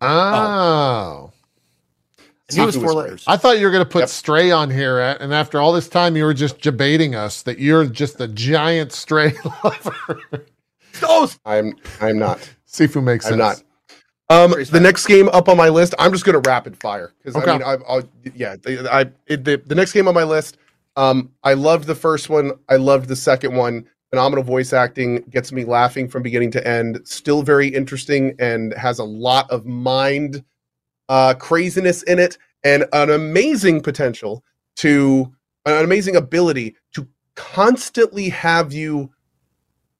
[0.00, 1.32] Oh.
[2.48, 2.96] And he was four great.
[2.96, 3.24] letters.
[3.26, 4.08] I thought you were going to put Yep.
[4.08, 7.58] Stray on here, uh, and after all this time, you were just debating us that
[7.58, 9.32] you're just a giant Stray
[9.64, 10.46] lover.
[11.02, 12.38] Oh, I'm I'm not.
[12.68, 13.32] Sifu makes sense.
[13.34, 13.62] I'm not.
[14.28, 17.36] Um, the next game up on my list, I'm just going to rapid fire because
[17.40, 17.50] Okay.
[17.50, 18.02] I mean, I, I'll,
[18.34, 20.56] yeah, the, I it, the the next game on my list.
[20.96, 22.52] Um, I loved the first one.
[22.68, 23.86] I loved the second one.
[24.10, 27.00] Phenomenal voice acting gets me laughing from beginning to end.
[27.04, 30.42] Still very interesting and has a lot of mind
[31.08, 34.42] uh, craziness in it and an amazing potential
[34.76, 35.32] to
[35.66, 39.10] an amazing ability to constantly have you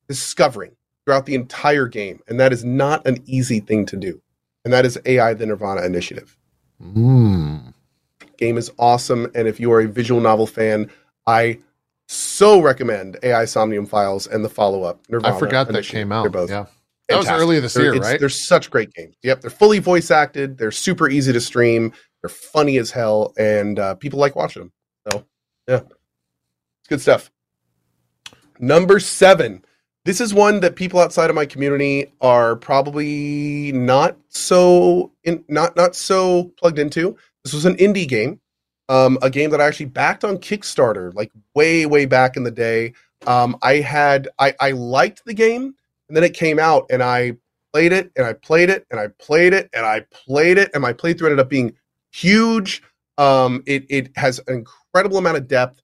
[0.08, 2.20] discovering throughout the entire game.
[2.28, 4.20] And that is not an easy thing to do.
[4.64, 6.36] And that is AI the Nirvana Initiative.
[6.82, 7.72] Mm.
[8.38, 9.30] Game is awesome.
[9.34, 10.90] And if you are a visual novel fan,
[11.26, 11.58] I
[12.08, 15.00] so recommend AI Somnium Files and the follow up.
[15.24, 16.22] I forgot that came out.
[16.22, 16.66] They're both yeah.
[17.08, 18.18] That was earlier this They're- year, right?
[18.18, 19.16] They're such great games.
[19.22, 20.58] Yep, they're fully voice acted.
[20.58, 21.92] They're super easy to stream.
[22.22, 24.72] They're funny as hell, and uh, people like watching them.
[25.12, 25.24] So,
[25.68, 27.30] yeah, it's good stuff.
[28.58, 29.64] Number seven.
[30.04, 35.76] This is one that people outside of my community are probably not so in, not
[35.76, 37.16] not so plugged into.
[37.46, 38.40] This was an indie game,
[38.88, 42.50] um, a game that I actually backed on Kickstarter, like way way back in the
[42.50, 42.92] day.
[43.24, 45.72] Um, I had I, I liked the game,
[46.08, 47.36] and then it came out, and I
[47.72, 50.82] played it, and I played it, and I played it, and I played it, and
[50.82, 51.74] my playthrough ended up being
[52.10, 52.82] huge.
[53.16, 55.80] Um, it it has an incredible amount of depth.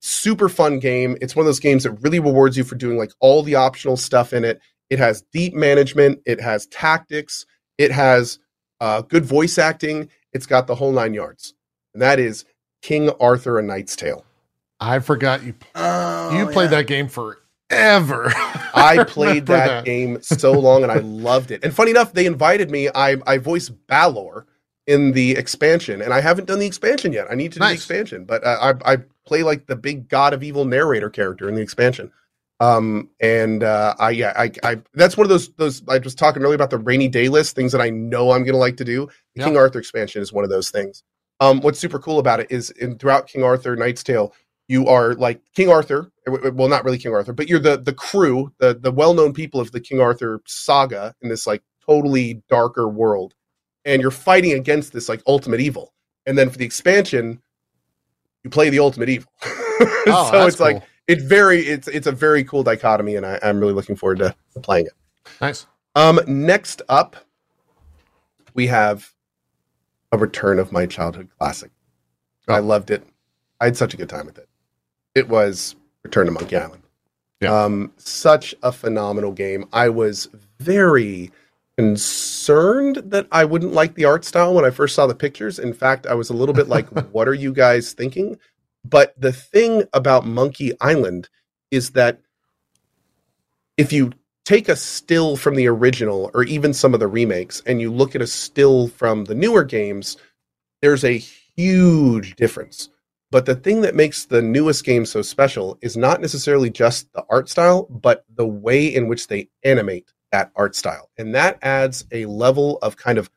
[0.00, 1.16] Super fun game.
[1.20, 3.96] It's one of those games that really rewards you for doing like all the optional
[3.96, 4.60] stuff in it.
[4.88, 6.20] It has deep management.
[6.26, 7.46] It has tactics.
[7.78, 8.40] It has
[8.80, 10.08] uh, good voice acting.
[10.32, 11.54] It's got the whole nine yards,
[11.92, 12.44] and that is
[12.82, 14.24] King Arthur: A Knight's Tale.
[14.80, 15.54] I forgot you.
[15.74, 16.78] Oh, you played yeah.
[16.78, 18.32] that game forever.
[18.74, 21.64] I played remember that, game so long and I loved it.
[21.64, 22.88] And funny enough, they invited me.
[22.94, 24.46] I I voiced Balor
[24.86, 27.26] in the expansion, and I haven't done the expansion yet.
[27.30, 30.32] I need to do the expansion, but uh, I I play like the big god
[30.32, 32.10] of evil narrator character in the expansion.
[32.60, 36.42] Um and uh I yeah I I that's one of those those I was talking
[36.42, 39.06] earlier about the rainy day list things that I know I'm gonna like to do.
[39.34, 39.46] The Yep.
[39.48, 41.02] King Arthur expansion is one of those things.
[41.40, 44.34] Um what's super cool about it is in throughout King Arthur Knight's Tale
[44.70, 46.12] you are like King Arthur.
[46.28, 49.60] Well, not really King Arthur, but you're the the crew, the the well known people
[49.60, 53.34] of the King Arthur saga in this like totally darker world,
[53.84, 55.92] and you're fighting against this like ultimate evil.
[56.24, 57.42] And then for the expansion,
[58.44, 59.30] you play the ultimate evil.
[60.06, 63.38] Oh, so that's it's like it's very it's it's a very cool dichotomy, and I,
[63.42, 64.92] I'm really looking forward to playing it.
[65.40, 65.66] nice.
[65.96, 67.16] Um, next up,
[68.54, 69.12] we have
[70.12, 71.72] a return of my childhood classic.
[72.48, 72.54] Oh.
[72.54, 73.04] I loved it.
[73.60, 74.48] I had such a good time with it.
[75.14, 75.74] It was
[76.04, 76.82] Return to Monkey Island.
[77.40, 77.64] Yeah.
[77.64, 79.66] Um, such a phenomenal game.
[79.72, 81.32] I was very
[81.76, 85.58] concerned that I wouldn't like the art style when I first saw the pictures.
[85.58, 88.38] In fact, I was a little bit like, what are you guys thinking?
[88.84, 91.28] But the thing about Monkey Island
[91.70, 92.20] is that
[93.76, 94.12] if you
[94.44, 98.14] take a still from the original or even some of the remakes and you look
[98.14, 100.16] at a still from the newer games,
[100.82, 102.88] there's a huge difference.
[103.30, 107.24] But the thing that makes the newest game so special is not necessarily just the
[107.30, 111.10] art style, but the way in which they animate that art style.
[111.16, 113.30] And that adds a level of kind of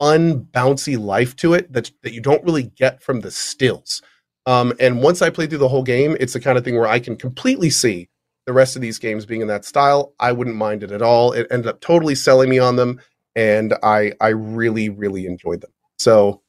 [0.00, 4.00] unbouncy life to it that, that you don't really get from the stills.
[4.48, 6.86] Um, and once I play through the whole game, it's the kind of thing where
[6.86, 8.08] I can completely see
[8.46, 11.32] the rest of these games being in that style, I wouldn't mind it at all.
[11.32, 12.98] It ended up totally selling me on them,
[13.36, 15.70] and I I really really enjoyed them.
[15.98, 16.40] So,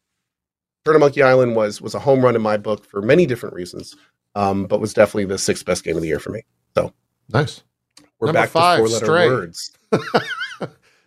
[0.86, 3.54] Turn of Monkey Island was was a home run in my book for many different
[3.54, 3.98] reasons,
[4.36, 6.42] um, but was definitely the sixth best game of the year for me.
[6.74, 6.94] So
[7.28, 7.64] nice.
[8.22, 9.28] We're Number back five, to four letter Stray.
[9.28, 9.72] words.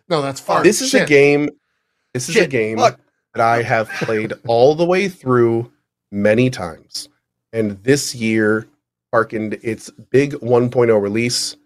[0.09, 0.61] No, that's far.
[0.61, 1.49] this is a game.
[2.13, 2.99] This is a game fuck.
[3.33, 5.71] that I have played all the way through
[6.13, 7.09] many times,
[7.51, 8.67] and this year
[9.11, 11.57] harkened its big 1.0 release.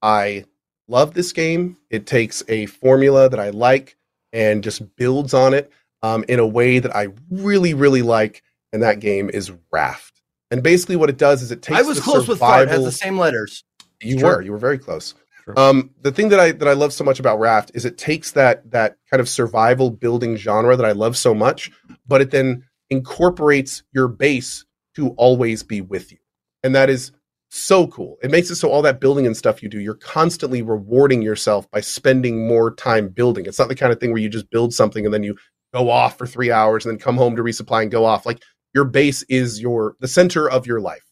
[0.00, 0.44] I
[0.88, 1.76] love this game.
[1.90, 3.96] It takes a formula that I like
[4.32, 5.70] and just builds on it
[6.02, 8.42] um, in a way that I really, really like.
[8.72, 10.22] And that game is Raft.
[10.52, 11.78] And basically, what it does is it takes.
[11.78, 12.68] I was close with Fart.
[12.68, 13.64] It has the same letters.
[14.00, 14.36] you Sure.
[14.36, 14.42] were.
[14.42, 15.14] You were very close.
[15.44, 15.58] Sure.
[15.58, 18.32] Um, the thing that I that I love so much about Raft is it takes
[18.32, 21.70] that that kind of survival building genre that I love so much,
[22.06, 24.64] but it then incorporates your base
[24.96, 26.18] to always be with you,
[26.62, 27.12] and that is
[27.50, 28.16] so cool.
[28.22, 31.70] It makes it so all that building and stuff you do, you're constantly rewarding yourself
[31.70, 33.44] by spending more time building.
[33.46, 35.36] It's not the kind of thing where you just build something and then you
[35.74, 38.24] go off for three hours and then come home to resupply and go off.
[38.24, 38.42] Like
[38.74, 41.04] your base is your the center of your life.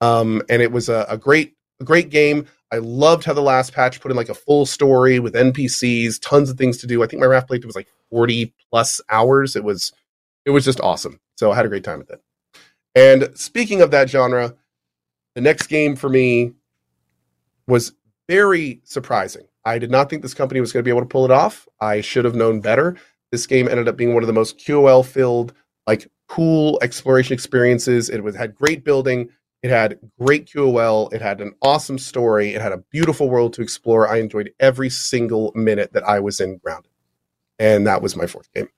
[0.00, 2.46] Um, and it was a, a great a great game.
[2.72, 6.50] I loved how the last patch put in like a full story with NPCs, tons
[6.50, 7.02] of things to do.
[7.02, 9.56] I think my raft playthrough was like 40 plus hours.
[9.56, 9.92] It was
[10.44, 11.20] it was just awesome.
[11.36, 12.20] So I had a great time with it.
[12.94, 14.54] And speaking of that genre,
[15.34, 16.52] the next game for me
[17.66, 17.92] was
[18.28, 19.46] very surprising.
[19.64, 21.68] I did not think this company was going to be able to pull it off.
[21.80, 22.96] I should have known better.
[23.30, 25.52] This game ended up being one of the most QOL filled,
[25.86, 28.08] like cool exploration experiences.
[28.08, 29.28] It was had great building.
[29.62, 31.12] It had great QOL.
[31.12, 32.54] It had an awesome story.
[32.54, 34.08] It had a beautiful world to explore.
[34.08, 36.90] I enjoyed every single minute that I was in Grounded,
[37.58, 38.68] and that was my fourth game.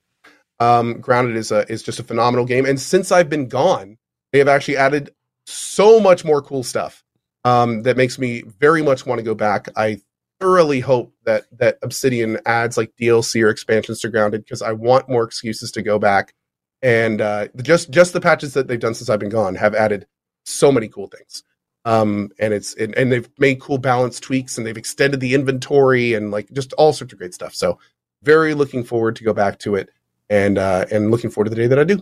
[0.62, 3.98] Um, Grounded is a is just a phenomenal game, and since I've been gone,
[4.32, 5.10] they have actually added
[5.44, 7.02] so much more cool stuff
[7.44, 9.68] um, that makes me very much want to go back.
[9.76, 10.00] I
[10.40, 15.08] thoroughly hope that that Obsidian adds like DLC or expansions to Grounded because I want
[15.08, 16.32] more excuses to go back.
[16.80, 20.06] And uh, just just the patches that they've done since I've been gone have added
[20.44, 21.42] so many cool things.
[21.84, 26.14] Um, and it's and, and they've made cool balance tweaks and they've extended the inventory
[26.14, 27.52] and like just all sorts of great stuff.
[27.52, 27.78] So
[28.22, 29.90] very looking forward to go back to it
[30.32, 32.00] and uh, and looking forward to the day that I do.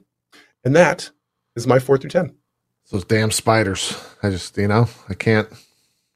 [0.64, 1.10] And that
[1.56, 2.34] is my four through ten.
[2.90, 3.96] Those damn spiders.
[4.22, 5.48] I just, you know, I can't.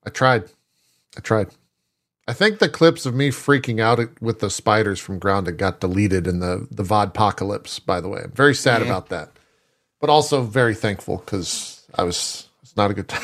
[0.07, 0.45] I tried.
[1.17, 1.49] I tried.
[2.27, 6.27] I think the clips of me freaking out with the spiders from Grounded got deleted
[6.27, 7.85] in the the vodpocalypse.
[7.85, 8.87] By the way, I'm very sad Mhm.
[8.87, 9.31] about that,
[10.01, 12.49] but also very thankful because I was.
[12.63, 13.23] It's not a good time.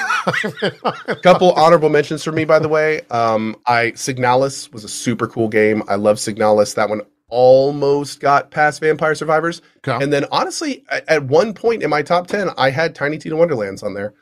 [1.22, 3.00] couple honorable mentions for me, by the way.
[3.10, 5.82] Um, I Signalis was a super cool game.
[5.88, 6.74] I love Signalis.
[6.74, 7.00] That one
[7.30, 9.62] almost got past Vampire Survivors.
[9.78, 10.02] Okay.
[10.02, 13.82] And then honestly, at, one point in my top ten, I had Tiny Tina Wonderlands
[13.82, 14.14] on there.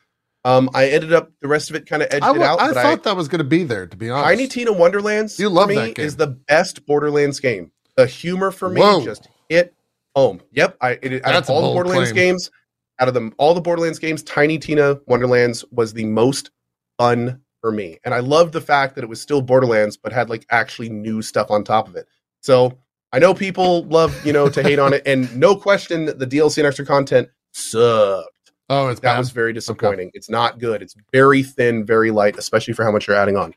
[0.45, 2.61] Um, I ended up the rest of it kind of edged I, it out.
[2.61, 3.87] I thought that was going to be there.
[3.87, 6.07] To be honest, Tiny Tina Wonderlands You for love me that game.
[6.07, 7.73] is the best Borderlands game.
[7.97, 9.05] The humor for me Whoa.
[9.05, 9.75] just hit
[10.15, 10.41] home.
[10.53, 12.28] Yep, I it, out That's of all the Borderlands claim.
[12.33, 12.51] games,
[12.99, 16.51] out of them all the Borderlands games, Tiny Tina Wonderlands was the most
[16.97, 20.31] fun for me, and I loved the fact that it was still Borderlands but had
[20.31, 22.07] like actually new stuff on top of it.
[22.41, 22.78] So
[23.12, 26.59] I know people love you know to hate on it, and no question the DLC
[26.59, 28.53] and extra content sucked.
[28.70, 29.19] Oh, it's That bad.
[29.19, 30.11] was very disappointing.
[30.12, 30.83] It's not good.
[30.83, 33.55] It's very thin, very light, especially for how much you're adding on.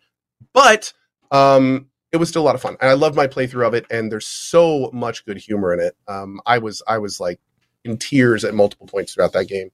[0.53, 0.93] But
[1.31, 3.85] um, it was still a lot of fun, and I loved my playthrough of it.
[3.91, 5.95] And there's so much good humor in it.
[6.07, 7.39] Um, I was I was like
[7.83, 9.69] in tears at multiple points throughout that game.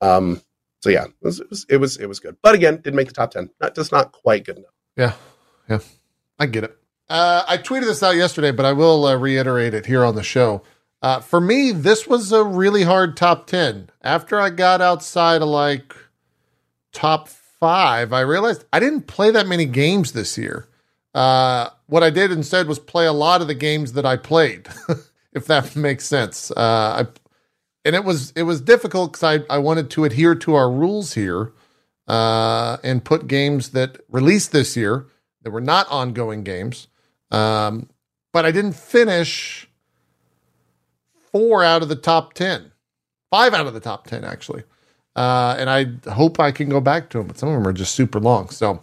[0.00, 0.40] Um,
[0.80, 2.36] so yeah, it was, it was it was it was good.
[2.42, 3.50] But again, didn't make the top ten.
[3.60, 4.70] Not just not quite good enough.
[4.96, 5.12] Yeah,
[5.68, 5.80] yeah,
[6.38, 6.76] I get it.
[7.08, 10.22] Uh, I tweeted this out yesterday, but I will uh, reiterate it here on the
[10.22, 10.62] show.
[11.00, 13.90] Uh, for me, this was a really hard top 10.
[14.02, 15.94] After I got outside of like
[16.92, 20.68] top five, I realized I didn't play that many games this year.
[21.14, 24.68] Uh, what I did instead was play a lot of the games that I played,
[25.32, 26.50] if that makes sense.
[26.50, 27.20] Uh, I,
[27.84, 31.14] and it was it was difficult because I, I wanted to adhere to our rules
[31.14, 31.52] here
[32.06, 35.06] uh, and put games that released this year
[35.42, 36.88] that were not ongoing games.
[37.30, 37.88] Um,
[38.32, 39.68] but I didn't finish
[41.32, 42.72] four out of the top 10,
[43.30, 44.62] five out of the top 10, actually.
[45.16, 47.72] Uh, and I hope I can go back to them, but some of them are
[47.72, 48.50] just super long.
[48.50, 48.80] So,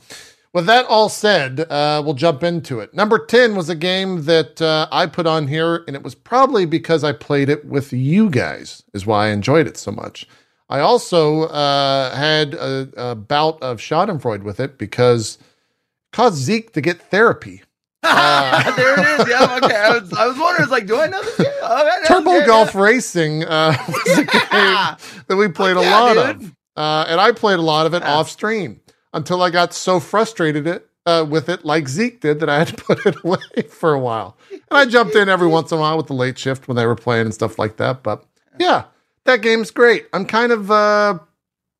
[0.51, 2.93] with that all said, uh, we'll jump into it.
[2.93, 6.65] Number 10 was a game that uh, I put on here, and it was probably
[6.65, 10.27] because I played it with you guys, is why I enjoyed it so much.
[10.69, 16.71] I also uh, had a, a bout of Schadenfreude with it because it caused Zeke
[16.73, 17.63] to get therapy.
[18.07, 19.27] Uh, there it is.
[19.29, 19.75] Yeah, okay.
[19.75, 21.47] I was, I was wondering, like, do I know this game?
[21.61, 22.47] Oh, know Turbo this.
[22.47, 26.43] Golf Racing uh, was a game that we played a Yeah, lot dude.
[26.47, 28.13] of, uh, and I played a lot of it Yeah.
[28.15, 28.81] off stream.
[29.13, 32.67] until I got so frustrated it uh, with it, like Zeke did, that I had
[32.69, 34.35] to put it away for a while.
[34.51, 36.85] And I jumped in every once in a while with the late shift when they
[36.85, 38.03] were playing and stuff like that.
[38.03, 38.25] But
[38.59, 38.85] yeah,
[39.23, 40.07] that game's great.
[40.11, 41.19] I'm kind of uh,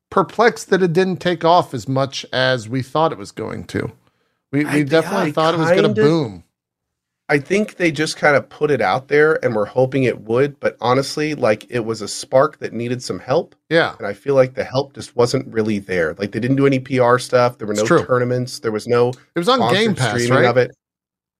[0.09, 3.91] perplexed that it didn't take off as much as we thought it was going to.
[4.56, 6.43] We, we I- definitely I thought it was going to boom.
[7.27, 10.59] I think they just kind of put it out there and were hoping it would,
[10.59, 13.56] but honestly, like it was a spark that needed some help.
[13.67, 13.95] Yeah.
[13.98, 16.14] And I feel like the help just wasn't really there.
[16.19, 17.58] Like they didn't do any PR stuff.
[17.58, 18.06] There were It's no true.
[18.06, 18.59] tournaments.
[18.59, 20.45] There was no It was on Game Pass, streaming right?
[20.45, 20.75] of it.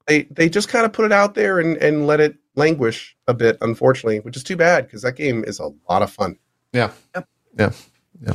[0.08, 3.36] They they just kind of put it out there and, and let it languish a
[3.36, 6.36] bit, unfortunately, which is too bad because that game is a lot of fun.
[6.74, 6.90] Yeah.
[7.14, 7.28] Yep.
[7.60, 7.72] Yeah.
[8.26, 8.34] Yeah.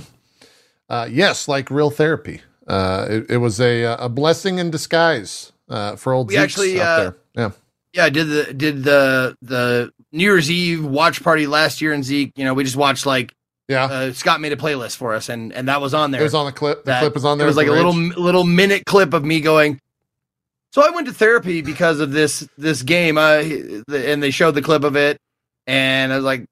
[0.89, 2.43] Uh, yes, like real therapy.
[2.67, 6.87] Uh, it, it was a a blessing in disguise uh, for old We actually, out
[6.89, 7.17] uh, there.
[7.35, 7.51] Yeah.
[7.93, 12.03] Yeah, I did the did the the New Year's Eve watch party last year in
[12.03, 12.33] Zeke.
[12.37, 13.33] You know, we just watched like
[13.69, 13.85] Yeah.
[13.87, 16.21] uh, Scott made a playlist for us, and and that was on there.
[16.21, 16.85] it was on the clip.
[16.85, 17.47] The That- clip was on there.
[17.47, 19.81] It was like a little little minute clip of me going.
[20.73, 23.43] So I went to therapy because of this this game, uh,
[23.93, 25.17] and they showed the clip of it,
[25.67, 26.45] and I was like,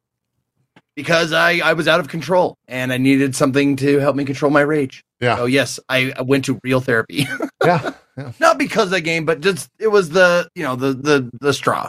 [0.99, 4.51] because I I was out of control and I needed something to help me control
[4.51, 5.05] my rage.
[5.21, 5.37] Yeah.
[5.37, 7.29] So yes, I, I went to real therapy,
[7.65, 7.93] Yeah.
[8.17, 8.33] Yeah.
[8.41, 11.53] not because of the game, but just it was the you know the the the
[11.53, 11.89] straw.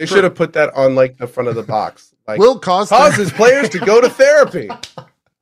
[0.00, 2.12] They should have put that on like the front of the box.
[2.26, 4.68] Like Will cause causes players to go to therapy.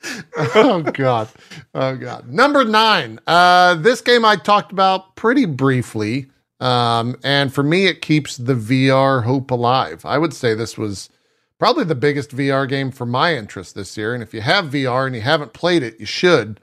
[0.56, 1.28] oh god
[1.76, 6.26] oh god number nine uh this game i talked about pretty briefly
[6.58, 11.08] um and for me it keeps the vr hope alive i would say this was
[11.62, 15.06] probably the biggest vr game for my interest this year and if you have vr
[15.06, 16.58] and you haven't played it you should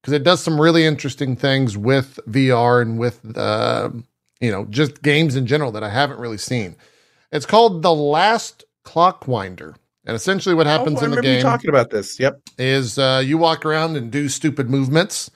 [0.00, 3.90] because it does some really interesting things with vr and with uh
[4.40, 6.76] you know just games in general that i haven't really seen
[7.32, 9.74] it's called the last clockwinder
[10.06, 12.20] and essentially what happens Oh, in the game talking about this.
[12.20, 12.40] Yep.
[12.58, 15.32] is uh, you walk around and do stupid movements,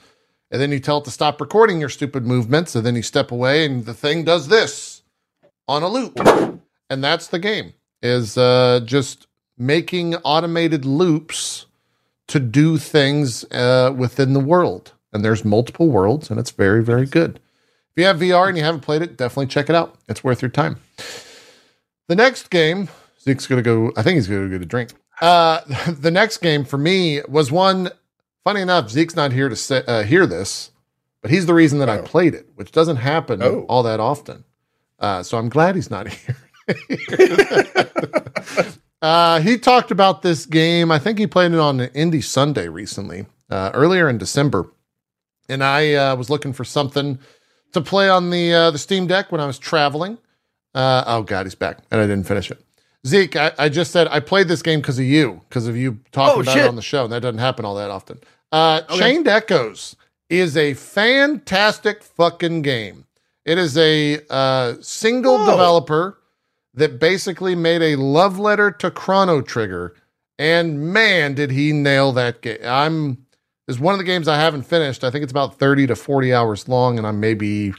[0.49, 3.31] and then you tell it to stop recording your stupid movements, and then you step
[3.31, 5.03] away, and the thing does this
[5.67, 6.17] on a loop,
[6.89, 7.73] and that's the game.
[8.01, 11.67] Is uh, just making automated loops
[12.27, 17.05] to do things uh, within the world, and there's multiple worlds, and it's very very
[17.05, 17.39] good.
[17.95, 19.95] If you have VR and you haven't played it, definitely check it out.
[20.07, 20.77] It's worth your time.
[22.07, 22.89] The next game,
[23.21, 23.91] Zeke's gonna go.
[23.95, 24.91] I think he's gonna go get a drink.
[25.21, 25.59] Uh,
[25.91, 27.89] the next game for me was one.
[28.43, 30.71] Funny enough, Zeke's not here to say, uh, hear this,
[31.21, 32.01] but he's the reason that I Oh.
[32.01, 33.65] played it, which doesn't happen Oh.
[33.69, 34.45] all that often.
[34.97, 36.35] Uh, so I'm glad he's not here.
[39.01, 40.91] uh, he talked about this game.
[40.91, 44.71] I think he played it on Indie Sunday recently, uh, earlier in December,
[45.49, 47.19] and I uh, was looking for something
[47.73, 50.17] to play on the uh, the Steam Deck when I was traveling.
[50.73, 52.63] Uh, oh God, he's back, and I didn't finish it.
[53.05, 55.99] Zeke, I, I just said I played this game because of you, because of you
[56.11, 57.03] talking Oh, about it on the show.
[57.03, 58.19] And that doesn't happen all that often.
[58.51, 58.99] Uh, Okay.
[58.99, 59.95] Chained Echoes
[60.29, 63.05] is a fantastic fucking game.
[63.43, 65.49] It is a uh, single Whoa.
[65.49, 66.19] developer
[66.73, 69.95] that basically made a love letter to Chrono Trigger,
[70.39, 72.59] and man, did he nail that game!
[72.63, 73.25] I'm
[73.67, 75.03] is one of the games I haven't finished.
[75.03, 77.73] I think it's about thirty to forty hours long, and I'm maybe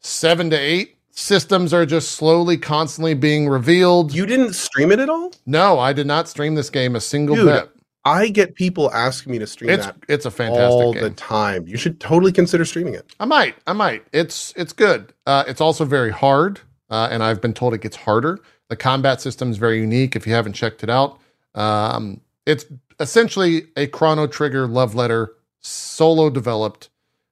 [0.00, 0.96] seven to eight.
[1.16, 4.12] Systems are just slowly, constantly being revealed.
[4.12, 5.32] You didn't stream it at all?
[5.46, 7.70] no, I did not stream this game a single Dude, bit.
[8.04, 11.02] I get people asking me to stream It's that it's a fantastic all game.
[11.04, 11.66] the time.
[11.68, 13.14] You should totally consider streaming it.
[13.20, 13.54] I might.
[13.66, 14.04] I might.
[14.12, 15.14] It's it's good.
[15.26, 16.60] Uh, it's also very hard,
[16.94, 18.38] uh, and I've been told it gets harder.
[18.68, 20.14] The combat system is very unique.
[20.14, 21.18] If you haven't checked it out,
[21.56, 22.66] um, it's
[23.00, 26.90] essentially a Chrono Trigger love letter, solo developed.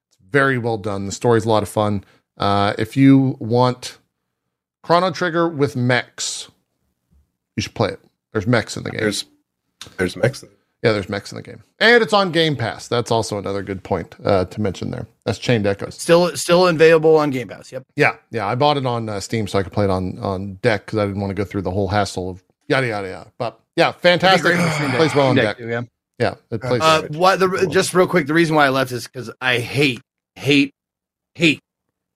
[0.09, 1.07] It's very well done.
[1.07, 2.03] The story's a lot of fun.
[2.37, 3.99] Uh, if you want
[4.83, 6.51] Chrono Trigger with mechs,
[7.55, 8.01] you should play it.
[8.33, 9.01] There's mechs in the game.
[9.01, 9.27] There's
[9.97, 10.45] there's mechs.
[10.83, 12.89] Yeah, there's mechs in the game, and it's on Game Pass.
[12.89, 15.07] That's also another good point uh, to mention there.
[15.25, 15.95] That's Chained Echoes.
[15.95, 17.71] Still still available on Game Pass.
[17.71, 17.85] Yep.
[17.95, 18.47] Yeah, yeah.
[18.49, 20.99] I bought it on uh, Steam so I could play it on on deck because
[20.99, 23.33] I didn't want to go through the whole hassle of yada yada yada.
[23.39, 24.45] But yeah, fantastic.
[24.45, 24.97] It'd be great on Steam Deck.
[24.99, 25.59] plays well on Steam deck.
[25.59, 25.83] too, yeah.
[26.19, 26.81] Yeah, it plays.
[26.83, 27.11] Uh, Right.
[27.13, 30.01] what the just real quick, the reason why I left is because I hate,
[30.35, 30.75] hate,
[31.37, 31.61] hate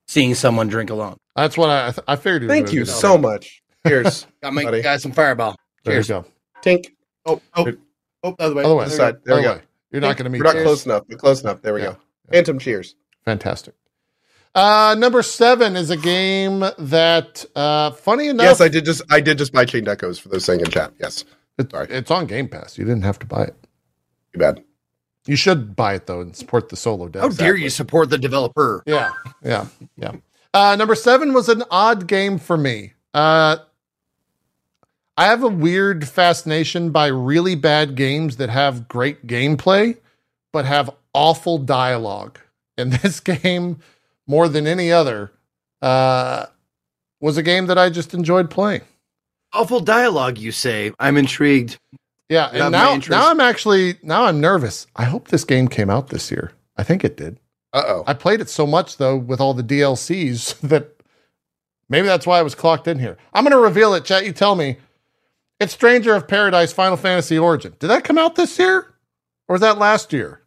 [0.09, 1.15] seeing someone drink alone.
[1.37, 2.43] That's what I I, th- I figured.
[2.43, 2.91] was Thank you do that.
[2.91, 3.61] so much.
[3.87, 4.27] Cheers.
[4.43, 4.81] Got my Buddy.
[4.81, 5.55] got some fireball.
[5.85, 6.07] There you Cheers.
[6.09, 6.25] go.
[6.61, 6.87] Tink.
[7.25, 7.71] Oh, oh,
[8.23, 8.63] oh, by the other way.
[8.63, 8.85] Other way.
[8.85, 9.15] This side.
[9.23, 9.53] There we go.
[9.53, 9.61] way.
[9.91, 10.39] You're not going to meet.
[10.39, 10.63] We're not those.
[10.63, 11.03] close enough.
[11.09, 11.61] We're close enough.
[11.61, 11.91] There we Yeah.
[11.91, 11.97] go.
[12.31, 12.95] Phantom cheers.
[13.25, 13.73] Fantastic.
[14.55, 19.19] Uh, number seven is a game that, uh, funny enough, Yes, I did just I
[19.21, 20.93] did just buy Chained Echoes for those saying in chat.
[20.99, 21.25] Yes.
[21.57, 21.87] it- sorry.
[21.89, 22.77] it's on Game Pass.
[22.77, 23.55] You didn't have to buy it.
[24.33, 24.63] Too bad.
[25.27, 27.21] You should buy it though and support the solo dev.
[27.21, 28.81] How dare you support the developer?
[28.85, 29.11] Yeah,
[29.43, 30.13] yeah, yeah.
[30.53, 32.93] Uh, number seven was an odd game for me.
[33.13, 33.57] Uh,
[35.17, 39.97] I have a weird fascination by really bad games that have great gameplay,
[40.53, 42.37] but have awful dialogue.
[42.77, 43.79] And this game,
[44.27, 45.31] more than any other,
[45.81, 46.45] uh,
[47.19, 48.81] was a game that I just enjoyed playing.
[49.53, 50.91] Awful dialogue, you say.
[50.99, 51.79] I'm intrigued.
[52.29, 54.85] Yeah, and now now I'm actually now I'm nervous.
[54.97, 56.51] I hope this game came out this year.
[56.75, 57.39] I think it did.
[57.71, 58.03] Uh oh.
[58.05, 60.93] I played it so much though with all the DLCs that
[61.87, 63.17] maybe that's why I was clocked in here.
[63.33, 64.25] I'm going to reveal it, chat.
[64.25, 64.77] You tell me.
[65.59, 67.75] It's Stranger of Paradise Final Fantasy Origin.
[67.79, 68.93] Did that come out this year?
[69.47, 70.41] Or was that last year?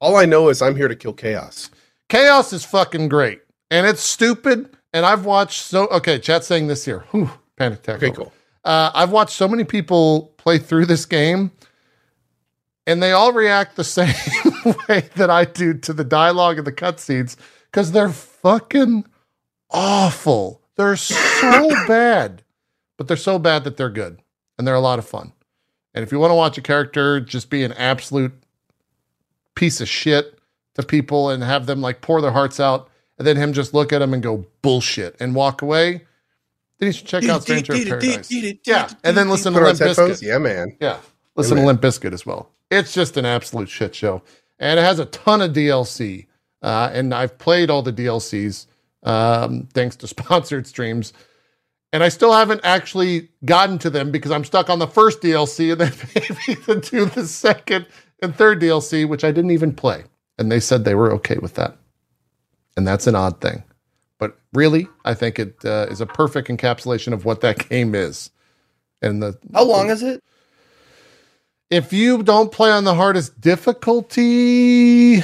[0.00, 1.70] All I know is I'm here to kill chaos.
[2.08, 3.40] Chaos is fucking great.
[3.70, 4.76] And it's stupid.
[4.92, 7.04] And I've watched so okay, chat saying this year.
[7.12, 7.96] Whew, panic attack.
[7.96, 8.16] Okay, over.
[8.16, 8.32] cool.
[8.64, 11.50] Uh, I've watched so many people play through this game,
[12.86, 14.14] and they all react the same
[14.88, 17.36] way that I do to the dialogue and the cutscenes
[17.70, 19.06] because they're fucking
[19.70, 20.60] awful.
[20.76, 22.42] They're so bad,
[23.02, 24.22] but they're so bad that they're good,
[24.56, 25.32] and they're a lot of fun.
[25.92, 28.32] And if you want to watch a character just be an absolute
[29.56, 30.38] piece of shit
[30.74, 33.92] to people and have them like pour their hearts out, and then him just look
[33.92, 36.02] at them and go bullshit and walk away,
[36.78, 38.30] then you should check out Stranger of Paradise.
[38.64, 40.20] Yeah, and then listen to Limp headphones.
[40.20, 40.22] Bizkit.
[40.28, 40.76] Yeah, man.
[40.80, 41.00] Yeah,
[41.34, 42.50] listen to Limp Bizkit as well.
[42.70, 44.22] It's just an absolute shit show,
[44.60, 46.26] and it has a ton of DLC.
[46.62, 48.66] Uh, and I've played all the DLCs
[49.02, 51.12] um, thanks to sponsored streams,
[51.92, 55.72] and I still haven't actually gotten to them because I'm stuck on the first DLC,
[55.72, 57.86] and then maybe to do the second
[58.20, 60.04] and third DLC, which I didn't even play.
[60.38, 61.76] And they said they were okay with that,
[62.76, 63.62] and that's an odd thing.
[64.18, 68.30] But really, I think it uh, is a perfect encapsulation of what that game is.
[69.02, 70.22] And the How long is it?
[71.70, 75.22] if you don't play on the hardest difficulty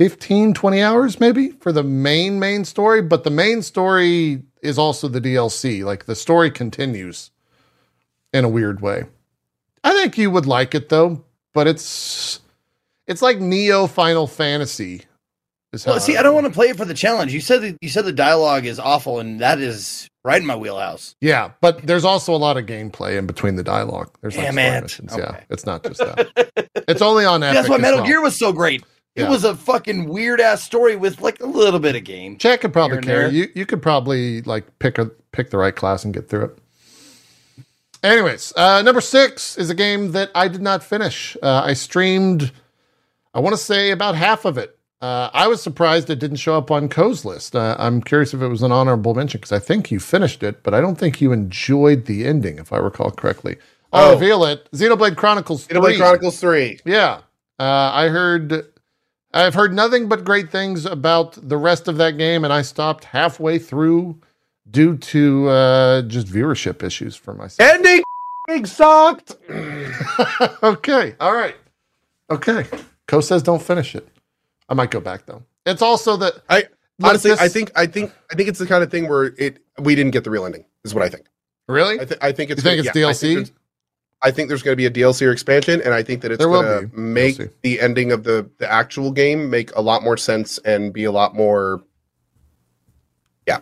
[0.00, 5.08] 15 20 hours maybe for the main main story but the main story is also
[5.08, 7.30] the dlc like the story continues
[8.32, 9.04] in a weird way
[9.84, 11.22] i think you would like it though
[11.52, 12.40] but it's
[13.06, 15.02] it's like neo final fantasy
[15.74, 17.32] is how Well, see, I don't want to play it for the challenge.
[17.32, 20.56] You said that you said the dialogue is awful, and that is right in my
[20.56, 21.14] wheelhouse.
[21.20, 24.54] yeah but there's also a lot of gameplay in between the dialogue there's like Damn
[24.54, 24.82] story it.
[24.82, 26.28] missions yeah it's not just that
[26.88, 28.06] it's only on Epic That's why Metal well.
[28.06, 28.82] Gear was so great.
[29.16, 29.28] It Yeah.
[29.30, 32.38] was a fucking weird ass story with like a little bit of game.
[32.38, 33.48] Chat could probably carry you.
[33.54, 36.58] You could probably like pick a pick the right class and get through it.
[38.02, 41.36] Anyways, uh, number six is a game that I did not finish.
[41.42, 42.50] Uh, I streamed,
[43.34, 44.78] I want to say about half of it.
[45.02, 47.54] Uh, I was surprised it didn't show up on Co's list.
[47.54, 50.62] Uh, I'm curious if it was an honorable mention because I think you finished it,
[50.62, 53.56] but I don't think you enjoyed the ending, if I recall correctly.
[53.92, 54.14] I'll Oh.
[54.14, 54.68] reveal it.
[54.72, 55.78] Xenoblade Chronicles 3.
[55.78, 56.80] Xenoblade Chronicles 3.
[56.86, 57.18] Yeah.
[57.58, 58.64] Uh, I heard
[59.32, 63.04] I've heard nothing but great things about the rest of that game, and I stopped
[63.04, 64.20] halfway through
[64.70, 67.68] due to uh, just viewership issues for myself.
[67.70, 68.02] Ending
[68.64, 69.36] sucked.
[70.62, 71.14] okay.
[71.20, 71.56] All right.
[72.30, 72.64] Okay.
[73.06, 74.08] Co says don't finish it.
[74.68, 75.42] I might go back though.
[75.66, 76.64] It's also that I
[77.02, 79.58] honestly, this- I think, I think, I think it's the kind of thing where it
[79.78, 80.64] we didn't get the real ending.
[80.84, 81.26] Is what I think.
[81.68, 82.64] really I, th- I think it's.
[82.64, 83.34] You think yeah, it's I DLC?
[83.34, 83.52] there's-
[84.22, 86.44] I think there's going to be a DLC or expansion, and I think that it's
[86.44, 87.50] going to make DLC.
[87.62, 91.12] the ending of the the actual game make a lot more sense and be a
[91.12, 91.82] lot more.
[93.46, 93.60] Yeah.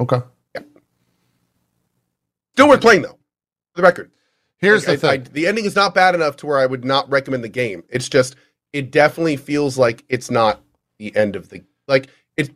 [0.00, 0.20] Okay.
[0.54, 0.62] Yeah.
[2.54, 3.18] Still worth playing though.
[3.74, 4.10] For the record,
[4.58, 5.20] Here's Like, the I- thing.
[5.26, 7.82] I- the ending is not bad enough to where I would not recommend the game.
[7.88, 8.36] It's just
[8.72, 10.62] it definitely feels like it's not
[10.98, 12.08] the end of the like.
[12.36, 12.50] It.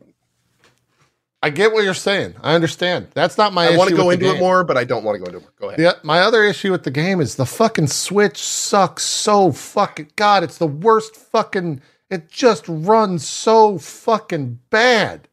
[1.47, 2.35] I get what you're saying.
[2.43, 3.07] I understand.
[3.13, 3.75] That's not my issue.
[3.75, 5.55] I want to go into it more, but I don't want to go into it.
[5.55, 5.79] Go ahead.
[5.79, 10.43] Yeah, my other issue with the game is the fucking Switch sucks so fucking God,
[10.43, 15.29] it's the worst fucking it just runs so fucking bad.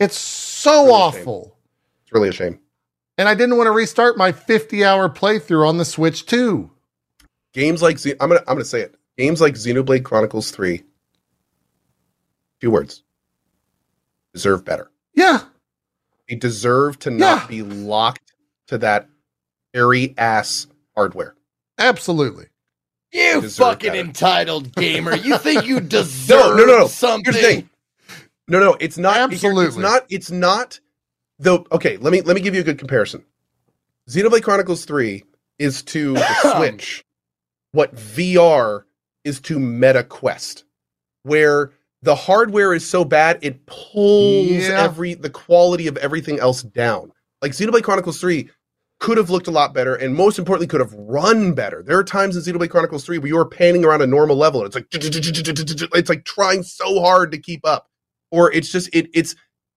[0.00, 1.58] It's so Really awful.
[2.04, 2.58] It's really a shame.
[3.18, 6.70] And I didn't want to restart my 50 hour playthrough on the Switch too.
[7.52, 8.94] Games like I'm gonna I'm gonna say it.
[9.18, 10.84] Games like Xenoblade Chronicles Three.
[12.60, 13.02] Two words.
[14.32, 14.91] Deserve better.
[15.14, 15.40] Yeah.
[16.28, 17.46] They deserve to not Yeah.
[17.48, 18.32] be locked
[18.68, 19.08] to that
[19.74, 21.34] airy ass hardware.
[21.78, 22.46] Absolutely.
[23.12, 24.00] You fucking better.
[24.00, 25.14] entitled gamer.
[25.16, 26.86] You think you deserve no, no.
[26.86, 27.32] something?
[27.32, 27.70] Here's the thing.
[28.48, 29.18] No, no, it's not.
[29.18, 29.66] Absolutely.
[29.66, 30.06] it's not.
[30.08, 30.80] It's not.
[31.38, 31.66] Though.
[31.72, 33.24] Okay, let me let me give you a good comparison.
[34.08, 35.24] Xenoblade Chronicles Three
[35.58, 37.04] is to the Switch
[37.72, 38.84] what VR
[39.24, 40.64] is to Meta Quest,
[41.22, 44.82] where the hardware is so bad it pulls Yeah.
[44.82, 47.12] every the quality of everything else down.
[47.40, 48.50] Like Xenoblade Chronicles Three
[49.00, 51.82] could have looked a lot better, and most importantly, could have run better.
[51.82, 54.60] There are times in Xenoblade Chronicles Three where you are panning around a normal level,
[54.60, 57.88] and it's like it's like trying so hard to keep up,
[58.30, 59.34] or it's just it it's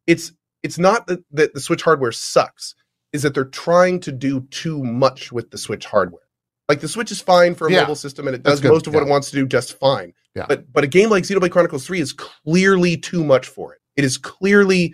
[0.07, 0.31] it's
[0.63, 2.75] it's not that, that the Switch hardware sucks,
[3.13, 6.21] is that they're trying to do too much with the Switch hardware.
[6.69, 7.81] Like the Switch is fine for a Yeah.
[7.81, 10.13] mobile system, and it does most of what it wants to do just fine.
[10.35, 10.45] Yeah.
[10.47, 13.79] But but a game like Xenoblade Chronicles Three is clearly too much for it.
[13.95, 14.93] It is clearly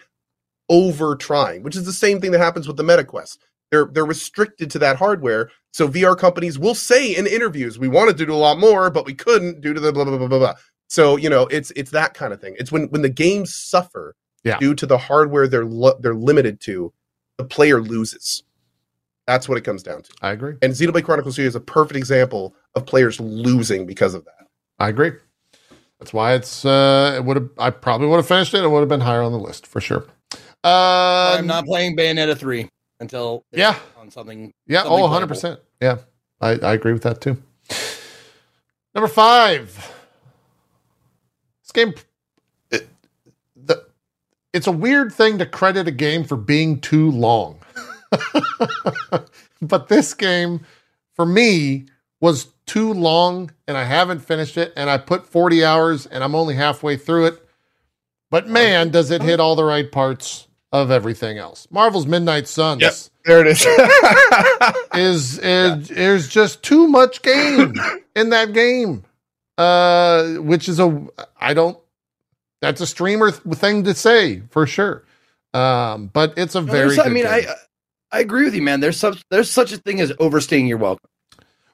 [0.70, 3.38] over trying, which is the same thing that happens with the MetaQuest.
[3.72, 8.18] They're they're restricted to that hardware, so VR companies will say in interviews, "We wanted
[8.18, 10.40] to do a lot more, but we couldn't due to the blah blah blah blah
[10.40, 10.54] blah."
[10.90, 12.56] So you know, it's it's that kind of thing.
[12.60, 14.58] It's when when the games suffer Yeah.
[14.60, 16.94] due to the hardware they're lo- they're limited to,
[17.38, 18.44] the player loses.
[19.28, 20.10] That's what it comes down to.
[20.22, 20.56] I agree.
[20.62, 24.48] And Xenoblade Chronicles 3 is a perfect example of players losing because of that.
[24.80, 25.12] I agree.
[26.02, 28.64] That's why it's uh it would have I probably would have finished it.
[28.64, 30.08] It would have been higher on the list for sure.
[30.64, 33.78] Uh I'm not playing Bayonetta three until Yeah.
[33.96, 34.52] on something.
[34.66, 35.60] Yeah, something oh 100%.
[35.80, 35.98] Yeah.
[36.42, 37.38] I, I agree with that too.
[38.96, 39.94] Number 5.
[41.62, 41.94] This game
[42.72, 42.90] it,
[43.56, 43.86] the
[44.54, 47.60] it's a weird thing to credit a game for being too long.
[49.62, 50.66] but this game
[51.16, 51.86] for me
[52.22, 56.36] was too long and I haven't finished it and I put 40 hours and I'm
[56.36, 57.46] only halfway through it.
[58.30, 61.68] But man, does it hit all the right parts of everything else.
[61.70, 62.94] Marvel's Midnight Suns Yep.
[63.26, 63.66] There it is.
[64.96, 67.74] is is is just too much game
[68.16, 69.04] in that game.
[69.58, 71.06] Uh which is a
[71.40, 71.78] I don't
[72.62, 75.04] that's a streamer th- thing to say for sure.
[75.54, 77.34] Um but it's a No, very there's- I mean, game.
[77.50, 77.54] I
[78.14, 78.80] I agree with you, man.
[78.80, 81.10] There's such there's such a thing as overstaying your welcome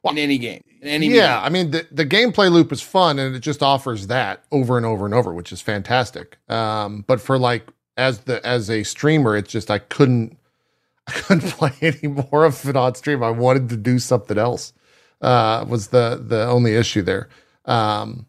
[0.03, 0.63] Well, in any game.
[0.81, 1.43] In any yeah, medium.
[1.43, 4.85] I mean the, the gameplay loop is fun and it just offers that over and
[4.85, 6.37] over and over, which is fantastic.
[6.49, 7.67] Um, but for like
[7.97, 10.37] as the as a streamer, it's just I couldn't
[11.07, 13.23] I couldn't play any more of it on stream.
[13.23, 14.73] I wanted to do something else.
[15.19, 17.27] Uh, was the the only issue there.
[17.65, 18.27] Um,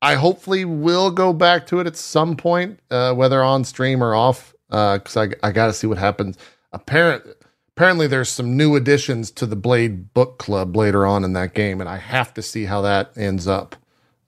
[0.00, 4.14] I hopefully will go back to it at some point, uh, whether on stream or
[4.14, 6.38] off, because I I got to see what happens.
[6.72, 7.24] Apparent
[7.82, 11.80] apparently there's some new additions to the Blade Book Club later on in that game,
[11.80, 13.74] and I have to see how that ends up.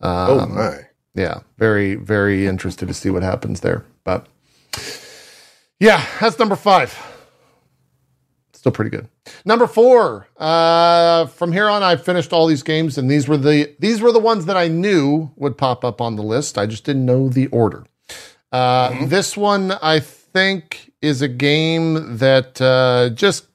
[0.01, 0.79] oh Um, my.
[1.15, 3.85] yeah, very, very interested to see what happens there.
[4.03, 4.27] But
[5.79, 6.99] yeah, that's number five.
[8.55, 9.07] Still pretty good.
[9.45, 10.27] Number four.
[10.37, 14.11] Uh, from here on, I've finished all these games, and these were the these were
[14.11, 16.59] the ones that I knew would pop up on the list.
[16.59, 17.85] I just didn't know the order.
[18.51, 23.47] Uh, This one, I think, is a game that uh, just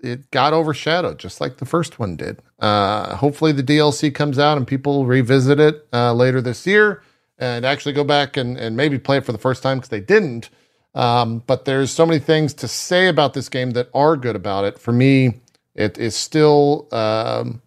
[0.00, 2.40] it got overshadowed, just like the first one did.
[2.58, 7.02] Uh, hopefully, the DLC comes out and people revisit it uh, later this year
[7.38, 10.00] and actually go back and, and maybe play it for the first time because they
[10.00, 10.50] didn't.
[10.94, 14.64] Um, but there's so many things to say about this game that are good about
[14.64, 14.78] it.
[14.78, 15.40] For me,
[15.74, 17.62] it is still um,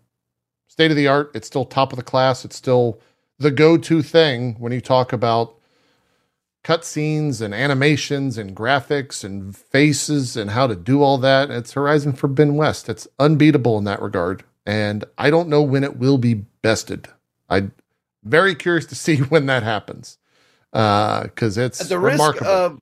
[0.68, 1.32] state of the art.
[1.34, 2.46] It's still top of the class.
[2.46, 3.00] It's still
[3.40, 5.56] the go to thing when you talk about
[6.64, 11.50] cutscenes and animations and graphics and faces and how to do all that.
[11.50, 12.88] It's Horizon Forbidden West.
[12.90, 14.44] It's unbeatable in that regard.
[14.66, 17.08] And I don't know when it will be bested.
[17.50, 17.74] I'm
[18.24, 20.18] very curious to see when that happens.
[20.74, 22.80] Uh, because it's at the risk of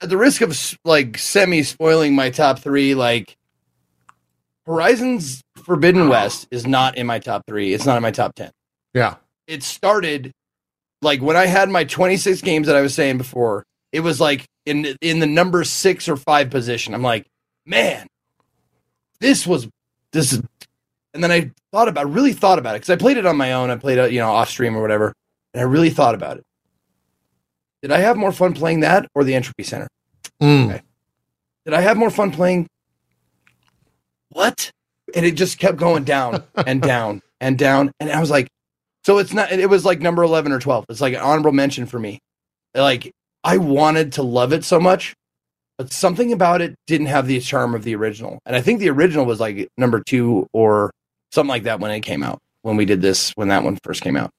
[0.00, 3.36] at the risk of like semi spoiling my top three, like
[4.66, 7.72] Horizon's Forbidden West is not in my top three.
[7.74, 8.50] It's not in my top ten.
[8.92, 9.16] yeah.
[9.46, 10.32] It started
[11.02, 13.64] like when I had my 26 games that I was saying before.
[13.92, 16.94] It was like in in the number six or five position.
[16.94, 17.26] I'm like,
[17.66, 18.06] man,
[19.20, 19.68] this was
[20.12, 20.42] this is.
[21.14, 23.52] And then I thought about, really thought about it because I played it on my
[23.52, 23.68] own.
[23.68, 25.12] I played it, you know, off stream or whatever,
[25.52, 26.44] and I really thought about it.
[27.82, 29.88] Did I have more fun playing that or the Entropy Center?
[30.40, 30.70] Mm.
[30.70, 30.82] Okay.
[31.66, 32.66] Did I have more fun playing
[34.30, 34.70] what?
[35.14, 37.92] And it just kept going down and down and down.
[38.00, 38.48] And I was like,
[39.04, 40.86] so it's not, it was like number 11 or 12.
[40.88, 42.20] It's like an honorable mention for me.
[42.74, 43.12] Like,
[43.44, 45.14] I wanted to love it so much,
[45.76, 48.38] but something about it didn't have the charm of the original.
[48.46, 50.92] And I think the original was like number two or
[51.32, 54.02] something like that when it came out, when we did this, when that one first
[54.02, 54.30] came out.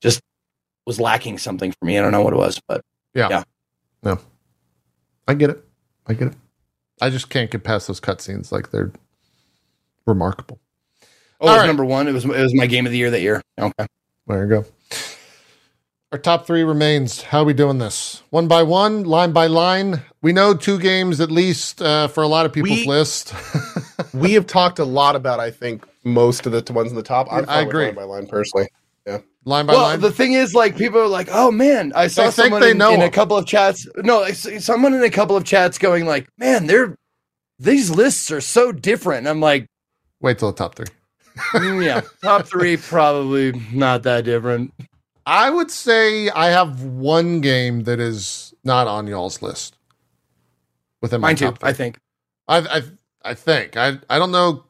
[0.00, 0.20] Just
[0.84, 1.98] was lacking something for me.
[1.98, 2.84] I don't know what it was, but
[3.14, 3.42] yeah, yeah.
[4.02, 4.18] no,
[5.26, 5.64] I get it.
[6.06, 6.34] I get it.
[7.00, 8.52] I just can't get past those cutscenes.
[8.52, 8.92] Like they're
[10.06, 10.58] remarkable.
[11.42, 11.66] Oh, it was right.
[11.66, 12.08] number one.
[12.08, 13.42] It was, it was my game of the year that year.
[13.58, 13.86] Okay.
[14.26, 14.64] There you go.
[16.12, 17.22] Our top three remains.
[17.22, 18.22] How are we doing this?
[18.30, 20.02] One by one, line by line.
[20.20, 23.34] We know two games at least uh, for a lot of people's We- list.
[24.14, 27.28] we have talked a lot about, I think, most of the ones in the top.
[27.30, 27.86] I'm I agree.
[27.86, 28.68] line by line personally.
[29.06, 29.18] Yeah.
[29.44, 30.00] Line by well, line.
[30.00, 32.78] the thing is, like, people are like, "Oh man, I saw They someone they in,
[32.78, 35.78] know in a couple of chats." No, I s- someone in a couple of chats
[35.78, 36.94] going like, "Man, they're
[37.58, 39.66] these lists are so different." And I'm like,
[40.20, 40.86] Wait till the top three.
[41.54, 44.72] "Yeah, top three probably not that different."
[45.24, 49.76] I would say I have one game that is not on y'all's list.
[51.00, 51.54] Within my Mine too.
[51.62, 51.98] I think.
[52.48, 52.82] I, I,
[53.24, 54.64] I think I, I don't know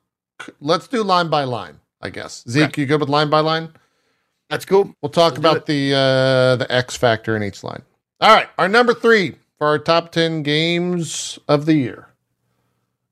[0.60, 1.78] let's do line by line.
[2.00, 3.70] I guess Zeke, you good with line by line?
[4.50, 4.94] That's cool.
[5.00, 7.82] We'll talk about the uh, the X factor in each line.
[8.20, 12.08] All right, our number three for our top ten games of the year.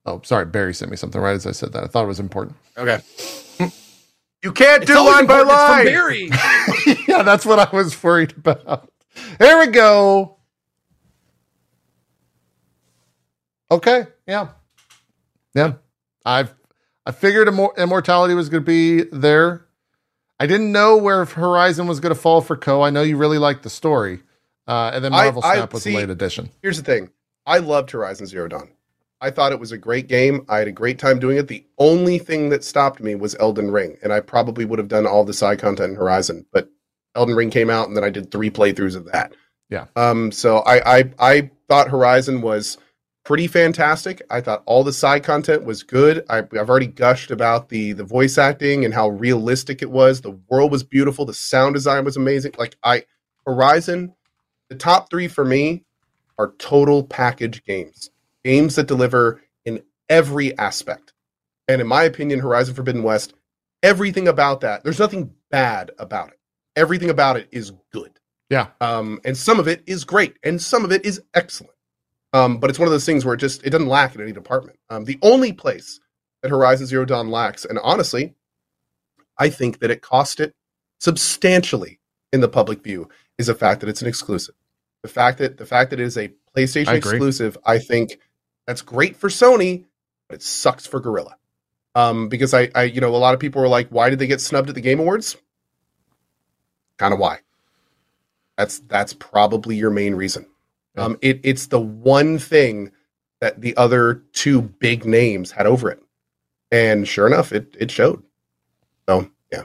[0.05, 1.83] Oh, sorry, Barry sent me something right as I said that.
[1.83, 2.57] I thought it was important.
[2.77, 2.99] Okay.
[4.43, 5.51] You can't do always line by important.
[5.51, 5.85] It's from line.
[6.85, 7.05] Barry.
[7.07, 8.89] yeah, that's what I was worried about.
[9.39, 10.37] Here we go.
[13.69, 14.49] Okay, yeah,
[15.53, 15.73] yeah.
[16.25, 16.53] I've
[17.05, 19.65] I figured immor- immortality was going to be there.
[20.39, 22.81] I didn't know where Horizon was going to fall for Co.
[22.81, 24.21] I know you really liked the story,
[24.67, 26.49] uh, and then Marvel I- Snap was see- a late addition.
[26.61, 27.11] Here's the thing.
[27.45, 28.69] I loved Horizon Zero Dawn.
[29.21, 30.43] I thought it was a great game.
[30.49, 31.47] I had a great time doing it.
[31.47, 35.05] The only thing that stopped me was Elden Ring, and I probably would have done
[35.05, 36.69] all the side content in Horizon, but
[37.15, 39.33] Elden Ring came out, and then I did three playthroughs of that.
[39.69, 39.85] Yeah.
[39.95, 40.31] Um.
[40.31, 42.77] So I I I thought Horizon was
[43.23, 44.21] pretty fantastic.
[44.31, 46.25] I thought all the side content was good.
[46.29, 50.21] I, I've already gushed about the the voice acting and how realistic it was.
[50.21, 51.25] The world was beautiful.
[51.25, 52.53] The sound design was amazing.
[52.57, 53.03] Like I
[53.45, 54.13] Horizon,
[54.69, 55.83] the top three for me
[56.39, 58.09] are total package games.
[58.43, 61.13] Games that deliver in every aspect.
[61.67, 63.33] And in my opinion, Horizon Forbidden West,
[63.83, 66.39] everything about that, there's nothing bad about it.
[66.75, 68.11] Everything about it is good.
[68.49, 68.67] Yeah.
[68.81, 71.73] Um, and some of it is great, and some of it is excellent.
[72.33, 74.31] Um, but it's one of those things where it just it doesn't lack in any
[74.31, 74.77] department.
[74.89, 75.99] Um, the only place
[76.41, 78.35] that Horizon Zero Dawn lacks, and honestly,
[79.37, 80.53] I think that it cost it
[80.99, 81.99] substantially
[82.31, 84.55] in the public view, is the fact that it's an exclusive.
[85.03, 88.19] The fact that the fact that it is a PlayStation I exclusive, I think
[88.71, 89.83] that's great for Sony,
[90.29, 91.35] but it sucks for Guerrilla.
[91.93, 94.27] Um, because I, I, you know, a lot of people were like, "Why did they
[94.27, 95.35] get snubbed at the Game Awards?"
[96.97, 97.39] Kind of why.
[98.57, 100.45] That's that's probably your main reason.
[100.95, 101.03] Yeah.
[101.03, 102.93] Um, it it's the one thing
[103.41, 106.01] that the other two big names had over it,
[106.71, 108.23] and sure enough, it it showed.
[109.09, 109.63] So yeah,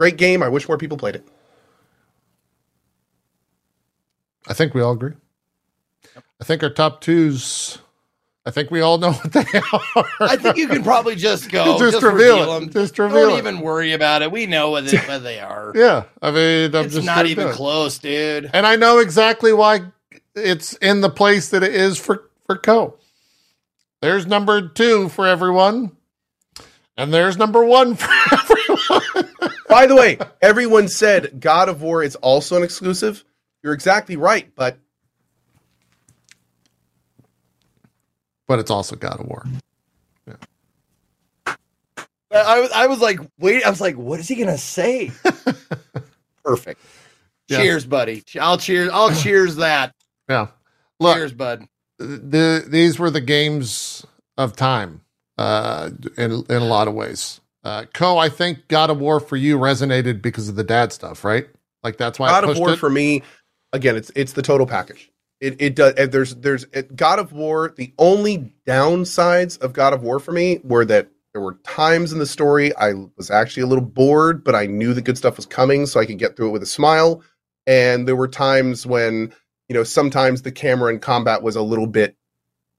[0.00, 0.42] great game.
[0.42, 1.28] I wish more people played it.
[4.48, 5.12] I think we all agree.
[6.42, 7.78] I think our top twos.
[8.44, 10.04] I think we all know what they are.
[10.18, 11.78] I think you can probably just go.
[11.78, 12.46] Just reveal it.
[12.60, 12.70] them.
[12.70, 13.20] Just reveal it.
[13.20, 13.38] Don't it.
[13.38, 14.32] even worry about it.
[14.32, 15.72] We know what, they, what they are.
[15.76, 18.50] Yeah, I mean, I'm it's just not even close, dude.
[18.52, 19.82] and I know exactly why
[20.34, 22.98] it's in the place that it is for for Co.
[24.00, 25.96] There's number two for everyone,
[26.96, 29.30] and there's number one for everyone.
[29.68, 33.22] By the way, everyone said God of War is also an exclusive.
[33.62, 34.76] You're exactly right, but
[38.52, 39.46] but it's also God of War.
[40.26, 41.54] Yeah.
[42.30, 45.10] I was, I was like, wait, I was like, what is he gonna say?
[46.44, 46.78] Perfect.
[47.48, 47.56] Yeah.
[47.56, 48.22] Cheers, buddy.
[48.38, 48.90] I'll cheers.
[48.92, 49.94] I'll cheers that.
[50.28, 50.48] Yeah,
[51.00, 51.64] look, cheers, bud.
[51.96, 54.04] the these were the games
[54.36, 55.00] of time
[55.38, 57.40] uh, in in a lot of ways.
[57.64, 61.24] Uh, Co, I think God of War for you resonated because of the dad stuff,
[61.24, 61.46] right?
[61.82, 62.76] Like that's why I God of War it.
[62.76, 63.22] for me,
[63.72, 65.10] again, it's it's the total package.
[65.42, 65.94] It it does.
[65.96, 67.74] There's there's God of War.
[67.76, 72.20] The only downsides of God of War for me were that there were times in
[72.20, 75.46] the story I was actually a little bored, but I knew the good stuff was
[75.46, 77.24] coming, so I could get through it with a smile.
[77.66, 79.34] And there were times when
[79.68, 82.16] you know sometimes the camera in combat was a little bit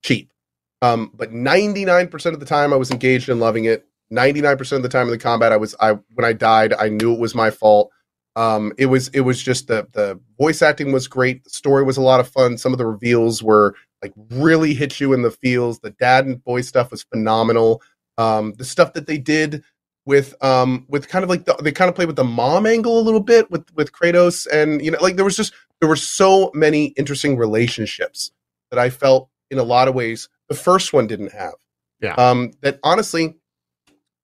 [0.01, 0.32] cheap.
[0.82, 3.85] Um, but 99% of the time I was engaged in loving it.
[4.14, 7.14] 99% of the time in the combat I was I when I died, I knew
[7.14, 7.92] it was my fault.
[8.35, 11.43] Um, it was it was just the the voice acting was great.
[11.43, 12.57] The story was a lot of fun.
[12.57, 15.79] Some of the reveals were like really hit you in the feels.
[15.79, 17.81] The dad and boy stuff was phenomenal.
[18.17, 19.63] Um, the stuff that they did
[20.05, 22.99] with um with kind of like the, they kind of played with the mom angle
[22.99, 25.95] a little bit with with Kratos and you know like there was just there were
[25.95, 28.31] so many interesting relationships
[28.69, 31.53] that I felt in a lot of ways the first one didn't have.
[32.01, 32.15] Yeah.
[32.15, 33.35] Um, that honestly,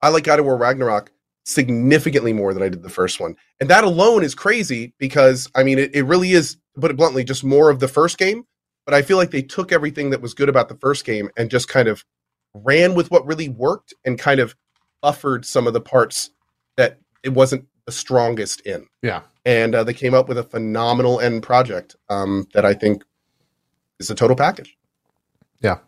[0.02, 1.12] I like God of War Ragnarok
[1.44, 3.36] significantly more than I did the first one.
[3.60, 6.96] And that alone is crazy because I mean it, it really is, to put it
[6.96, 8.44] bluntly, just more of the first game.
[8.84, 11.50] But I feel like they took everything that was good about the first game and
[11.50, 12.04] just kind of
[12.54, 14.56] ran with what really worked and kind of
[15.00, 16.30] buffered some of the parts
[16.76, 18.86] that it wasn't the strongest in.
[19.02, 19.22] Yeah.
[19.44, 23.04] And uh, they came up with a phenomenal end project um, that I think
[23.98, 24.76] is a total package.
[25.60, 25.78] Yeah.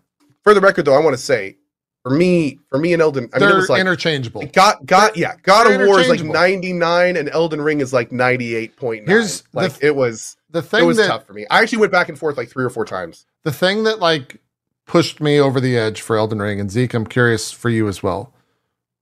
[0.42, 1.56] For the record, though, I want to say,
[2.02, 4.44] for me, for me and Elden, I mean, They're it was like interchangeable.
[4.52, 7.92] God, God, yeah, God they're of War is like ninety nine, and Elden Ring is
[7.92, 9.16] like ninety eight point nine.
[9.16, 10.82] Here's like th- it was, The thing.
[10.82, 11.46] it was that tough for me.
[11.50, 13.26] I actually went back and forth like three or four times.
[13.44, 14.40] the thing that like
[14.84, 18.02] pushed me over the edge for Elden Ring and Zeke, I'm curious for you as
[18.02, 18.34] well,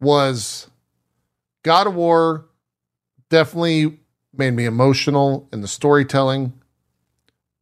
[0.00, 0.68] was
[1.62, 2.44] God of War
[3.30, 3.98] definitely
[4.36, 6.52] made me emotional in the storytelling,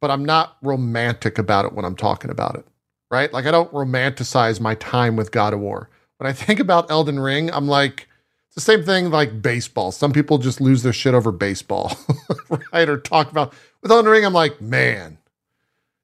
[0.01, 2.65] but I'm not romantic about it when I'm talking about it.
[3.11, 3.31] Right?
[3.33, 5.89] Like I don't romanticize my time with God of War.
[6.17, 8.07] when I think about Elden Ring, I'm like,
[8.47, 9.91] it's the same thing like baseball.
[9.91, 11.97] Some people just lose their shit over baseball,
[12.73, 12.89] right?
[12.89, 14.25] Or talk about with Elden Ring.
[14.25, 15.17] I'm like, man,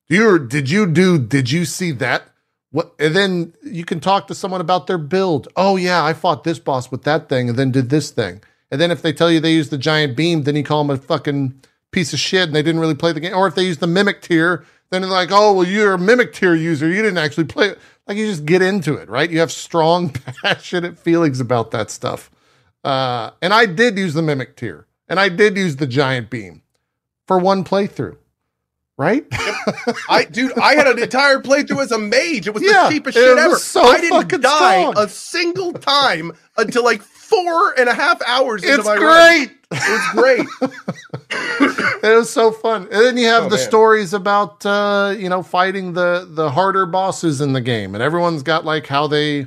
[0.08, 2.30] you did you do did you see that?
[2.72, 2.94] What?
[3.00, 5.48] And then you can talk to someone about their build.
[5.56, 8.42] Oh yeah, I fought this boss with that thing, and then did this thing.
[8.70, 10.96] And then if they tell you they used the giant beam, then you call them
[10.96, 11.62] a fucking
[11.92, 13.34] piece of shit, and they didn't really play the game.
[13.34, 16.34] Or if they use the Mimic Tear, then they're like, oh well, you're a Mimic
[16.34, 16.88] Tear user.
[16.88, 17.80] You didn't actually play it.
[18.08, 19.30] Like you just get into it, right?
[19.30, 20.10] You have strong,
[20.44, 22.30] passionate feelings about that stuff.
[22.84, 26.62] Uh, and I did use the Mimic Tear, and I did use the giant beam
[27.28, 28.18] for one playthrough,
[28.98, 29.26] right?
[30.08, 32.46] I dude, I had an entire playthrough as a mage.
[32.48, 33.56] It was Yeah, the cheapest it shit ever.
[33.56, 34.98] so I didn't die strong.
[34.98, 39.50] a single time until like four and a half hours into it's my run.
[39.76, 40.72] It was great.
[42.04, 42.84] it was so fun.
[42.84, 43.66] And then you have Oh, the man.
[43.68, 48.44] stories about uh, you know fighting the the harder bosses in the game, and everyone's
[48.44, 49.44] got like how they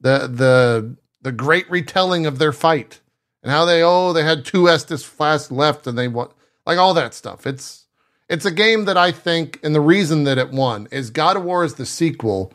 [0.00, 3.00] the the the great retelling of their fight
[3.42, 6.32] and how they oh they had two Estus flasks left and they want
[6.66, 7.46] like all that stuff.
[7.46, 7.86] It's
[8.28, 11.44] it's a game that I think, and the reason that it won is God of
[11.44, 12.52] War is the sequel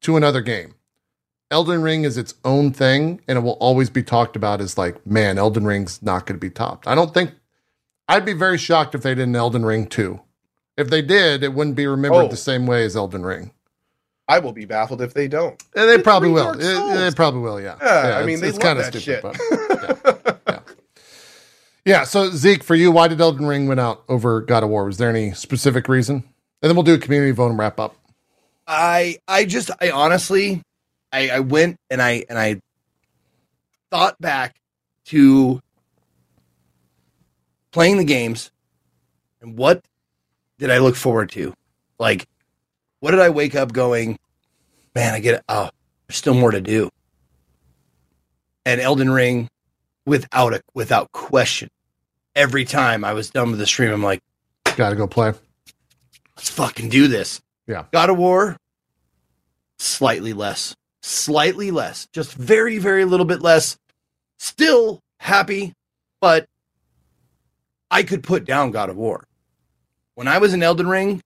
[0.00, 0.74] to another game.
[1.50, 5.04] Elden Ring is its own thing, and it will always be talked about as like,
[5.06, 6.86] man, Elden Ring's not going to be topped.
[6.86, 7.32] I don't think
[8.08, 10.20] I'd be very shocked if they did an Elden Ring 2.
[10.76, 12.28] If they did, it wouldn't be remembered Oh.
[12.28, 13.50] the same way as Elden Ring.
[14.28, 15.60] I will be baffled if they don't.
[15.74, 16.52] And they It's probably will.
[16.52, 16.58] It-
[16.98, 17.76] They, probably will, yeah.
[17.82, 19.22] Yeah, I mean, it's, it's kinda stupid, shit.
[19.22, 20.58] but yeah.
[21.84, 22.04] yeah.
[22.04, 24.84] So Zeke, for you, why did Elden Ring win out over God of War?
[24.84, 26.22] Was there any specific reason?
[26.62, 27.96] And then we'll do a community vote and wrap up.
[28.68, 30.62] I I just I honestly
[31.12, 32.60] I, I went and I and I
[33.90, 34.56] thought back
[35.06, 35.60] to
[37.72, 38.50] playing the games
[39.40, 39.84] and what
[40.58, 41.54] did I look forward to?
[41.98, 42.26] Like
[43.00, 44.18] what did I wake up going,
[44.94, 45.42] man, I get it.
[45.48, 45.70] Oh,
[46.06, 46.90] there's still more to do.
[48.66, 49.48] And Elden Ring,
[50.06, 51.70] without a without question,
[52.36, 54.20] every time I was done with the stream, I'm like,
[54.76, 55.32] Got to go play.
[56.36, 57.40] let's fucking do this.
[57.66, 57.86] Yeah.
[57.92, 58.56] God of War,
[59.78, 60.76] slightly less.
[61.02, 62.06] Slightly less.
[62.12, 63.78] Just very, very little bit less.
[64.38, 65.74] Still happy,
[66.20, 66.46] but
[67.90, 69.24] I could put down God of War.
[70.14, 71.22] When I was in Elden Ring,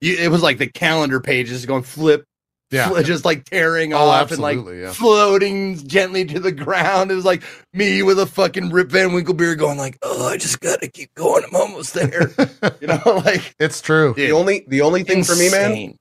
[0.00, 2.24] you, it was like the calendar pages going flip,
[2.70, 2.88] Yeah.
[2.88, 4.92] fl- just like tearing Oh, off and like yeah.
[4.92, 7.10] floating gently to the ground.
[7.10, 10.36] It was like me with a fucking Rip Van Winkle beard going like, oh, I
[10.36, 11.42] just gotta keep going.
[11.44, 12.30] I'm almost there.
[12.80, 14.14] you know, like It's true.
[14.16, 15.98] The only the only thing for me, man,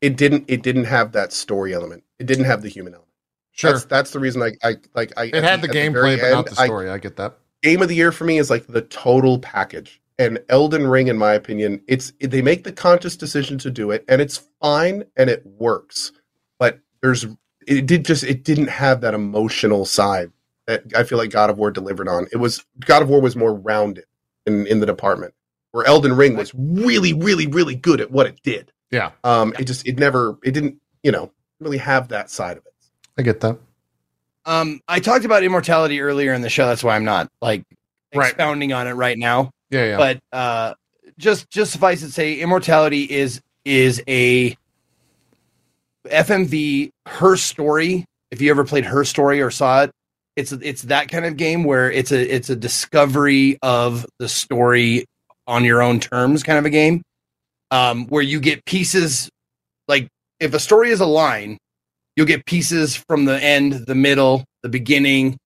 [0.00, 2.02] it didn't it didn't have that story element.
[2.18, 3.12] It didn't have the human element.
[3.52, 3.72] Sure.
[3.72, 6.54] That's that's the reason I I like I it had the gameplay, but not the
[6.56, 6.90] story.
[6.90, 7.38] I get that.
[7.62, 10.00] game of the year for me is like the total package.
[10.18, 14.04] And Elden Ring, in my opinion, it's they make the conscious decision to do it,
[14.08, 16.12] and it's fine and it works.
[16.58, 17.26] But there's
[17.66, 20.32] it did just it didn't have that emotional side
[20.66, 22.26] that I feel like God of War delivered on.
[22.32, 24.04] It was God of War was more rounded
[24.46, 25.34] in in the department,
[25.72, 28.72] where Elden Ring was really, really, really good at what it did.
[28.90, 32.66] Yeah, Um, it just it never it didn't you know really have that side of
[32.66, 32.72] it.
[33.18, 33.58] I get that.
[34.44, 36.66] Um, I talked about immortality earlier in the show.
[36.66, 37.64] That's why I'm not like
[38.14, 38.28] Right.
[38.28, 39.50] expounding on it right now.
[39.70, 39.96] Yeah, yeah.
[39.96, 40.74] But uh,
[41.18, 44.56] just just suffice it to say, immortality is is a
[46.06, 46.90] FMV.
[47.06, 48.04] Her story.
[48.30, 49.90] If you ever played her story or saw it,
[50.36, 55.04] it's it's that kind of game where it's a it's a discovery of the story
[55.46, 57.02] on your own terms, kind of a game.
[57.70, 59.28] Um, where you get pieces
[59.88, 60.08] like
[60.40, 61.58] if a story is a line,
[62.14, 65.38] you'll get pieces from the end, the middle, the beginning,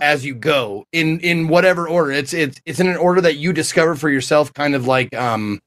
[0.00, 2.10] as you go in in whatever order.
[2.10, 5.60] It's it's it's in an order that you discover for yourself, kind of like um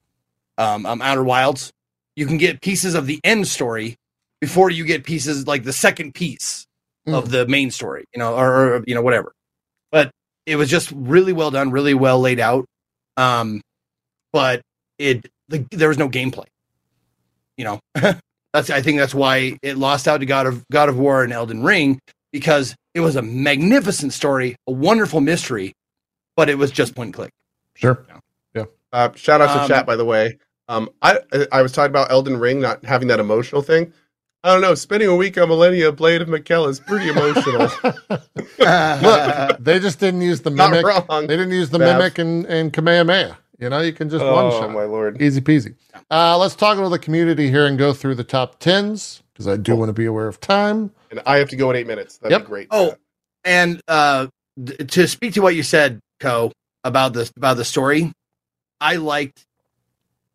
[0.57, 1.71] um, um Outer Wilds.
[2.15, 3.95] You can get pieces of the end story
[4.41, 6.65] before you get pieces like the second piece
[7.07, 9.33] of the main story, you know, or, or you know whatever.
[9.91, 10.11] But
[10.45, 12.65] it was just really well done, really well laid out.
[13.17, 13.61] Um,
[14.31, 14.61] but
[14.97, 16.45] it the, there was no gameplay.
[17.57, 17.79] You know,
[18.53, 21.31] that's I think that's why it lost out to God of God of War and
[21.33, 21.99] Elden Ring
[22.31, 25.73] because it was a magnificent story, a wonderful mystery,
[26.35, 27.31] but it was just point and click.
[27.75, 28.05] sure.
[28.55, 28.65] Yeah.
[28.91, 30.37] Uh, shout out to Um, chat, by the way.
[30.67, 31.19] Um, I
[31.51, 33.93] I was talking about Elden Ring not having that emotional thing.
[34.43, 34.73] I don't know.
[34.73, 37.69] Spending a week on Malenia Blade of Miquella is pretty emotional.
[38.59, 40.85] Look, they just didn't use the Not mimic.
[40.85, 41.27] wrong.
[41.27, 41.97] They didn't use the Bev.
[41.97, 43.37] mimic and and Kamehameha.
[43.59, 44.71] You know, you can just one oh shot.
[44.71, 45.21] my lord!
[45.21, 45.75] Easy peasy.
[46.09, 49.57] Uh, let's talk about the community here and go through the top tens because I
[49.57, 50.91] do want to be aware of time.
[51.11, 52.17] And I have to go in eight minutes.
[52.19, 52.41] That'd Yep.
[52.41, 52.67] be great.
[52.71, 52.95] Oh,
[53.43, 54.27] and uh,
[54.65, 56.53] th- to speak to what you said, Co,
[56.85, 58.13] about this about the story,
[58.79, 59.43] I liked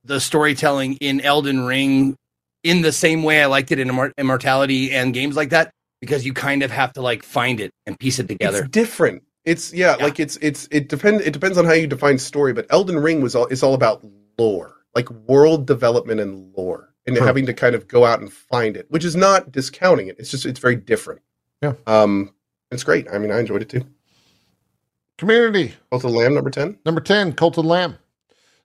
[0.04, 2.16] the storytelling in Elden Ring
[2.62, 5.70] in the same way I liked it in Immor- Immortality and games like that
[6.02, 8.58] because you kind of have to like find it and piece it together.
[8.60, 9.22] It's different.
[9.44, 10.04] It's yeah, Yeah.
[10.04, 13.20] like it's it's it depend it depends on how you define story, but Elden Ring
[13.20, 14.04] was all it's all about
[14.38, 18.76] lore, like world development and lore, and having to kind of go out and find
[18.76, 20.16] it, which is not discounting it.
[20.18, 21.20] It's just it's very different.
[21.62, 21.74] Yeah.
[21.86, 22.32] Um,
[22.70, 23.06] it's great.
[23.12, 23.84] I mean, I enjoyed it too.
[25.18, 25.74] Community.
[25.90, 26.78] Cult of the Lamb number ten.
[26.84, 27.98] Number 10, Cult of the Lamb.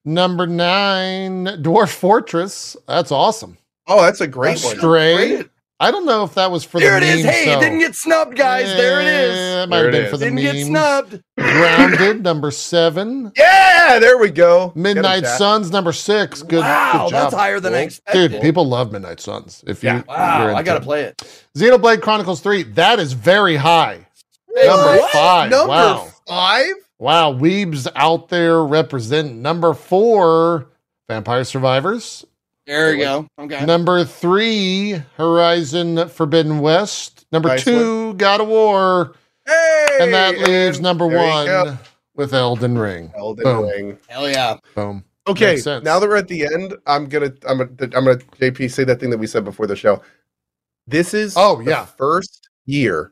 [0.06, 2.76] Number 9, Dwarf Fortress.
[2.88, 3.58] That's awesome.
[3.86, 4.78] Oh, that's a great one.
[4.78, 5.16] Stray.
[5.38, 5.50] Great.
[5.82, 7.24] I don't know if that was for There the There it is.
[7.26, 7.58] meme Hey, show.
[7.58, 8.66] it didn't get snubbed, guys.
[8.76, 9.36] there it is.
[9.38, 10.12] Yeah, It might There have it been is.
[10.12, 11.24] for the Didn't get snubbed.
[11.38, 13.32] Grounded, number 7.
[13.38, 14.74] Yeah, there we go.
[14.76, 15.38] Midnight Get 'em, chat.
[15.38, 16.42] Suns, number 6.
[16.44, 17.12] Good, wow, good job.
[17.12, 18.32] that's higher than I expected.
[18.34, 19.64] Dude, people love Midnight Suns.
[19.68, 20.00] If you, Yeah.
[20.00, 21.44] if you're wow, I gotta play it.
[21.58, 24.06] Xenoblade Chronicles 3, that is very high.
[24.54, 25.12] Hey, Number what?
[25.12, 25.50] five.
[25.52, 26.08] Number wow.
[26.28, 26.66] five.
[26.98, 30.68] Wow, Weebs out there represent number four,
[31.08, 32.26] Vampire Survivors.
[32.70, 33.28] There we go.
[33.40, 33.66] Okay.
[33.66, 37.26] Number three, Horizon Forbidden West.
[37.32, 39.16] Number Nice two, God of War.
[39.48, 41.80] Hey, And that leaves number one
[42.16, 43.12] with Elden Ring.
[43.18, 43.64] Elden Boom.
[43.66, 43.98] Ring.
[44.08, 44.58] Hell yeah.
[44.76, 45.04] Boom.
[45.28, 48.84] Okay, now that we're at the end, I'm gonna I'm gonna I'm gonna JP say
[48.84, 50.04] that thing that we said before the show.
[50.86, 51.86] This is Oh, the yeah.
[51.86, 53.12] first year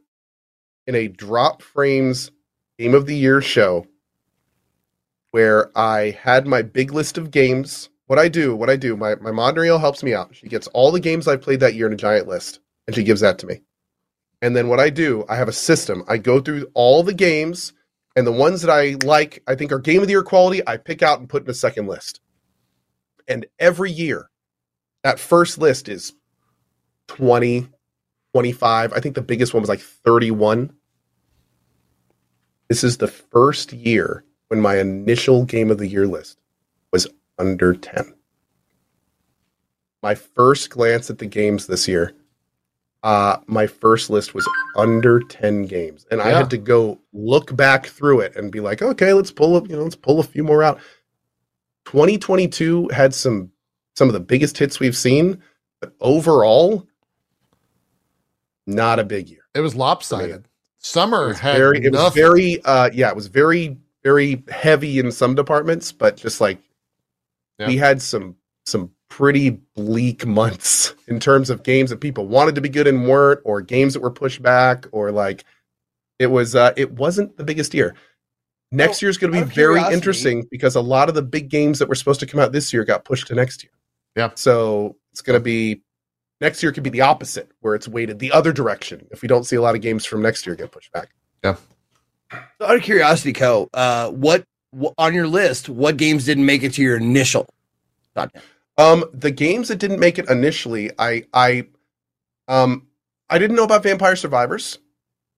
[0.85, 2.29] in a drop frames
[2.77, 3.87] game of the year show
[5.31, 7.89] where I had my big list of games.
[8.07, 10.35] What I do, what I do, my my moderator helps me out.
[10.35, 13.03] She gets all the games I've played that year in a giant list, and she
[13.03, 13.61] gives that to me.
[14.41, 16.03] And then what I do, I have a system.
[16.07, 17.73] I go through all the games,
[18.15, 20.77] and the ones that I like, I think are game of the year quality, I
[20.77, 22.21] pick out and put in a second list.
[23.27, 24.29] And every year,
[25.03, 26.13] that first list is
[27.07, 27.67] 20,
[28.33, 28.93] 25.
[28.93, 30.71] I think the biggest one was like 31.
[32.69, 36.39] This is the first year when my initial game of the year list
[36.91, 37.07] was
[37.38, 38.14] under 10.
[40.03, 42.14] My first glance at the games this year,
[43.03, 46.06] uh, my first list was under 10 games.
[46.11, 49.56] And I had to go look back through it and be like, okay, let's pull
[49.56, 50.80] up, you know, let's pull a few more out.
[51.85, 53.51] 2022 had some
[53.95, 55.41] some of the biggest hits we've seen,
[55.80, 56.85] but overall,
[58.67, 59.41] not a big year.
[59.56, 60.48] It was lopsided.
[60.77, 64.99] Summer It was had very, it was very, uh, yeah, it was very, very heavy
[64.99, 66.59] in some departments, but just like
[67.59, 67.67] Yeah.
[67.67, 72.61] we had some some pretty bleak months in terms of games that people wanted to
[72.61, 75.43] be good and weren't, or games that were pushed back, or like
[76.19, 76.55] it was.
[76.55, 77.95] uh It wasn't the biggest year.
[78.71, 81.47] Next Oh, year's going to be very curiosity- interesting because a lot of the big
[81.49, 83.71] games that were supposed to come out this year got pushed to next year.
[84.17, 84.31] Yeah.
[84.35, 85.83] So it's going to be
[86.41, 89.07] next year could be the opposite, where it's weighted the other direction.
[89.09, 91.09] If we don't see a lot of games from next year get pushed back.
[91.45, 91.55] Yeah.
[92.59, 94.43] So out of curiosity, Co, uh, what, wh-
[94.97, 95.69] on your list?
[95.69, 97.47] What games didn't make it to your initial?
[98.77, 101.67] Um, the games that didn't make it initially, I, I,
[102.47, 102.88] um,
[103.30, 104.80] I didn't know about Vampire Survivors,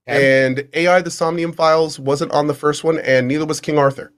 [0.09, 0.45] Okay.
[0.45, 4.11] and AI: The Somnium Files wasn't on the first one, and neither was King Arthur.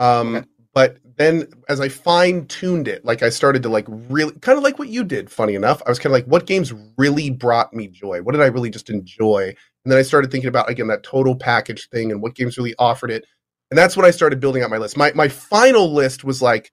[0.00, 0.46] Um, Okay.
[0.74, 4.64] but then as I fine tuned it, like I started to like really, kind of
[4.64, 5.30] like what you did.
[5.30, 8.22] Funny enough, I was kind of like, what games really brought me joy?
[8.22, 9.54] What did I really just enjoy?
[9.84, 12.74] And then I started thinking about again that total package thing and what games really
[12.78, 13.24] offered it.
[13.70, 14.96] And that's when I started building out my list.
[14.96, 16.72] My my final list was like,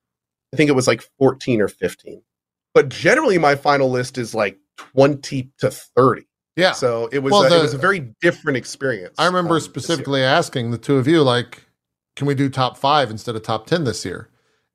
[0.53, 2.21] I think it was like 14 or 15.
[2.73, 4.57] But generally my final list is like
[4.93, 6.23] 20 to 30.
[6.55, 6.71] yeah.
[6.71, 9.15] So it was Well, a, the- it was a very different experience.
[9.17, 11.65] I remember um, specifically asking the two of you, like,
[12.15, 14.29] can we do top five instead of top 10 this year?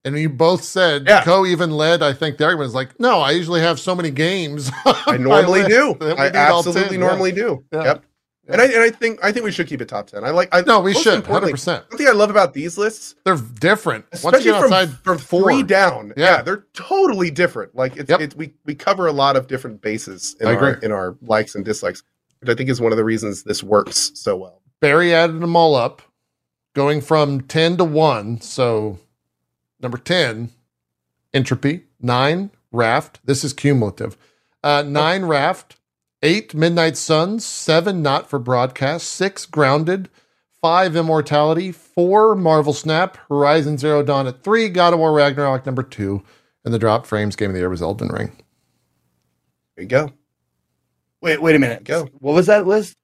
[0.05, 1.23] And you both said, Yeah.
[1.23, 4.11] Co even led, I think the argument is like, no, I usually have so many
[4.11, 4.69] games.
[4.85, 5.97] I normally do.
[6.01, 7.07] I absolutely 10, yeah.
[7.07, 7.65] normally do.
[7.73, 7.85] Yeah.
[7.85, 8.05] Yep.
[8.53, 10.25] And I and I think I think we should keep it top 10.
[10.25, 11.91] I like I No, we should, importantly, 100%.
[11.91, 14.05] One thing I love about these lists They're different.
[14.13, 16.13] Once especially you get from, outside from four, three down.
[16.17, 16.37] Yeah.
[16.37, 16.43] Yeah.
[16.43, 17.75] they're totally different.
[17.75, 18.21] Like it's, Yep.
[18.21, 20.85] it's we we cover a lot of different bases in I our agree.
[20.87, 22.03] in our likes and dislikes,
[22.41, 24.61] which I think is one of the reasons this works so well.
[24.81, 26.03] Barry added them all up,
[26.75, 28.41] going from 10 to 1.
[28.41, 28.99] So
[29.81, 30.51] number 10,
[31.33, 31.85] Entropy.
[32.01, 33.21] 9, Raft.
[33.25, 34.19] This is cumulative.
[34.65, 35.77] Uh, 9, Raft.
[36.23, 37.45] 8, Midnight Suns.
[37.45, 39.09] 7, Not for Broadcast.
[39.09, 40.09] 6, Grounded.
[40.61, 41.73] 5, Immortality.
[41.73, 43.19] 4, Marvel Snap.
[43.29, 46.23] Horizon Zero Dawn at 3, God of War Ragnarok number 2.
[46.65, 48.33] And the drop frames game of the year was Elden Ring.
[49.77, 50.13] There you go.
[51.21, 51.85] Wait, wait a minute.
[51.85, 52.09] Go.
[52.19, 52.97] What was that list?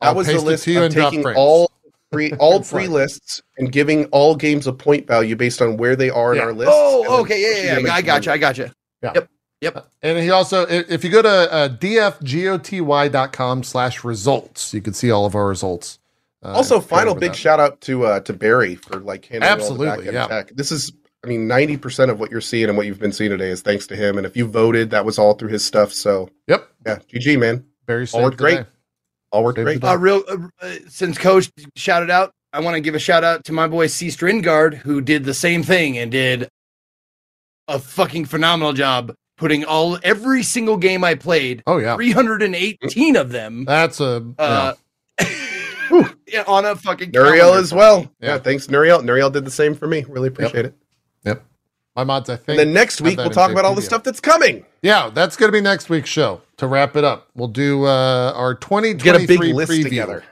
[0.00, 1.38] That I'll was the paste it list to you of in drop taking frames.
[1.38, 1.70] all
[2.12, 6.10] three all three lists and giving all games a point value based on where they
[6.10, 6.70] are in our list.
[6.72, 7.92] Oh, okay, yeah, yeah, yeah.
[7.92, 8.32] I into got you.
[8.32, 8.70] I got you.
[10.02, 15.26] And he also, if you go to uh, dfgoty.com slash results, you can see all
[15.26, 15.98] of our results.
[16.44, 17.36] Uh, Also, final big that.
[17.36, 20.26] shout out to uh, to Barry for like handling Absolutely, all the back yeah.
[20.28, 20.50] tech.
[20.54, 20.92] This is,
[21.24, 23.60] I mean, ninety percent of what you're seeing and what you've been seeing today is
[23.60, 24.16] thanks to him.
[24.18, 25.92] And if you voted, that was all through his stuff.
[25.92, 26.68] So Yep.
[26.86, 27.64] yeah, GG man.
[27.88, 28.56] Very All saved great.
[28.58, 28.68] today.
[29.32, 29.80] All worked Save great.
[29.80, 29.88] the.
[29.88, 33.44] Uh, real uh, uh, since Coach shouted out, I want to give a shout out
[33.46, 36.48] to my boy C Stringard who did the same thing and did
[37.66, 43.30] a fucking phenomenal job putting all every single game I played, Oh yeah, 318 of
[43.30, 44.74] them, that's a uh,
[46.26, 48.00] yeah, on a fucking Nuriel as well.
[48.20, 48.34] Yeah.
[48.34, 48.38] Yeah.
[48.38, 49.02] thanks, Nuriel.
[49.02, 50.04] Nuriel did the same for me.
[50.08, 50.74] Really appreciate it.
[51.24, 51.42] Yep.
[51.96, 52.48] My mods, I think.
[52.50, 54.64] And then next week we'll talk about all the stuff that's coming.
[54.82, 56.42] Yeah, that's going to be next week's show.
[56.58, 59.82] To wrap it up, we'll do uh, our 2023 Get a big list preview.
[59.84, 60.24] together.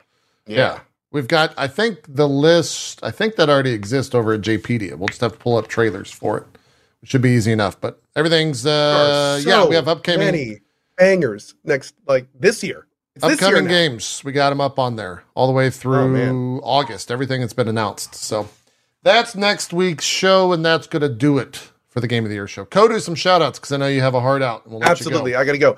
[0.46, 0.80] Yeah.
[1.10, 4.96] We've got, I think the list, I think that already exists over at JPedia.
[4.96, 6.46] We'll just have to pull up trailers for it.
[7.04, 10.60] Should be easy enough, but everything's, uh, are yeah, we have upcoming, many
[10.96, 12.86] bangers next, like this year.
[13.14, 14.22] It's this year upcoming games.
[14.24, 16.60] We got them up on there all the way Oh, through man.
[16.62, 18.14] August, everything that's been announced.
[18.14, 18.48] So
[19.02, 22.34] that's next week's show, and that's going to do it for the Game of the
[22.34, 22.64] Year show.
[22.64, 24.68] Go do some shout outs because I know you have a heart out.
[24.68, 25.32] We'll Absolutely.
[25.32, 25.38] Go.
[25.40, 25.76] I got to go.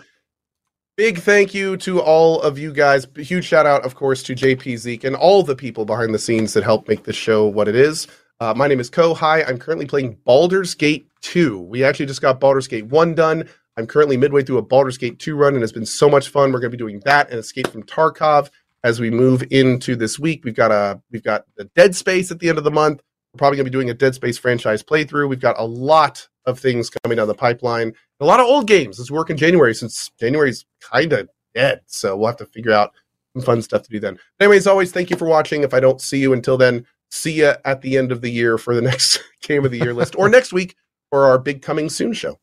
[0.97, 3.07] Big thank you to all of you guys.
[3.17, 6.55] Huge shout out, of course, to JP Zeke and all the people behind the scenes
[6.55, 8.09] that help make this show what it is.
[8.41, 9.15] Uh, my name is Co.
[9.15, 11.59] Hi, I'm currently playing Baldur's Gate 2.
[11.59, 13.49] We actually just got Baldur's Gate 1 done.
[13.77, 16.53] I'm currently midway through a Baldur's Gate 2 run, and it's been so much fun.
[16.53, 18.49] We're going to be doing that and Escape from Tarkov
[18.85, 20.45] as we move into this week.
[20.45, 23.03] We've got a we've got the Dead Space at the end of the month.
[23.33, 25.29] We're probably going to be doing a Dead Space franchise playthrough.
[25.29, 27.93] We've got a lot of things coming down the pipeline.
[28.21, 29.01] A lot of old games.
[29.01, 31.81] Let's work in January since January's kind of dead.
[31.87, 32.93] So we'll have to figure out
[33.35, 34.17] some fun stuff to do then.
[34.39, 35.65] Anyways, as always thank you for watching.
[35.65, 38.59] If I don't see you until then, see you at the end of the year
[38.59, 40.75] for the next game of the year list or next week
[41.11, 42.39] for our big coming soon show.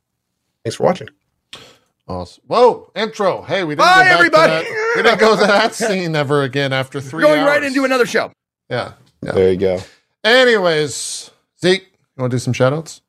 [0.64, 1.10] Thanks for watching.
[2.08, 2.44] Awesome.
[2.48, 3.42] Whoa, intro.
[3.42, 4.52] Hey, we didn't Bye, go back to everybody.
[4.52, 7.48] that- we didn't go to that scene ever again after We're three going hours.
[7.48, 8.32] right into another show.
[8.69, 8.94] Yeah.
[9.24, 9.32] Yeah.
[9.32, 9.80] There you go.
[10.24, 13.02] Anyways, Zeke, you want to do some shout outs?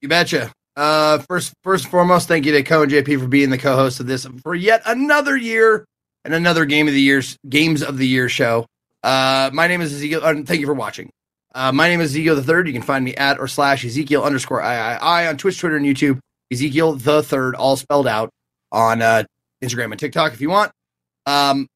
[0.00, 0.52] You betcha.
[0.76, 4.00] Uh, first, first and foremost, thank you to Co and JP for being the co-host
[4.00, 5.84] of this for yet another year
[6.24, 8.66] and another game of the year's games of the year show.
[9.02, 10.20] Uh, my name is Ezekiel.
[10.22, 11.10] Uh, thank you for watching.
[11.54, 12.66] Uh, my name is Ezekiel the Third.
[12.66, 15.76] You can find me at or slash Ezekiel underscore I I I on Twitch, Twitter,
[15.76, 16.18] and YouTube.
[16.52, 18.30] Ezekiel the Third, all spelled out
[18.70, 19.24] on uh,
[19.62, 20.70] Instagram and TikTok if you want.
[21.26, 21.66] Um,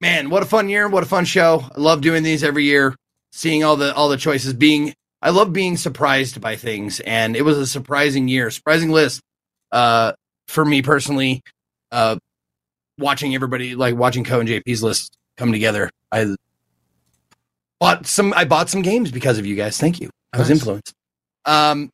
[0.00, 0.88] man, what a fun year!
[0.88, 1.64] What a fun show!
[1.74, 2.94] I love doing these every year,
[3.32, 7.42] seeing all the all the choices, being I love being surprised by things, and it
[7.42, 9.20] was a surprising year, surprising list
[9.72, 10.12] uh,
[10.48, 11.42] for me personally.
[11.92, 12.16] Uh,
[12.98, 16.34] watching everybody like watching Co and JP's list come together, I
[17.80, 18.32] bought some.
[18.36, 19.78] I bought some games because of you guys.
[19.78, 20.10] Thank you.
[20.32, 20.58] I was Nice.
[20.58, 20.92] influenced.
[21.46, 21.90] Um,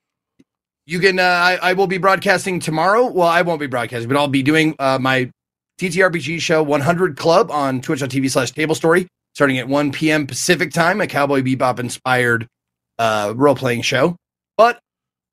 [0.84, 1.18] you can.
[1.18, 3.06] Uh, I, I will be broadcasting tomorrow.
[3.06, 5.30] Well, I won't be broadcasting, but I'll be doing uh, my
[5.78, 10.26] TTRPG show 100 Club on Twitch.tv slash Table Story, starting at 1 p.m.
[10.26, 11.00] Pacific time.
[11.00, 12.46] A Cowboy Bebop inspired
[12.98, 14.16] uh, role playing show.
[14.56, 14.80] But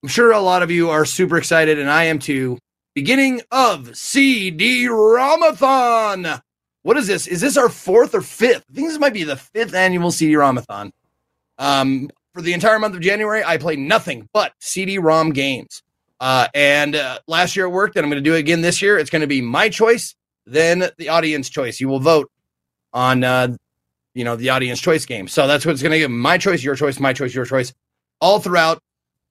[0.03, 2.57] I'm sure a lot of you are super excited, and I am too.
[2.93, 6.41] Beginning of CD-ROMathon.
[6.83, 7.27] What is this?
[7.27, 8.65] Is this our fourth or fifth?
[8.69, 10.91] I think this might be the fifth annual CD-ROMathon.
[11.57, 15.81] Um, for the entire month of January, I played nothing but CD-ROM games.
[16.19, 18.81] Uh, and uh, last year it worked, and I'm going to do it again this
[18.81, 18.97] year.
[18.97, 21.79] It's going to be my choice, then the audience choice.
[21.79, 22.29] You will vote
[22.93, 23.55] on, uh,
[24.13, 25.27] you know, the audience choice game.
[25.27, 27.73] So that's what's going to give: my choice, your choice, my choice, your choice,
[28.21, 28.79] all throughout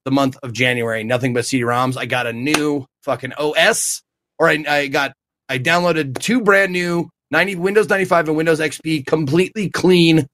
[0.04, 1.04] the month of January.
[1.04, 1.96] Nothing but CD-ROMs.
[1.96, 4.02] I got a new fucking OS,
[4.38, 5.12] or I, I got
[5.48, 10.26] I downloaded two brand new 90 Windows 95 and Windows XP completely clean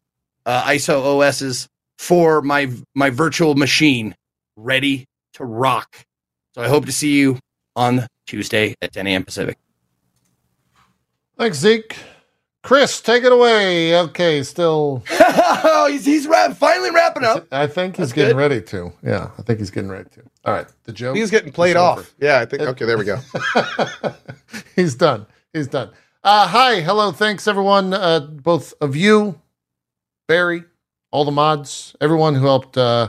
[0.44, 4.14] uh, ISO OSs for my my virtual machine,
[4.56, 5.96] ready to rock.
[6.54, 7.38] So I hope to see you
[7.76, 9.24] on Tuesday at 10 a.m.
[9.24, 9.56] Pacific.
[11.38, 11.96] Thanks, Zeke.
[12.64, 13.96] Chris, take it away.
[13.96, 15.04] Okay, still.
[15.10, 17.46] oh, he's he's wrap, finally wrapping up.
[17.52, 18.40] I think he's That's getting good.
[18.40, 18.92] ready to.
[19.04, 20.22] Yeah, I think he's getting ready to.
[20.44, 21.16] All right, the joke.
[21.16, 21.98] He's getting played off.
[21.98, 22.08] over.
[22.20, 22.62] Yeah, I think.
[22.62, 23.20] Okay, there we go.
[24.76, 25.26] he's done.
[25.52, 25.90] He's done.
[26.24, 29.40] Uh, hi, hello, thanks everyone, uh, both of you,
[30.26, 30.64] Barry,
[31.12, 33.06] all the mods, everyone who helped uh,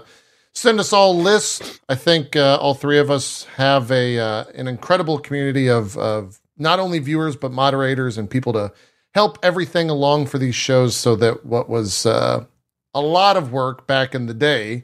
[0.54, 1.80] send us all lists.
[1.90, 6.40] I think uh, all three of us have a uh, an incredible community of of
[6.60, 8.72] not only viewers but moderators and people to
[9.16, 12.46] help everything along for these shows, so that what was uh,
[12.94, 14.84] a lot of work back in the day,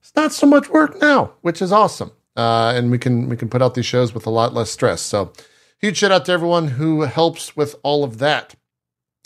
[0.00, 2.12] it's not so much work now, which is awesome.
[2.34, 5.02] And we can we can put out these shows with a lot less stress.
[5.02, 5.34] So
[5.78, 8.54] huge shout out to everyone who helps with all of that.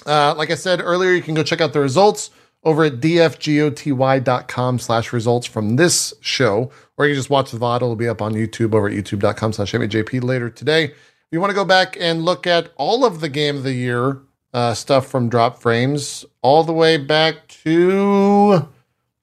[0.05, 2.31] Uh, like I said earlier, you can go check out the results
[2.65, 7.77] over at dfgoty.com slash results from this show, or you can just watch the VOD.
[7.77, 10.85] It'll be up on YouTube over at youtube.com slash JP later today.
[10.85, 10.95] If
[11.31, 14.21] you want to go back and look at all of the game of the year
[14.53, 18.69] uh, stuff from Drop Frames, all the way back to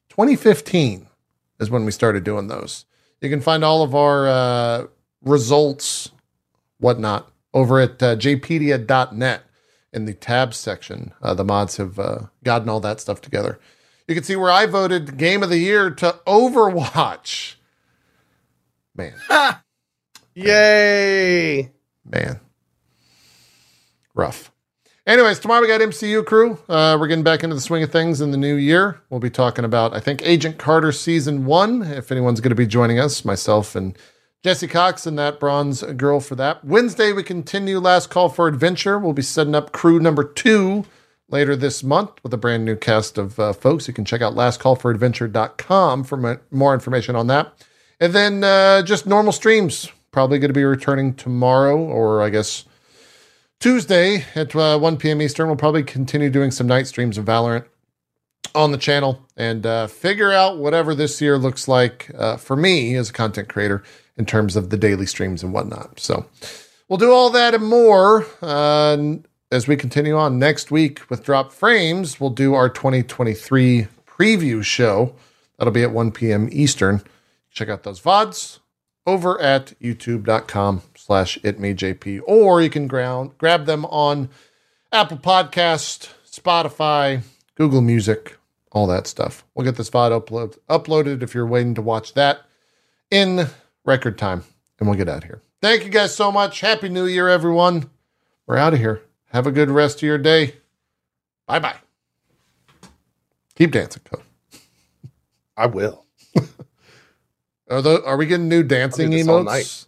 [0.10, 1.08] 2015
[1.60, 2.86] is when we started doing those.
[3.22, 4.88] You can find all of our uh,
[5.22, 6.12] results,
[6.80, 9.44] whatnot, over at uh, jpedia.net.
[9.92, 11.14] in the tabs section.
[11.22, 13.60] Uh, the mods have uh, gotten all that stuff together.
[14.08, 17.56] You can see where I voted Game of the Year to Overwatch.
[18.96, 19.14] Man,
[20.36, 21.72] Yay!
[22.06, 22.40] man,
[24.14, 24.52] rough.
[25.06, 26.60] Anyways, tomorrow we got MCU crew.
[26.70, 29.02] Uh, we're getting back into the swing of things in the new year.
[29.10, 31.82] We'll be talking about, I think, Agent Carter season one.
[31.82, 33.98] If anyone's going to be joining us, myself and
[34.42, 36.64] Jesse Cox and that bronze girl for that.
[36.64, 38.98] Wednesday, we continue Last Call for Adventure.
[38.98, 40.86] We'll be setting up crew number two
[41.28, 43.90] later this month with a brand new cast of uh, folks.
[43.90, 47.54] You can check out lastcallforadventure.com for m- more information on that.
[48.00, 49.92] And then uh, just normal streams.
[50.12, 52.64] Probably going to be returning tomorrow, or I guess
[53.60, 55.22] Tuesday at uh, 1 p.m.
[55.22, 55.48] Eastern.
[55.48, 57.66] We'll probably continue doing some night streams of Valorant
[58.56, 62.96] on the channel and uh, figure out whatever this year looks like uh, for me
[62.96, 63.84] as a content creator
[64.18, 66.00] in terms of the daily streams and whatnot.
[66.00, 66.26] So
[66.88, 68.98] we'll do all that and more uh,
[69.52, 72.20] as we continue on next week with Dropped Frames.
[72.20, 75.16] We'll do our 2023 preview show.
[75.58, 76.50] That'll be at 1 p.m.
[76.52, 77.02] Eastern.
[77.52, 78.60] Check out those VODs
[79.06, 84.30] over at youtube.com slash itmejp or you can ground, grab them on
[84.92, 87.24] Apple Podcast, Spotify,
[87.60, 88.38] Google Music,
[88.72, 89.44] all that stuff.
[89.54, 92.40] We'll get this VOD upload, uploaded if you're waiting to watch that
[93.12, 93.48] in
[93.84, 94.46] record time,
[94.80, 95.42] and we'll get out of here.
[95.62, 96.62] Thank you guys so much.
[96.62, 97.90] Happy New Year, everyone.
[98.48, 99.02] We're out of here.
[99.34, 100.56] Have a good rest of your day.
[101.48, 101.76] Bye bye.
[103.56, 104.22] Keep dancing, Co.
[105.58, 106.06] I will.
[107.70, 109.86] Are, the, are we getting new dancing emotes?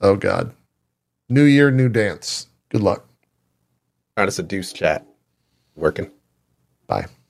[0.00, 0.52] Oh, God.
[1.28, 2.48] New year, new dance.
[2.68, 3.08] Good luck.
[4.16, 5.06] Trying to seduce chat.
[5.76, 6.10] Working.
[6.92, 7.21] Bye.